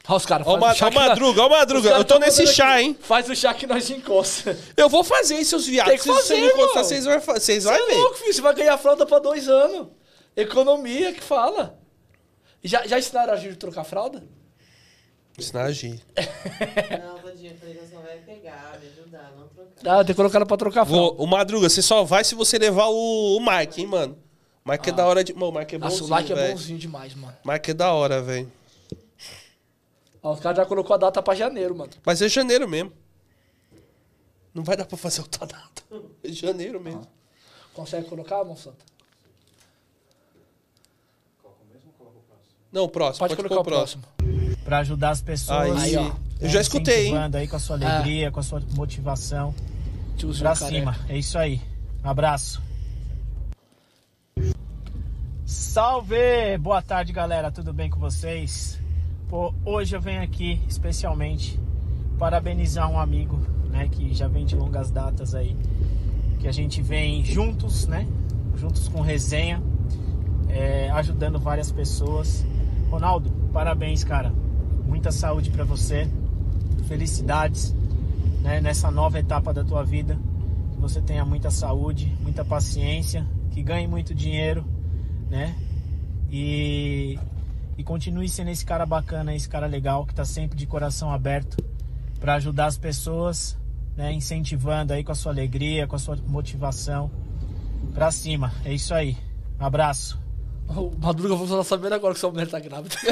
Olha 0.08 0.16
os 0.18 0.26
caras. 0.26 0.46
Ó, 0.46 0.52
o 0.52 0.56
o 0.56 0.60
Ma- 0.60 0.74
chá 0.74 0.90
Madruga, 0.90 1.40
ó, 1.42 1.46
os 1.46 1.50
Madruga. 1.50 1.88
Eu 1.90 2.04
tô 2.04 2.18
nesse 2.18 2.46
chá, 2.46 2.74
aqui, 2.74 2.82
hein? 2.84 2.98
Faz 3.00 3.28
o 3.30 3.34
chá 3.34 3.52
que 3.54 3.66
nós 3.66 3.88
encosta. 3.90 4.56
Eu 4.76 4.88
vou 4.90 5.02
fazer, 5.02 5.36
hein, 5.36 5.44
seus 5.44 5.66
viados. 5.66 5.90
Tem 5.90 5.98
que 5.98 6.04
Se 6.04 6.12
fazer, 6.14 6.38
não 6.38 6.48
encostar, 6.48 6.84
vocês 6.84 7.04
vão 7.06 7.20
fa- 7.20 7.40
vocês 7.40 7.64
Você 7.64 7.68
vão 7.70 7.76
é 7.78 7.86
ver. 7.86 7.94
louco, 7.94 8.14
filho. 8.18 8.34
Você 8.34 8.40
vai 8.42 8.54
ganhar 8.54 8.76
fralda 8.78 9.04
pra 9.06 9.18
dois 9.18 9.48
anos. 9.48 9.88
Economia 10.36 11.12
que 11.14 11.22
fala. 11.22 11.78
Já, 12.62 12.86
já 12.86 12.98
ensinaram 12.98 13.32
a 13.32 13.36
Giro 13.36 13.56
trocar 13.56 13.84
fralda? 13.84 14.22
Ensinar 15.38 15.62
a 15.62 15.66
agir. 15.66 15.98
Não, 17.02 17.18
Tadinha, 17.20 17.52
eu 17.52 17.56
falei 17.58 17.74
que 17.74 17.86
você 17.86 17.96
vai 17.96 18.18
pegar, 18.18 18.78
me 18.80 18.86
ajudar, 18.88 19.32
não. 19.36 19.45
Ah, 19.84 19.98
tem 19.98 20.06
que 20.06 20.14
colocar 20.14 20.38
ela 20.38 20.46
pra 20.46 20.56
trocar 20.56 20.86
fralda. 20.86 21.16
Vou, 21.16 21.16
o 21.24 21.26
Madruga, 21.26 21.68
você 21.68 21.82
só 21.82 22.02
vai 22.04 22.24
se 22.24 22.34
você 22.34 22.58
levar 22.58 22.86
o, 22.86 23.36
o 23.36 23.40
Mike, 23.40 23.80
hein, 23.82 23.86
mano. 23.86 24.18
Mike 24.64 24.88
é 24.88 24.92
da 24.92 25.06
hora 25.06 25.22
de. 25.22 25.32
Mano, 25.32 25.48
o 25.50 25.58
Mike 25.58 25.74
é 25.76 25.78
Nossa, 25.78 25.90
bonzinho, 25.98 26.08
o 26.08 26.10
like 26.10 26.32
é 26.32 26.34
velho. 26.34 26.52
bonzinho 26.54 26.78
demais, 26.78 27.14
mano. 27.14 27.36
Mike 27.44 27.70
é 27.70 27.74
da 27.74 27.92
hora, 27.92 28.22
velho. 28.22 28.50
Ó, 30.22 30.32
os 30.32 30.40
caras 30.40 30.56
já 30.56 30.66
colocou 30.66 30.94
a 30.94 30.96
data 30.96 31.22
pra 31.22 31.34
janeiro, 31.34 31.76
mano. 31.76 31.90
Mas 32.04 32.20
é 32.20 32.28
janeiro 32.28 32.66
mesmo. 32.68 32.92
Não 34.52 34.64
vai 34.64 34.76
dar 34.76 34.86
pra 34.86 34.96
fazer 34.96 35.20
outra 35.20 35.46
data. 35.46 35.82
É 36.24 36.32
janeiro 36.32 36.80
mesmo. 36.80 37.06
Consegue 37.74 38.08
colocar, 38.08 38.42
Monsanto? 38.42 38.84
Não, 42.72 42.84
o 42.84 42.88
próximo. 42.88 43.20
Pode, 43.28 43.36
colocar 43.36 43.60
o 43.60 43.64
próximo. 43.64 44.02
Pra 44.64 44.78
ajudar 44.78 45.10
as 45.10 45.22
pessoas. 45.22 45.76
Aí, 45.82 45.94
Aí, 45.94 45.96
ó. 45.96 46.25
Eu 46.40 46.50
já 46.50 46.60
escutei, 46.60 47.08
hein? 47.08 47.14
aí 47.34 47.48
com 47.48 47.56
a 47.56 47.58
sua 47.58 47.76
alegria, 47.76 48.30
com 48.30 48.40
a 48.40 48.42
sua 48.42 48.62
motivação. 48.74 49.54
Tiozinho 50.16 50.42
Pra 50.42 50.54
careca. 50.54 50.92
cima. 50.92 50.96
É 51.08 51.16
isso 51.18 51.38
aí. 51.38 51.60
Abraço. 52.02 52.62
Salve! 55.44 56.58
Boa 56.60 56.82
tarde, 56.82 57.12
galera. 57.12 57.50
Tudo 57.50 57.72
bem 57.72 57.88
com 57.88 57.98
vocês? 57.98 58.78
Pô, 59.28 59.54
hoje 59.64 59.96
eu 59.96 60.00
venho 60.00 60.22
aqui 60.22 60.60
especialmente 60.68 61.58
parabenizar 62.18 62.90
um 62.90 62.98
amigo, 62.98 63.38
né, 63.70 63.88
que 63.88 64.14
já 64.14 64.28
vem 64.28 64.44
de 64.46 64.54
longas 64.54 64.90
datas 64.90 65.34
aí, 65.34 65.56
que 66.38 66.48
a 66.48 66.52
gente 66.52 66.80
vem 66.80 67.24
juntos, 67.24 67.86
né, 67.86 68.06
juntos 68.56 68.88
com 68.88 69.00
resenha, 69.00 69.60
é, 70.48 70.90
ajudando 70.90 71.38
várias 71.38 71.70
pessoas. 71.72 72.46
Ronaldo, 72.90 73.30
parabéns, 73.52 74.04
cara. 74.04 74.32
Muita 74.86 75.10
saúde 75.10 75.50
pra 75.50 75.64
você, 75.64 76.08
felicidades, 76.86 77.74
né, 78.42 78.60
nessa 78.60 78.90
nova 78.90 79.18
etapa 79.18 79.52
da 79.52 79.64
tua 79.64 79.84
vida. 79.84 80.18
Que 80.72 80.80
você 80.80 81.00
tenha 81.00 81.24
muita 81.24 81.50
saúde, 81.50 82.16
muita 82.20 82.44
paciência, 82.44 83.26
que 83.50 83.62
ganhe 83.62 83.86
muito 83.86 84.14
dinheiro, 84.14 84.64
né? 85.30 85.56
E, 86.30 87.18
e 87.78 87.84
continue 87.84 88.28
sendo 88.28 88.50
esse 88.50 88.64
cara 88.64 88.84
bacana, 88.84 89.34
esse 89.34 89.48
cara 89.48 89.66
legal 89.66 90.04
que 90.04 90.14
tá 90.14 90.24
sempre 90.24 90.56
de 90.56 90.66
coração 90.66 91.10
aberto 91.10 91.56
para 92.20 92.34
ajudar 92.34 92.66
as 92.66 92.76
pessoas, 92.76 93.58
né? 93.96 94.12
Incentivando 94.12 94.92
aí 94.92 95.02
com 95.02 95.12
a 95.12 95.14
sua 95.14 95.32
alegria, 95.32 95.86
com 95.86 95.96
a 95.96 95.98
sua 95.98 96.16
motivação 96.26 97.10
pra 97.94 98.10
cima. 98.10 98.52
É 98.64 98.74
isso 98.74 98.92
aí. 98.92 99.16
Abraço. 99.58 100.25
O 100.68 100.92
Madruga, 100.98 101.34
vamos 101.34 101.50
estar 101.50 101.64
sabendo 101.64 101.94
agora 101.94 102.14
que 102.14 102.20
sua 102.20 102.30
mulher 102.30 102.48
tá 102.48 102.58
grávida. 102.60 102.94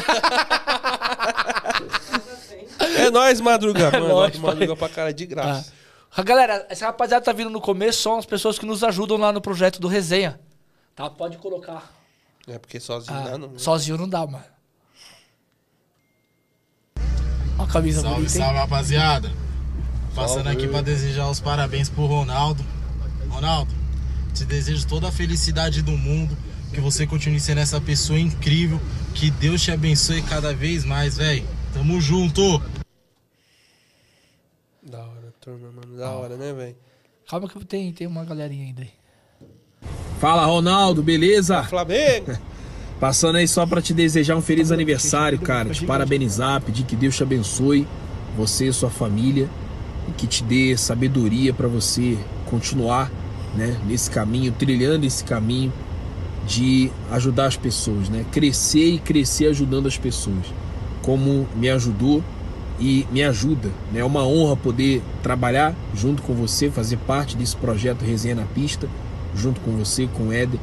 É 2.96 3.10
nóis, 3.10 3.40
Madruga. 3.40 3.90
Mano, 3.90 4.08
nóis, 4.08 4.38
Madruga 4.38 4.76
pra 4.76 4.88
cara 4.88 5.12
de 5.12 5.26
graça. 5.26 5.72
Ah, 6.16 6.22
Galera, 6.22 6.64
essa 6.70 6.86
rapaziada 6.86 7.24
tá 7.24 7.32
vindo 7.32 7.50
no 7.50 7.60
começo, 7.60 8.00
são 8.00 8.18
as 8.18 8.24
pessoas 8.26 8.58
que 8.58 8.64
nos 8.64 8.84
ajudam 8.84 9.16
lá 9.16 9.32
no 9.32 9.40
projeto 9.40 9.80
do 9.80 9.88
Resenha. 9.88 10.38
Tá? 10.94 11.10
Pode 11.10 11.36
colocar. 11.38 11.90
É 12.46 12.56
porque 12.58 12.78
sozinho 12.78 13.16
Ah, 13.18 13.30
dá, 13.30 13.38
não. 13.38 13.58
sozinho 13.58 13.96
não 13.98 14.08
dá, 14.08 14.24
mano. 14.26 14.44
Ó 17.58 17.62
a 17.64 17.66
camisa 17.66 18.00
Salve, 18.00 18.16
bonita, 18.16 18.32
hein? 18.38 18.42
salve, 18.44 18.58
rapaziada. 18.58 19.32
Passando 20.14 20.44
Salve. 20.44 20.58
aqui 20.58 20.68
pra 20.68 20.80
desejar 20.80 21.28
os 21.28 21.40
parabéns 21.40 21.88
pro 21.88 22.06
Ronaldo. 22.06 22.64
Ronaldo, 23.28 23.72
te 24.32 24.44
desejo 24.44 24.86
toda 24.86 25.08
a 25.08 25.12
felicidade 25.12 25.82
do 25.82 25.92
mundo. 25.92 26.36
Que 26.74 26.80
você 26.80 27.06
continue 27.06 27.38
sendo 27.38 27.60
essa 27.60 27.80
pessoa 27.80 28.18
incrível. 28.18 28.80
Que 29.14 29.30
Deus 29.30 29.62
te 29.62 29.70
abençoe 29.70 30.20
cada 30.22 30.52
vez 30.52 30.84
mais, 30.84 31.16
velho. 31.16 31.46
Tamo 31.72 32.00
junto. 32.00 32.60
Da 34.82 34.98
hora, 34.98 35.32
turma, 35.40 35.70
mano. 35.70 35.96
Da 35.96 36.10
hora, 36.10 36.36
né, 36.36 36.52
velho? 36.52 36.76
Calma 37.30 37.48
que 37.48 37.64
tem, 37.64 37.92
tem 37.92 38.08
uma 38.08 38.24
galerinha 38.24 38.66
ainda 38.66 38.82
aí. 38.82 38.90
Fala 40.18 40.44
Ronaldo, 40.46 41.00
beleza? 41.00 41.62
Flamengo. 41.62 42.36
Passando 42.98 43.36
aí 43.36 43.46
só 43.46 43.64
pra 43.64 43.80
te 43.80 43.94
desejar 43.94 44.34
um 44.34 44.42
feliz 44.42 44.72
aniversário, 44.72 45.38
cara. 45.38 45.70
Te 45.70 45.86
parabenizar, 45.86 46.60
pedir 46.60 46.82
que 46.82 46.96
Deus 46.96 47.16
te 47.16 47.22
abençoe, 47.22 47.86
você 48.36 48.66
e 48.66 48.72
sua 48.72 48.90
família, 48.90 49.48
e 50.08 50.12
que 50.12 50.26
te 50.26 50.42
dê 50.42 50.76
sabedoria 50.76 51.54
pra 51.54 51.68
você 51.68 52.18
continuar, 52.46 53.12
né, 53.54 53.80
nesse 53.86 54.10
caminho, 54.10 54.50
trilhando 54.50 55.06
esse 55.06 55.22
caminho 55.22 55.72
de 56.46 56.90
ajudar 57.10 57.46
as 57.46 57.56
pessoas, 57.56 58.08
né? 58.08 58.24
Crescer 58.30 58.94
e 58.94 58.98
crescer 58.98 59.46
ajudando 59.46 59.86
as 59.86 59.96
pessoas, 59.96 60.46
como 61.02 61.48
me 61.56 61.70
ajudou 61.70 62.22
e 62.78 63.06
me 63.10 63.22
ajuda, 63.22 63.70
né? 63.92 64.00
É 64.00 64.04
uma 64.04 64.26
honra 64.26 64.56
poder 64.56 65.02
trabalhar 65.22 65.74
junto 65.94 66.22
com 66.22 66.34
você, 66.34 66.70
fazer 66.70 66.98
parte 66.98 67.36
desse 67.36 67.56
projeto 67.56 68.02
Resenha 68.02 68.34
na 68.34 68.44
Pista, 68.44 68.88
junto 69.34 69.60
com 69.60 69.72
você, 69.72 70.06
com 70.06 70.28
o 70.28 70.32
Éder, 70.32 70.60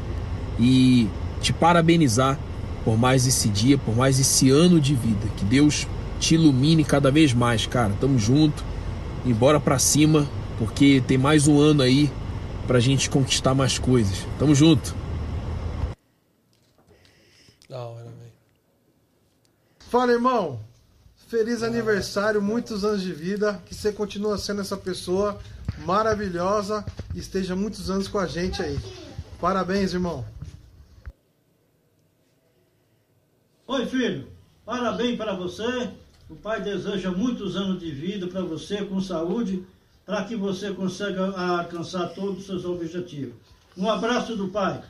e 0.60 1.08
te 1.42 1.52
parabenizar 1.54 2.38
por 2.84 2.98
mais 2.98 3.28
esse 3.28 3.48
dia, 3.48 3.78
por 3.78 3.96
mais 3.96 4.20
esse 4.20 4.50
ano 4.50 4.80
de 4.80 4.96
vida. 4.96 5.28
Que 5.38 5.46
Deus 5.46 5.88
te 6.20 6.36
ilumine 6.36 6.84
cada 6.84 7.12
vez 7.12 7.34
mais, 7.34 7.66
cara. 7.66 7.94
Tamo 8.00 8.18
junto, 8.20 8.64
e 9.26 9.34
bora 9.34 9.60
pra 9.60 9.78
cima, 9.78 10.28
porque 10.58 11.02
tem 11.08 11.18
mais 11.18 11.48
um 11.48 11.60
ano 11.60 11.82
aí 11.82 12.10
pra 12.68 12.80
gente 12.80 13.10
conquistar 13.10 13.54
mais 13.54 13.78
coisas. 13.78 14.26
Tamo 14.40 14.56
junto. 14.56 14.96
Da 17.70 17.86
hora, 17.86 18.04
velho. 18.04 18.32
Fala, 19.92 20.14
irmão. 20.14 20.58
Feliz 21.28 21.62
aniversário, 21.62 22.42
muitos 22.42 22.86
anos 22.86 23.02
de 23.02 23.12
vida. 23.12 23.62
Que 23.66 23.76
você 23.76 23.92
continue 23.92 24.40
sendo 24.40 24.62
essa 24.62 24.78
pessoa 24.78 25.38
maravilhosa 25.80 26.86
e 27.14 27.20
esteja 27.20 27.58
muitos 27.58 27.90
anos 27.90 28.08
com 28.08 28.18
a 28.18 28.26
gente 28.26 28.64
aí. 28.64 28.80
Parabéns, 29.38 29.94
irmão. 29.94 30.26
Oi, 33.68 33.86
filho. 33.86 34.30
Parabéns 34.66 35.18
para 35.18 35.34
você. 35.34 35.92
O 36.30 36.38
pai 36.38 36.62
deseja 36.62 37.12
muitos 37.12 37.58
anos 37.58 37.78
de 37.78 37.92
vida 37.92 38.28
para 38.28 38.44
você, 38.44 38.86
com 38.86 39.02
saúde, 39.02 39.68
para 40.06 40.24
que 40.24 40.38
você 40.38 40.74
consiga 40.74 41.38
alcançar 41.38 42.14
todos 42.16 42.40
os 42.40 42.46
seus 42.46 42.64
objetivos. 42.64 43.36
Um 43.76 43.92
abraço 43.92 44.38
do 44.38 44.48
pai. 44.48 44.82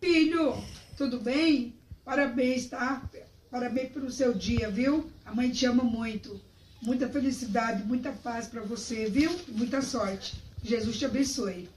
Filho, 0.00 0.62
tudo 0.96 1.20
bem? 1.20 1.74
Parabéns, 2.04 2.66
tá? 2.66 3.02
Parabéns 3.50 3.92
pelo 3.92 4.10
seu 4.10 4.32
dia, 4.32 4.70
viu? 4.70 5.10
A 5.24 5.34
mãe 5.34 5.50
te 5.50 5.66
ama 5.66 5.84
muito. 5.84 6.40
Muita 6.80 7.08
felicidade, 7.08 7.84
muita 7.84 8.10
paz 8.10 8.46
pra 8.46 8.62
você, 8.62 9.08
viu? 9.08 9.30
Muita 9.48 9.82
sorte. 9.82 10.42
Jesus 10.62 10.98
te 10.98 11.04
abençoe. 11.04 11.68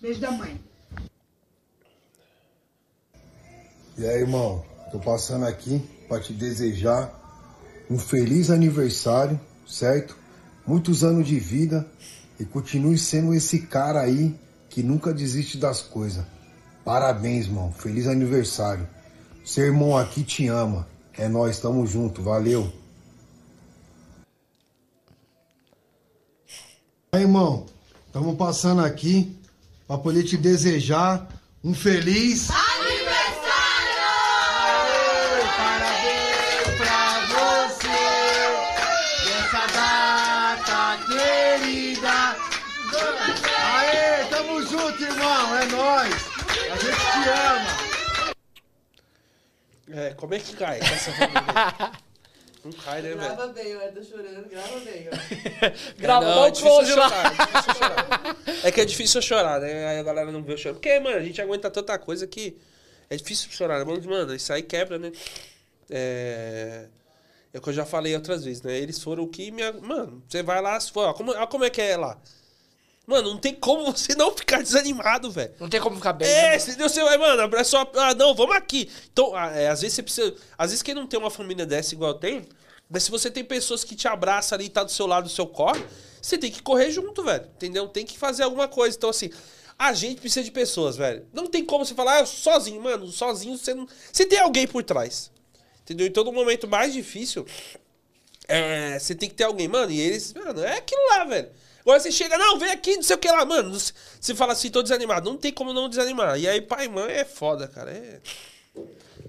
Beijo 0.00 0.20
da 0.20 0.30
mãe. 0.30 0.60
E 3.96 4.06
aí, 4.06 4.20
irmão, 4.20 4.64
tô 4.92 5.00
passando 5.00 5.44
aqui 5.44 5.82
para 6.08 6.20
te 6.20 6.32
desejar 6.32 7.12
um 7.90 7.98
feliz 7.98 8.50
aniversário, 8.50 9.40
certo? 9.66 10.16
Muitos 10.66 11.02
anos 11.02 11.26
de 11.26 11.38
vida 11.40 11.84
e 12.38 12.44
continue 12.44 12.96
sendo 12.96 13.34
esse 13.34 13.62
cara 13.62 14.00
aí 14.00 14.38
que 14.68 14.82
nunca 14.82 15.12
desiste 15.12 15.58
das 15.58 15.82
coisas. 15.82 16.24
Parabéns, 16.88 17.44
irmão. 17.44 17.70
Feliz 17.70 18.06
aniversário. 18.06 18.88
Seu 19.44 19.66
irmão 19.66 19.94
aqui 19.94 20.22
te 20.22 20.46
ama. 20.46 20.88
É 21.18 21.28
nós, 21.28 21.60
tamo 21.60 21.86
junto. 21.86 22.22
Valeu. 22.22 22.72
Aí, 27.12 27.20
irmão, 27.20 27.66
estamos 28.06 28.34
passando 28.38 28.82
aqui 28.82 29.38
para 29.86 29.98
poder 29.98 30.24
te 30.24 30.38
desejar 30.38 31.28
um 31.62 31.74
feliz 31.74 32.48
Parabéns 32.48 32.67
como 50.18 50.34
é 50.34 50.38
que 50.38 50.54
cai 50.56 50.80
essa 50.80 51.12
família? 51.12 51.92
Não 52.64 52.72
cai, 52.72 53.00
né, 53.00 53.10
velho? 53.10 53.20
Grava 53.20 53.46
bem, 53.48 53.68
eu 53.68 53.92
tô 53.92 54.02
chorando, 54.02 54.48
grava 54.48 54.80
bem, 54.80 55.08
ó. 55.08 55.16
Grava, 55.96 56.26
não, 56.26 56.34
dá 56.34 56.42
um 56.42 56.46
é 56.46 56.50
close 56.50 56.92
lá. 56.92 57.08
chorar, 57.08 57.26
é 57.26 57.46
difícil 57.46 57.74
chorar. 57.74 58.36
É 58.64 58.72
que 58.72 58.80
é 58.80 58.84
difícil 58.84 59.18
eu 59.18 59.22
chorar, 59.22 59.60
né? 59.60 59.86
Aí 59.86 59.98
a 60.00 60.02
galera 60.02 60.32
não 60.32 60.42
vê 60.42 60.54
eu 60.54 60.58
chorando. 60.58 60.74
Porque, 60.74 60.98
mano, 60.98 61.16
a 61.16 61.22
gente 61.22 61.40
aguenta 61.40 61.70
tanta 61.70 61.96
coisa 62.00 62.26
que 62.26 62.58
é 63.08 63.16
difícil 63.16 63.48
chorar, 63.52 63.78
né? 63.78 63.84
Mano, 63.84 64.02
Mano, 64.10 64.34
isso 64.34 64.52
aí 64.52 64.62
quebra, 64.62 64.98
né? 64.98 65.12
É... 65.88 66.86
É 67.54 67.58
o 67.58 67.62
que 67.62 67.68
eu 67.68 67.72
já 67.72 67.86
falei 67.86 68.14
outras 68.14 68.44
vezes, 68.44 68.60
né? 68.60 68.76
Eles 68.76 69.00
foram 69.02 69.22
o 69.22 69.28
que 69.28 69.50
me... 69.52 69.62
Mano, 69.72 70.22
você 70.28 70.42
vai 70.42 70.60
lá, 70.60 70.78
se 70.78 70.92
for... 70.92 71.08
Ó, 71.08 71.14
como, 71.14 71.32
ó, 71.32 71.46
como 71.46 71.64
é 71.64 71.70
que 71.70 71.80
é 71.80 71.96
lá? 71.96 72.20
Mano, 73.08 73.30
não 73.30 73.38
tem 73.38 73.54
como 73.54 73.90
você 73.90 74.14
não 74.14 74.36
ficar 74.36 74.62
desanimado, 74.62 75.30
velho. 75.30 75.54
Não 75.58 75.66
tem 75.66 75.80
como 75.80 75.96
ficar 75.96 76.12
bem. 76.12 76.28
É, 76.28 76.50
né? 76.50 76.56
entendeu? 76.56 76.90
Você 76.90 77.02
vai, 77.02 77.16
mano, 77.16 77.56
é 77.56 77.64
só. 77.64 77.90
Ah, 77.94 78.12
não, 78.12 78.34
vamos 78.34 78.54
aqui. 78.54 78.90
Então, 79.10 79.34
ah, 79.34 79.50
é, 79.50 79.68
às 79.68 79.80
vezes 79.80 79.94
você 79.96 80.02
precisa. 80.02 80.34
Às 80.58 80.72
vezes 80.72 80.82
quem 80.82 80.94
não 80.94 81.06
tem 81.06 81.18
uma 81.18 81.30
família 81.30 81.64
dessa 81.64 81.94
igual 81.94 82.10
eu 82.10 82.18
tenho, 82.18 82.44
mas 82.90 83.04
se 83.04 83.10
você 83.10 83.30
tem 83.30 83.42
pessoas 83.42 83.82
que 83.82 83.96
te 83.96 84.06
abraçam 84.06 84.56
ali 84.56 84.66
e 84.66 84.68
tá 84.68 84.84
do 84.84 84.92
seu 84.92 85.06
lado, 85.06 85.24
do 85.24 85.30
seu 85.30 85.46
corre, 85.46 85.82
você 86.20 86.36
tem 86.36 86.50
que 86.50 86.60
correr 86.60 86.90
junto, 86.90 87.24
velho. 87.24 87.46
Entendeu? 87.56 87.88
Tem 87.88 88.04
que 88.04 88.18
fazer 88.18 88.42
alguma 88.42 88.68
coisa. 88.68 88.94
Então, 88.94 89.08
assim, 89.08 89.30
a 89.78 89.94
gente 89.94 90.20
precisa 90.20 90.44
de 90.44 90.50
pessoas, 90.50 90.98
velho. 90.98 91.26
Não 91.32 91.46
tem 91.46 91.64
como 91.64 91.86
você 91.86 91.94
falar, 91.94 92.20
ah, 92.20 92.26
sozinho, 92.26 92.82
mano, 92.82 93.06
sozinho 93.06 93.56
você 93.56 93.72
não. 93.72 93.88
Você 94.12 94.26
tem 94.26 94.38
alguém 94.38 94.66
por 94.66 94.84
trás. 94.84 95.30
Entendeu? 95.80 96.06
Então, 96.06 96.24
no 96.24 96.32
momento 96.32 96.68
mais 96.68 96.92
difícil, 96.92 97.46
é, 98.46 98.98
você 98.98 99.14
tem 99.14 99.30
que 99.30 99.34
ter 99.34 99.44
alguém, 99.44 99.66
mano. 99.66 99.90
E 99.90 99.98
eles, 99.98 100.34
mano, 100.34 100.62
é 100.62 100.76
aquilo 100.76 101.00
lá, 101.08 101.24
velho. 101.24 101.48
Agora 101.88 102.00
você 102.00 102.12
chega, 102.12 102.36
não, 102.36 102.58
vem 102.58 102.70
aqui, 102.70 102.96
não 102.96 103.02
sei 103.02 103.16
o 103.16 103.18
que 103.18 103.30
lá, 103.30 103.46
mano. 103.46 103.74
Você 103.74 104.34
fala 104.34 104.52
assim, 104.52 104.70
tô 104.70 104.82
desanimado. 104.82 105.30
Não 105.30 105.38
tem 105.38 105.50
como 105.50 105.72
não 105.72 105.88
desanimar. 105.88 106.38
E 106.38 106.46
aí, 106.46 106.60
pai 106.60 106.84
e 106.84 106.88
mãe 106.88 107.10
é 107.10 107.24
foda, 107.24 107.66
cara. 107.66 107.90
É. 107.90 108.20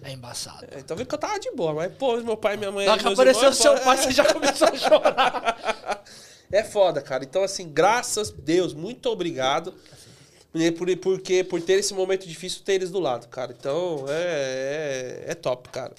É 0.03 0.11
embaçado. 0.11 0.67
É, 0.69 0.79
então 0.79 0.97
vê 0.97 1.05
que 1.05 1.15
eu 1.15 1.17
tava 1.17 1.39
de 1.39 1.49
boa, 1.51 1.73
mas, 1.73 1.93
pô, 1.93 2.17
meu 2.17 2.35
pai 2.35 2.55
e 2.55 2.57
minha 2.57 2.69
mãe. 2.69 2.85
Hora 2.85 3.01
que 3.01 3.07
apareceu 3.07 3.43
irmãos, 3.43 3.57
seu 3.57 3.79
pai, 3.79 3.97
é. 3.97 4.01
você 4.01 4.11
já 4.11 4.25
começou 4.25 4.67
a 4.67 4.75
chorar. 4.75 6.03
É 6.51 6.63
foda, 6.63 6.99
cara. 6.99 7.23
Então, 7.23 7.43
assim, 7.43 7.71
graças 7.71 8.31
a 8.31 8.33
Deus, 8.35 8.73
muito 8.73 9.07
obrigado. 9.07 9.71
E 10.51 10.71
Por, 10.71 10.97
porque 10.97 11.43
por 11.43 11.61
ter 11.61 11.73
esse 11.73 11.93
momento 11.93 12.27
difícil, 12.27 12.63
ter 12.65 12.73
eles 12.73 12.89
do 12.89 12.99
lado, 12.99 13.27
cara. 13.27 13.55
Então, 13.57 14.03
é, 14.09 15.25
é, 15.27 15.31
é 15.31 15.35
top, 15.35 15.69
cara. 15.69 15.93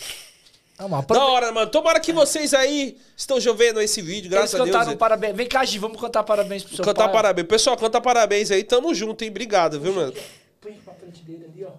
Ah, 0.83 0.89
mas 0.89 1.05
Da 1.07 1.25
hora, 1.27 1.53
mano. 1.53 1.71
Tomara 1.71 2.01
que 2.01 2.11
vocês 2.13 2.55
aí 2.55 2.97
estão 3.17 3.39
vendo 3.55 3.81
esse 3.83 4.01
vídeo, 4.01 4.29
Eles 4.29 4.31
graças 4.31 4.55
a 4.59 4.65
Deus. 4.65 4.75
cantaram 4.75 4.97
parabéns. 4.97 5.37
Vem 5.37 5.47
cá, 5.47 5.63
Gi, 5.65 5.79
vamos 5.79 6.01
cantar 6.01 6.23
parabéns 6.23 6.65
pro 6.65 6.75
seu 6.75 6.85
Cantar 6.85 7.05
pai. 7.05 7.13
parabéns. 7.13 7.47
Pessoal, 7.49 7.77
canta 7.77 8.01
parabéns 8.01 8.51
aí. 8.51 8.65
Tamo 8.65 8.95
junto, 8.95 9.23
hein? 9.23 9.29
Obrigado, 9.31 9.79
viu, 9.79 9.93
mano? 9.93 10.15
Põe 10.61 10.73
pra 10.73 10.95
frente 10.95 11.23
dele 11.23 11.45
ali, 11.53 11.65
ó. 11.67 11.71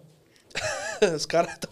Os 1.15 1.25
caras 1.25 1.57
tão... 1.57 1.71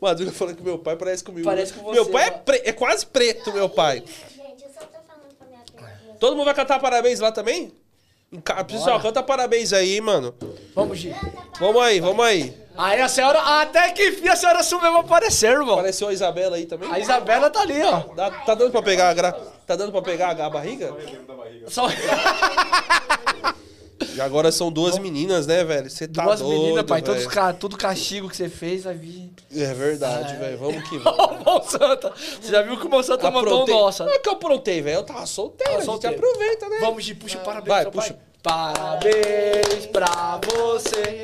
O 0.00 0.06
Madruga 0.06 0.32
falando 0.32 0.56
que 0.56 0.62
meu 0.62 0.78
pai 0.78 0.96
parece 0.96 1.22
comigo. 1.22 1.44
Parece 1.44 1.72
com 1.74 1.92
Meu 1.92 2.04
você, 2.04 2.10
pai 2.12 2.28
é, 2.28 2.30
ó. 2.30 2.38
pre- 2.38 2.62
é 2.64 2.72
quase 2.72 3.04
preto, 3.04 3.52
meu 3.52 3.68
pai. 3.68 3.98
Gente, 3.98 4.62
eu 4.62 4.70
só 4.72 4.80
tô 4.86 4.98
falando 5.06 5.34
pra 5.36 5.46
minha 5.48 5.60
tia. 5.64 6.14
Todo 6.18 6.34
mundo 6.34 6.46
vai 6.46 6.54
cantar 6.54 6.78
parabéns 6.80 7.20
lá 7.20 7.30
também? 7.30 7.72
Em 8.32 8.40
ca- 8.40 8.62
Pessoal, 8.64 9.00
canta 9.02 9.22
parabéns 9.22 9.72
aí, 9.74 10.00
mano. 10.00 10.34
Vamos, 10.74 10.98
Gi. 10.98 11.14
Vamos 11.58 11.82
aí, 11.82 12.00
vamos 12.00 12.24
aí. 12.24 12.54
Aí 12.82 13.00
a 13.00 13.08
senhora, 13.08 13.38
até 13.60 13.90
que 13.92 14.08
enfim 14.08 14.28
a 14.28 14.36
senhora 14.36 14.62
sumiu 14.62 14.96
aparecer, 14.96 15.50
irmão. 15.52 15.74
Apareceu 15.74 16.08
a 16.08 16.12
Isabela 16.12 16.56
aí 16.56 16.64
também? 16.66 16.90
A 16.90 16.98
Isabela 16.98 17.50
tá 17.50 17.60
ali, 17.60 17.82
ó. 17.82 18.14
Dá- 18.14 18.30
tá 18.30 18.54
dando 18.54 18.70
pra 18.70 18.82
pegar 18.82 19.10
a 19.10 19.14
gra... 19.14 19.32
Tá 19.66 19.76
dando 19.76 19.92
pra 19.92 20.02
pegar 20.02 20.30
a 20.30 20.48
barriga? 20.50 20.94
Só... 21.68 21.86
E 24.14 24.20
agora 24.20 24.50
são 24.50 24.72
duas 24.72 24.98
meninas, 24.98 25.46
né, 25.46 25.62
velho? 25.62 25.88
Você 25.88 26.08
tá 26.08 26.24
Duas 26.24 26.40
doido, 26.40 26.58
meninas, 26.62 26.84
pai. 26.84 27.02
Todos, 27.02 27.26
ca- 27.26 27.52
tudo 27.52 27.76
castigo 27.76 28.28
que 28.30 28.36
você 28.36 28.48
fez 28.48 28.84
vai 28.84 28.94
vir. 28.94 29.30
É 29.54 29.72
verdade, 29.74 30.34
Ah, 30.34 30.38
velho. 30.38 30.58
Vamos 30.58 30.88
que 30.88 30.98
vamos. 31.04 31.66
Você 32.40 32.50
já 32.50 32.62
viu 32.62 32.78
que 32.78 32.86
o 32.86 32.90
Monsanta 32.90 33.30
mandou 33.30 33.42
o 33.60 33.62
Aprontei. 33.62 33.74
nossa. 33.74 34.04
Não 34.06 34.12
é 34.12 34.18
que 34.18 34.28
eu 34.28 34.32
aprontei, 34.32 34.80
velho. 34.82 34.96
Eu 34.96 35.02
tava 35.04 35.26
solteiro. 35.26 35.70
Tá 35.72 35.76
a 35.76 35.80
gente 35.80 35.84
solteiro. 35.86 36.16
aproveita, 36.16 36.68
né? 36.68 36.78
Vamos, 36.80 37.04
Gi, 37.04 37.14
puxa 37.14 37.38
parabéns 37.38 37.68
Vai, 37.68 37.84
puxa. 37.90 38.14
pai. 38.42 38.72
Parabéns 38.72 39.86
pra 39.92 40.40
você. 40.46 41.22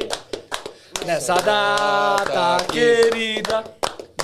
Nessa 1.07 1.35
data 1.35 2.57
querida. 2.67 3.63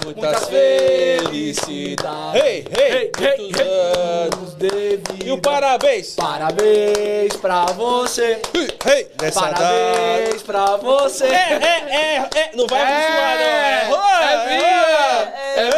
Muitas 0.05 0.49
felicidades. 0.49 2.43
Hey, 2.43 2.67
hey, 2.77 3.13
muitos 3.21 3.61
anos. 3.61 4.55
de 4.57 4.69
vida. 4.69 5.25
E 5.25 5.31
o 5.31 5.41
parabéns. 5.41 6.17
Parabéns 6.17 7.37
pra 7.37 7.67
você. 7.67 8.43
Hey, 8.53 8.69
hey, 8.85 9.09
nessa 9.21 9.41
Parabéns 9.43 10.43
pra 10.43 10.77
você. 10.77 11.27
É, 11.27 11.53
é, 11.53 12.17
é, 12.17 12.29
é. 12.35 12.51
Não 12.57 12.67
vai 12.67 12.83
acostumar, 12.83 13.37
não. 13.39 13.45
É, 13.45 13.87
É 14.19 14.35
é 14.35 15.69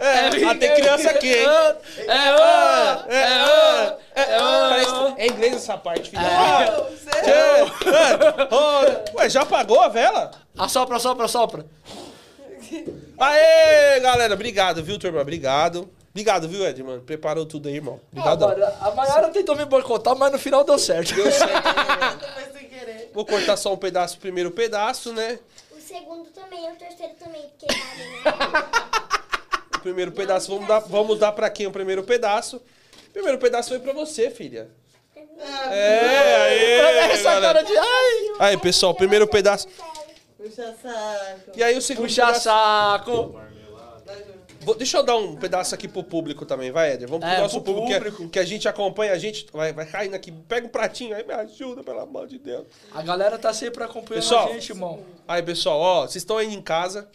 é, 0.00 0.24
é 0.26 0.30
vinga. 0.30 0.50
Ah, 0.50 0.54
tem 0.56 0.74
criança 0.74 1.10
aqui, 1.10 1.32
hein? 1.32 1.46
É 1.46 1.52
ô, 1.52 2.42
É, 3.08 3.14
é 3.14 3.44
ô, 3.44 3.56
é, 3.86 3.98
é 4.00 4.03
é 4.14 5.26
inglês 5.26 5.56
essa 5.56 5.76
parte, 5.76 6.10
filho. 6.10 6.22
É. 6.22 6.26
Ah, 6.26 6.86
é, 7.24 7.60
é. 7.60 9.14
Ô, 9.14 9.18
Ué, 9.18 9.28
já 9.28 9.42
apagou 9.42 9.80
a 9.80 9.88
vela? 9.88 10.30
Assopra, 10.56 10.96
assopra, 10.96 11.24
assopra. 11.24 11.66
Aê, 13.18 14.00
galera. 14.00 14.34
Obrigado, 14.34 14.82
viu, 14.82 14.98
turma? 14.98 15.20
Obrigado. 15.20 15.88
Obrigado, 16.10 16.48
viu, 16.48 16.64
Ed? 16.64 16.82
Preparou 17.04 17.44
tudo 17.44 17.68
aí, 17.68 17.74
irmão. 17.74 18.00
Ah, 18.16 18.32
Obrigado. 18.34 18.40
mano, 18.46 18.74
a 18.80 18.90
Mayara 18.92 19.28
tentou 19.30 19.56
me 19.56 19.64
boicotar, 19.64 20.14
mas 20.16 20.30
no 20.30 20.38
final 20.38 20.62
deu 20.62 20.78
certo. 20.78 21.12
Deu 21.12 21.30
certo. 21.30 22.64
Querer. 22.70 23.10
Vou 23.12 23.24
cortar 23.26 23.56
só 23.56 23.72
um 23.72 23.76
pedaço, 23.76 24.16
o 24.16 24.20
primeiro 24.20 24.50
pedaço, 24.52 25.12
né? 25.12 25.38
O 25.76 25.80
segundo 25.80 26.30
também, 26.30 26.70
o 26.70 26.76
terceiro 26.76 27.14
também, 27.14 27.42
porque 27.48 27.66
né? 27.66 28.64
O 29.76 29.78
primeiro 29.80 30.12
pedaço, 30.12 30.50
vamos 30.52 30.68
dar, 30.68 30.78
vamos 30.80 31.18
dar 31.18 31.32
pra 31.32 31.50
quem 31.50 31.66
o 31.66 31.72
primeiro 31.72 32.04
pedaço? 32.04 32.62
Primeiro 33.14 33.38
pedaço 33.38 33.70
foi 33.70 33.78
pra 33.78 33.94
você, 33.94 34.28
filha. 34.30 34.68
É, 35.70 36.36
aí, 36.42 37.10
Essa 37.12 37.22
galera. 37.24 37.40
cara 37.40 37.62
de. 37.62 37.72
Ai! 37.76 38.50
Aí, 38.50 38.56
pessoal, 38.58 38.94
primeiro 38.94 39.26
pedaço. 39.26 39.66
Puxa 40.36 40.74
saco. 40.82 41.50
E 41.56 41.62
aí 41.62 41.76
o 41.78 41.80
segundo 41.80 42.06
Puxa 42.06 42.26
pedaço. 42.26 42.42
saco! 42.44 43.40
Vou- 44.60 44.74
deixa 44.74 44.96
eu 44.98 45.02
dar 45.02 45.16
um 45.16 45.36
pedaço 45.36 45.74
aqui 45.74 45.86
pro 45.86 46.02
público 46.02 46.44
também, 46.46 46.70
vai, 46.70 46.92
Éder. 46.92 47.06
Vamos 47.08 47.24
pro 47.24 47.34
É, 47.34 47.40
nosso 47.40 47.60
pro 47.60 47.74
público, 47.74 47.86
que- 47.88 47.94
público. 48.10 48.28
Que, 48.30 48.38
a 48.38 48.44
gente 48.44 48.66
acompanha, 48.68 49.12
a 49.12 49.18
gente 49.18 49.46
vai, 49.52 49.72
vai 49.72 49.84
caindo 49.86 50.14
aqui. 50.14 50.32
Pega 50.32 50.66
um 50.66 50.70
pratinho 50.70 51.14
aí, 51.14 51.22
me 51.24 51.34
ajuda, 51.34 51.82
pelo 51.82 52.00
amor 52.00 52.26
de 52.26 52.38
Deus. 52.38 52.66
A 52.92 53.02
galera 53.02 53.38
tá 53.38 53.52
sempre 53.52 53.84
acompanhando 53.84 54.22
Pessoal. 54.22 54.48
a 54.48 54.52
gente, 54.52 54.70
irmão. 54.70 55.04
Aí, 55.28 55.42
pessoal, 55.42 55.78
ó, 55.80 56.00
vocês 56.02 56.16
estão 56.16 56.38
aí 56.38 56.52
em 56.52 56.62
casa. 56.62 57.08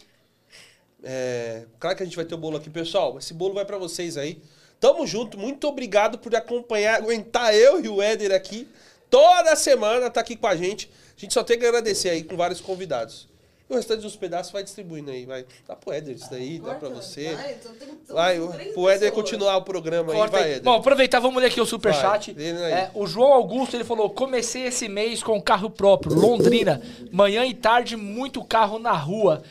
É, 1.04 1.64
claro 1.80 1.96
que 1.98 2.04
a 2.04 2.06
gente 2.06 2.16
vai 2.16 2.26
ter 2.26 2.36
o 2.36 2.38
bolo 2.38 2.58
aqui, 2.58 2.70
pessoal. 2.70 3.18
Esse 3.18 3.34
bolo 3.34 3.54
vai 3.56 3.66
pra 3.66 3.78
vocês 3.78 4.16
aí. 4.16 4.42
Tamo 4.80 5.06
junto, 5.06 5.38
muito 5.38 5.68
obrigado 5.68 6.18
por 6.18 6.34
acompanhar, 6.36 6.96
aguentar 6.96 7.54
eu 7.54 7.84
e 7.84 7.90
o 7.90 8.02
Éder 8.02 8.32
aqui. 8.32 8.68
Toda 9.10 9.56
semana 9.56 10.10
tá 10.10 10.22
aqui 10.22 10.36
com 10.36 10.48
a 10.48 10.56
gente. 10.56 10.90
A 11.18 11.20
gente 11.20 11.34
só 11.34 11.44
tem 11.44 11.60
que 11.60 11.66
agradecer 11.66 12.10
aí 12.10 12.24
com 12.24 12.38
vários 12.38 12.62
convidados. 12.62 13.28
E 13.70 13.74
o 13.74 13.76
restante 13.76 14.02
dos 14.02 14.16
pedaços 14.16 14.52
vai 14.52 14.64
distribuindo 14.64 15.12
aí, 15.12 15.26
vai. 15.26 15.46
Dá 15.68 15.76
pro 15.76 15.92
Éder 15.94 16.16
isso 16.16 16.30
daí, 16.32 16.60
dá 16.60 16.76
pra 16.76 16.90
você. 16.90 17.36
Vai, 17.36 17.56
só 17.62 17.70
tem- 17.74 17.88
são 18.08 18.16
Vai, 18.16 18.40
três 18.54 18.74
pro 18.74 18.90
Éder 18.90 19.12
continuar 19.12 19.58
o 19.58 19.62
programa 19.64 20.12
aí, 20.12 20.18
Corta 20.18 20.32
vai, 20.38 20.44
aí. 20.44 20.52
Éder. 20.54 20.64
Bom, 20.64 20.74
aproveitar, 20.76 21.20
vamos 21.20 21.42
ler 21.42 21.50
aqui 21.50 21.60
o 21.62 21.66
superchat. 21.66 22.34
Vai. 22.34 22.72
É, 22.72 22.92
o 22.96 23.06
João 23.06 23.34
Augusto, 23.34 23.76
ele 23.76 23.84
falou, 23.84 24.10
comecei 24.10 24.64
esse 24.64 24.88
mês 24.88 25.22
com 25.22 25.40
carro 25.42 25.70
próprio, 25.70 26.16
Londrina. 26.16 26.82
Manhã 27.12 27.46
e 27.46 27.54
tarde, 27.54 27.96
muito 27.98 28.44
carro 28.44 28.80
na 28.80 28.94
rua. 28.94 29.44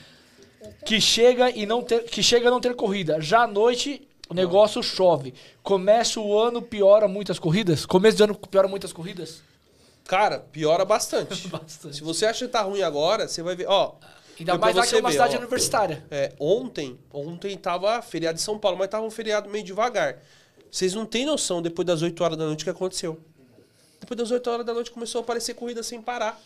Que 0.84 1.00
chega 1.00 1.50
e 1.50 1.66
não 1.66 1.82
ter, 1.82 2.05
que 2.05 2.22
chega 2.22 2.48
a 2.48 2.50
não 2.50 2.60
ter 2.60 2.74
corrida. 2.74 3.20
Já 3.20 3.42
à 3.42 3.46
noite, 3.46 4.07
o 4.28 4.34
negócio 4.34 4.82
chove. 4.82 5.34
Começa 5.62 6.20
o 6.20 6.38
ano, 6.38 6.60
piora 6.62 7.09
muitas 7.09 7.38
corridas? 7.38 7.86
Começo 7.86 8.16
de 8.16 8.22
ano 8.22 8.34
piora 8.34 8.68
muitas 8.68 8.92
corridas? 8.92 9.42
Cara, 10.06 10.38
piora 10.40 10.84
bastante. 10.84 11.48
Bastante. 11.48 11.96
Se 11.96 12.02
você 12.02 12.24
acha 12.26 12.46
que 12.46 12.50
tá 12.52 12.62
ruim 12.62 12.82
agora, 12.82 13.28
você 13.28 13.42
vai 13.42 13.55
ver, 13.55 13.66
ó. 13.68 13.94
Ainda 14.38 14.56
mais 14.56 14.74
lá 14.74 14.86
que 14.86 14.94
é 14.94 15.00
uma 15.00 15.09
ver, 15.09 15.12
cidade 15.14 15.36
ó. 15.36 15.38
universitária. 15.38 16.05
É, 16.10 16.32
ontem, 16.38 16.98
ontem 17.12 17.56
tava 17.59 18.00
feriado 18.00 18.38
em 18.38 18.40
São 18.40 18.59
Paulo, 18.59 18.78
mas 18.78 18.88
tava 18.88 19.05
um 19.05 19.10
feriado 19.10 19.50
meio 19.50 19.64
devagar. 19.64 20.16
Vocês 20.70 20.94
não 20.94 21.05
têm 21.05 21.26
noção, 21.26 21.60
depois 21.60 21.84
das 21.84 22.00
8 22.02 22.22
horas 22.24 22.38
da 22.38 22.46
noite, 22.46 22.60
o 22.62 22.64
que 22.64 22.70
aconteceu. 22.70 23.18
Depois 24.00 24.16
das 24.16 24.30
8 24.30 24.48
horas 24.48 24.64
da 24.64 24.72
noite 24.72 24.90
começou 24.90 25.18
a 25.20 25.22
aparecer 25.24 25.55
corrida 25.55 25.82
sem 25.82 26.00
parar. 26.00 26.40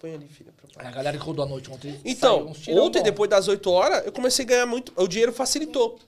Põe 0.00 0.14
ali, 0.14 0.26
filha. 0.26 0.52
pra- 0.74 0.88
A 0.88 0.90
galera 0.90 1.16
que 1.16 1.22
rodou 1.22 1.44
a 1.44 1.48
noite 1.48 1.70
ontem. 1.70 2.00
Então, 2.04 2.48
ontem, 2.48 2.98
bom. 3.00 3.02
depois 3.04 3.30
das 3.30 3.46
8 3.46 3.70
horas, 3.70 4.04
eu 4.06 4.10
comecei 4.12 4.44
a 4.44 4.48
ganhar 4.48 4.66
muito. 4.66 4.92
O 4.96 5.06
dinheiro 5.06 5.32
facilitou. 5.32 6.00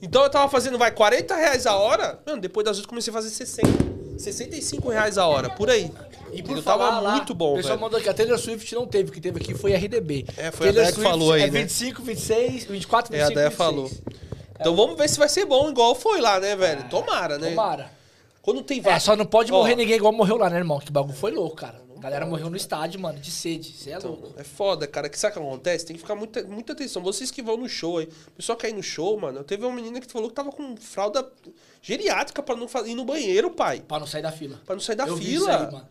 Então 0.00 0.22
eu 0.22 0.30
tava 0.30 0.48
fazendo, 0.48 0.78
vai, 0.78 0.90
40 0.90 1.34
reais 1.34 1.66
a 1.66 1.74
hora. 1.76 2.20
Mano, 2.26 2.40
depois 2.40 2.64
das 2.64 2.76
8 2.78 2.88
comecei 2.88 3.10
a 3.10 3.14
fazer 3.14 3.30
60. 3.30 3.68
65 4.18 4.88
reais 4.88 5.18
a 5.18 5.26
hora, 5.26 5.50
por 5.50 5.68
aí. 5.70 5.90
E 6.32 6.42
por 6.42 6.52
Entendeu? 6.52 6.62
falar 6.62 6.88
tava 6.88 7.00
lá, 7.00 7.12
muito 7.16 7.34
bom, 7.34 7.52
O 7.52 7.56
pessoal 7.56 7.74
velho. 7.74 7.80
mandou 7.82 7.98
aqui, 7.98 8.08
a 8.08 8.14
Taylor 8.14 8.38
Swift 8.38 8.74
não 8.74 8.86
teve, 8.86 9.10
o 9.10 9.12
que 9.12 9.20
teve 9.20 9.38
aqui 9.40 9.54
foi 9.54 9.72
RDB. 9.74 10.24
É, 10.36 10.50
foi 10.50 10.68
a 10.68 10.72
Taylor 10.72 10.86
Dé 10.90 10.92
que 10.92 11.00
falou 11.02 11.32
aí, 11.32 11.42
é 11.42 11.50
né? 11.50 11.60
25, 11.60 12.02
26, 12.02 12.64
24, 12.64 13.14
É, 13.14 13.18
25, 13.18 13.32
a 13.32 13.34
Déia 13.34 13.50
26. 13.50 13.54
falou. 13.54 13.90
Então 14.58 14.76
vamos 14.76 14.96
ver 14.96 15.08
se 15.08 15.18
vai 15.18 15.28
ser 15.28 15.44
bom, 15.44 15.68
igual 15.68 15.94
foi 15.94 16.20
lá, 16.20 16.38
né, 16.40 16.54
velho? 16.56 16.84
Tomara, 16.88 17.36
né? 17.36 17.50
Tomara. 17.50 17.90
Quando 18.40 18.62
tem 18.62 18.80
É, 18.84 18.98
só 18.98 19.14
não 19.16 19.26
pode 19.26 19.50
morrer 19.52 19.74
ninguém 19.76 19.96
igual 19.96 20.12
morreu 20.12 20.36
lá, 20.36 20.48
né, 20.48 20.56
irmão? 20.58 20.78
Que 20.80 20.90
bagulho 20.92 21.14
foi 21.14 21.32
louco, 21.32 21.56
cara. 21.56 21.80
A 22.02 22.06
galera 22.10 22.26
morreu 22.26 22.50
no 22.50 22.56
estádio, 22.56 22.98
mano, 22.98 23.20
de 23.20 23.30
sede. 23.30 23.72
Você 23.72 23.90
é 23.90 23.98
louco. 23.98 24.34
É 24.36 24.42
foda, 24.42 24.88
cara. 24.88 25.08
Que 25.08 25.16
sabe 25.16 25.36
o 25.36 25.40
que 25.40 25.46
acontece? 25.46 25.86
Tem 25.86 25.94
que 25.94 26.02
ficar 26.02 26.16
muita, 26.16 26.42
muita 26.42 26.72
atenção. 26.72 27.00
Vocês 27.00 27.30
que 27.30 27.40
vão 27.40 27.56
no 27.56 27.68
show 27.68 27.98
aí. 27.98 28.08
Pessoal 28.36 28.58
que 28.58 28.66
aí 28.66 28.72
no 28.72 28.82
show, 28.82 29.16
mano. 29.20 29.44
Teve 29.44 29.64
uma 29.64 29.72
menina 29.72 30.00
que 30.00 30.10
falou 30.10 30.28
que 30.28 30.34
tava 30.34 30.50
com 30.50 30.76
fralda 30.76 31.30
geriátrica 31.80 32.42
pra 32.42 32.56
não 32.56 32.66
ir 32.86 32.96
no 32.96 33.04
banheiro, 33.04 33.52
pai. 33.52 33.84
Pra 33.86 34.00
não 34.00 34.06
sair 34.08 34.22
da 34.22 34.32
fila. 34.32 34.60
Pra 34.66 34.74
não 34.74 34.82
sair 34.82 34.96
da 34.96 35.06
Eu 35.06 35.16
fila. 35.16 35.70
aí. 35.70 35.82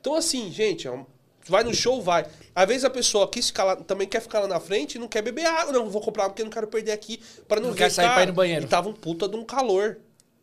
Então, 0.00 0.14
assim, 0.16 0.50
gente, 0.50 0.88
ó, 0.88 1.04
vai 1.46 1.62
no 1.62 1.72
show, 1.72 2.02
vai. 2.02 2.26
Às 2.52 2.66
vezes 2.66 2.84
a 2.84 2.90
pessoa 2.90 3.28
quis 3.28 3.46
ficar 3.46 3.62
lá, 3.62 3.76
também 3.76 4.08
quer 4.08 4.20
ficar 4.20 4.40
lá 4.40 4.48
na 4.48 4.58
frente 4.58 4.96
e 4.96 4.98
não 4.98 5.06
quer 5.06 5.22
beber 5.22 5.46
água. 5.46 5.72
Não, 5.72 5.88
vou 5.88 6.00
comprar 6.02 6.28
porque 6.28 6.42
não 6.42 6.50
quero 6.50 6.66
perder 6.66 6.90
aqui. 6.90 7.22
Pra 7.46 7.60
não, 7.60 7.68
Não 7.68 7.76
quer 7.76 7.90
sair 7.92 8.08
pra 8.12 8.24
ir 8.24 8.26
no 8.26 8.32
banheiro. 8.32 8.64
E 8.64 8.68
tava 8.68 8.88
um 8.88 8.92
puta 8.92 9.28
de 9.28 9.36
um 9.36 9.44
calor. 9.44 9.98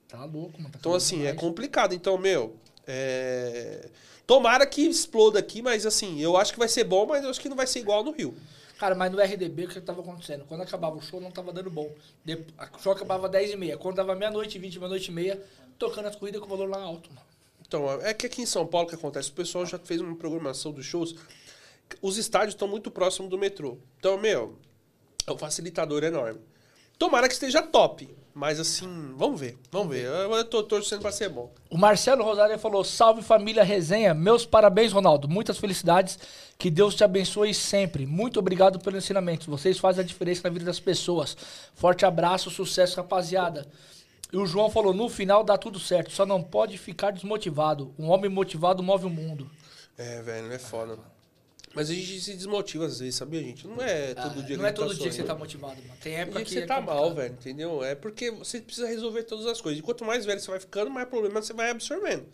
Tá 0.08 0.24
louco, 0.24 0.54
mano. 0.62 0.70
tá 0.72 0.78
Então, 0.80 0.94
assim, 0.94 1.18
é 1.18 1.32
demais. 1.32 1.40
complicado. 1.42 1.94
Então, 1.94 2.18
meu, 2.18 2.56
é... 2.88 3.90
Tomara 4.28 4.68
que 4.68 4.82
exploda 4.82 5.40
aqui, 5.40 5.62
mas 5.62 5.86
assim, 5.86 6.20
eu 6.20 6.36
acho 6.36 6.52
que 6.52 6.60
vai 6.60 6.68
ser 6.68 6.84
bom, 6.84 7.06
mas 7.06 7.24
eu 7.24 7.30
acho 7.30 7.40
que 7.40 7.48
não 7.48 7.56
vai 7.56 7.66
ser 7.66 7.80
igual 7.80 8.04
no 8.04 8.12
Rio. 8.12 8.36
Cara, 8.78 8.94
mas 8.94 9.10
no 9.10 9.20
RDB, 9.20 9.66
o 9.66 9.68
que 9.70 9.82
tava 9.82 10.02
acontecendo? 10.02 10.44
Quando 10.46 10.62
acabava 10.62 10.98
o 10.98 11.02
show, 11.02 11.22
não 11.22 11.32
tava 11.32 11.54
dando 11.54 11.70
bom. 11.70 11.90
O 12.76 12.80
show 12.80 12.92
acabava 12.92 13.30
10 13.30 13.52
e 13.52 13.56
meia. 13.56 13.78
Quando 13.78 13.96
dava 13.96 14.14
meia-noite 14.14 14.58
e 14.58 14.62
20, 14.62 14.78
meia-noite 14.80 15.10
e 15.10 15.14
meia, 15.14 15.42
tocando 15.80 16.08
as 16.08 16.16
corridas 16.16 16.42
com 16.42 16.46
o 16.46 16.50
valor 16.50 16.70
lá 16.70 16.80
alto, 16.80 17.10
mano. 17.10 17.26
Então, 17.66 17.90
é 18.02 18.14
que 18.14 18.28
aqui 18.28 18.42
em 18.42 18.46
São 18.46 18.68
Paulo 18.68 18.88
o 18.88 18.90
que 18.90 18.96
acontece? 18.96 19.30
O 19.30 19.34
pessoal 19.34 19.66
já 19.66 19.80
fez 19.80 20.00
uma 20.00 20.16
programação 20.16 20.72
dos 20.72 20.86
shows. 20.86 21.16
Os 22.02 22.18
estádios 22.18 22.54
estão 22.54 22.68
muito 22.68 22.92
próximos 22.92 23.32
do 23.32 23.38
metrô. 23.38 23.78
Então, 23.98 24.18
meu, 24.18 24.58
é 25.26 25.32
um 25.32 25.38
facilitador 25.38 26.04
enorme. 26.04 26.40
Tomara 27.00 27.28
que 27.28 27.34
esteja 27.34 27.62
top. 27.62 28.14
Mas 28.38 28.60
assim, 28.60 29.16
vamos 29.16 29.40
ver. 29.42 29.58
Vamos 29.72 29.96
ver. 29.96 30.06
Eu, 30.06 30.32
eu 30.32 30.46
tô 30.46 30.62
torcendo 30.62 31.02
pra 31.02 31.12
ser 31.12 31.28
bom. 31.28 31.52
O 31.72 31.78
Marcelo 31.78 32.24
Rosário 32.24 32.60
falou: 32.60 32.84
Salve 32.84 33.24
família 33.24 33.64
resenha. 33.64 34.14
Meus 34.14 34.46
parabéns, 34.46 34.92
Ronaldo. 34.94 35.28
Muitas 35.28 35.58
felicidades. 35.58 36.20
Que 36.56 36.70
Deus 36.70 36.94
te 36.94 37.04
abençoe 37.04 37.52
sempre. 37.52 38.06
Muito 38.06 38.38
obrigado 38.38 38.78
pelo 38.78 38.96
ensinamento. 38.96 39.50
Vocês 39.50 39.80
fazem 39.80 40.04
a 40.04 40.08
diferença 40.08 40.42
na 40.44 40.54
vida 40.54 40.66
das 40.66 40.80
pessoas. 40.80 41.36
Forte 41.74 42.06
abraço, 42.06 42.52
sucesso, 42.52 42.98
rapaziada. 42.98 43.66
E 44.32 44.38
o 44.38 44.46
João 44.46 44.70
falou: 44.70 44.94
No 44.94 45.10
final 45.10 45.44
dá 45.44 45.58
tudo 45.58 45.80
certo. 45.80 46.12
Só 46.12 46.24
não 46.24 46.44
pode 46.44 46.78
ficar 46.78 47.10
desmotivado. 47.10 47.92
Um 47.98 48.08
homem 48.08 48.30
motivado 48.30 48.84
move 48.84 49.08
o 49.08 49.10
mundo. 49.10 49.50
É, 49.98 50.22
velho, 50.22 50.54
é 50.54 50.60
foda. 50.60 51.00
Mas 51.78 51.92
a 51.92 51.94
gente 51.94 52.20
se 52.22 52.34
desmotiva 52.34 52.88
às 52.88 52.98
vezes, 52.98 53.14
sabia, 53.14 53.40
gente? 53.40 53.68
Não 53.68 53.80
é 53.80 54.16
todo 54.16 54.40
Ah, 54.40 54.42
dia 54.42 54.58
não 54.58 54.64
que 54.64 54.66
é 54.66 54.66
a 54.66 54.68
gente 54.70 54.76
todo 54.78 54.88
tá 54.90 54.94
dia 54.96 55.10
que 55.10 55.16
você 55.16 55.24
tá 55.24 55.36
motivado, 55.36 55.76
mano. 55.84 55.94
Tem 56.02 56.16
época 56.16 56.38
Tem 56.38 56.44
que, 56.44 56.50
que 56.50 56.58
você 56.58 56.64
é 56.64 56.66
tá 56.66 56.82
mal, 56.82 57.04
complicado. 57.04 57.16
velho, 57.16 57.34
entendeu? 57.36 57.84
É 57.84 57.94
porque 57.94 58.32
você 58.32 58.60
precisa 58.60 58.88
resolver 58.88 59.22
todas 59.26 59.46
as 59.46 59.62
coisas. 59.62 59.78
E 59.78 59.84
quanto 59.84 60.04
mais 60.04 60.26
velho 60.26 60.40
você 60.40 60.50
vai 60.50 60.60
ficando, 60.60 60.90
mais 60.90 61.08
problema 61.08 61.40
você 61.40 61.54
vai 61.54 61.70
absorvendo. 61.70 62.26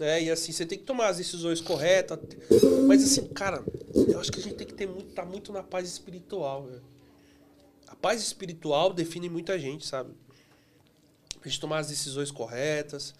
Né? 0.00 0.24
E 0.24 0.30
assim, 0.32 0.50
você 0.50 0.66
tem 0.66 0.76
que 0.76 0.84
tomar 0.84 1.06
as 1.06 1.18
decisões 1.18 1.60
corretas. 1.60 2.18
Mas 2.88 3.04
assim, 3.04 3.28
cara, 3.28 3.62
eu 3.94 4.18
acho 4.18 4.32
que 4.32 4.40
a 4.40 4.42
gente 4.42 4.56
tem 4.56 4.66
que 4.66 4.74
ter 4.74 4.88
muito, 4.88 5.14
tá 5.14 5.24
muito 5.24 5.52
na 5.52 5.62
paz 5.62 5.88
espiritual, 5.88 6.64
velho. 6.66 6.82
A 7.86 7.94
paz 7.94 8.20
espiritual 8.20 8.92
define 8.92 9.28
muita 9.28 9.56
gente, 9.56 9.86
sabe? 9.86 10.12
A 11.40 11.48
gente 11.48 11.60
tomar 11.60 11.78
as 11.78 11.86
decisões 11.86 12.32
corretas. 12.32 13.14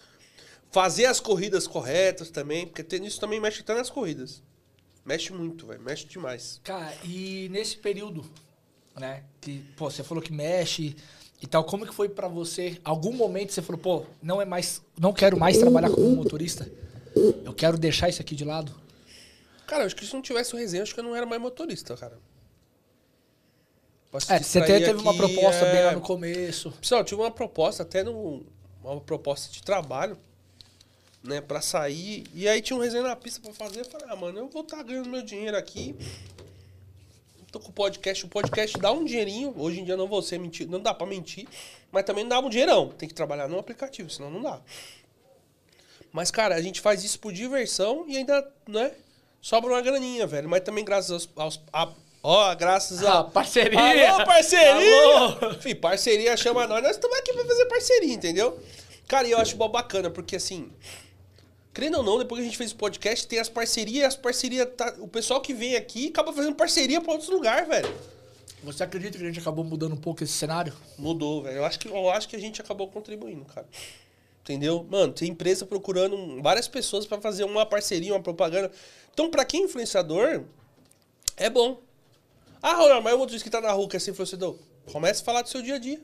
Fazer 0.71 1.05
as 1.05 1.21
corridas 1.21 1.65
corretas 1.65 2.29
também, 2.29 2.67
porque 2.67 2.97
isso 2.97 3.17
também 3.21 3.39
mexe 3.39 3.61
até 3.61 3.73
nas 3.73 3.89
corridas. 3.89 4.43
Mexe 5.07 5.31
muito, 5.31 5.65
velho. 5.65 5.81
Mexe 5.81 6.05
demais. 6.05 6.59
Cara, 6.65 6.93
e 7.05 7.47
nesse 7.49 7.77
período, 7.77 8.25
né, 8.99 9.23
que, 9.39 9.63
pô, 9.77 9.89
você 9.89 10.03
falou 10.03 10.21
que 10.21 10.33
mexe 10.33 10.97
e 11.41 11.47
tal, 11.47 11.63
como 11.63 11.85
que 11.85 11.95
foi 11.95 12.09
pra 12.09 12.27
você? 12.27 12.77
Algum 12.83 13.13
momento 13.13 13.53
você 13.53 13.61
falou, 13.61 13.79
pô, 13.79 14.05
não 14.21 14.41
é 14.41 14.45
mais, 14.45 14.81
não 14.99 15.13
quero 15.13 15.39
mais 15.39 15.57
trabalhar 15.57 15.91
como 15.91 16.13
motorista? 16.13 16.69
Eu 17.45 17.53
quero 17.53 17.77
deixar 17.77 18.09
isso 18.09 18.21
aqui 18.21 18.35
de 18.35 18.43
lado? 18.43 18.75
Cara, 19.65 19.83
eu 19.83 19.85
acho 19.87 19.95
que 19.95 20.05
se 20.05 20.13
não 20.13 20.21
tivesse 20.21 20.53
o 20.53 20.57
resenha, 20.57 20.83
acho 20.83 20.93
que 20.93 20.99
eu 20.99 21.03
não 21.05 21.15
era 21.15 21.25
mais 21.25 21.41
motorista, 21.41 21.95
cara. 21.95 22.19
Posso 24.11 24.31
É, 24.31 24.39
você 24.39 24.59
até 24.59 24.79
teve 24.79 24.99
uma 24.99 25.11
aqui, 25.11 25.19
proposta 25.19 25.65
bem 25.65 25.83
lá 25.83 25.91
é. 25.91 25.95
no 25.95 26.01
começo. 26.01 26.71
Pessoal, 26.81 26.99
eu 27.01 27.05
tive 27.05 27.21
uma 27.21 27.31
proposta 27.31 27.83
até 27.83 28.03
no, 28.03 28.45
uma 28.83 28.99
proposta 28.99 29.51
de 29.51 29.63
trabalho, 29.63 30.17
né, 31.23 31.41
pra 31.41 31.61
sair. 31.61 32.23
E 32.33 32.47
aí 32.47 32.61
tinha 32.61 32.77
um 32.77 32.81
resenha 32.81 33.03
na 33.03 33.15
pista 33.15 33.39
pra 33.41 33.53
fazer. 33.53 33.81
Eu 33.81 33.85
falei, 33.85 34.07
ah, 34.09 34.15
mano, 34.15 34.39
eu 34.39 34.47
vou 34.47 34.61
estar 34.61 34.81
ganhando 34.83 35.09
meu 35.09 35.21
dinheiro 35.21 35.57
aqui. 35.57 35.95
Tô 37.51 37.59
com 37.59 37.69
o 37.69 37.73
podcast. 37.73 38.25
O 38.25 38.27
podcast 38.29 38.77
dá 38.77 38.91
um 38.91 39.05
dinheirinho. 39.05 39.53
Hoje 39.57 39.79
em 39.79 39.85
dia 39.85 39.95
não 39.97 40.07
vou 40.07 40.21
ser 40.21 40.37
mentir, 40.39 40.67
não 40.67 40.79
dá 40.79 40.93
pra 40.93 41.07
mentir. 41.07 41.47
Mas 41.91 42.03
também 42.03 42.23
não 42.23 42.29
dá 42.29 42.39
um 42.39 42.49
dinheirão. 42.49 42.89
Tem 42.89 43.07
que 43.07 43.15
trabalhar 43.15 43.47
no 43.47 43.57
aplicativo, 43.57 44.09
senão 44.09 44.29
não 44.29 44.41
dá. 44.41 44.59
Mas, 46.11 46.31
cara, 46.31 46.55
a 46.55 46.61
gente 46.61 46.81
faz 46.81 47.03
isso 47.03 47.19
por 47.19 47.31
diversão 47.33 48.05
e 48.07 48.17
ainda, 48.17 48.49
né? 48.67 48.91
Sobra 49.41 49.71
uma 49.71 49.81
graninha, 49.81 50.25
velho. 50.27 50.49
Mas 50.49 50.61
também 50.61 50.83
graças 50.83 51.11
aos. 51.11 51.29
aos 51.35 51.61
a- 51.71 51.93
ó, 52.23 52.55
graças 52.55 53.03
a. 53.03 53.19
Ah, 53.19 53.23
parceria! 53.23 54.11
Alô, 54.11 54.25
parceria! 54.25 55.11
Alô! 55.19 55.53
Fih, 55.61 55.75
parceria 55.75 56.35
chama 56.35 56.65
nós. 56.67 56.81
Nós 56.83 56.91
estamos 56.95 57.17
aqui 57.17 57.31
pra 57.33 57.45
fazer 57.45 57.65
parceria, 57.65 58.13
entendeu? 58.13 58.59
Cara, 59.07 59.27
e 59.27 59.31
eu 59.31 59.37
acho 59.37 59.55
mó 59.57 59.67
bacana, 59.67 60.09
porque 60.09 60.35
assim. 60.35 60.69
Crendo 61.77 61.99
ou 61.99 62.03
não, 62.03 62.17
depois 62.17 62.39
que 62.39 62.41
a 62.41 62.49
gente 62.49 62.57
fez 62.57 62.71
o 62.71 62.75
podcast, 62.75 63.27
tem 63.27 63.37
as 63.37 63.49
parcerias, 63.49 64.07
as 64.07 64.15
parcerias. 64.15 64.67
Tá, 64.75 64.95
o 64.97 65.07
pessoal 65.07 65.39
que 65.39 65.53
vem 65.53 65.75
aqui 65.75 66.07
acaba 66.07 66.33
fazendo 66.33 66.55
parceria 66.55 66.99
pra 66.99 67.11
outros 67.11 67.29
lugares, 67.29 67.67
velho. 67.67 67.95
Você 68.63 68.81
acredita 68.81 69.15
que 69.15 69.23
a 69.23 69.27
gente 69.27 69.39
acabou 69.39 69.63
mudando 69.63 69.93
um 69.93 69.97
pouco 69.97 70.23
esse 70.23 70.33
cenário? 70.33 70.73
Mudou, 70.97 71.43
velho. 71.43 71.57
Eu 71.57 71.65
acho 71.65 71.77
que, 71.77 71.87
eu 71.87 72.09
acho 72.09 72.27
que 72.27 72.35
a 72.35 72.39
gente 72.39 72.59
acabou 72.59 72.87
contribuindo, 72.87 73.45
cara. 73.45 73.67
Entendeu? 74.41 74.87
Mano, 74.89 75.13
tem 75.13 75.29
empresa 75.29 75.67
procurando 75.67 76.41
várias 76.41 76.67
pessoas 76.67 77.05
pra 77.05 77.21
fazer 77.21 77.43
uma 77.43 77.63
parceria, 77.63 78.11
uma 78.11 78.23
propaganda. 78.23 78.71
Então, 79.13 79.29
pra 79.29 79.45
quem 79.45 79.61
é 79.61 79.65
influenciador, 79.65 80.45
é 81.35 81.47
bom. 81.47 81.79
Ah, 82.59 82.73
Ronaldo, 82.73 83.03
mas 83.03 83.13
o 83.13 83.19
outro 83.19 83.37
que 83.37 83.51
tá 83.51 83.61
na 83.61 83.71
rua, 83.71 83.87
que 83.87 83.95
é 83.95 83.99
ser 83.99 84.09
influenciador. 84.09 84.57
Comece 84.91 85.21
a 85.21 85.25
falar 85.25 85.43
do 85.43 85.49
seu 85.49 85.61
dia 85.61 85.75
a 85.75 85.77
dia. 85.77 86.01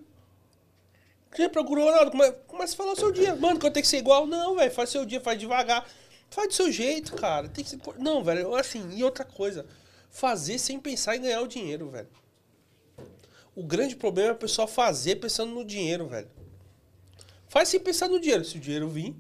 Quem 1.34 1.50
procurou, 1.50 1.86
Ronaldo, 1.86 2.12
come- 2.12 2.32
comece 2.48 2.74
a 2.74 2.78
falar 2.78 2.94
do 2.94 3.00
seu 3.00 3.12
dia. 3.12 3.36
Mano, 3.36 3.60
que 3.60 3.66
eu 3.66 3.72
tenho 3.72 3.84
que 3.84 3.90
ser 3.90 3.98
igual. 3.98 4.28
Não, 4.28 4.56
velho, 4.56 4.72
faz 4.72 4.90
seu 4.90 5.06
dia, 5.06 5.20
faz 5.20 5.40
devagar. 5.40 5.88
Faz 6.30 6.48
do 6.48 6.54
seu 6.54 6.72
jeito, 6.72 7.14
cara. 7.16 7.48
Tem 7.50 7.64
que 7.64 7.70
ser... 7.70 7.80
Não, 7.98 8.24
velho, 8.24 8.56
assim, 8.56 8.88
e 8.96 9.04
outra 9.04 9.26
coisa. 9.26 9.66
Fazer 10.12 10.60
sem 10.60 10.80
pensar 10.80 11.16
em 11.16 11.22
ganhar 11.22 11.42
o 11.42 11.48
dinheiro, 11.48 11.90
velho. 11.90 12.08
O 13.56 13.64
grande 13.64 13.96
problema 13.96 14.30
é 14.30 14.34
o 14.34 14.38
pessoal 14.38 14.68
fazer 14.68 15.18
pensando 15.18 15.52
no 15.54 15.64
dinheiro, 15.66 16.08
velho. 16.08 16.28
Faz 17.48 17.70
sem 17.70 17.80
pensar 17.80 18.08
no 18.08 18.20
dinheiro. 18.20 18.44
Se 18.44 18.58
o 18.58 18.60
dinheiro 18.60 18.88
vir. 18.90 19.16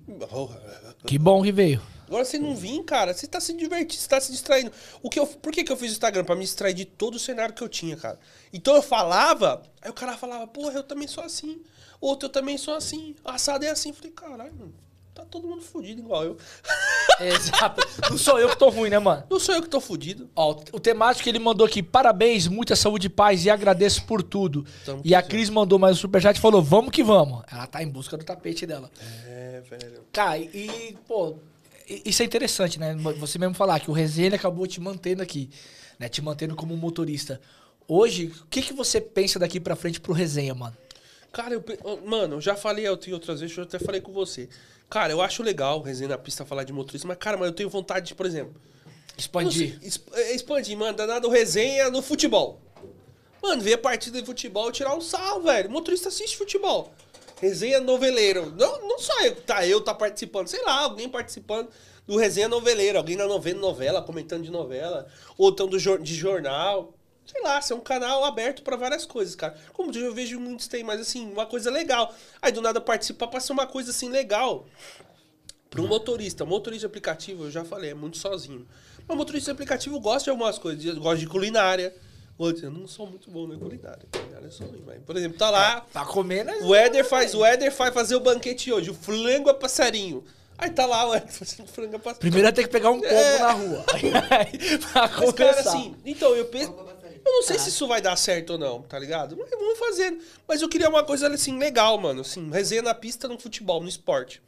Que 1.05 1.19
bom 1.19 1.43
que 1.43 1.51
veio. 1.51 1.81
Agora, 2.07 2.25
se 2.25 2.37
não 2.37 2.55
vir, 2.55 2.83
cara, 2.83 3.13
você 3.13 3.25
tá 3.25 3.39
se 3.39 3.53
divertindo, 3.53 4.01
você 4.01 4.07
tá 4.07 4.19
se 4.19 4.31
distraindo. 4.31 4.71
O 5.01 5.09
que 5.09 5.19
eu, 5.19 5.25
por 5.25 5.51
que, 5.51 5.63
que 5.63 5.71
eu 5.71 5.77
fiz 5.77 5.91
o 5.91 5.93
Instagram? 5.93 6.23
Pra 6.23 6.35
me 6.35 6.41
distrair 6.43 6.73
de 6.73 6.85
todo 6.85 7.15
o 7.15 7.19
cenário 7.19 7.55
que 7.55 7.63
eu 7.63 7.69
tinha, 7.69 7.95
cara. 7.95 8.19
Então 8.51 8.75
eu 8.75 8.81
falava, 8.83 9.63
aí 9.81 9.89
o 9.89 9.93
cara 9.93 10.17
falava, 10.17 10.45
porra, 10.47 10.73
eu 10.73 10.83
também 10.83 11.07
sou 11.07 11.23
assim. 11.23 11.61
Outro, 12.03 12.27
eu 12.27 12.31
também 12.31 12.57
sou 12.57 12.75
assim. 12.75 13.15
Assado 13.23 13.63
é 13.63 13.69
assim. 13.69 13.87
Eu 13.87 13.95
falei, 13.95 14.11
caralho, 14.11 14.53
mano, 14.59 14.73
tá 15.15 15.23
todo 15.23 15.47
mundo 15.47 15.61
fudido 15.61 16.01
igual 16.01 16.25
eu. 16.25 16.37
Exato. 17.17 17.81
Não 18.09 18.17
sou 18.17 18.37
eu 18.37 18.49
que 18.49 18.57
tô 18.57 18.67
ruim, 18.67 18.89
né, 18.89 18.99
mano? 18.99 19.23
Não 19.29 19.39
sou 19.39 19.55
eu 19.55 19.61
que 19.61 19.69
tô 19.69 19.79
fudido. 19.79 20.29
Ó, 20.35 20.51
o 20.73 20.81
temático 20.81 21.23
que 21.23 21.29
ele 21.29 21.39
mandou 21.39 21.65
aqui, 21.65 21.81
parabéns, 21.81 22.45
muita 22.45 22.75
saúde 22.75 23.07
e 23.07 23.09
paz 23.09 23.45
e 23.45 23.49
agradeço 23.49 24.03
por 24.03 24.21
tudo. 24.21 24.65
Tamo 24.83 25.01
e 25.05 25.15
a 25.15 25.21
junto. 25.21 25.29
Cris 25.29 25.49
mandou 25.49 25.79
mais 25.79 25.95
um 25.95 25.99
superchat 26.01 26.35
e 26.35 26.41
falou, 26.41 26.61
vamos 26.61 26.91
que 26.91 27.01
vamos. 27.01 27.41
Ela 27.49 27.65
tá 27.67 27.81
em 27.81 27.87
busca 27.87 28.17
do 28.17 28.25
tapete 28.25 28.65
dela. 28.65 28.91
É, 29.25 29.61
velho. 29.69 30.03
Cara, 30.11 30.37
e, 30.39 30.97
pô, 31.07 31.37
isso 31.87 32.21
é 32.21 32.25
interessante, 32.25 32.77
né? 32.77 32.93
Você 33.17 33.39
mesmo 33.39 33.55
falar 33.55 33.79
que 33.79 33.89
o 33.89 33.93
resenha 33.93 34.35
acabou 34.35 34.67
te 34.67 34.81
mantendo 34.81 35.23
aqui, 35.23 35.49
né? 35.97 36.09
Te 36.09 36.21
mantendo 36.21 36.53
como 36.53 36.75
motorista. 36.75 37.39
Hoje, 37.87 38.33
o 38.41 38.47
que, 38.47 38.61
que 38.61 38.73
você 38.73 38.99
pensa 38.99 39.39
daqui 39.39 39.57
pra 39.57 39.75
frente 39.75 40.01
pro 40.01 40.11
resenha, 40.11 40.53
mano? 40.53 40.75
Cara, 41.33 41.55
eu, 41.55 41.63
mano, 42.05 42.35
eu 42.35 42.41
já 42.41 42.55
falei 42.55 42.87
outras 42.87 43.41
vezes, 43.41 43.57
eu 43.57 43.63
até 43.63 43.79
falei 43.79 43.99
com 43.99 44.13
você. 44.13 44.47
Cara, 44.87 45.11
eu 45.11 45.19
acho 45.19 45.41
legal 45.41 45.81
resenha 45.81 46.09
na 46.09 46.17
pista 46.17 46.45
falar 46.45 46.63
de 46.63 46.71
motorista, 46.71 47.07
mas, 47.07 47.17
cara, 47.17 47.35
mas 47.35 47.47
eu 47.47 47.53
tenho 47.53 47.69
vontade 47.69 48.05
de, 48.05 48.15
por 48.15 48.27
exemplo. 48.27 48.53
Expandir. 49.17 49.79
sei, 49.81 50.01
é, 50.13 50.35
expandir, 50.35 50.77
mano, 50.77 50.95
danado 50.95 51.27
resenha 51.29 51.89
no 51.89 52.03
futebol. 52.03 52.61
Mano, 53.41 53.63
ver 53.63 53.73
a 53.73 53.77
partida 53.79 54.21
de 54.21 54.25
futebol 54.27 54.71
tirar 54.71 54.95
um 54.95 55.01
sal, 55.01 55.41
velho. 55.41 55.71
Motorista 55.71 56.09
assiste 56.09 56.37
futebol. 56.37 56.93
Resenha 57.41 57.81
noveleiro. 57.81 58.53
Não, 58.55 58.87
não 58.87 58.99
só 58.99 59.19
eu, 59.23 59.35
tá, 59.35 59.65
eu 59.65 59.81
tá 59.81 59.93
participando, 59.95 60.47
sei 60.47 60.61
lá, 60.63 60.81
alguém 60.81 61.09
participando 61.09 61.67
do 62.05 62.15
resenha 62.15 62.47
noveleiro, 62.47 62.99
alguém 62.99 63.15
na 63.15 63.25
novela, 63.25 63.59
novela, 63.59 64.01
comentando 64.03 64.43
de 64.43 64.51
novela, 64.51 65.07
ou 65.35 65.49
então 65.49 65.67
do, 65.67 65.77
de 65.79 66.13
jornal. 66.13 66.93
Sei 67.33 67.41
lá, 67.41 67.59
ser 67.61 67.73
um 67.73 67.79
canal 67.79 68.23
aberto 68.23 68.61
pra 68.61 68.75
várias 68.75 69.05
coisas, 69.05 69.33
cara. 69.35 69.57
Como 69.73 69.91
eu 69.97 70.13
vejo 70.13 70.39
muitos 70.39 70.67
tem, 70.67 70.83
mas 70.83 71.01
assim, 71.01 71.31
uma 71.31 71.47
coisa 71.47 71.71
legal. 71.71 72.13
Aí 72.39 72.51
do 72.51 72.61
nada 72.61 72.79
participar 72.79 73.27
pra 73.27 73.39
ser 73.39 73.53
uma 73.53 73.65
coisa 73.65 73.89
assim 73.89 74.07
legal. 74.07 74.67
Para 75.67 75.81
um 75.81 75.87
motorista, 75.87 76.45
motorista 76.45 76.81
de 76.81 76.85
aplicativo, 76.85 77.45
eu 77.45 77.51
já 77.51 77.65
falei, 77.65 77.89
é 77.89 77.93
muito 77.95 78.17
sozinho. 78.17 78.67
Mas 79.07 79.17
motorista 79.17 79.51
de 79.51 79.55
aplicativo 79.55 79.99
gosta 79.99 80.25
de 80.25 80.29
algumas 80.29 80.59
coisas, 80.59 80.85
eu 80.85 80.95
gosto 80.97 81.19
de 81.21 81.27
culinária. 81.27 81.93
Eu 82.39 82.71
não 82.71 82.87
sou 82.87 83.07
muito 83.07 83.31
bom 83.31 83.47
na 83.47 83.57
culinária. 83.57 84.05
Culinária 84.11 84.49
ruim, 84.59 84.83
mas, 84.85 85.01
por 85.03 85.15
exemplo, 85.17 85.37
tá 85.37 85.49
lá. 85.49 85.81
Tá 85.91 86.05
comendo. 86.05 86.51
O 86.65 86.75
Éder 86.75 87.03
faz, 87.03 87.33
o 87.33 87.43
Éder 87.43 87.71
vai 87.75 87.91
fazer 87.91 88.15
o 88.15 88.19
banquete 88.19 88.71
hoje, 88.71 88.91
o 88.91 88.93
frango 88.93 89.49
a 89.49 89.53
passarinho. 89.53 90.23
Aí 90.57 90.69
tá 90.69 90.85
lá 90.85 91.09
o 91.09 91.15
Éder 91.15 91.31
fazendo 91.33 91.67
frango 91.67 91.95
a 91.95 91.99
passarinho. 91.99 92.19
Primeiro 92.19 92.53
tem 92.53 92.65
que 92.65 92.71
pegar 92.71 92.91
um 92.91 92.99
pombo 92.99 93.13
É. 93.13 93.39
na 93.39 93.51
rua. 93.51 93.85
pra 94.91 95.07
Mas, 95.19 95.31
cara, 95.33 95.59
assim, 95.59 95.95
então, 96.05 96.35
eu 96.35 96.45
penso. 96.45 96.73
Eu 97.25 97.31
não 97.31 97.43
sei 97.43 97.57
se 97.57 97.69
isso 97.69 97.87
vai 97.87 98.01
dar 98.01 98.15
certo 98.15 98.51
ou 98.51 98.57
não, 98.57 98.81
tá 98.81 98.99
ligado? 98.99 99.37
Mas 99.37 99.49
vamos 99.49 99.79
fazendo. 99.79 100.21
Mas 100.47 100.61
eu 100.61 100.69
queria 100.69 100.89
uma 100.89 101.03
coisa 101.03 101.27
assim, 101.27 101.57
legal, 101.57 101.97
mano. 101.97 102.21
Assim, 102.21 102.49
resenha 102.51 102.81
na 102.81 102.93
pista 102.93 103.27
no 103.27 103.39
futebol, 103.39 103.81
no 103.81 103.87
esporte. 103.87 104.41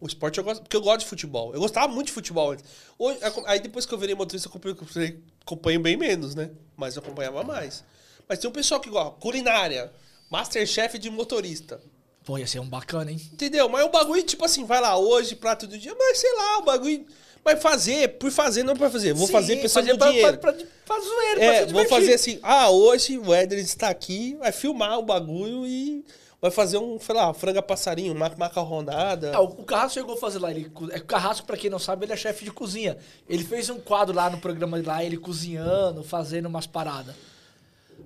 O 0.00 0.06
esporte 0.06 0.38
eu 0.38 0.44
gosto, 0.44 0.62
porque 0.62 0.76
eu 0.76 0.80
gosto 0.80 1.00
de 1.00 1.06
futebol. 1.06 1.52
Eu 1.52 1.60
gostava 1.60 1.86
muito 1.88 2.06
de 2.06 2.12
futebol 2.12 2.52
antes. 2.52 2.64
Hoje, 2.98 3.18
aí 3.44 3.60
depois 3.60 3.84
que 3.84 3.92
eu 3.92 3.98
virei 3.98 4.14
motorista, 4.14 4.48
eu 4.48 5.18
acompanho, 5.42 5.80
bem 5.80 5.96
menos, 5.96 6.34
né? 6.34 6.50
Mas 6.74 6.96
eu 6.96 7.02
acompanhava 7.02 7.44
mais. 7.44 7.84
Mas 8.26 8.38
tem 8.38 8.48
um 8.48 8.52
pessoal 8.52 8.80
que 8.80 8.88
gosta, 8.88 9.10
culinária, 9.20 9.92
Masterchef 10.30 10.98
de 10.98 11.10
motorista. 11.10 11.80
Pô, 12.24 12.38
ia 12.38 12.46
ser 12.46 12.60
um 12.60 12.68
bacana, 12.68 13.10
hein? 13.10 13.20
Entendeu? 13.32 13.68
Mas 13.68 13.84
o 13.84 13.88
bagulho, 13.88 14.22
tipo 14.22 14.44
assim, 14.44 14.64
vai 14.64 14.80
lá 14.80 14.96
hoje, 14.96 15.34
prato 15.34 15.66
do 15.66 15.76
dia, 15.76 15.94
mas 15.98 16.18
sei 16.18 16.32
lá, 16.34 16.58
o 16.58 16.62
bagulho. 16.62 17.04
Mas 17.44 17.62
fazer, 17.62 18.08
por 18.18 18.30
fazer, 18.30 18.62
não 18.62 18.76
pra 18.76 18.90
fazer. 18.90 19.12
Vou 19.14 19.26
Sim, 19.26 19.32
fazer 19.32 19.56
pensando 19.56 19.82
fazer 19.82 19.92
no 19.92 19.98
pra- 19.98 20.08
dinheiro. 20.10 20.38
pra- 20.38 20.52
pra- 20.52 20.64
pra 20.84 21.00
zoeira, 21.00 21.42
é, 21.44 21.66
vou 21.66 21.86
fazer 21.86 22.14
assim, 22.14 22.38
ah, 22.42 22.68
hoje 22.70 23.18
o 23.18 23.32
Éder 23.32 23.58
está 23.58 23.88
aqui, 23.88 24.36
vai 24.38 24.52
filmar 24.52 24.98
o 24.98 25.02
bagulho 25.02 25.66
e 25.66 26.04
vai 26.40 26.50
fazer 26.50 26.76
um, 26.78 26.98
sei 27.00 27.14
lá, 27.14 27.32
franga 27.32 27.62
passarinho, 27.62 28.12
uma 28.12 28.30
macarronada. 28.36 29.32
Ah, 29.34 29.40
o 29.40 29.44
o 29.46 29.64
Carrasco 29.64 29.94
chegou 29.94 30.14
a 30.14 30.18
fazer 30.18 30.38
lá. 30.38 30.50
Ele, 30.50 30.68
co- 30.68 30.90
é, 30.92 30.98
o 30.98 31.04
Carrasco, 31.04 31.46
pra 31.46 31.56
quem 31.56 31.70
não 31.70 31.78
sabe, 31.78 32.04
ele 32.04 32.12
é 32.12 32.16
chefe 32.16 32.44
de 32.44 32.50
cozinha. 32.52 32.98
Ele 33.28 33.42
fez 33.44 33.70
um 33.70 33.80
quadro 33.80 34.14
lá 34.14 34.28
no 34.28 34.38
programa 34.38 34.80
lá, 34.84 35.02
ele 35.02 35.16
cozinhando, 35.16 36.02
fazendo 36.04 36.46
umas 36.46 36.66
paradas. 36.66 37.14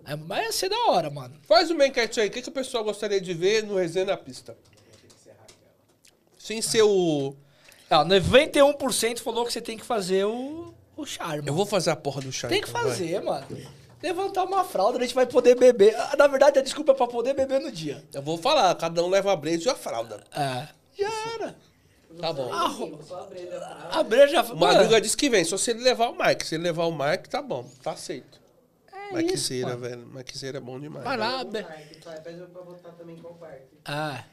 É, 0.06 0.14
mas 0.16 0.44
ia 0.46 0.52
ser 0.52 0.68
da 0.68 0.78
hora, 0.90 1.10
mano. 1.10 1.34
Faz 1.42 1.70
uma 1.70 1.86
enquete 1.86 2.20
aí, 2.20 2.28
o 2.28 2.30
que, 2.30 2.42
que 2.42 2.48
o 2.48 2.52
pessoal 2.52 2.84
gostaria 2.84 3.20
de 3.20 3.32
ver 3.34 3.64
no 3.64 3.76
Resenha 3.76 4.04
na 4.06 4.16
Pista? 4.16 4.56
Sem 6.38 6.60
ser 6.60 6.82
o... 6.82 7.34
Ah, 7.90 8.04
91% 8.04 9.20
falou 9.20 9.44
que 9.44 9.52
você 9.52 9.60
tem 9.60 9.76
que 9.76 9.84
fazer 9.84 10.24
o, 10.24 10.74
o 10.96 11.04
charme. 11.06 11.46
Eu 11.46 11.54
vou 11.54 11.66
fazer 11.66 11.90
a 11.90 11.96
porra 11.96 12.20
do 12.20 12.32
chá. 12.32 12.48
Tem 12.48 12.60
que 12.60 12.68
então, 12.68 12.82
vai. 12.82 12.90
fazer, 12.90 13.20
mano. 13.22 13.46
Levantar 14.02 14.44
uma 14.44 14.64
fralda, 14.64 14.98
a 14.98 15.02
gente 15.02 15.14
vai 15.14 15.26
poder 15.26 15.54
beber. 15.56 15.94
Ah, 15.96 16.14
Na 16.16 16.26
verdade, 16.26 16.58
a 16.58 16.62
desculpa 16.62 16.92
é 16.92 16.94
pra 16.94 17.06
poder 17.06 17.34
beber 17.34 17.60
no 17.60 17.70
dia. 17.70 18.04
Eu 18.12 18.22
vou 18.22 18.36
falar, 18.36 18.74
cada 18.74 19.02
um 19.02 19.08
leva 19.08 19.32
a 19.32 19.36
breja 19.36 19.70
e 19.70 19.72
a 19.72 19.74
fralda. 19.74 20.22
É. 20.32 20.68
Já 20.98 21.10
era. 21.34 21.56
Tá 22.20 22.32
bom. 22.32 22.50
A 23.90 24.02
Breja 24.02 24.28
já 24.34 24.42
O 24.42 24.56
Madruga 24.56 25.00
disse 25.00 25.16
que 25.16 25.28
vem, 25.28 25.44
só 25.44 25.56
se 25.56 25.70
ele 25.72 25.82
levar 25.82 26.10
o 26.10 26.16
Mike. 26.16 26.46
Se 26.46 26.54
ele 26.54 26.64
levar 26.64 26.84
o 26.84 26.92
Mike, 26.96 27.28
tá 27.28 27.42
bom, 27.42 27.68
tá 27.82 27.92
aceito. 27.92 28.40
É 29.12 29.22
isso, 29.22 29.52
velho. 29.78 30.06
Mikezeira 30.06 30.58
é 30.58 30.60
bom 30.60 30.78
demais. 30.80 31.04
Vai 31.04 31.16
lá, 31.16 31.44
Be... 31.44 31.64
Pede 32.22 32.42
pra 32.52 32.62
votar 32.62 32.92
também 32.92 33.16
com 33.16 33.28
o 33.28 33.34
parque. 33.34 33.66
Ah. 33.84 34.24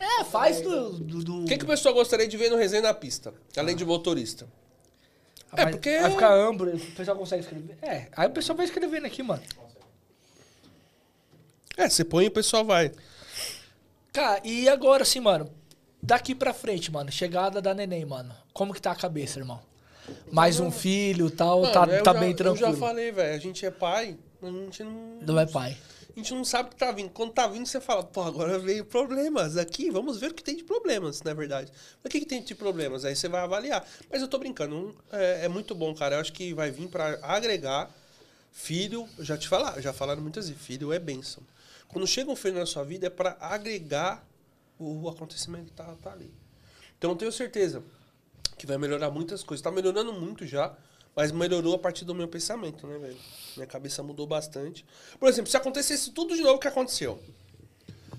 É, 0.00 0.24
faz 0.24 0.60
do. 0.62 0.92
do, 0.98 1.22
do... 1.22 1.42
O 1.42 1.44
que, 1.44 1.58
que 1.58 1.64
o 1.64 1.68
pessoal 1.68 1.94
gostaria 1.94 2.26
de 2.26 2.36
ver 2.36 2.50
no 2.50 2.56
resenha 2.56 2.82
na 2.82 2.94
pista? 2.94 3.32
Além 3.56 3.76
de 3.76 3.84
motorista. 3.84 4.48
é, 5.56 5.66
porque- 5.66 5.98
Vai 6.00 6.10
ficar 6.10 6.32
amplo, 6.34 6.74
o 6.74 6.80
pessoal 6.92 7.16
consegue 7.18 7.42
escrever. 7.42 7.76
É, 7.82 8.08
aí 8.16 8.26
o 8.26 8.30
pessoal 8.30 8.56
vai 8.56 8.64
escrevendo 8.66 9.04
aqui, 9.06 9.22
mano. 9.22 9.42
É, 11.76 11.88
você 11.88 12.04
põe 12.04 12.24
e 12.24 12.28
o 12.28 12.32
pessoal 12.32 12.64
vai. 12.64 12.92
Cara, 14.12 14.40
e 14.44 14.68
agora 14.68 15.02
assim, 15.02 15.20
mano? 15.20 15.50
Daqui 16.02 16.34
pra 16.34 16.52
frente, 16.52 16.90
mano. 16.90 17.12
Chegada 17.12 17.60
da 17.60 17.74
neném, 17.74 18.04
mano. 18.04 18.34
Como 18.52 18.72
que 18.72 18.80
tá 18.80 18.90
a 18.92 18.96
cabeça, 18.96 19.38
irmão? 19.38 19.60
Mais 20.32 20.58
um 20.58 20.70
filho 20.70 21.28
e 21.28 21.30
tal, 21.30 21.60
Mano, 21.62 21.72
tá, 21.72 21.84
eu 21.86 22.02
tá 22.02 22.12
já- 22.14 22.18
bem 22.20 22.30
Eu 22.30 22.36
tranquilo. 22.36 22.72
já 22.72 22.76
falei, 22.76 23.12
velho. 23.12 23.34
A 23.34 23.38
gente 23.38 23.64
é 23.64 23.70
pai, 23.70 24.16
mas 24.40 24.54
a 24.54 24.58
gente 24.58 24.82
não. 24.82 25.18
Não 25.22 25.38
é 25.40 25.46
pai. 25.46 25.76
A 26.14 26.18
gente 26.18 26.34
não 26.34 26.44
sabe 26.44 26.68
o 26.68 26.72
que 26.72 26.76
tá 26.76 26.90
vindo. 26.92 27.10
Quando 27.10 27.32
tá 27.32 27.46
vindo, 27.46 27.66
você 27.66 27.80
fala, 27.80 28.02
pô, 28.02 28.22
agora 28.22 28.58
veio 28.58 28.84
problemas 28.84 29.56
aqui. 29.56 29.90
Vamos 29.90 30.18
ver 30.18 30.30
o 30.30 30.34
que 30.34 30.42
tem 30.42 30.56
de 30.56 30.64
problemas, 30.64 31.22
na 31.22 31.32
verdade. 31.32 31.72
O 32.04 32.08
que, 32.08 32.20
que 32.20 32.26
tem 32.26 32.42
de 32.42 32.54
problemas? 32.54 33.04
Aí 33.04 33.14
você 33.14 33.28
vai 33.28 33.42
avaliar. 33.42 33.86
Mas 34.10 34.20
eu 34.20 34.28
tô 34.28 34.38
brincando. 34.38 34.96
É, 35.12 35.44
é 35.44 35.48
muito 35.48 35.74
bom, 35.74 35.94
cara. 35.94 36.16
Eu 36.16 36.20
acho 36.20 36.32
que 36.32 36.52
vai 36.54 36.70
vir 36.70 36.88
pra 36.88 37.18
agregar. 37.22 37.90
Filho, 38.52 39.08
já 39.20 39.38
te 39.38 39.48
falar, 39.48 39.80
já 39.80 39.92
falaram 39.92 40.20
muitas 40.20 40.48
vezes, 40.48 40.60
filho 40.60 40.92
é 40.92 40.98
bênção. 40.98 41.42
Quando 41.86 42.06
chega 42.06 42.30
um 42.30 42.36
filho 42.36 42.58
na 42.58 42.66
sua 42.66 42.84
vida, 42.84 43.06
é 43.06 43.10
pra 43.10 43.36
agregar 43.40 44.26
o, 44.78 45.04
o 45.04 45.08
acontecimento 45.08 45.66
que 45.66 45.72
tá, 45.72 45.94
tá 46.02 46.12
ali. 46.12 46.34
Então 46.98 47.10
eu 47.10 47.16
tenho 47.16 47.32
certeza 47.32 47.82
que 48.58 48.66
vai 48.66 48.76
melhorar 48.76 49.10
muitas 49.10 49.42
coisas. 49.42 49.62
Tá 49.62 49.70
melhorando 49.70 50.12
muito 50.12 50.46
já, 50.46 50.76
mas 51.14 51.32
melhorou 51.32 51.74
a 51.74 51.78
partir 51.78 52.04
do 52.04 52.14
meu 52.14 52.28
pensamento, 52.28 52.86
né, 52.86 52.98
velho? 52.98 53.16
Minha 53.56 53.66
cabeça 53.66 54.02
mudou 54.02 54.26
bastante. 54.26 54.84
Por 55.18 55.28
exemplo, 55.28 55.50
se 55.50 55.56
acontecesse 55.56 56.12
tudo 56.12 56.34
de 56.34 56.42
novo 56.42 56.58
que 56.58 56.68
aconteceu. 56.68 57.20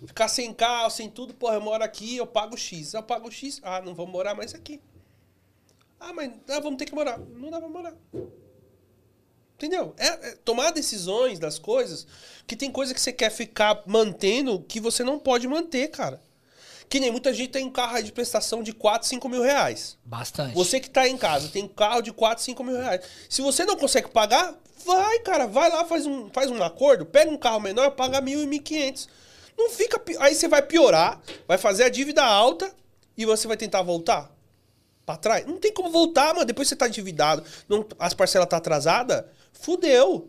Ficar 0.05 0.27
sem 0.27 0.53
carro, 0.53 0.89
sem 0.89 1.09
tudo, 1.09 1.33
porra, 1.33 1.55
eu 1.55 1.61
moro 1.61 1.83
aqui, 1.83 2.17
eu 2.17 2.27
pago 2.27 2.57
X. 2.57 2.93
Eu 2.93 3.03
pago 3.03 3.31
X, 3.31 3.59
ah, 3.63 3.81
não 3.81 3.93
vou 3.93 4.07
morar 4.07 4.35
mais 4.35 4.53
aqui. 4.53 4.81
Ah, 5.99 6.11
mas 6.11 6.31
ah, 6.49 6.59
vamos 6.59 6.77
ter 6.77 6.85
que 6.85 6.95
morar. 6.95 7.19
Não 7.19 7.49
dá 7.51 7.59
pra 7.59 7.69
morar. 7.69 7.95
Entendeu? 9.55 9.93
É, 9.97 10.07
é 10.07 10.35
tomar 10.37 10.71
decisões 10.71 11.37
das 11.37 11.59
coisas, 11.59 12.07
que 12.47 12.55
tem 12.55 12.71
coisa 12.71 12.95
que 12.95 12.99
você 12.99 13.13
quer 13.13 13.29
ficar 13.29 13.83
mantendo 13.85 14.59
que 14.67 14.79
você 14.79 15.03
não 15.03 15.19
pode 15.19 15.47
manter, 15.47 15.89
cara. 15.89 16.19
Que 16.91 16.99
nem 16.99 17.09
muita 17.09 17.33
gente 17.33 17.51
tem 17.51 17.63
um 17.63 17.71
carro 17.71 18.03
de 18.03 18.11
prestação 18.11 18.61
de 18.61 18.73
4, 18.73 19.07
5 19.07 19.29
mil 19.29 19.41
reais. 19.41 19.97
Bastante. 20.03 20.53
Você 20.53 20.77
que 20.77 20.89
tá 20.89 21.07
em 21.07 21.15
casa 21.15 21.47
tem 21.47 21.63
um 21.63 21.67
carro 21.69 22.01
de 22.01 22.11
4, 22.11 22.43
5 22.43 22.61
mil 22.65 22.75
reais. 22.75 23.05
Se 23.29 23.41
você 23.41 23.63
não 23.63 23.77
consegue 23.77 24.09
pagar, 24.09 24.59
vai, 24.85 25.19
cara, 25.19 25.47
vai 25.47 25.69
lá, 25.69 25.85
faz 25.85 26.05
um, 26.05 26.29
faz 26.31 26.51
um 26.51 26.61
acordo, 26.61 27.05
pega 27.05 27.31
um 27.31 27.37
carro 27.37 27.61
menor, 27.61 27.91
paga 27.91 28.19
mil 28.19 28.43
e 28.43 28.45
mil 28.45 28.61
quinhentos. 28.61 29.07
Não 29.57 29.69
fica. 29.69 30.01
Aí 30.19 30.35
você 30.35 30.49
vai 30.49 30.61
piorar, 30.61 31.21
vai 31.47 31.57
fazer 31.57 31.85
a 31.85 31.89
dívida 31.89 32.25
alta 32.25 32.69
e 33.15 33.25
você 33.25 33.47
vai 33.47 33.55
tentar 33.55 33.81
voltar 33.83 34.29
pra 35.05 35.15
trás. 35.15 35.45
Não 35.45 35.59
tem 35.61 35.73
como 35.73 35.89
voltar, 35.89 36.33
mano. 36.33 36.45
Depois 36.45 36.67
você 36.67 36.75
tá 36.75 36.89
endividado, 36.89 37.41
não, 37.69 37.87
as 37.99 38.13
parcelas 38.13 38.49
tá 38.49 38.57
atrasada, 38.57 39.31
fudeu. 39.53 40.27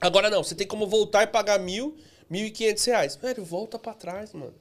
Agora 0.00 0.28
não, 0.28 0.42
você 0.42 0.56
tem 0.56 0.66
como 0.66 0.88
voltar 0.88 1.22
e 1.22 1.28
pagar 1.28 1.60
mil, 1.60 1.96
mil 2.28 2.46
e 2.46 2.50
quinhentos 2.50 2.84
reais. 2.84 3.14
Velho, 3.14 3.44
volta 3.44 3.78
pra 3.78 3.94
trás, 3.94 4.32
mano. 4.32 4.60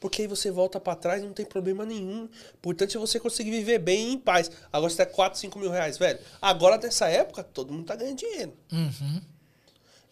Porque 0.00 0.22
aí 0.22 0.28
você 0.28 0.50
volta 0.50 0.80
pra 0.80 0.94
trás, 0.96 1.22
não 1.22 1.32
tem 1.34 1.44
problema 1.44 1.84
nenhum. 1.84 2.22
O 2.24 2.28
importante 2.54 2.96
é 2.96 3.00
você 3.00 3.20
conseguir 3.20 3.50
viver 3.50 3.78
bem 3.78 4.08
e 4.08 4.12
em 4.14 4.18
paz. 4.18 4.50
Agora 4.72 4.90
você 4.90 4.96
tá 4.96 5.06
4, 5.06 5.38
5 5.38 5.58
mil 5.58 5.70
reais, 5.70 5.98
velho. 5.98 6.18
Agora, 6.40 6.78
nessa 6.78 7.06
época, 7.08 7.44
todo 7.44 7.72
mundo 7.72 7.84
tá 7.84 7.94
ganhando 7.94 8.16
dinheiro. 8.16 8.54
Uhum. 8.72 9.20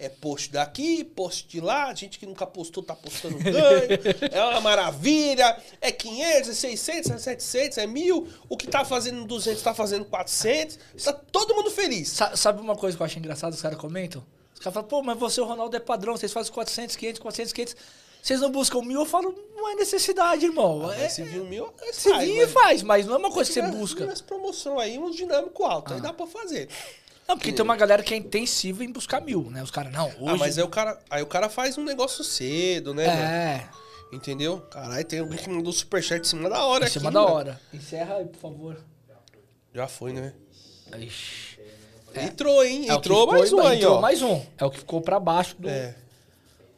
É 0.00 0.08
post 0.08 0.52
daqui, 0.52 1.02
post 1.02 1.48
de 1.48 1.60
lá. 1.60 1.92
Gente 1.94 2.18
que 2.20 2.26
nunca 2.26 2.46
postou, 2.46 2.82
tá 2.84 2.94
postando 2.94 3.36
ganho. 3.42 3.98
é 4.30 4.44
uma 4.44 4.60
maravilha. 4.60 5.56
É 5.80 5.90
500, 5.90 6.50
é 6.50 6.54
600, 6.54 7.10
é 7.10 7.18
700, 7.18 7.78
é 7.78 7.86
1000. 7.86 8.28
O 8.48 8.56
que 8.56 8.68
tá 8.68 8.84
fazendo 8.84 9.24
200 9.24 9.60
tá 9.62 9.74
fazendo 9.74 10.04
400. 10.04 10.78
Tá 11.02 11.12
todo 11.14 11.54
mundo 11.54 11.70
feliz. 11.70 12.10
Sa- 12.10 12.36
Sabe 12.36 12.60
uma 12.60 12.76
coisa 12.76 12.96
que 12.96 13.02
eu 13.02 13.06
acho 13.06 13.18
engraçado, 13.18 13.54
os 13.54 13.62
caras 13.62 13.78
comentam? 13.78 14.22
Os 14.54 14.60
caras 14.60 14.74
falam, 14.74 14.88
pô, 14.88 15.02
mas 15.02 15.18
você, 15.18 15.40
o 15.40 15.44
Ronaldo, 15.44 15.74
é 15.76 15.80
padrão, 15.80 16.16
vocês 16.16 16.32
fazem 16.32 16.52
400, 16.52 16.94
500, 16.94 17.20
400, 17.20 17.52
500. 17.52 17.76
Vocês 18.22 18.40
não 18.40 18.50
buscam 18.50 18.80
mil, 18.82 19.00
eu 19.00 19.06
falo, 19.06 19.34
não 19.56 19.70
é 19.70 19.74
necessidade, 19.76 20.44
irmão. 20.46 20.90
é, 20.92 21.08
Se 21.08 21.22
viu 21.22 21.44
mil, 21.44 21.72
é 21.80 21.92
se 21.92 22.10
faz, 22.10 22.28
vir, 22.28 22.36
mas- 22.42 22.52
faz, 22.52 22.82
mas 22.82 23.06
não 23.06 23.14
é 23.14 23.18
uma 23.18 23.30
coisa 23.30 23.48
que 23.48 23.54
você 23.54 23.62
Mas- 23.62 23.74
busca. 23.74 24.06
Mas 24.06 24.20
promoção 24.20 24.78
aí, 24.78 24.98
uns 24.98 25.16
dinâmico 25.16 25.64
alto. 25.64 25.92
Ah. 25.92 25.96
Aí 25.96 26.02
dá 26.02 26.12
pra 26.12 26.26
fazer. 26.26 26.68
Não, 27.26 27.36
porque 27.36 27.52
tem 27.52 27.62
uma 27.62 27.76
galera 27.76 28.02
que 28.02 28.14
é 28.14 28.16
intensiva 28.16 28.82
em 28.82 28.90
buscar 28.90 29.20
mil, 29.20 29.50
né? 29.50 29.62
Os 29.62 29.70
caras, 29.70 29.92
não, 29.92 30.06
hoje... 30.06 30.24
Ah, 30.28 30.36
mas 30.36 30.56
aí 30.58 30.64
o, 30.64 30.68
cara, 30.68 30.98
aí 31.10 31.22
o 31.22 31.26
cara 31.26 31.48
faz 31.50 31.76
um 31.76 31.84
negócio 31.84 32.24
cedo, 32.24 32.94
né? 32.94 33.04
É. 33.04 33.56
mano? 33.58 33.68
Entendeu? 34.10 34.60
Caralho, 34.70 35.04
tem 35.04 35.18
alguém 35.20 35.38
que 35.38 35.50
mandou 35.50 35.70
superchat 35.70 36.22
em 36.22 36.24
cima 36.24 36.48
da 36.48 36.64
hora 36.64 36.84
Em 36.84 36.86
aqui. 36.88 36.98
cima 36.98 37.10
da 37.10 37.20
mano. 37.20 37.34
hora. 37.34 37.60
Encerra 37.74 38.16
aí, 38.16 38.24
por 38.24 38.38
favor. 38.40 38.78
Já 39.74 39.86
foi, 39.86 40.14
né? 40.14 40.32
Ixi. 40.98 41.58
Entrou, 42.14 42.64
hein? 42.64 42.86
É 42.88 42.94
Entrou 42.94 43.20
ficou- 43.20 43.38
mais 43.38 43.52
um 43.52 43.60
aí, 43.60 43.76
entrou 43.78 43.96
ó. 43.98 44.00
mais 44.00 44.22
um. 44.22 44.42
É 44.56 44.64
o 44.64 44.70
que 44.70 44.78
ficou 44.78 45.02
pra 45.02 45.20
baixo 45.20 45.54
do... 45.58 45.68
É. 45.68 45.94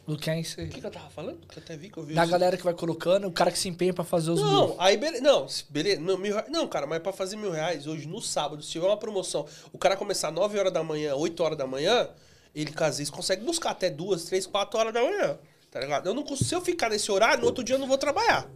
Do 0.07 0.17
que 0.17 0.29
é. 0.29 0.41
O 0.41 0.43
que, 0.43 0.81
que 0.81 0.87
eu 0.87 0.91
tava 0.91 1.09
falando? 1.11 1.39
Que 1.47 1.59
eu 1.59 1.63
até 1.63 1.77
vi 1.77 1.89
que 1.89 1.97
eu 1.99 2.03
vi. 2.03 2.15
Da 2.15 2.23
isso. 2.23 2.33
galera 2.33 2.57
que 2.57 2.65
vai 2.65 2.75
colocando, 2.75 3.29
o 3.29 3.33
cara 3.33 3.51
que 3.53 3.59
se 3.59 3.69
empenha 3.69 3.93
pra 3.95 4.03
fazer 4.05 4.31
os 4.33 4.41
Não, 4.41 4.69
mil. 4.69 4.77
aí 4.81 4.97
beleza. 4.97 5.23
Não, 5.23 5.47
beleza. 5.69 6.01
Não, 6.01 6.19
mil, 6.19 6.35
não, 6.49 6.67
cara, 6.67 6.87
mas 6.87 6.99
pra 7.01 7.13
fazer 7.13 7.37
mil 7.37 7.51
reais 7.53 7.87
hoje, 7.87 8.09
no 8.09 8.21
sábado, 8.21 8.63
se 8.63 8.71
tiver 8.71 8.87
uma 8.87 8.97
promoção, 8.97 9.47
o 9.73 9.79
cara 9.79 9.97
começar 9.97 10.31
9 10.33 10.59
horas 10.59 10.73
da 10.73 10.83
manhã, 10.83 11.15
8 11.15 11.41
horas 11.43 11.57
da 11.59 11.67
manhã, 11.67 12.09
ele 12.55 12.73
às 12.77 12.99
vezes 12.99 13.11
consegue 13.11 13.45
buscar 13.45 13.71
até 13.71 13.89
2, 13.89 14.25
3, 14.25 14.47
4 14.47 14.79
horas 14.81 14.93
da 14.95 15.03
manhã. 15.03 15.39
Tá 15.71 15.79
ligado? 15.79 16.09
Eu 16.09 16.15
não, 16.15 16.25
cons- 16.25 16.41
se 16.41 16.53
eu 16.53 16.61
ficar 16.61 16.89
nesse 16.91 17.13
horário, 17.13 17.41
no 17.43 17.47
outro 17.47 17.63
dia 17.63 17.77
eu 17.77 17.79
não 17.79 17.87
vou 17.87 17.97
trabalhar. 17.99 18.49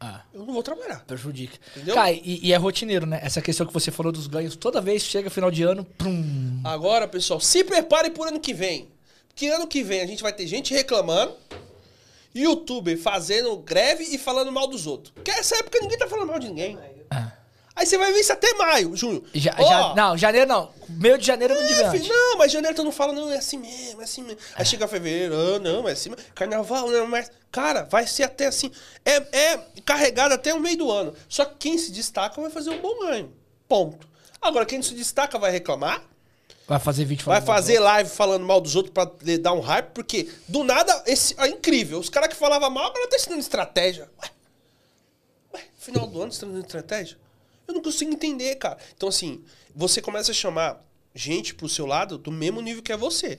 Ah. 0.00 0.22
Eu 0.32 0.44
não 0.44 0.52
vou 0.54 0.62
trabalhar. 0.62 1.04
Prejudica. 1.06 1.58
Entendeu? 1.74 1.94
Cara, 1.94 2.12
e, 2.12 2.40
e 2.46 2.52
é 2.52 2.56
rotineiro, 2.56 3.04
né? 3.06 3.18
Essa 3.22 3.40
questão 3.42 3.66
que 3.66 3.72
você 3.72 3.90
falou 3.90 4.12
dos 4.12 4.26
ganhos. 4.26 4.54
Toda 4.56 4.80
vez 4.80 5.02
chega 5.02 5.28
final 5.30 5.50
de 5.50 5.62
ano, 5.62 5.84
prum. 5.84 6.60
Agora, 6.64 7.06
pessoal, 7.08 7.40
se 7.40 7.64
prepare 7.64 8.10
por 8.10 8.28
ano 8.28 8.40
que 8.40 8.52
vem. 8.54 8.88
Porque 9.36 9.48
ano 9.48 9.66
que 9.66 9.82
vem 9.82 10.00
a 10.00 10.06
gente 10.06 10.22
vai 10.22 10.32
ter 10.32 10.46
gente 10.46 10.72
reclamando, 10.72 11.36
youtuber 12.34 12.98
fazendo 12.98 13.54
greve 13.58 14.02
e 14.04 14.16
falando 14.16 14.50
mal 14.50 14.66
dos 14.66 14.86
outros. 14.86 15.12
Porque 15.14 15.30
essa 15.30 15.56
época 15.56 15.78
ninguém 15.78 15.98
tá 15.98 16.08
falando 16.08 16.28
mal 16.28 16.38
de 16.38 16.48
ninguém. 16.48 16.78
Aí 17.76 17.84
você 17.84 17.98
vai 17.98 18.10
ver 18.14 18.20
isso 18.20 18.32
até 18.32 18.50
maio, 18.54 18.96
junho. 18.96 19.22
Já, 19.34 19.54
Ó, 19.58 19.68
já- 19.68 19.94
não, 19.94 20.16
janeiro 20.16 20.48
não. 20.48 20.70
Meio 20.88 21.18
de 21.18 21.26
janeiro 21.26 21.52
não 21.52 21.60
é, 21.60 21.66
diante. 21.66 21.98
filho, 21.98 22.14
não, 22.14 22.38
mas 22.38 22.50
janeiro 22.50 22.74
tu 22.74 22.82
não 22.82 22.90
fala, 22.90 23.12
não, 23.12 23.30
é 23.30 23.36
assim 23.36 23.58
mesmo, 23.58 24.00
é 24.00 24.04
assim 24.04 24.22
mesmo. 24.22 24.38
Aí 24.54 24.64
chega 24.64 24.88
fevereiro, 24.88 25.34
ah, 25.34 25.58
não, 25.58 25.86
é 25.86 25.92
assim 25.92 26.08
mesmo. 26.08 26.24
Carnaval, 26.34 26.90
não, 26.90 27.06
mas. 27.06 27.30
Cara, 27.52 27.82
vai 27.82 28.06
ser 28.06 28.22
até 28.22 28.46
assim. 28.46 28.72
É, 29.04 29.16
é 29.38 29.58
carregado 29.84 30.32
até 30.32 30.54
o 30.54 30.58
meio 30.60 30.78
do 30.78 30.90
ano. 30.90 31.12
Só 31.28 31.44
que 31.44 31.56
quem 31.58 31.76
se 31.76 31.92
destaca 31.92 32.40
vai 32.40 32.50
fazer 32.50 32.70
um 32.70 32.80
bom 32.80 33.00
ganho. 33.00 33.30
Ponto. 33.68 34.08
Agora, 34.40 34.64
quem 34.64 34.80
se 34.80 34.94
destaca 34.94 35.38
vai 35.38 35.50
reclamar. 35.50 36.02
Vai 36.66 36.80
fazer 36.80 37.04
vídeo 37.04 37.24
Vai 37.24 37.40
fazer 37.40 37.78
live 37.78 38.10
falando 38.10 38.44
mal 38.44 38.60
dos 38.60 38.74
outros 38.74 38.92
pra 38.92 39.08
lhe 39.22 39.38
dar 39.38 39.52
um 39.52 39.60
hype, 39.60 39.92
porque 39.92 40.28
do 40.48 40.64
nada, 40.64 41.02
esse, 41.06 41.34
é 41.38 41.46
incrível. 41.46 41.98
Os 42.00 42.08
caras 42.08 42.28
que 42.28 42.34
falavam 42.34 42.68
mal 42.70 42.86
agora 42.86 43.08
tá 43.08 43.16
ensinando 43.16 43.40
estratégia. 43.40 44.10
Ué, 44.20 44.30
ué, 45.54 45.64
final 45.78 46.06
do 46.08 46.20
ano 46.20 46.32
ensinando 46.32 46.58
estratégia? 46.58 47.16
Eu 47.68 47.74
não 47.74 47.82
consigo 47.82 48.12
entender, 48.12 48.56
cara. 48.56 48.78
Então, 48.96 49.08
assim, 49.08 49.44
você 49.74 50.02
começa 50.02 50.32
a 50.32 50.34
chamar 50.34 50.80
gente 51.14 51.54
pro 51.54 51.68
seu 51.68 51.86
lado 51.86 52.18
do 52.18 52.32
mesmo 52.32 52.60
nível 52.60 52.82
que 52.82 52.92
é 52.92 52.96
você. 52.96 53.38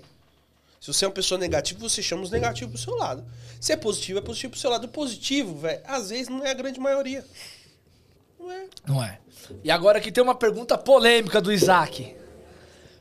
Se 0.80 0.94
você 0.94 1.04
é 1.04 1.08
uma 1.08 1.14
pessoa 1.14 1.38
negativa, 1.38 1.80
você 1.80 2.02
chama 2.02 2.24
os 2.24 2.32
negativos 2.32 2.72
pro 2.72 2.92
seu 2.92 2.96
lado. 2.98 3.26
Se 3.60 3.74
é 3.74 3.76
positivo, 3.76 4.20
é 4.20 4.22
positivo 4.22 4.52
pro 4.52 4.60
seu 4.60 4.70
lado. 4.70 4.86
O 4.86 4.90
positivo, 4.90 5.58
velho, 5.58 5.82
às 5.86 6.12
vezes 6.12 6.30
não 6.30 6.46
é 6.46 6.52
a 6.52 6.54
grande 6.54 6.80
maioria. 6.80 7.26
Não 8.40 8.52
é. 8.52 8.66
Não 8.86 9.04
é. 9.04 9.20
E 9.64 9.72
agora 9.72 9.98
aqui 9.98 10.12
tem 10.12 10.24
uma 10.24 10.36
pergunta 10.36 10.78
polêmica 10.78 11.42
do 11.42 11.52
Isaac. 11.52 12.16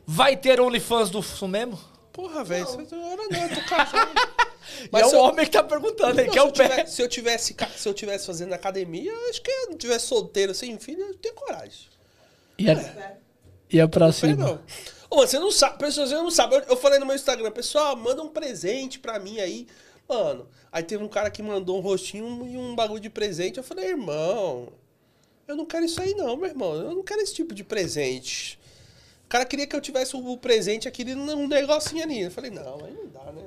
Vai 0.07 0.37
ter 0.37 0.61
OnlyFans 0.61 1.11
do 1.11 1.23
Sumemo? 1.23 1.79
Porra, 2.13 2.43
velho, 2.45 2.65
você 2.65 2.77
não, 2.95 3.17
não, 3.17 3.25
eu 3.25 3.55
tô 3.55 3.69
casado. 3.69 4.13
Mas 4.91 5.03
é 5.03 5.07
o 5.07 5.11
eu- 5.19 5.21
homem 5.21 5.45
que 5.45 5.51
tá 5.53 5.63
perguntando, 5.63 6.21
ele 6.21 6.29
Não, 6.29 6.35
quer 6.35 6.41
se, 6.41 6.47
o 6.47 6.49
eu 6.49 6.53
pé. 6.53 6.69
tivesse, 6.69 6.95
se 6.97 7.03
eu 7.03 7.09
tivesse 7.09 7.57
se 7.77 7.89
eu 7.89 7.95
tivesse 7.95 8.27
fazendo 8.27 8.53
academia, 8.53 9.13
acho 9.31 9.43
que 9.43 9.51
eu 9.51 9.71
não 9.71 9.77
tivesse 9.77 10.07
solteiro 10.07 10.55
sem 10.55 10.79
filho, 10.79 11.03
eu 11.03 11.15
tenho 11.15 11.35
coragem. 11.35 11.89
Ia, 12.59 13.19
ia 13.71 13.89
pra 13.89 14.07
Não, 14.07 14.13
cima. 14.13 14.63
Ô, 15.11 15.17
mano, 15.17 15.29
você 15.29 15.39
não 15.39 15.51
sabe, 15.51 15.79
pessoas 15.79 16.09
você 16.09 16.17
não 16.17 16.31
sabe. 16.31 16.57
Eu, 16.57 16.61
eu 16.63 16.77
falei 16.77 16.99
no 16.99 17.07
meu 17.07 17.15
Instagram, 17.15 17.51
pessoal, 17.53 17.95
manda 17.97 18.23
um 18.23 18.29
presente 18.29 18.99
pra 18.99 19.19
mim 19.19 19.39
aí. 19.41 19.67
Mano, 20.09 20.49
aí 20.73 20.83
teve 20.83 21.03
um 21.05 21.09
cara 21.09 21.31
que 21.31 21.43
mandou 21.43 21.77
um 21.79 21.81
rostinho 21.81 22.47
e 22.49 22.57
um 22.57 22.75
bagulho 22.75 23.01
de 23.01 23.11
presente. 23.11 23.59
Eu 23.59 23.65
falei, 23.65 23.89
irmão, 23.91 24.73
eu 25.47 25.55
não 25.57 25.67
quero 25.67 25.85
isso 25.85 26.01
aí 26.01 26.15
não, 26.15 26.37
meu 26.37 26.49
irmão. 26.49 26.75
Eu 26.75 26.95
não 26.95 27.03
quero 27.05 27.21
esse 27.21 27.35
tipo 27.35 27.55
de 27.55 27.63
presente. 27.63 28.59
O 29.27 29.29
cara 29.29 29.45
queria 29.45 29.67
que 29.67 29.75
eu 29.75 29.81
tivesse 29.81 30.17
o 30.17 30.37
presente 30.37 30.87
aqui 30.87 31.05
num 31.05 31.49
negocinho 31.49 32.03
ali. 32.05 32.23
Eu 32.23 32.31
falei, 32.31 32.51
não, 32.51 32.79
aí 32.85 32.93
não 32.95 33.07
dá, 33.09 33.33
né? 33.33 33.43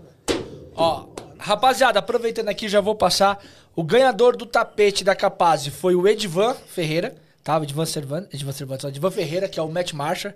Ó, 0.76 1.08
Rapaziada, 1.38 2.00
aproveitando 2.00 2.50
aqui, 2.50 2.68
já 2.68 2.82
vou 2.82 2.96
passar. 2.96 3.42
O 3.74 3.82
ganhador 3.82 4.36
do 4.36 4.46
tapete 4.46 5.06
da 5.06 5.16
Capaz 5.16 5.66
foi 5.68 5.96
o 5.96 6.06
Edvan 6.06 6.54
Ferreira, 6.68 7.16
tá? 7.42 7.58
O 7.58 7.64
Edvan 7.64 7.86
Cervantes, 7.86 8.34
Edvan 8.34 8.52
Cervantes, 8.52 8.84
ó, 8.86 8.90
Edvan 8.90 9.10
Ferreira, 9.10 9.48
que 9.48 9.58
é 9.58 9.64
o 9.64 9.70
Matt 9.70 9.94
Marshall. 9.94 10.34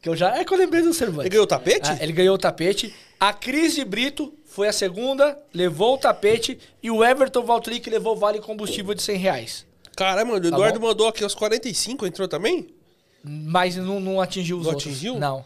Que 0.00 0.08
eu 0.08 0.16
já. 0.16 0.36
É 0.36 0.44
que 0.44 0.52
eu 0.52 0.58
lembrei 0.58 0.82
do 0.82 0.92
Cervantes. 0.92 1.26
Ele 1.26 1.30
ganhou 1.30 1.44
o 1.44 1.46
tapete? 1.46 1.88
Ah, 1.88 1.98
ele 2.00 2.12
ganhou 2.12 2.34
o 2.34 2.38
tapete. 2.38 2.92
A 3.20 3.32
Cris 3.32 3.76
de 3.76 3.84
Brito 3.84 4.34
foi 4.44 4.66
a 4.66 4.72
segunda, 4.72 5.38
levou 5.54 5.94
o 5.94 5.98
tapete. 5.98 6.58
E 6.82 6.90
o 6.90 7.04
Everton 7.04 7.44
Valtric 7.44 7.88
levou 7.88 8.14
o 8.14 8.18
vale 8.18 8.40
combustível 8.40 8.94
de 8.94 9.02
100 9.02 9.16
reais. 9.16 9.66
Caramba, 9.96 10.34
o 10.34 10.40
Tá 10.40 10.48
Eduardo 10.48 10.80
bom? 10.80 10.88
mandou 10.88 11.06
aqui 11.06 11.22
aos 11.22 11.36
45, 11.36 12.04
entrou 12.04 12.26
também? 12.26 12.74
Mas 13.24 13.76
não, 13.76 14.00
não 14.00 14.20
atingiu 14.20 14.58
os 14.58 14.64
Não 14.66 14.72
outros. 14.72 14.92
atingiu? 14.92 15.18
Não. 15.18 15.44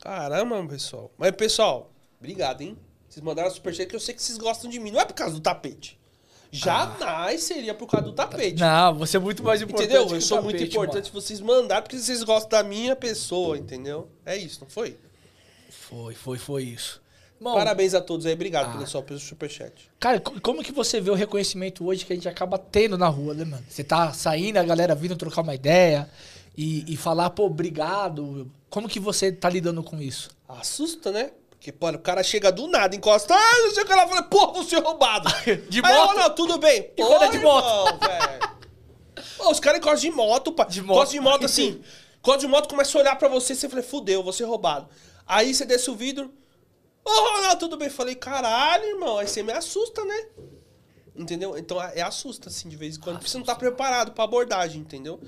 Caramba, 0.00 0.64
pessoal. 0.66 1.10
Mas, 1.18 1.30
pessoal, 1.32 1.90
obrigado, 2.18 2.62
hein? 2.62 2.76
Vocês 3.08 3.22
mandaram 3.24 3.50
superchat 3.50 3.86
que 3.88 3.96
eu 3.96 4.00
sei 4.00 4.14
que 4.14 4.22
vocês 4.22 4.38
gostam 4.38 4.70
de 4.70 4.78
mim. 4.80 4.90
Não 4.90 5.00
é 5.00 5.04
por 5.04 5.14
causa 5.14 5.34
do 5.34 5.40
tapete. 5.40 5.98
Jamais 6.52 7.42
seria 7.44 7.74
por 7.74 7.86
causa 7.86 8.06
do 8.06 8.12
tapete. 8.12 8.58
Não, 8.60 8.94
você 8.94 9.16
é 9.16 9.20
muito 9.20 9.42
mais 9.42 9.62
importante. 9.62 9.84
Entendeu? 9.92 10.14
Eu 10.14 10.20
sou 10.20 10.38
tapete, 10.38 10.58
muito 10.58 10.70
importante 10.72 11.12
vocês 11.12 11.40
mandarem 11.40 11.82
porque 11.84 11.98
vocês 11.98 12.22
gostam 12.24 12.48
da 12.50 12.62
minha 12.62 12.96
pessoa, 12.96 13.56
entendeu? 13.56 14.08
É 14.26 14.36
isso, 14.36 14.60
não 14.62 14.68
foi? 14.68 14.96
Foi, 15.70 16.14
foi, 16.14 16.38
foi 16.38 16.62
isso. 16.64 17.00
Bom, 17.40 17.54
Parabéns 17.54 17.94
a 17.94 18.00
todos 18.00 18.26
aí, 18.26 18.34
obrigado 18.34 18.68
Ah. 18.68 18.72
pelo, 18.72 18.86
só, 18.86 19.00
pelo 19.00 19.18
superchat. 19.18 19.90
Cara, 19.98 20.20
co- 20.20 20.38
como 20.42 20.62
que 20.62 20.72
você 20.72 21.00
vê 21.00 21.10
o 21.10 21.14
reconhecimento 21.14 21.86
hoje 21.86 22.04
que 22.04 22.12
a 22.12 22.16
gente 22.16 22.28
acaba 22.28 22.58
tendo 22.58 22.98
na 22.98 23.08
rua, 23.08 23.32
né, 23.32 23.44
mano? 23.44 23.64
Você 23.68 23.82
tá 23.82 24.12
saindo, 24.12 24.58
a 24.58 24.62
galera 24.62 24.94
vindo 24.94 25.16
trocar 25.16 25.40
uma 25.42 25.54
ideia 25.54 26.08
e, 26.56 26.92
e 26.92 26.96
falar, 26.96 27.30
pô, 27.30 27.46
obrigado. 27.46 28.50
Como 28.68 28.88
que 28.88 29.00
você 29.00 29.32
tá 29.32 29.48
lidando 29.48 29.82
com 29.82 30.00
isso? 30.00 30.30
Assusta, 30.48 31.10
né? 31.10 31.32
Porque, 31.50 31.72
pô, 31.72 31.90
o 31.90 31.98
cara 31.98 32.22
chega 32.22 32.50
do 32.50 32.66
nada, 32.66 32.96
encosta, 32.96 33.34
ah, 33.34 33.58
não 33.64 33.70
sei 33.72 33.82
o 33.82 33.86
que 33.86 33.94
lá, 33.94 34.08
fala, 34.08 34.22
pô, 34.22 34.52
você 34.52 34.76
é 34.76 34.80
roubado. 34.80 35.28
De 35.68 35.80
Aí, 35.84 35.94
moto? 35.94 36.10
ó, 36.10 36.14
não, 36.14 36.34
tudo 36.34 36.58
bem. 36.58 36.90
Quando 36.96 37.24
é 37.24 37.28
de 37.28 37.36
irmão, 37.36 37.54
moto? 37.60 37.98
Pô, 39.36 39.50
os 39.50 39.60
caras 39.60 39.78
encostam 39.78 40.10
de 40.10 40.16
moto, 40.16 40.52
pai. 40.52 40.68
De 40.68 40.80
moto. 40.80 40.96
Encosta 40.96 41.14
de 41.14 41.20
moto 41.20 41.44
assim. 41.44 41.82
Encosta 42.18 42.40
de 42.40 42.46
moto, 42.46 42.68
começa 42.68 42.96
a 42.96 43.00
olhar 43.00 43.16
pra 43.16 43.28
você, 43.28 43.54
você 43.54 43.68
fala, 43.68 43.82
fudeu, 43.82 44.22
vou 44.22 44.32
ser 44.32 44.44
roubado. 44.44 44.88
Aí 45.26 45.54
você 45.54 45.64
desce 45.66 45.90
o 45.90 45.94
vidro, 45.94 46.32
ô, 47.04 47.10
Ronaldo, 47.10 47.58
tudo 47.58 47.76
bem? 47.76 47.90
Falei, 47.90 48.14
caralho, 48.14 48.84
irmão, 48.84 49.18
aí 49.18 49.28
você 49.28 49.42
me 49.42 49.52
assusta, 49.52 50.04
né? 50.04 50.28
Entendeu? 51.14 51.58
Então 51.58 51.80
é 51.82 52.00
assusta, 52.00 52.48
assim, 52.48 52.68
de 52.68 52.76
vez 52.76 52.96
em 52.96 53.00
quando. 53.00 53.16
Porque 53.16 53.30
você 53.30 53.36
não 53.36 53.44
tá 53.44 53.54
preparado 53.54 54.12
pra 54.12 54.24
abordagem, 54.24 54.80
entendeu? 54.80 55.20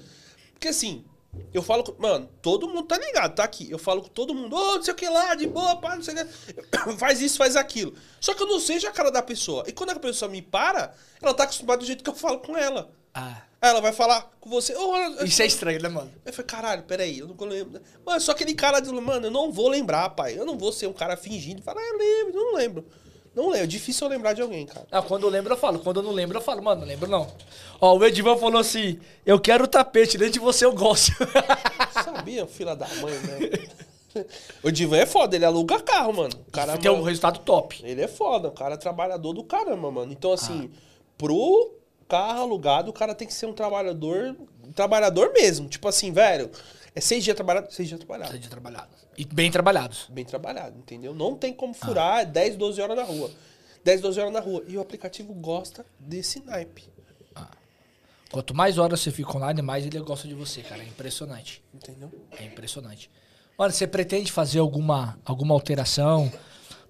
Porque 0.54 0.68
assim, 0.68 1.04
eu 1.52 1.62
falo 1.62 1.82
com. 1.84 2.00
Mano, 2.00 2.28
todo 2.40 2.68
mundo 2.68 2.84
tá 2.84 2.98
ligado, 2.98 3.34
tá 3.34 3.44
aqui. 3.44 3.70
Eu 3.70 3.78
falo 3.78 4.02
com 4.02 4.08
todo 4.08 4.34
mundo, 4.34 4.54
ô, 4.54 4.76
não 4.76 4.82
sei 4.82 4.92
o 4.92 4.96
que 4.96 5.08
lá, 5.08 5.34
de 5.34 5.46
boa, 5.46 5.76
pá, 5.76 5.96
não 5.96 6.02
sei 6.02 6.14
o 6.14 6.26
que. 6.26 6.96
Faz 6.98 7.20
isso, 7.20 7.38
faz 7.38 7.56
aquilo. 7.56 7.94
Só 8.20 8.34
que 8.34 8.42
eu 8.42 8.46
não 8.46 8.58
seja 8.58 8.88
a 8.88 8.92
cara 8.92 9.10
da 9.10 9.22
pessoa. 9.22 9.64
E 9.66 9.72
quando 9.72 9.90
a 9.90 9.98
pessoa 9.98 10.30
me 10.30 10.42
para, 10.42 10.94
ela 11.20 11.34
tá 11.34 11.44
acostumada 11.44 11.80
do 11.80 11.86
jeito 11.86 12.02
que 12.02 12.10
eu 12.10 12.14
falo 12.14 12.40
com 12.40 12.56
ela. 12.56 12.90
Ah. 13.14 13.42
Aí 13.60 13.70
ela 13.70 13.80
vai 13.80 13.92
falar 13.92 14.30
com 14.40 14.50
você. 14.50 14.74
Ô, 14.74 14.90
Ronaldo, 14.90 15.24
Isso 15.24 15.40
é 15.40 15.46
estranho, 15.46 15.80
né, 15.80 15.88
mano? 15.88 16.12
eu 16.24 16.32
falei, 16.32 16.46
caralho, 16.46 16.82
peraí, 16.82 17.18
eu 17.18 17.28
não 17.28 17.36
lembro. 17.46 17.80
Mano, 18.04 18.20
só 18.20 18.32
aquele 18.32 18.54
cara 18.54 18.80
de, 18.80 18.90
mano, 18.90 19.26
eu 19.26 19.30
não 19.30 19.52
vou 19.52 19.68
lembrar, 19.68 20.10
pai. 20.10 20.36
Eu 20.36 20.44
não 20.44 20.58
vou 20.58 20.72
ser 20.72 20.86
um 20.86 20.92
cara 20.92 21.16
fingindo 21.16 21.60
e 21.60 21.62
falar, 21.62 21.80
ah, 21.80 21.84
eu 21.84 21.98
lembro, 21.98 22.40
eu 22.40 22.44
não 22.44 22.54
lembro. 22.54 22.84
Não 23.34 23.44
lembro, 23.48 23.64
é 23.64 23.66
difícil 23.66 24.06
eu 24.06 24.10
lembrar 24.10 24.34
de 24.34 24.42
alguém, 24.42 24.66
cara. 24.66 24.86
Ah, 24.90 25.00
quando 25.00 25.22
eu 25.22 25.30
lembro, 25.30 25.52
eu 25.54 25.56
falo. 25.56 25.78
Quando 25.78 26.00
eu 26.00 26.02
não 26.02 26.12
lembro, 26.12 26.36
eu 26.36 26.42
falo, 26.42 26.62
mano, 26.62 26.82
não 26.82 26.88
lembro 26.88 27.08
não. 27.08 27.26
Ó, 27.80 27.96
o 27.96 28.04
Edivan 28.04 28.36
falou 28.36 28.60
assim: 28.60 28.98
eu 29.24 29.40
quero 29.40 29.64
o 29.64 29.68
tapete, 29.68 30.18
dentro 30.18 30.34
de 30.34 30.38
você 30.38 30.64
eu 30.66 30.72
gosto. 30.72 31.12
Sabia, 32.04 32.46
fila 32.46 32.76
da 32.76 32.86
mãe, 32.96 33.12
né? 33.14 34.24
O 34.62 34.70
Divan 34.70 34.98
é 34.98 35.06
foda, 35.06 35.34
ele 35.34 35.44
aluga 35.46 35.80
carro, 35.80 36.12
mano. 36.12 36.34
O 36.46 36.50
cara, 36.50 36.76
Tem 36.76 36.90
um 36.90 36.94
mano, 36.96 37.06
resultado 37.06 37.38
top. 37.40 37.80
Ele 37.82 38.02
é 38.02 38.08
foda, 38.08 38.48
o 38.48 38.52
cara 38.52 38.74
é 38.74 38.76
trabalhador 38.76 39.32
do 39.32 39.42
caramba, 39.42 39.90
mano. 39.90 40.12
Então, 40.12 40.32
assim, 40.32 40.70
Ah. 40.70 40.78
pro 41.16 41.72
carro 42.06 42.42
alugado, 42.42 42.90
o 42.90 42.92
cara 42.92 43.14
tem 43.14 43.26
que 43.26 43.32
ser 43.32 43.46
um 43.46 43.54
trabalhador. 43.54 44.36
Um 44.66 44.72
trabalhador 44.72 45.32
mesmo. 45.32 45.66
Tipo 45.68 45.88
assim, 45.88 46.12
velho. 46.12 46.50
É 46.94 47.00
seis 47.00 47.24
dias 47.24 47.34
trabalhado, 47.34 47.72
seis 47.72 47.88
dias 47.88 47.98
trabalhado. 47.98 48.30
Seis 48.30 48.40
dias 48.40 48.50
trabalhado. 48.50 48.90
E 49.16 49.24
bem 49.24 49.50
trabalhados. 49.50 50.06
Bem 50.10 50.24
trabalhado, 50.24 50.78
entendeu? 50.78 51.14
Não 51.14 51.36
tem 51.36 51.52
como 51.52 51.72
furar 51.72 52.20
é 52.20 52.24
10, 52.26 52.56
12 52.56 52.80
horas 52.80 52.96
na 52.96 53.02
rua. 53.02 53.30
10, 53.84 54.00
12 54.00 54.20
horas 54.20 54.32
na 54.32 54.40
rua. 54.40 54.62
E 54.68 54.76
o 54.76 54.80
aplicativo 54.80 55.32
gosta 55.32 55.84
desse 55.98 56.40
naipe. 56.40 56.90
Quanto 58.30 58.54
mais 58.54 58.78
horas 58.78 59.00
você 59.00 59.10
fica 59.10 59.36
online, 59.36 59.60
mais 59.60 59.84
ele 59.84 59.98
gosta 60.00 60.26
de 60.26 60.32
você, 60.32 60.62
cara. 60.62 60.82
É 60.82 60.86
impressionante. 60.86 61.62
Entendeu? 61.74 62.10
É 62.38 62.44
impressionante. 62.44 63.10
Mano, 63.58 63.70
você 63.70 63.86
pretende 63.86 64.32
fazer 64.32 64.58
alguma, 64.58 65.18
alguma 65.22 65.52
alteração 65.52 66.32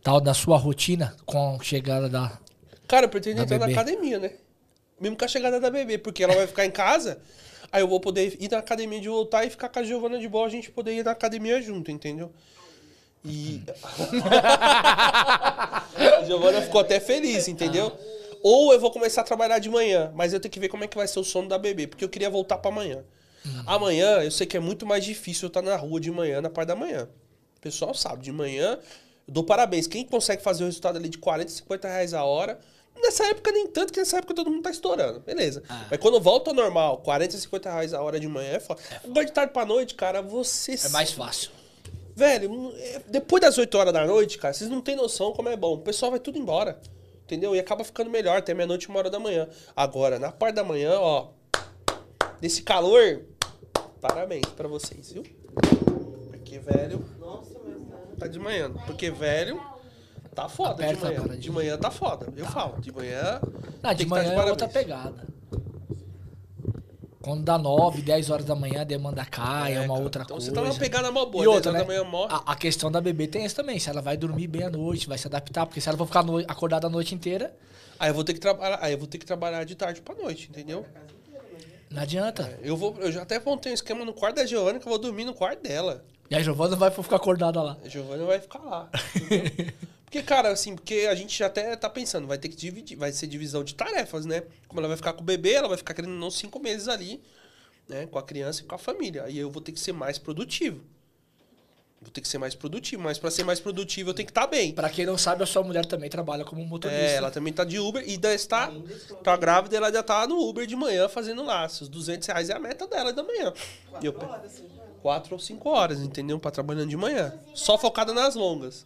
tal 0.02 0.20
da 0.20 0.34
sua 0.34 0.56
rotina 0.56 1.16
com 1.26 1.56
a 1.56 1.62
chegada 1.64 2.08
da. 2.08 2.38
Cara, 2.86 3.06
eu 3.06 3.08
pretendo 3.08 3.36
Da 3.38 3.42
entrar 3.42 3.58
na 3.58 3.66
bebê. 3.66 3.78
academia, 3.78 4.18
né? 4.20 4.32
Mesmo 5.00 5.16
com 5.16 5.24
a 5.24 5.28
chegada 5.28 5.58
da 5.58 5.68
bebê, 5.68 5.98
porque 5.98 6.22
ela 6.22 6.34
vai 6.34 6.46
ficar 6.46 6.64
em 6.64 6.70
casa, 6.70 7.20
aí 7.72 7.82
eu 7.82 7.88
vou 7.88 7.98
poder 7.98 8.36
ir 8.38 8.50
na 8.50 8.58
academia 8.58 9.00
de 9.00 9.08
voltar 9.08 9.44
e 9.44 9.50
ficar 9.50 9.68
com 9.68 9.78
a 9.78 9.82
Giovana 9.82 10.18
de 10.18 10.28
boa, 10.28 10.46
a 10.46 10.50
gente 10.50 10.70
poder 10.70 10.94
ir 10.94 11.04
na 11.04 11.12
academia 11.12 11.60
junto, 11.62 11.90
entendeu? 11.90 12.30
E. 13.24 13.62
a 16.04 16.22
Giovana 16.26 16.60
ficou 16.60 16.80
até 16.80 17.00
feliz, 17.00 17.48
entendeu? 17.48 17.90
Ou 18.42 18.72
eu 18.72 18.80
vou 18.80 18.90
começar 18.90 19.22
a 19.22 19.24
trabalhar 19.24 19.58
de 19.58 19.70
manhã, 19.70 20.12
mas 20.14 20.32
eu 20.32 20.40
tenho 20.40 20.52
que 20.52 20.60
ver 20.60 20.68
como 20.68 20.84
é 20.84 20.88
que 20.88 20.96
vai 20.96 21.06
ser 21.08 21.20
o 21.20 21.24
sono 21.24 21.48
da 21.48 21.56
bebê, 21.56 21.86
porque 21.86 22.04
eu 22.04 22.08
queria 22.08 22.28
voltar 22.28 22.58
pra 22.58 22.70
amanhã. 22.70 23.04
Amanhã, 23.66 24.22
eu 24.22 24.30
sei 24.30 24.46
que 24.46 24.56
é 24.56 24.60
muito 24.60 24.86
mais 24.86 25.04
difícil 25.04 25.46
eu 25.46 25.48
estar 25.48 25.62
na 25.62 25.76
rua 25.76 26.00
de 26.00 26.10
manhã, 26.10 26.40
na 26.40 26.50
parte 26.50 26.68
da 26.68 26.76
manhã. 26.76 27.08
O 27.56 27.60
pessoal 27.60 27.94
sabe, 27.94 28.22
de 28.22 28.32
manhã, 28.32 28.78
eu 29.26 29.34
dou 29.34 29.44
parabéns. 29.44 29.86
Quem 29.86 30.04
consegue 30.04 30.42
fazer 30.42 30.64
o 30.64 30.66
resultado 30.66 30.96
ali 30.96 31.08
de 31.08 31.18
40, 31.18 31.50
50 31.50 31.88
reais 31.88 32.14
a 32.14 32.24
hora, 32.24 32.58
nessa 33.02 33.26
época 33.26 33.50
nem 33.52 33.66
tanto, 33.66 33.92
que 33.92 33.98
nessa 33.98 34.18
época 34.18 34.34
todo 34.34 34.50
mundo 34.50 34.62
tá 34.62 34.70
estourando. 34.70 35.20
Beleza. 35.20 35.62
Mas 35.90 35.98
quando 36.00 36.20
volta 36.20 36.50
ao 36.50 36.54
normal, 36.54 36.98
40, 36.98 37.36
50 37.36 37.70
reais 37.70 37.92
a 37.94 38.00
hora 38.02 38.18
de 38.20 38.26
manhã 38.28 38.52
é 38.52 38.60
foda. 38.60 38.80
Agora 39.04 39.24
de 39.26 39.32
tarde 39.32 39.52
pra 39.52 39.64
noite, 39.66 39.94
cara, 39.94 40.22
você... 40.22 40.74
É 40.74 40.88
mais 40.90 41.12
fácil. 41.12 41.50
Velho, 42.14 42.72
é- 42.76 43.02
depois 43.08 43.40
das 43.40 43.58
8 43.58 43.74
horas 43.76 43.92
da 43.92 44.06
noite, 44.06 44.38
cara, 44.38 44.52
vocês 44.54 44.68
não 44.70 44.80
têm 44.80 44.96
noção 44.96 45.32
como 45.32 45.48
é 45.48 45.56
bom. 45.56 45.74
O 45.74 45.78
pessoal 45.78 46.10
vai 46.10 46.20
tudo 46.20 46.38
embora. 46.38 46.80
Entendeu? 47.24 47.54
E 47.56 47.58
acaba 47.60 47.82
ficando 47.84 48.10
melhor 48.10 48.38
até 48.38 48.52
meia-noite, 48.52 48.88
uma 48.88 48.98
hora 48.98 49.08
da 49.10 49.18
manhã. 49.18 49.48
Agora, 49.74 50.18
na 50.18 50.30
parte 50.30 50.56
da 50.56 50.64
manhã, 50.64 50.98
ó. 50.98 51.28
Desse 52.40 52.62
calor, 52.62 53.22
parabéns 54.00 54.44
pra 54.56 54.68
vocês, 54.68 55.12
viu? 55.12 55.22
Porque, 56.28 56.58
velho. 56.58 57.02
Tá 58.18 58.26
de 58.26 58.38
manhã. 58.38 58.70
Porque, 58.86 59.10
velho. 59.10 59.60
Tá 60.34 60.48
foda 60.48 60.74
de 60.76 60.82
Aperta 60.84 61.06
a 61.06 61.08
manhã. 61.08 61.20
paradinha. 61.20 61.40
De 61.42 61.50
manhã 61.50 61.76
tá 61.78 61.90
foda. 61.90 62.26
Eu 62.36 62.46
falo. 62.46 62.80
De 62.80 62.90
manhã. 62.92 63.40
Não, 63.82 63.94
de 63.94 64.04
tá 64.06 64.10
manhã 64.10 64.32
é 64.32 64.44
outra 64.50 64.68
pegada. 64.68 65.26
Quando 67.20 67.44
dá 67.44 67.56
9, 67.56 68.02
10 68.02 68.30
horas 68.30 68.44
da 68.44 68.54
manhã, 68.54 68.80
a 68.80 68.84
demanda 68.84 69.24
cai, 69.24 69.74
é, 69.74 69.80
uma 69.80 69.88
cara. 69.88 70.00
outra 70.02 70.22
Então 70.24 70.36
coisa. 70.36 70.50
você 70.50 70.54
tá 70.54 70.60
numa 70.60 70.74
pegada 70.74 71.12
mó 71.12 71.24
boa, 71.26 71.44
E 71.44 71.46
10 71.46 71.54
outra, 71.56 71.72
né? 71.72 71.78
da 71.80 71.84
manhã 71.84 72.02
mó- 72.02 72.26
A, 72.28 72.52
a 72.52 72.56
questão 72.56 72.90
da 72.90 73.00
bebê 73.00 73.28
tem 73.28 73.44
isso 73.44 73.54
também. 73.54 73.78
Se 73.78 73.88
ela 73.88 74.02
vai 74.02 74.16
dormir 74.16 74.48
bem 74.48 74.64
à 74.64 74.70
noite, 74.70 75.06
vai 75.06 75.16
se 75.16 75.26
adaptar. 75.28 75.66
Porque 75.66 75.80
se 75.80 75.88
ela 75.88 75.96
for 75.96 76.06
ficar 76.06 76.24
no- 76.24 76.38
acordada 76.38 76.86
a 76.86 76.90
noite 76.90 77.14
inteira, 77.14 77.54
Aí 78.00 78.10
eu 78.10 78.14
vou 78.14 78.24
ter 78.24 78.32
que 78.34 78.40
trabalhar. 78.40 78.78
Aí 78.82 78.92
eu 78.92 78.98
vou 78.98 79.06
ter 79.06 79.18
que 79.18 79.24
trabalhar 79.26 79.62
de 79.62 79.76
tarde 79.76 80.00
pra 80.02 80.14
noite, 80.16 80.48
entendeu? 80.50 80.84
não 81.88 82.02
adianta. 82.02 82.58
Eu 82.62 82.76
vou. 82.76 82.96
Eu 82.98 83.12
já 83.12 83.22
até 83.22 83.38
montei 83.38 83.70
um 83.70 83.74
esquema 83.74 84.04
no 84.04 84.12
quarto 84.12 84.36
da 84.36 84.46
Giovana 84.46 84.80
que 84.80 84.86
eu 84.88 84.90
vou 84.90 84.98
dormir 84.98 85.24
no 85.24 85.34
quarto 85.34 85.62
dela. 85.62 86.02
E 86.28 86.34
a 86.34 86.42
Giovana 86.42 86.74
vai 86.74 86.90
ficar 86.90 87.16
acordada 87.16 87.62
lá. 87.62 87.76
A 87.84 87.88
Giovana 87.88 88.24
vai 88.24 88.40
ficar 88.40 88.58
lá. 88.60 88.88
porque, 90.12 90.22
cara, 90.22 90.50
assim, 90.50 90.76
porque 90.76 91.06
a 91.10 91.14
gente 91.14 91.38
já 91.38 91.46
até 91.46 91.74
tá 91.74 91.88
pensando, 91.88 92.26
vai 92.26 92.36
ter 92.36 92.50
que 92.50 92.54
dividir, 92.54 92.98
vai 92.98 93.10
ser 93.12 93.26
divisão 93.26 93.64
de 93.64 93.74
tarefas, 93.74 94.26
né? 94.26 94.42
Como 94.68 94.78
ela 94.78 94.88
vai 94.88 94.96
ficar 94.98 95.14
com 95.14 95.22
o 95.22 95.24
bebê, 95.24 95.52
ela 95.52 95.68
vai 95.68 95.78
ficar 95.78 95.94
querendo 95.94 96.12
não 96.12 96.30
cinco 96.30 96.60
meses 96.60 96.86
ali, 96.86 97.18
né? 97.88 98.06
Com 98.06 98.18
a 98.18 98.22
criança 98.22 98.60
e 98.60 98.64
com 98.66 98.74
a 98.74 98.78
família. 98.78 99.24
Aí 99.24 99.38
eu 99.38 99.50
vou 99.50 99.62
ter 99.62 99.72
que 99.72 99.80
ser 99.80 99.92
mais 99.92 100.18
produtivo. 100.18 100.84
Vou 101.98 102.10
ter 102.10 102.20
que 102.20 102.28
ser 102.28 102.36
mais 102.36 102.54
produtivo, 102.54 103.02
mas 103.02 103.18
pra 103.18 103.30
ser 103.30 103.42
mais 103.42 103.58
produtivo 103.58 104.10
eu 104.10 104.14
tenho 104.14 104.26
que 104.26 104.32
estar 104.32 104.46
bem. 104.46 104.74
Pra 104.74 104.90
quem 104.90 105.06
não 105.06 105.16
sabe, 105.16 105.44
a 105.44 105.46
sua 105.46 105.62
mulher 105.62 105.86
também 105.86 106.10
trabalha 106.10 106.44
como 106.44 106.62
motorista. 106.62 107.00
É, 107.00 107.14
ela 107.14 107.30
também 107.30 107.50
tá 107.50 107.64
de 107.64 107.78
Uber 107.78 108.04
e 108.06 108.10
ainda 108.10 108.34
está 108.34 108.70
tá 109.24 109.34
grávida, 109.34 109.78
ela 109.78 109.90
já 109.90 110.02
tá 110.02 110.26
no 110.26 110.46
Uber 110.46 110.66
de 110.66 110.76
manhã 110.76 111.08
fazendo 111.08 111.42
lá. 111.42 111.64
Os 111.64 111.88
200 111.88 112.28
reais 112.28 112.50
é 112.50 112.52
a 112.52 112.58
meta 112.58 112.86
dela 112.86 113.14
da 113.14 113.22
manhã. 113.22 113.50
E 114.02 114.04
eu, 114.04 114.12
quatro 115.00 115.32
ou 115.32 115.38
cinco 115.38 115.70
horas, 115.70 116.00
entendeu? 116.00 116.38
Pra 116.38 116.50
trabalhando 116.50 116.90
de 116.90 116.98
manhã. 116.98 117.32
Só 117.54 117.78
focada 117.78 118.12
nas 118.12 118.34
longas. 118.34 118.84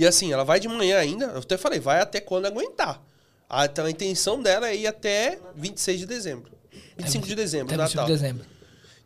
E 0.00 0.06
assim, 0.06 0.32
ela 0.32 0.44
vai 0.44 0.58
de 0.58 0.66
manhã 0.66 0.96
ainda, 0.96 1.26
eu 1.26 1.40
até 1.40 1.58
falei, 1.58 1.78
vai 1.78 2.00
até 2.00 2.20
quando 2.22 2.46
aguentar. 2.46 3.02
A, 3.46 3.66
então 3.66 3.84
a 3.84 3.90
intenção 3.90 4.40
dela 4.42 4.66
é 4.70 4.74
ir 4.74 4.86
até 4.86 5.38
26 5.54 6.00
de 6.00 6.06
dezembro. 6.06 6.50
25 6.96 7.26
de 7.26 7.34
dezembro, 7.34 7.66
Até 7.74 7.82
25 7.82 7.96
Natal. 8.00 8.06
de 8.06 8.12
dezembro. 8.22 8.46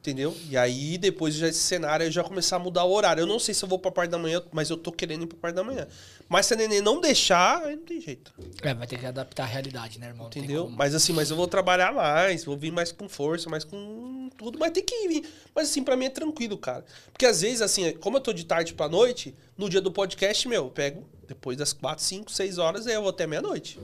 Entendeu? 0.05 0.37
E 0.51 0.55
aí, 0.55 0.99
depois 0.99 1.35
já 1.35 1.49
esse 1.49 1.61
cenário, 1.61 2.05
eu 2.05 2.11
já 2.11 2.23
começar 2.23 2.57
a 2.57 2.59
mudar 2.59 2.85
o 2.85 2.93
horário. 2.93 3.23
Eu 3.23 3.27
não 3.27 3.39
sei 3.39 3.55
se 3.55 3.65
eu 3.65 3.69
vou 3.71 3.79
pra 3.79 3.91
parte 3.91 4.11
da 4.11 4.19
manhã, 4.19 4.43
mas 4.53 4.69
eu 4.69 4.77
tô 4.77 4.93
querendo 4.93 5.23
ir 5.23 5.27
pra 5.27 5.39
parte 5.39 5.55
da 5.55 5.65
manhã. 5.65 5.89
Mas 6.29 6.45
se 6.45 6.53
a 6.53 6.59
neném 6.59 6.83
não 6.83 7.01
deixar, 7.01 7.63
aí 7.65 7.75
não 7.75 7.85
tem 7.85 8.03
jeito. 8.03 8.31
É, 8.61 8.75
vai 8.75 8.87
ter 8.87 8.99
que 8.99 9.07
adaptar 9.07 9.45
a 9.45 9.47
realidade, 9.47 9.99
né, 9.99 10.09
irmão? 10.09 10.27
Entendeu? 10.27 10.69
Mas 10.69 10.95
assim, 10.95 11.15
mas 11.15 11.31
eu 11.31 11.37
vou 11.39 11.49
trabalhar 11.49 11.91
mais, 11.91 12.45
vou 12.45 12.55
vir 12.55 12.71
mais 12.71 12.93
com 12.93 13.09
força, 13.09 13.49
mais 13.49 13.65
com 13.65 14.29
tudo, 14.37 14.59
mas 14.59 14.73
tem 14.73 14.85
que 14.85 15.09
vir. 15.09 15.25
Mas 15.55 15.71
assim, 15.71 15.83
pra 15.83 15.97
mim 15.97 16.05
é 16.05 16.11
tranquilo, 16.11 16.59
cara. 16.59 16.85
Porque 17.11 17.25
às 17.25 17.41
vezes, 17.41 17.63
assim, 17.63 17.95
como 17.95 18.19
eu 18.19 18.21
tô 18.21 18.35
de 18.35 18.45
tarde 18.45 18.75
pra 18.75 18.91
noite, 18.91 19.35
no 19.57 19.71
dia 19.71 19.81
do 19.81 19.91
podcast, 19.91 20.47
meu, 20.47 20.65
eu 20.65 20.71
pego 20.71 21.03
depois 21.27 21.57
das 21.57 21.73
4, 21.73 22.05
5, 22.05 22.31
6 22.31 22.59
horas, 22.59 22.87
aí 22.87 22.93
eu 22.93 23.01
vou 23.01 23.09
até 23.09 23.27
meia-noite. 23.27 23.81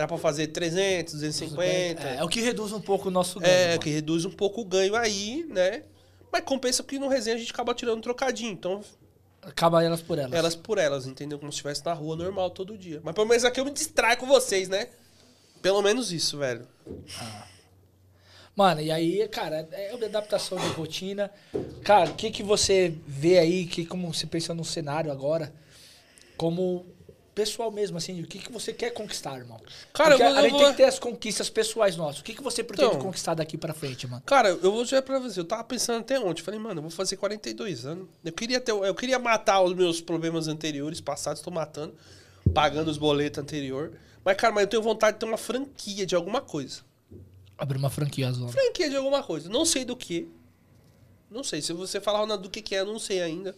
Dá 0.00 0.08
pra 0.08 0.16
fazer 0.16 0.46
300, 0.46 1.12
250. 1.12 2.02
É, 2.02 2.16
é 2.16 2.24
o 2.24 2.28
que 2.28 2.40
reduz 2.40 2.72
um 2.72 2.80
pouco 2.80 3.08
o 3.08 3.10
nosso 3.10 3.38
ganho. 3.38 3.52
É, 3.52 3.68
mano. 3.68 3.80
que 3.80 3.90
reduz 3.90 4.24
um 4.24 4.30
pouco 4.30 4.62
o 4.62 4.64
ganho 4.64 4.96
aí, 4.96 5.44
né? 5.46 5.82
Mas 6.32 6.42
compensa 6.42 6.82
porque 6.82 6.98
no 6.98 7.06
resenha 7.06 7.36
a 7.36 7.38
gente 7.38 7.52
acaba 7.52 7.74
tirando 7.74 7.98
um 7.98 8.00
trocadinho. 8.00 8.50
Então, 8.50 8.80
Acaba 9.42 9.84
elas 9.84 10.00
por 10.00 10.18
elas. 10.18 10.32
elas 10.32 10.56
por 10.56 10.78
elas, 10.78 11.06
entendeu? 11.06 11.38
Como 11.38 11.52
se 11.52 11.56
estivesse 11.56 11.84
na 11.84 11.92
rua 11.92 12.16
normal 12.16 12.48
todo 12.48 12.78
dia. 12.78 13.02
Mas 13.04 13.14
pelo 13.14 13.26
menos 13.26 13.44
aqui 13.44 13.60
eu 13.60 13.64
me 13.66 13.72
distraio 13.72 14.16
com 14.16 14.24
vocês, 14.24 14.70
né? 14.70 14.88
Pelo 15.60 15.82
menos 15.82 16.10
isso, 16.10 16.38
velho. 16.38 16.66
Mano, 18.56 18.80
e 18.80 18.90
aí, 18.90 19.28
cara, 19.28 19.68
é 19.70 19.94
uma 19.94 20.06
adaptação 20.06 20.56
de 20.56 20.66
rotina. 20.68 21.30
Cara, 21.84 22.08
o 22.08 22.14
que 22.14 22.30
que 22.30 22.42
você 22.42 22.94
vê 23.06 23.38
aí, 23.38 23.66
que 23.66 23.84
como 23.84 24.14
você 24.14 24.26
pensa 24.26 24.54
no 24.54 24.64
cenário 24.64 25.12
agora, 25.12 25.52
como 26.38 26.86
pessoal 27.34 27.70
mesmo, 27.70 27.96
assim, 27.96 28.20
o 28.22 28.26
que 28.26 28.38
que 28.38 28.52
você 28.52 28.72
quer 28.72 28.90
conquistar, 28.90 29.38
irmão? 29.38 29.60
Cara, 29.92 30.10
Porque 30.16 30.22
eu 30.22 30.36
a 30.36 30.42
gente 30.42 30.50
vou- 30.52 30.60
tem 30.60 30.70
que 30.70 30.76
ter 30.76 30.84
as 30.84 30.98
conquistas 30.98 31.48
pessoais 31.48 31.96
nossas. 31.96 32.20
O 32.20 32.24
que 32.24 32.34
que 32.34 32.42
você 32.42 32.62
pretende 32.62 32.90
Então. 32.90 33.00
conquistar 33.00 33.34
daqui 33.34 33.56
pra 33.56 33.72
frente, 33.72 34.06
mano? 34.06 34.22
Cara, 34.26 34.48
eu 34.50 34.72
vou 34.72 34.84
dizer 34.84 35.02
pra 35.02 35.18
você, 35.18 35.40
eu 35.40 35.44
tava 35.44 35.64
pensando 35.64 36.00
até 36.00 36.18
ontem. 36.18 36.42
Falei, 36.42 36.58
mano, 36.60 36.78
eu 36.78 36.82
vou 36.82 36.90
fazer 36.90 37.16
42 37.16 37.86
anos. 37.86 38.08
Eu 38.24 38.32
queria, 38.32 38.60
ter, 38.60 38.72
eu 38.72 38.94
queria 38.94 39.18
matar 39.18 39.60
os 39.62 39.74
meus 39.74 40.00
problemas 40.00 40.48
anteriores, 40.48 41.00
passados, 41.00 41.40
tô 41.42 41.50
matando, 41.50 41.94
pagando 42.52 42.90
os 42.90 42.98
boletos 42.98 43.38
anterior. 43.42 43.92
Mas, 44.24 44.36
cara, 44.36 44.52
mas 44.52 44.62
eu 44.64 44.68
tenho 44.68 44.82
vontade 44.82 45.14
de 45.14 45.20
ter 45.20 45.26
uma 45.26 45.38
franquia 45.38 46.04
de 46.04 46.14
alguma 46.14 46.40
coisa. 46.40 46.80
Abrir 47.56 47.78
uma 47.78 47.90
franquia 47.90 48.30
zona. 48.32 48.48
Franquia 48.52 48.90
de 48.90 48.96
alguma 48.96 49.22
coisa. 49.22 49.48
Não 49.48 49.64
sei 49.64 49.84
do 49.84 49.96
que. 49.96 50.28
Não 51.30 51.44
sei. 51.44 51.62
Se 51.62 51.72
você 51.72 52.00
falar 52.00 52.24
do 52.36 52.50
que, 52.50 52.60
que 52.60 52.74
é, 52.74 52.84
não 52.84 52.98
sei 52.98 53.22
ainda. 53.22 53.54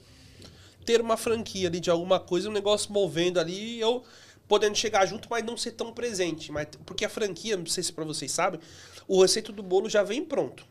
Ter 0.85 1.01
uma 1.01 1.17
franquia 1.17 1.69
ali 1.69 1.81
de 1.81 1.91
alguma 1.91 2.19
coisa, 2.19 2.49
um 2.49 2.53
negócio 2.53 2.93
movendo 2.93 3.39
ali, 3.39 3.81
eu 3.81 4.03
podendo 4.49 4.77
chegar 4.77 5.07
junto, 5.07 5.29
mas 5.31 5.45
não 5.45 5.57
ser 5.57 5.73
tão 5.73 5.93
presente. 5.93 6.53
Mas, 6.53 6.69
porque 6.85 7.05
a 7.05 7.09
franquia, 7.09 7.57
não 7.57 7.67
sei 7.67 7.83
se 7.83 7.93
pra 7.93 8.05
vocês 8.05 8.31
sabem, 8.31 8.61
o 9.09 9.23
receito 9.23 9.53
do 9.53 9.63
bolo 9.63 9.89
já 9.89 10.03
vem 10.03 10.25
pronto. 10.25 10.65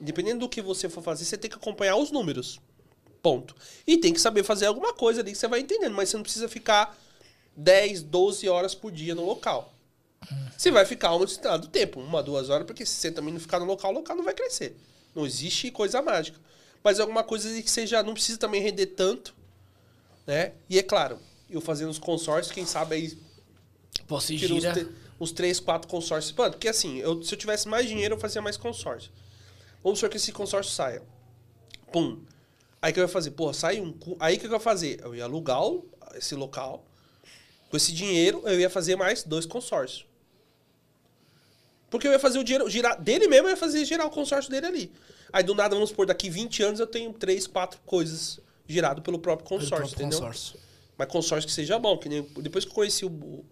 Independente 0.00 0.38
do 0.38 0.48
que 0.48 0.60
você 0.60 0.88
for 0.88 1.02
fazer, 1.02 1.24
você 1.24 1.36
tem 1.36 1.50
que 1.50 1.56
acompanhar 1.56 1.96
os 1.96 2.10
números. 2.10 2.60
Ponto. 3.22 3.54
E 3.86 3.96
tem 3.96 4.12
que 4.12 4.20
saber 4.20 4.42
fazer 4.42 4.66
alguma 4.66 4.92
coisa 4.92 5.20
ali 5.20 5.30
que 5.30 5.38
você 5.38 5.46
vai 5.46 5.60
entendendo, 5.60 5.94
mas 5.94 6.08
você 6.08 6.16
não 6.16 6.24
precisa 6.24 6.48
ficar 6.48 6.98
10, 7.56 8.02
12 8.02 8.48
horas 8.48 8.74
por 8.74 8.90
dia 8.90 9.14
no 9.14 9.24
local. 9.24 9.72
Você 10.56 10.70
vai 10.70 10.84
ficar 10.84 11.14
um 11.14 11.20
determinado 11.20 11.68
tempo, 11.68 12.00
uma, 12.00 12.22
duas 12.22 12.48
horas, 12.48 12.66
porque 12.66 12.84
se 12.84 12.94
você 12.94 13.10
também 13.10 13.32
não 13.32 13.40
ficar 13.40 13.60
no 13.60 13.66
local, 13.66 13.92
o 13.92 13.94
local 13.94 14.16
não 14.16 14.24
vai 14.24 14.34
crescer. 14.34 14.76
Não 15.14 15.26
existe 15.26 15.70
coisa 15.70 16.02
mágica. 16.02 16.38
Mas 16.82 16.98
alguma 16.98 17.22
coisa 17.22 17.62
que 17.62 17.70
seja, 17.70 18.02
não 18.02 18.14
precisa 18.14 18.38
também 18.38 18.60
render 18.60 18.86
tanto, 18.86 19.34
né? 20.26 20.52
E 20.68 20.78
é 20.78 20.82
claro, 20.82 21.18
eu 21.50 21.60
fazendo 21.60 21.90
os 21.90 21.98
consórcios, 21.98 22.52
quem 22.54 22.64
sabe 22.66 22.94
aí 22.96 23.18
Pô, 24.06 24.20
se 24.20 24.36
tira 24.36 24.54
uns, 25.20 25.32
três, 25.32 25.60
quatro 25.60 25.88
consórcios. 25.88 26.32
Mano, 26.36 26.52
porque 26.52 26.68
assim, 26.68 26.98
eu- 26.98 27.22
se 27.22 27.34
eu 27.34 27.38
tivesse 27.38 27.68
mais 27.68 27.86
dinheiro, 27.86 28.14
eu 28.14 28.18
fazia 28.18 28.42
mais 28.42 28.56
consórcio. 28.56 29.10
Vamos 29.82 29.98
supor 29.98 30.10
que 30.10 30.16
esse 30.16 30.32
consórcio 30.32 30.72
saia. 30.72 31.02
Pum. 31.92 32.20
Aí 32.80 32.90
o 32.90 32.94
que 32.94 33.00
eu 33.00 33.04
ia 33.04 33.08
fazer? 33.08 33.30
Pô, 33.32 33.52
sai 33.52 33.80
um. 33.80 33.96
Aí 34.18 34.36
o 34.36 34.40
que 34.40 34.46
eu 34.46 34.52
ia 34.52 34.58
fazer? 34.60 35.00
Eu 35.02 35.14
ia 35.14 35.24
alugar 35.24 35.60
esse 36.14 36.34
local. 36.34 36.84
Com 37.70 37.76
esse 37.76 37.92
dinheiro, 37.92 38.42
eu 38.46 38.58
ia 38.58 38.68
fazer 38.70 38.96
mais 38.96 39.22
dois 39.22 39.46
consórcios. 39.46 40.06
Porque 41.90 42.08
eu 42.08 42.12
ia 42.12 42.18
fazer 42.18 42.38
o 42.38 42.44
dinheiro 42.44 42.68
girar 42.70 43.00
dele 43.00 43.28
mesmo, 43.28 43.46
eu 43.48 43.50
ia 43.50 43.56
fazer 43.56 43.84
girar 43.84 44.06
o 44.06 44.10
consórcio 44.10 44.50
dele 44.50 44.66
ali. 44.66 44.92
Aí 45.32 45.42
do 45.42 45.54
nada, 45.54 45.74
vamos 45.74 45.90
supor, 45.90 46.06
daqui 46.06 46.28
20 46.30 46.62
anos 46.62 46.80
eu 46.80 46.86
tenho 46.86 47.12
três, 47.12 47.46
quatro 47.46 47.78
coisas 47.84 48.40
girado 48.72 49.02
pelo 49.02 49.18
próprio 49.18 49.46
Pelo 49.48 49.60
consórcio, 49.60 49.76
próprio 49.88 49.94
entendeu? 50.06 50.18
consórcio. 50.18 50.58
Mas 50.96 51.08
consórcio 51.08 51.48
que 51.48 51.54
seja 51.54 51.78
bom, 51.78 51.96
que 51.98 52.08
nem 52.08 52.22
depois 52.38 52.64
que 52.64 52.70
eu 52.70 52.74
conheci 52.74 53.04
o, 53.04 53.08
o, 53.08 53.44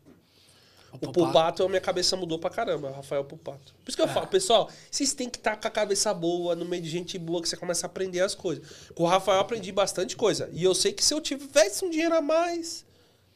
o 0.93 0.99
Pupato. 0.99 1.13
Pupato, 1.13 1.63
a 1.65 1.69
minha 1.69 1.81
cabeça 1.81 2.17
mudou 2.17 2.39
pra 2.39 2.51
caramba, 2.51 2.91
Rafael 2.91 3.25
Pupato. 3.25 3.75
Por 3.85 3.89
isso 3.89 3.97
que 3.97 4.03
eu 4.03 4.07
É. 4.07 4.13
falo, 4.13 4.27
pessoal, 4.27 4.69
vocês 4.91 5.15
têm 5.15 5.29
que 5.31 5.39
estar 5.39 5.57
com 5.57 5.67
a 5.67 5.71
cabeça 5.71 6.13
boa, 6.13 6.55
no 6.57 6.65
meio 6.65 6.83
de 6.83 6.91
gente 6.91 7.19
boa, 7.19 7.41
que 7.41 7.49
você 7.49 7.57
começa 7.57 7.87
a 7.87 7.89
aprender 7.89 8.21
as 8.21 8.35
coisas. 8.35 8.65
Com 8.95 9.05
o 9.05 9.07
Rafael 9.07 9.37
eu 9.37 9.41
aprendi 9.43 9.71
bastante 9.73 10.17
coisa. 10.17 10.49
E 10.53 10.63
eu 10.65 10.75
sei 10.75 10.93
que 10.93 11.05
se 11.05 11.15
eu 11.15 11.21
tivesse 11.21 11.85
um 11.85 11.91
dinheiro 11.91 12.15
a 12.15 12.21
mais, 12.21 12.85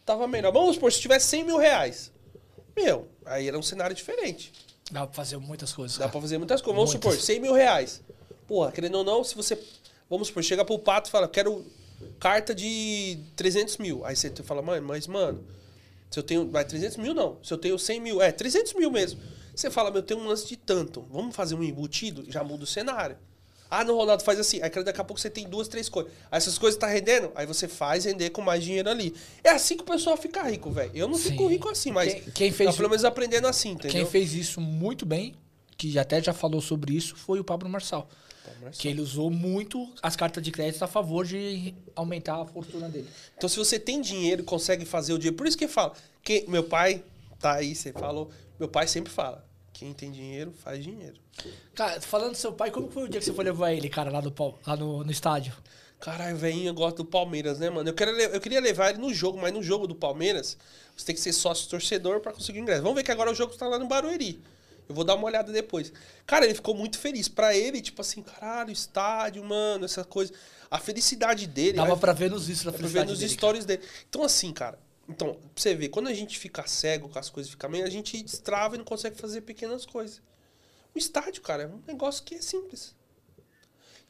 tava 0.04 0.26
melhor. 0.26 0.52
Vamos 0.52 0.74
supor, 0.74 0.92
se 0.92 1.00
tivesse 1.00 1.26
100 1.28 1.44
mil 1.44 1.56
reais, 1.58 2.12
meu, 2.76 3.08
aí 3.24 3.48
era 3.48 3.58
um 3.58 3.62
cenário 3.62 3.94
diferente. 3.94 4.52
Dá 4.90 5.06
pra 5.06 5.14
fazer 5.14 5.38
muitas 5.38 5.72
coisas. 5.72 5.96
Dá 5.96 6.00
cara. 6.04 6.12
pra 6.12 6.20
fazer 6.20 6.36
muitas 6.38 6.60
coisas. 6.60 6.76
Vamos 6.76 6.92
Muitas. 6.92 7.12
supor, 7.14 7.24
100 7.24 7.40
mil 7.40 7.54
reais. 7.54 8.02
Porra, 8.46 8.70
querendo 8.70 8.96
ou 8.98 9.04
não, 9.04 9.24
se 9.24 9.34
você. 9.34 9.58
Vamos 10.08 10.28
supor, 10.28 10.42
chega 10.42 10.64
pro 10.64 10.78
pato 10.78 11.08
e 11.08 11.12
fala, 11.12 11.26
quero 11.28 11.64
carta 12.20 12.54
de 12.54 13.18
300 13.36 13.78
mil. 13.78 14.04
Aí 14.04 14.14
você 14.14 14.30
fala, 14.42 14.60
mano, 14.62 14.86
mas 14.86 15.06
mano, 15.06 15.42
se 16.10 16.18
eu 16.18 16.22
tenho. 16.22 16.48
Vai, 16.50 16.64
300 16.64 16.96
mil 16.98 17.14
não. 17.14 17.38
Se 17.42 17.52
eu 17.52 17.58
tenho 17.58 17.78
100 17.78 18.00
mil, 18.00 18.22
é, 18.22 18.30
300 18.30 18.74
mil 18.74 18.90
mesmo. 18.90 19.20
Você 19.54 19.70
fala, 19.70 19.90
meu, 19.90 20.00
eu 20.00 20.02
tenho 20.06 20.20
um 20.20 20.26
lance 20.26 20.46
de 20.46 20.56
tanto. 20.56 21.06
Vamos 21.10 21.34
fazer 21.34 21.54
um 21.54 21.62
embutido? 21.62 22.24
Já 22.28 22.42
muda 22.42 22.64
o 22.64 22.66
cenário. 22.66 23.16
Ah, 23.70 23.82
não, 23.82 23.96
Ronaldo, 23.96 24.22
faz 24.22 24.38
assim. 24.38 24.60
Aí 24.62 24.70
daqui 24.70 25.00
a 25.00 25.04
pouco 25.04 25.20
você 25.20 25.30
tem 25.30 25.48
duas, 25.48 25.66
três 25.68 25.88
coisas. 25.88 26.12
Aí 26.30 26.36
essas 26.36 26.58
coisas 26.58 26.78
tá 26.78 26.86
rendendo, 26.86 27.32
aí 27.34 27.46
você 27.46 27.66
faz 27.66 28.04
render 28.04 28.30
com 28.30 28.42
mais 28.42 28.62
dinheiro 28.62 28.88
ali. 28.90 29.14
É 29.42 29.50
assim 29.50 29.76
que 29.76 29.82
o 29.82 29.86
pessoal 29.86 30.16
fica 30.16 30.42
rico, 30.42 30.70
velho. 30.70 30.90
Eu 30.94 31.08
não 31.08 31.18
fico 31.18 31.44
Sim. 31.44 31.48
rico 31.48 31.68
assim, 31.68 31.90
mas. 31.90 32.12
Quem- 32.12 32.22
quem 32.32 32.52
fez- 32.52 32.70
tá 32.70 32.76
pelo 32.76 32.88
menos 32.90 33.04
aprendendo 33.04 33.46
assim, 33.48 33.70
entendeu? 33.70 33.90
Quem 33.90 34.06
fez 34.06 34.34
isso 34.34 34.60
muito 34.60 35.04
bem, 35.06 35.34
que 35.76 35.98
até 35.98 36.22
já 36.22 36.32
falou 36.32 36.60
sobre 36.60 36.94
isso, 36.94 37.16
foi 37.16 37.40
o 37.40 37.44
Pablo 37.44 37.68
Marçal. 37.68 38.08
Que 38.72 38.88
ele 38.88 39.00
usou 39.00 39.30
muito 39.30 39.88
as 40.02 40.16
cartas 40.16 40.42
de 40.42 40.50
crédito 40.50 40.82
a 40.82 40.86
favor 40.86 41.24
de 41.24 41.74
aumentar 41.94 42.40
a 42.40 42.46
fortuna 42.46 42.88
dele. 42.88 43.08
Então, 43.36 43.48
se 43.48 43.56
você 43.56 43.78
tem 43.78 44.00
dinheiro 44.00 44.42
e 44.42 44.44
consegue 44.44 44.84
fazer 44.84 45.12
o 45.12 45.18
dinheiro. 45.18 45.36
Por 45.36 45.46
isso 45.46 45.56
que 45.56 45.68
fala. 45.68 45.94
Que 46.22 46.44
meu 46.48 46.64
pai, 46.64 47.02
tá 47.38 47.54
aí, 47.54 47.74
você 47.74 47.92
falou. 47.92 48.30
Meu 48.58 48.68
pai 48.68 48.86
sempre 48.86 49.12
fala: 49.12 49.44
quem 49.72 49.92
tem 49.92 50.10
dinheiro, 50.10 50.52
faz 50.52 50.82
dinheiro. 50.82 51.16
Cara, 51.74 52.00
falando 52.00 52.32
do 52.32 52.36
seu 52.36 52.52
pai, 52.52 52.70
como 52.70 52.88
foi 52.90 53.04
o 53.04 53.08
dia 53.08 53.18
que 53.20 53.26
você 53.26 53.32
foi 53.32 53.44
levar 53.44 53.72
ele, 53.72 53.88
cara, 53.88 54.10
lá, 54.10 54.20
do, 54.20 54.32
lá 54.66 54.76
no, 54.76 55.04
no 55.04 55.10
estádio? 55.10 55.52
Caralho, 56.00 56.36
velhinho, 56.36 56.68
eu 56.68 56.74
gosto 56.74 56.98
do 56.98 57.04
Palmeiras, 57.04 57.58
né, 57.58 57.70
mano? 57.70 57.88
Eu, 57.88 57.94
quero, 57.94 58.10
eu 58.10 58.40
queria 58.40 58.60
levar 58.60 58.90
ele 58.90 58.98
no 58.98 59.12
jogo, 59.12 59.38
mas 59.40 59.52
no 59.52 59.62
jogo 59.62 59.86
do 59.86 59.94
Palmeiras, 59.94 60.56
você 60.96 61.06
tem 61.06 61.14
que 61.14 61.20
ser 61.20 61.32
sócio 61.32 61.68
torcedor 61.68 62.20
pra 62.20 62.32
conseguir 62.32 62.58
o 62.58 62.62
ingresso. 62.62 62.82
Vamos 62.82 62.96
ver 62.96 63.02
que 63.02 63.10
agora 63.10 63.30
o 63.30 63.34
jogo 63.34 63.56
tá 63.56 63.66
lá 63.66 63.78
no 63.78 63.86
Barueri. 63.86 64.40
Eu 64.88 64.94
vou 64.94 65.04
dar 65.04 65.14
uma 65.14 65.24
olhada 65.26 65.52
depois. 65.52 65.92
Cara, 66.26 66.44
ele 66.44 66.54
ficou 66.54 66.74
muito 66.74 66.98
feliz. 66.98 67.28
Pra 67.28 67.54
ele, 67.56 67.80
tipo 67.80 68.00
assim, 68.02 68.22
caralho, 68.22 68.70
estádio, 68.70 69.42
mano, 69.44 69.84
essa 69.84 70.04
coisa. 70.04 70.32
A 70.70 70.78
felicidade 70.78 71.46
dele. 71.46 71.76
Dava 71.76 71.94
aí- 71.94 72.00
pra 72.00 72.12
ver 72.12 72.30
nos 72.30 72.46
Dá 72.62 72.72
pra 72.72 72.86
ver 72.86 73.06
nos 73.06 73.18
dele, 73.18 73.32
stories 73.32 73.64
dele. 73.64 73.82
Então, 74.08 74.22
assim, 74.22 74.52
cara. 74.52 74.78
Então, 75.08 75.34
pra 75.34 75.40
você 75.54 75.74
ver, 75.74 75.88
quando 75.88 76.08
a 76.08 76.14
gente 76.14 76.38
fica 76.38 76.66
cego 76.66 77.08
com 77.08 77.18
as 77.18 77.28
coisas, 77.28 77.50
fica 77.50 77.68
meio, 77.68 77.84
a 77.84 77.90
gente 77.90 78.22
destrava 78.22 78.74
e 78.74 78.78
não 78.78 78.84
consegue 78.84 79.16
fazer 79.20 79.42
pequenas 79.42 79.84
coisas. 79.84 80.22
O 80.94 80.98
estádio, 80.98 81.42
cara, 81.42 81.64
é 81.64 81.66
um 81.66 81.82
negócio 81.86 82.22
que 82.24 82.36
é 82.36 82.40
simples. 82.40 82.94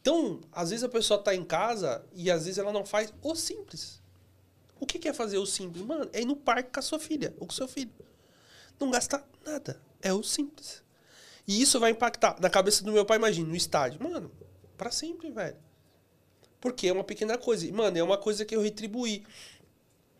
Então, 0.01 0.41
às 0.53 0.71
vezes 0.71 0.85
a 0.85 0.89
pessoa 0.89 1.19
tá 1.19 1.35
em 1.35 1.45
casa 1.45 2.05
e 2.15 2.31
às 2.31 2.45
vezes 2.45 2.59
ela 2.59 2.73
não 2.73 2.85
faz 2.85 3.13
o 3.23 3.35
simples. 3.35 4.03
O 4.79 4.87
que 4.87 4.99
que 4.99 5.09
é 5.09 5.13
fazer 5.15 5.39
o 5.39 5.47
simples? 5.47 5.85
Mano, 5.85 6.11
é 6.13 6.21
ir 6.21 6.27
no 6.27 6.37
parque 6.37 6.71
com 6.73 6.79
a 6.81 6.83
sua 6.83 6.99
filha 6.99 7.33
ou 7.39 7.47
com 7.47 7.53
o 7.53 7.57
seu 7.57 7.67
filho. 7.67 7.91
Não 8.79 8.91
gastar 8.91 9.27
nada. 9.45 9.81
É 10.05 10.13
o 10.13 10.23
simples. 10.23 10.85
E 11.49 11.61
isso 11.61 11.81
vai 11.81 11.91
impactar. 11.91 12.37
Na 12.41 12.51
cabeça 12.51 12.85
do 12.85 12.93
meu 12.93 13.05
pai, 13.07 13.17
imagina, 13.17 13.49
no 13.49 13.57
estádio. 13.57 14.01
Mano, 14.03 14.31
pra 14.77 14.91
sempre, 14.91 15.31
velho. 15.31 15.57
Porque 16.61 16.89
é 16.89 16.93
uma 16.93 17.03
pequena 17.03 17.39
coisa. 17.39 17.67
E, 17.67 17.73
mano, 17.73 17.99
é 17.99 18.03
uma 18.03 18.19
coisa 18.19 18.45
que 18.45 18.55
eu 18.55 18.61
retribuí. 18.61 19.25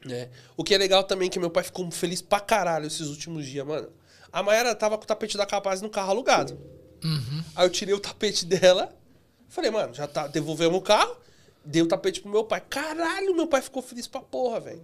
Né? 0.05 0.31
O 0.57 0.65
que 0.65 0.75
é 0.75 0.79
legal 0.79 1.05
também, 1.05 1.29
que 1.29 1.39
meu 1.39 1.51
pai 1.51 1.65
ficou 1.65 1.91
feliz 1.91 2.23
pra 2.23 2.41
caralho 2.41 2.87
esses 2.87 3.09
últimos 3.09 3.47
dias, 3.47 3.67
mano. 3.67 3.93
A 4.33 4.43
Mayara 4.43 4.75
tava 4.75 4.97
com 4.97 5.05
o 5.05 5.07
tapete 5.07 5.37
da 5.37 5.47
Capaz 5.47 5.81
no 5.81 5.89
carro 5.89 6.11
alugado. 6.11 6.59
Aí 7.55 7.67
eu 7.67 7.71
tirei 7.71 7.95
o 7.95 8.01
tapete 8.01 8.45
dela. 8.45 8.95
Falei, 9.49 9.71
mano, 9.71 9.95
já 9.95 10.07
tá, 10.07 10.27
devolvemos 10.27 10.79
o 10.79 10.83
carro. 10.83 11.17
Dei 11.65 11.83
o 11.83 11.87
tapete 11.87 12.21
pro 12.21 12.31
meu 12.31 12.45
pai. 12.45 12.63
Caralho, 12.69 13.35
meu 13.35 13.47
pai 13.47 13.63
ficou 13.63 13.83
feliz 13.83 14.07
pra 14.07 14.21
porra, 14.21 14.61
velho. 14.61 14.83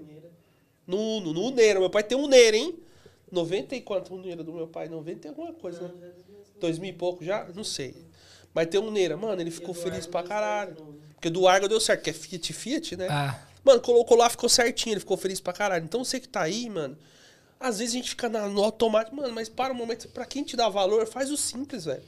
No, 0.86 1.20
no, 1.20 1.32
no 1.32 1.42
Uneira. 1.46 1.80
Meu 1.80 1.90
pai 1.90 2.02
tem 2.02 2.16
um 2.16 2.24
Uneira, 2.24 2.56
hein? 2.56 2.78
90 3.30 3.76
e 3.76 3.80
quanto 3.80 4.12
o 4.12 4.16
Uneira 4.16 4.42
do 4.42 4.52
meu 4.52 4.66
pai? 4.66 4.88
90 4.88 5.26
e 5.26 5.28
alguma 5.28 5.52
coisa, 5.52 5.82
né? 5.82 6.10
Dois 6.60 6.78
mil 6.78 6.90
e 6.90 6.92
pouco 6.92 7.24
já? 7.24 7.44
Não 7.54 7.64
sei. 7.64 7.94
Mas 8.52 8.66
tem 8.68 8.80
um 8.80 8.88
Uneira. 8.88 9.16
Mano, 9.16 9.40
ele 9.40 9.50
ficou 9.50 9.72
feliz 9.74 10.06
pra 10.06 10.22
caralho. 10.22 10.76
Porque 11.14 11.30
do 11.30 11.46
Argo 11.46 11.68
deu 11.68 11.80
certo, 11.80 12.02
que 12.02 12.10
é 12.10 12.12
Fiat 12.12 12.52
Fiat, 12.52 12.96
né? 12.96 13.06
Ah. 13.10 13.38
Mano, 13.62 13.80
colocou 13.80 14.16
lá, 14.16 14.28
ficou 14.30 14.48
certinho, 14.48 14.94
ele 14.94 15.00
ficou 15.00 15.16
feliz 15.16 15.38
pra 15.40 15.52
caralho. 15.52 15.84
Então 15.84 16.02
você 16.04 16.18
que 16.18 16.26
tá 16.28 16.40
aí, 16.42 16.68
mano, 16.70 16.96
às 17.58 17.78
vezes 17.78 17.94
a 17.94 17.96
gente 17.98 18.10
fica 18.10 18.28
na- 18.28 18.48
no 18.48 18.62
automático, 18.64 19.14
mano, 19.14 19.32
mas 19.34 19.48
para 19.48 19.72
um 19.72 19.76
momento, 19.76 20.08
pra 20.08 20.24
quem 20.24 20.42
te 20.42 20.56
dá 20.56 20.68
valor, 20.68 21.06
faz 21.06 21.30
o 21.30 21.36
simples, 21.36 21.84
velho. 21.84 22.02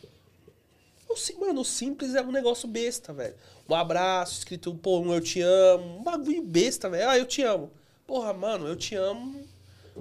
O 1.08 1.16
sim- 1.16 1.34
Mano, 1.38 1.60
o 1.60 1.64
simples 1.64 2.14
é 2.14 2.22
um 2.22 2.32
negócio 2.32 2.66
besta, 2.66 3.12
velho. 3.12 3.34
Um 3.68 3.74
abraço, 3.74 4.38
escrito, 4.38 4.74
pô, 4.74 4.98
um 5.00 5.12
eu 5.12 5.20
te 5.20 5.42
amo. 5.42 5.98
Um 5.98 6.02
bagulho 6.02 6.42
besta, 6.42 6.88
velho. 6.88 7.06
Ah, 7.08 7.18
eu 7.18 7.26
te 7.26 7.42
amo. 7.42 7.70
Porra, 8.06 8.32
mano, 8.32 8.66
eu 8.66 8.74
te 8.76 8.94
amo. 8.94 9.44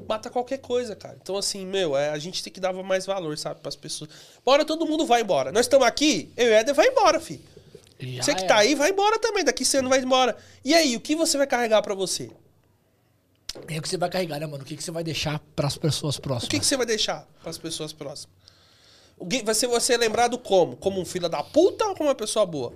Mata 0.08 0.30
qualquer 0.30 0.60
coisa, 0.60 0.96
cara. 0.96 1.18
Então, 1.22 1.36
assim, 1.38 1.66
meu, 1.66 1.98
é, 1.98 2.10
a 2.10 2.18
gente 2.18 2.42
tem 2.42 2.52
que 2.52 2.60
dar 2.60 2.72
mais 2.74 3.06
valor, 3.06 3.38
sabe, 3.38 3.60
pras 3.60 3.76
pessoas. 3.76 4.10
Bora, 4.46 4.64
todo 4.64 4.86
mundo 4.86 5.06
vai 5.06 5.22
embora. 5.22 5.52
Nós 5.52 5.66
estamos 5.66 5.86
aqui, 5.86 6.32
eu 6.38 6.48
e 6.48 6.50
o 6.50 6.54
Éder 6.54 6.74
vai 6.74 6.88
embora, 6.88 7.20
filho. 7.20 7.42
Já 8.00 8.24
Você 8.24 8.34
que 8.34 8.40
era. 8.42 8.48
tá 8.48 8.58
aí, 8.58 8.74
vai 8.74 8.90
embora 8.90 9.20
também. 9.20 9.44
Daqui 9.44 9.64
você 9.64 9.82
não 9.82 9.90
vai 9.90 10.00
embora. 10.00 10.36
E 10.66 10.74
aí, 10.74 10.96
o 10.96 11.00
que 11.00 11.16
você 11.16 11.38
vai 11.38 11.46
carregar 11.46 11.82
pra 11.82 11.94
você? 11.94 12.32
É 13.68 13.78
o 13.78 13.82
que 13.82 13.90
você 13.90 13.98
vai 13.98 14.10
carregar, 14.10 14.40
né, 14.40 14.46
mano? 14.48 14.64
O 14.64 14.66
que, 14.66 14.76
que 14.78 14.84
você 14.84 14.92
vai 14.92 15.04
deixar 15.04 15.40
pras 15.56 15.78
pessoas 15.78 16.18
próximas? 16.18 16.48
O 16.48 16.50
que, 16.50 16.60
que 16.60 16.66
você 16.66 16.78
vai 16.78 16.86
deixar 16.86 17.28
pras 17.44 17.58
pessoas 17.58 17.92
próximas? 17.92 18.34
Vai 19.44 19.54
ser 19.54 19.68
você 19.68 19.98
lembrado 19.98 20.38
como? 20.40 20.76
Como 20.78 21.00
um 21.00 21.06
filho 21.06 21.30
da 21.30 21.44
puta 21.44 21.86
ou 21.86 21.96
como 21.96 22.10
uma 22.10 22.16
pessoa 22.16 22.46
boa? 22.46 22.74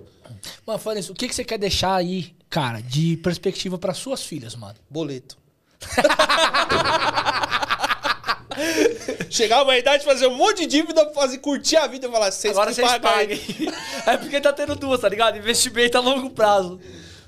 Mano, 0.64 0.78
falando 0.78 1.00
isso, 1.00 1.12
o 1.12 1.14
que, 1.14 1.28
que 1.28 1.34
você 1.34 1.44
quer 1.44 1.58
deixar 1.58 1.96
aí, 1.96 2.36
cara, 2.48 2.80
de 2.80 3.16
perspectiva 3.16 3.76
pras 3.78 3.96
suas 3.96 4.22
filhas, 4.22 4.54
mano? 4.54 4.76
Boleto. 4.88 5.36
Chegar 9.30 9.62
uma 9.62 9.76
idade, 9.76 10.04
fazer 10.04 10.26
um 10.26 10.34
monte 10.34 10.60
de 10.60 10.66
dívida 10.66 11.12
fazer 11.12 11.38
curtir 11.38 11.76
a 11.76 11.86
vida 11.86 12.06
e 12.06 12.10
falar, 12.10 12.30
vocês 12.30 12.52
Agora 12.52 12.72
vocês 12.72 12.88
pagam 12.88 13.10
aí." 13.10 13.28
paguem. 13.28 13.68
é 14.06 14.16
porque 14.16 14.40
tá 14.40 14.52
tendo 14.52 14.74
duas, 14.74 15.00
tá 15.00 15.08
ligado? 15.08 15.36
Investimento 15.36 15.98
a 15.98 16.00
longo 16.00 16.30
prazo. 16.30 16.80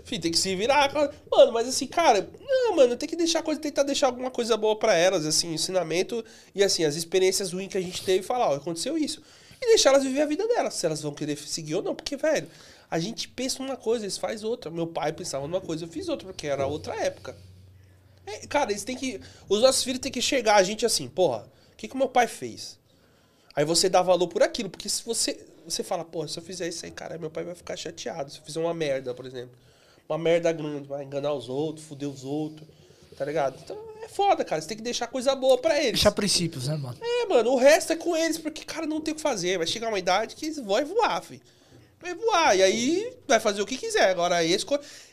Filho, 0.05 0.23
tem 0.23 0.33
que 0.33 0.39
se 0.39 0.55
virar. 0.57 0.91
Mano, 1.31 1.53
mas 1.53 1.69
assim, 1.69 1.87
cara, 1.87 2.29
não, 2.41 2.77
mano, 2.77 2.97
tem 2.97 3.09
que 3.09 3.17
deixar 3.17 3.43
coisa, 3.43 3.61
tentar 3.61 3.83
deixar 3.83 4.07
alguma 4.07 4.31
coisa 4.31 4.57
boa 4.57 4.75
pra 4.75 4.95
elas, 4.95 5.27
assim, 5.27 5.53
ensinamento 5.53 6.25
e 6.55 6.65
assim, 6.65 6.85
as 6.85 6.97
experiências 6.97 7.53
ruins 7.53 7.69
que 7.69 7.77
a 7.77 7.81
gente 7.81 8.03
teve, 8.03 8.23
falar, 8.23 8.49
ó, 8.49 8.57
aconteceu 8.57 8.97
isso. 8.97 9.23
E 9.61 9.67
deixar 9.67 9.91
elas 9.91 10.05
viver 10.05 10.23
a 10.23 10.27
vida 10.27 10.47
delas, 10.49 10.75
se 10.75 10.87
elas 10.87 11.03
vão 11.03 11.13
querer 11.13 11.37
seguir 11.37 11.75
ou 11.75 11.83
não, 11.83 11.95
porque, 11.95 12.17
velho, 12.17 12.49
a 12.91 12.99
gente 12.99 13.29
pensa 13.29 13.63
numa 13.63 13.77
coisa, 13.77 14.07
eles 14.07 14.17
faz 14.17 14.43
outra. 14.43 14.71
Meu 14.71 14.87
pai 14.87 15.13
pensava 15.13 15.47
numa 15.47 15.61
coisa, 15.61 15.85
eu 15.85 15.89
fiz 15.89 16.09
outra, 16.09 16.29
porque 16.29 16.47
era 16.47 16.67
outra 16.67 16.97
época. 16.97 17.37
É, 18.29 18.47
cara, 18.47 18.71
eles 18.71 18.85
têm 18.85 18.97
que. 18.97 19.21
Os 19.49 19.63
nossos 19.63 19.83
filhos 19.83 20.01
têm 20.01 20.13
que 20.13 20.21
chegar 20.21 20.57
a 20.57 20.63
gente 20.63 20.85
assim, 20.85 21.09
porra, 21.09 21.49
o 21.73 21.77
que 21.77 21.89
que 21.89 21.95
o 21.95 21.99
meu 21.99 22.09
pai 22.09 22.27
fez? 22.27 22.79
Aí 23.57 23.65
você 23.65 23.89
dá 23.89 24.03
valor 24.03 24.29
por 24.29 24.43
aquilo, 24.43 24.69
porque 24.69 24.89
se 24.89 25.03
você. 25.03 25.45
Você 25.67 25.83
fala, 25.83 26.05
porra, 26.05 26.29
se 26.29 26.39
eu 26.39 26.43
fizer 26.43 26.69
isso 26.69 26.85
aí, 26.85 26.91
cara, 26.91 27.19
meu 27.19 27.31
pai 27.31 27.45
vai 27.45 27.55
ficar 27.55 27.77
chateado. 27.77 28.31
Se 28.31 28.39
eu 28.39 28.45
fizer 28.45 28.61
uma 28.61 28.75
merda, 28.75 29.15
por 29.15 29.27
exemplo. 29.27 29.51
Uma 30.09 30.17
merda 30.17 30.51
grande, 30.53 30.89
vai 30.89 31.05
enganar 31.05 31.35
os 31.35 31.49
outros, 31.49 31.87
foder 31.87 32.09
os 32.09 32.25
outros. 32.25 32.67
Tá 33.17 33.25
ligado? 33.25 33.59
Então 33.63 33.77
é 34.03 34.09
foda, 34.09 34.45
cara. 34.45 34.63
Você 34.63 34.69
tem 34.69 34.77
que 34.77 34.83
deixar 34.83 35.07
coisa 35.09 35.35
boa 35.35 35.59
pra 35.59 35.79
eles. 35.79 35.93
Deixar 35.93 36.13
princípios, 36.13 36.69
né, 36.69 36.77
mano? 36.77 36.97
É, 37.01 37.27
mano, 37.27 37.51
o 37.51 37.57
resto 37.57 37.93
é 37.93 37.97
com 37.97 38.17
eles, 38.17 38.39
porque, 38.39 38.65
cara, 38.65 38.87
não 38.87 39.01
tem 39.01 39.13
o 39.13 39.17
que 39.17 39.21
fazer. 39.21 39.59
Vai 39.59 39.67
chegar 39.67 39.89
uma 39.89 39.99
idade 39.99 40.37
que 40.37 40.47
eles 40.47 40.57
vão 40.59 40.87
voar, 40.87 41.23
filho. 41.23 41.43
Vai 42.01 42.15
voar. 42.15 42.57
E 42.57 42.63
aí 42.63 43.17
vai 43.27 43.41
fazer 43.41 43.61
o 43.61 43.67
que 43.67 43.77
quiser. 43.77 44.11
Agora, 44.11 44.45
esse. 44.45 44.65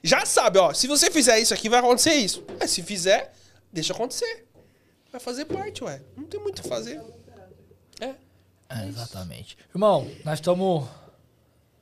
Já 0.03 0.25
sabe, 0.25 0.59
ó. 0.59 0.73
Se 0.73 0.87
você 0.87 1.09
fizer 1.09 1.39
isso 1.39 1.53
aqui, 1.53 1.67
vai 1.69 1.79
acontecer 1.79 2.13
isso. 2.13 2.43
Mas 2.59 2.71
se 2.71 2.83
fizer, 2.83 3.33
deixa 3.71 3.93
acontecer. 3.93 4.45
Vai 5.11 5.19
fazer 5.19 5.45
parte, 5.45 5.83
ué. 5.83 6.01
Não 6.15 6.25
tem 6.25 6.39
muito 6.39 6.59
o 6.59 6.61
que 6.61 6.67
fazer. 6.69 7.01
É. 7.99 8.13
É, 8.69 8.87
exatamente. 8.87 9.57
Irmão, 9.73 10.09
nós 10.23 10.35
estamos. 10.39 10.87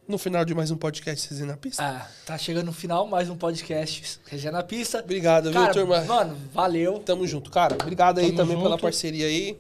No 0.06 0.18
final 0.18 0.44
de 0.44 0.54
mais 0.54 0.70
um 0.70 0.76
podcast, 0.76 1.30
vocês 1.34 1.48
na 1.48 1.56
pista. 1.56 1.82
Ah, 1.82 2.10
tá 2.26 2.38
chegando 2.38 2.66
no 2.66 2.74
final, 2.74 3.08
mais 3.08 3.30
um 3.30 3.38
podcast 3.38 4.20
Resenha 4.26 4.52
na 4.52 4.62
Pista. 4.62 5.00
Obrigado, 5.00 5.50
viu, 5.50 5.54
Cara, 5.62 5.74
turma? 5.74 6.02
Mano, 6.04 6.38
valeu. 6.52 7.00
Tamo 7.00 7.26
junto, 7.26 7.50
cara. 7.50 7.76
Obrigado 7.76 8.20
aí 8.20 8.26
Tamo 8.26 8.38
também 8.38 8.58
pela 8.58 8.72
junto. 8.72 8.82
parceria 8.82 9.26
aí. 9.28 9.58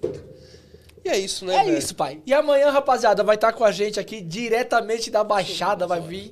E 1.03 1.09
é 1.09 1.17
isso, 1.17 1.45
né, 1.45 1.55
É 1.55 1.63
velho? 1.63 1.77
isso, 1.77 1.93
pai. 1.95 2.21
E 2.25 2.33
amanhã, 2.33 2.69
rapaziada, 2.71 3.23
vai 3.23 3.35
estar 3.35 3.51
com 3.53 3.63
a 3.63 3.71
gente 3.71 3.99
aqui 3.99 4.21
diretamente 4.21 5.11
da 5.11 5.23
Baixada, 5.23 5.85
vai 5.85 5.99
vir 5.99 6.31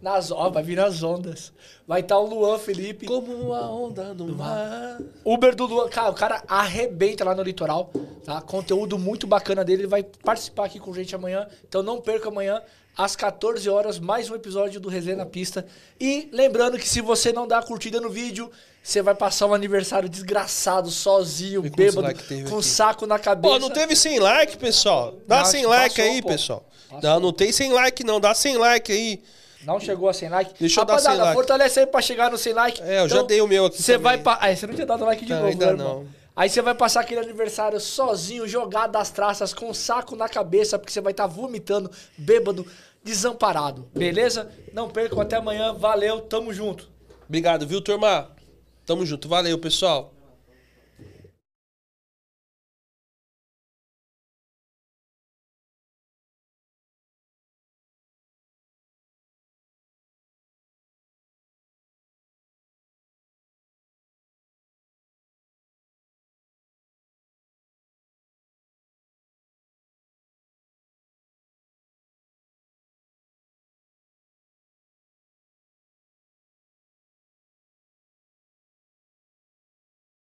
nas, 0.00 0.30
ó, 0.32 0.50
vai 0.50 0.62
vir 0.62 0.76
nas 0.76 1.02
ondas. 1.02 1.52
Vai 1.86 2.00
estar 2.00 2.18
o 2.18 2.26
Luan 2.26 2.58
Felipe. 2.58 3.06
Como 3.06 3.32
uma 3.32 3.70
onda 3.70 4.14
no 4.14 4.26
mar. 4.34 4.98
Uber 5.24 5.54
do 5.54 5.66
Luan, 5.66 5.88
cara, 5.88 6.10
o 6.10 6.14
cara 6.14 6.42
arrebenta 6.48 7.24
lá 7.24 7.34
no 7.34 7.42
litoral, 7.42 7.90
tá? 8.24 8.40
Conteúdo 8.40 8.98
muito 8.98 9.26
bacana 9.26 9.64
dele, 9.64 9.82
ele 9.82 9.88
vai 9.88 10.02
participar 10.02 10.66
aqui 10.66 10.78
com 10.80 10.90
a 10.90 10.94
gente 10.94 11.14
amanhã. 11.14 11.46
Então 11.68 11.82
não 11.82 12.00
perca 12.00 12.28
amanhã 12.28 12.60
às 12.96 13.16
14 13.16 13.68
horas 13.68 13.98
mais 13.98 14.30
um 14.30 14.34
episódio 14.34 14.80
do 14.80 14.88
Resenha 14.88 15.16
na 15.16 15.26
Pista. 15.26 15.66
E 16.00 16.28
lembrando 16.32 16.78
que 16.78 16.88
se 16.88 17.00
você 17.00 17.32
não 17.32 17.46
dá 17.46 17.58
a 17.58 17.62
curtida 17.62 18.00
no 18.00 18.10
vídeo, 18.10 18.50
você 18.82 19.00
vai 19.00 19.14
passar 19.14 19.46
um 19.46 19.54
aniversário 19.54 20.08
desgraçado, 20.08 20.90
sozinho, 20.90 21.62
bêbado, 21.62 22.02
com 22.02 22.56
aqui? 22.58 22.62
saco 22.62 23.06
na 23.06 23.18
cabeça. 23.18 23.54
Pô, 23.54 23.58
não 23.58 23.70
teve 23.70 23.94
100 23.96 24.18
like, 24.18 24.56
pessoal. 24.56 25.14
Dá 25.26 25.38
Não, 25.38 25.44
100 25.46 25.66
like 25.66 25.96
passou, 25.96 26.12
aí, 26.12 26.22
pô. 26.22 26.28
pessoal. 26.28 26.68
Não, 27.02 27.20
não 27.20 27.32
tem 27.32 27.50
100 27.52 27.72
like, 27.72 28.04
não. 28.04 28.20
Dá 28.20 28.34
100 28.34 28.56
like 28.58 28.92
aí. 28.92 29.22
Não 29.64 29.78
chegou 29.78 30.08
a 30.08 30.12
100 30.12 30.28
like. 30.28 30.54
Deixa 30.58 30.80
eu 30.80 30.84
dar 30.84 30.98
100 30.98 31.02
Rapaziada, 31.04 31.22
like. 31.24 31.34
fortalece 31.36 31.80
aí 31.80 31.86
pra 31.86 32.02
chegar 32.02 32.30
no 32.30 32.36
100 32.36 32.52
like. 32.52 32.82
É, 32.82 33.00
eu 33.00 33.08
já 33.08 33.22
dei 33.22 33.40
o 33.40 33.46
meu 33.46 33.66
aqui 33.66 33.80
Você 33.80 33.96
vai... 33.96 34.18
Pa... 34.18 34.36
Ah, 34.40 34.54
você 34.54 34.66
não 34.66 34.74
tinha 34.74 34.86
dado 34.86 35.04
like 35.04 35.24
de 35.24 35.30
Não, 35.30 35.38
novo, 35.38 35.50
ainda 35.50 35.66
né, 35.66 35.72
irmão? 35.72 36.06
Aí 36.34 36.48
você 36.48 36.62
vai 36.62 36.74
passar 36.74 37.00
aquele 37.00 37.20
aniversário 37.20 37.78
sozinho, 37.78 38.48
jogado 38.48 38.92
das 38.92 39.10
traças, 39.10 39.52
com 39.52 39.68
um 39.68 39.74
saco 39.74 40.16
na 40.16 40.28
cabeça, 40.28 40.78
porque 40.78 40.92
você 40.92 41.00
vai 41.00 41.12
estar 41.12 41.26
vomitando, 41.26 41.90
bêbado, 42.16 42.66
desamparado. 43.04 43.86
Beleza? 43.94 44.50
Não 44.72 44.88
percam 44.88 45.20
até 45.20 45.36
amanhã. 45.36 45.74
Valeu, 45.74 46.22
tamo 46.22 46.52
junto. 46.52 46.88
Obrigado, 47.28 47.66
viu, 47.66 47.82
turma? 47.82 48.30
Tamo 48.86 49.04
junto. 49.04 49.28
Valeu, 49.28 49.58
pessoal. 49.58 50.14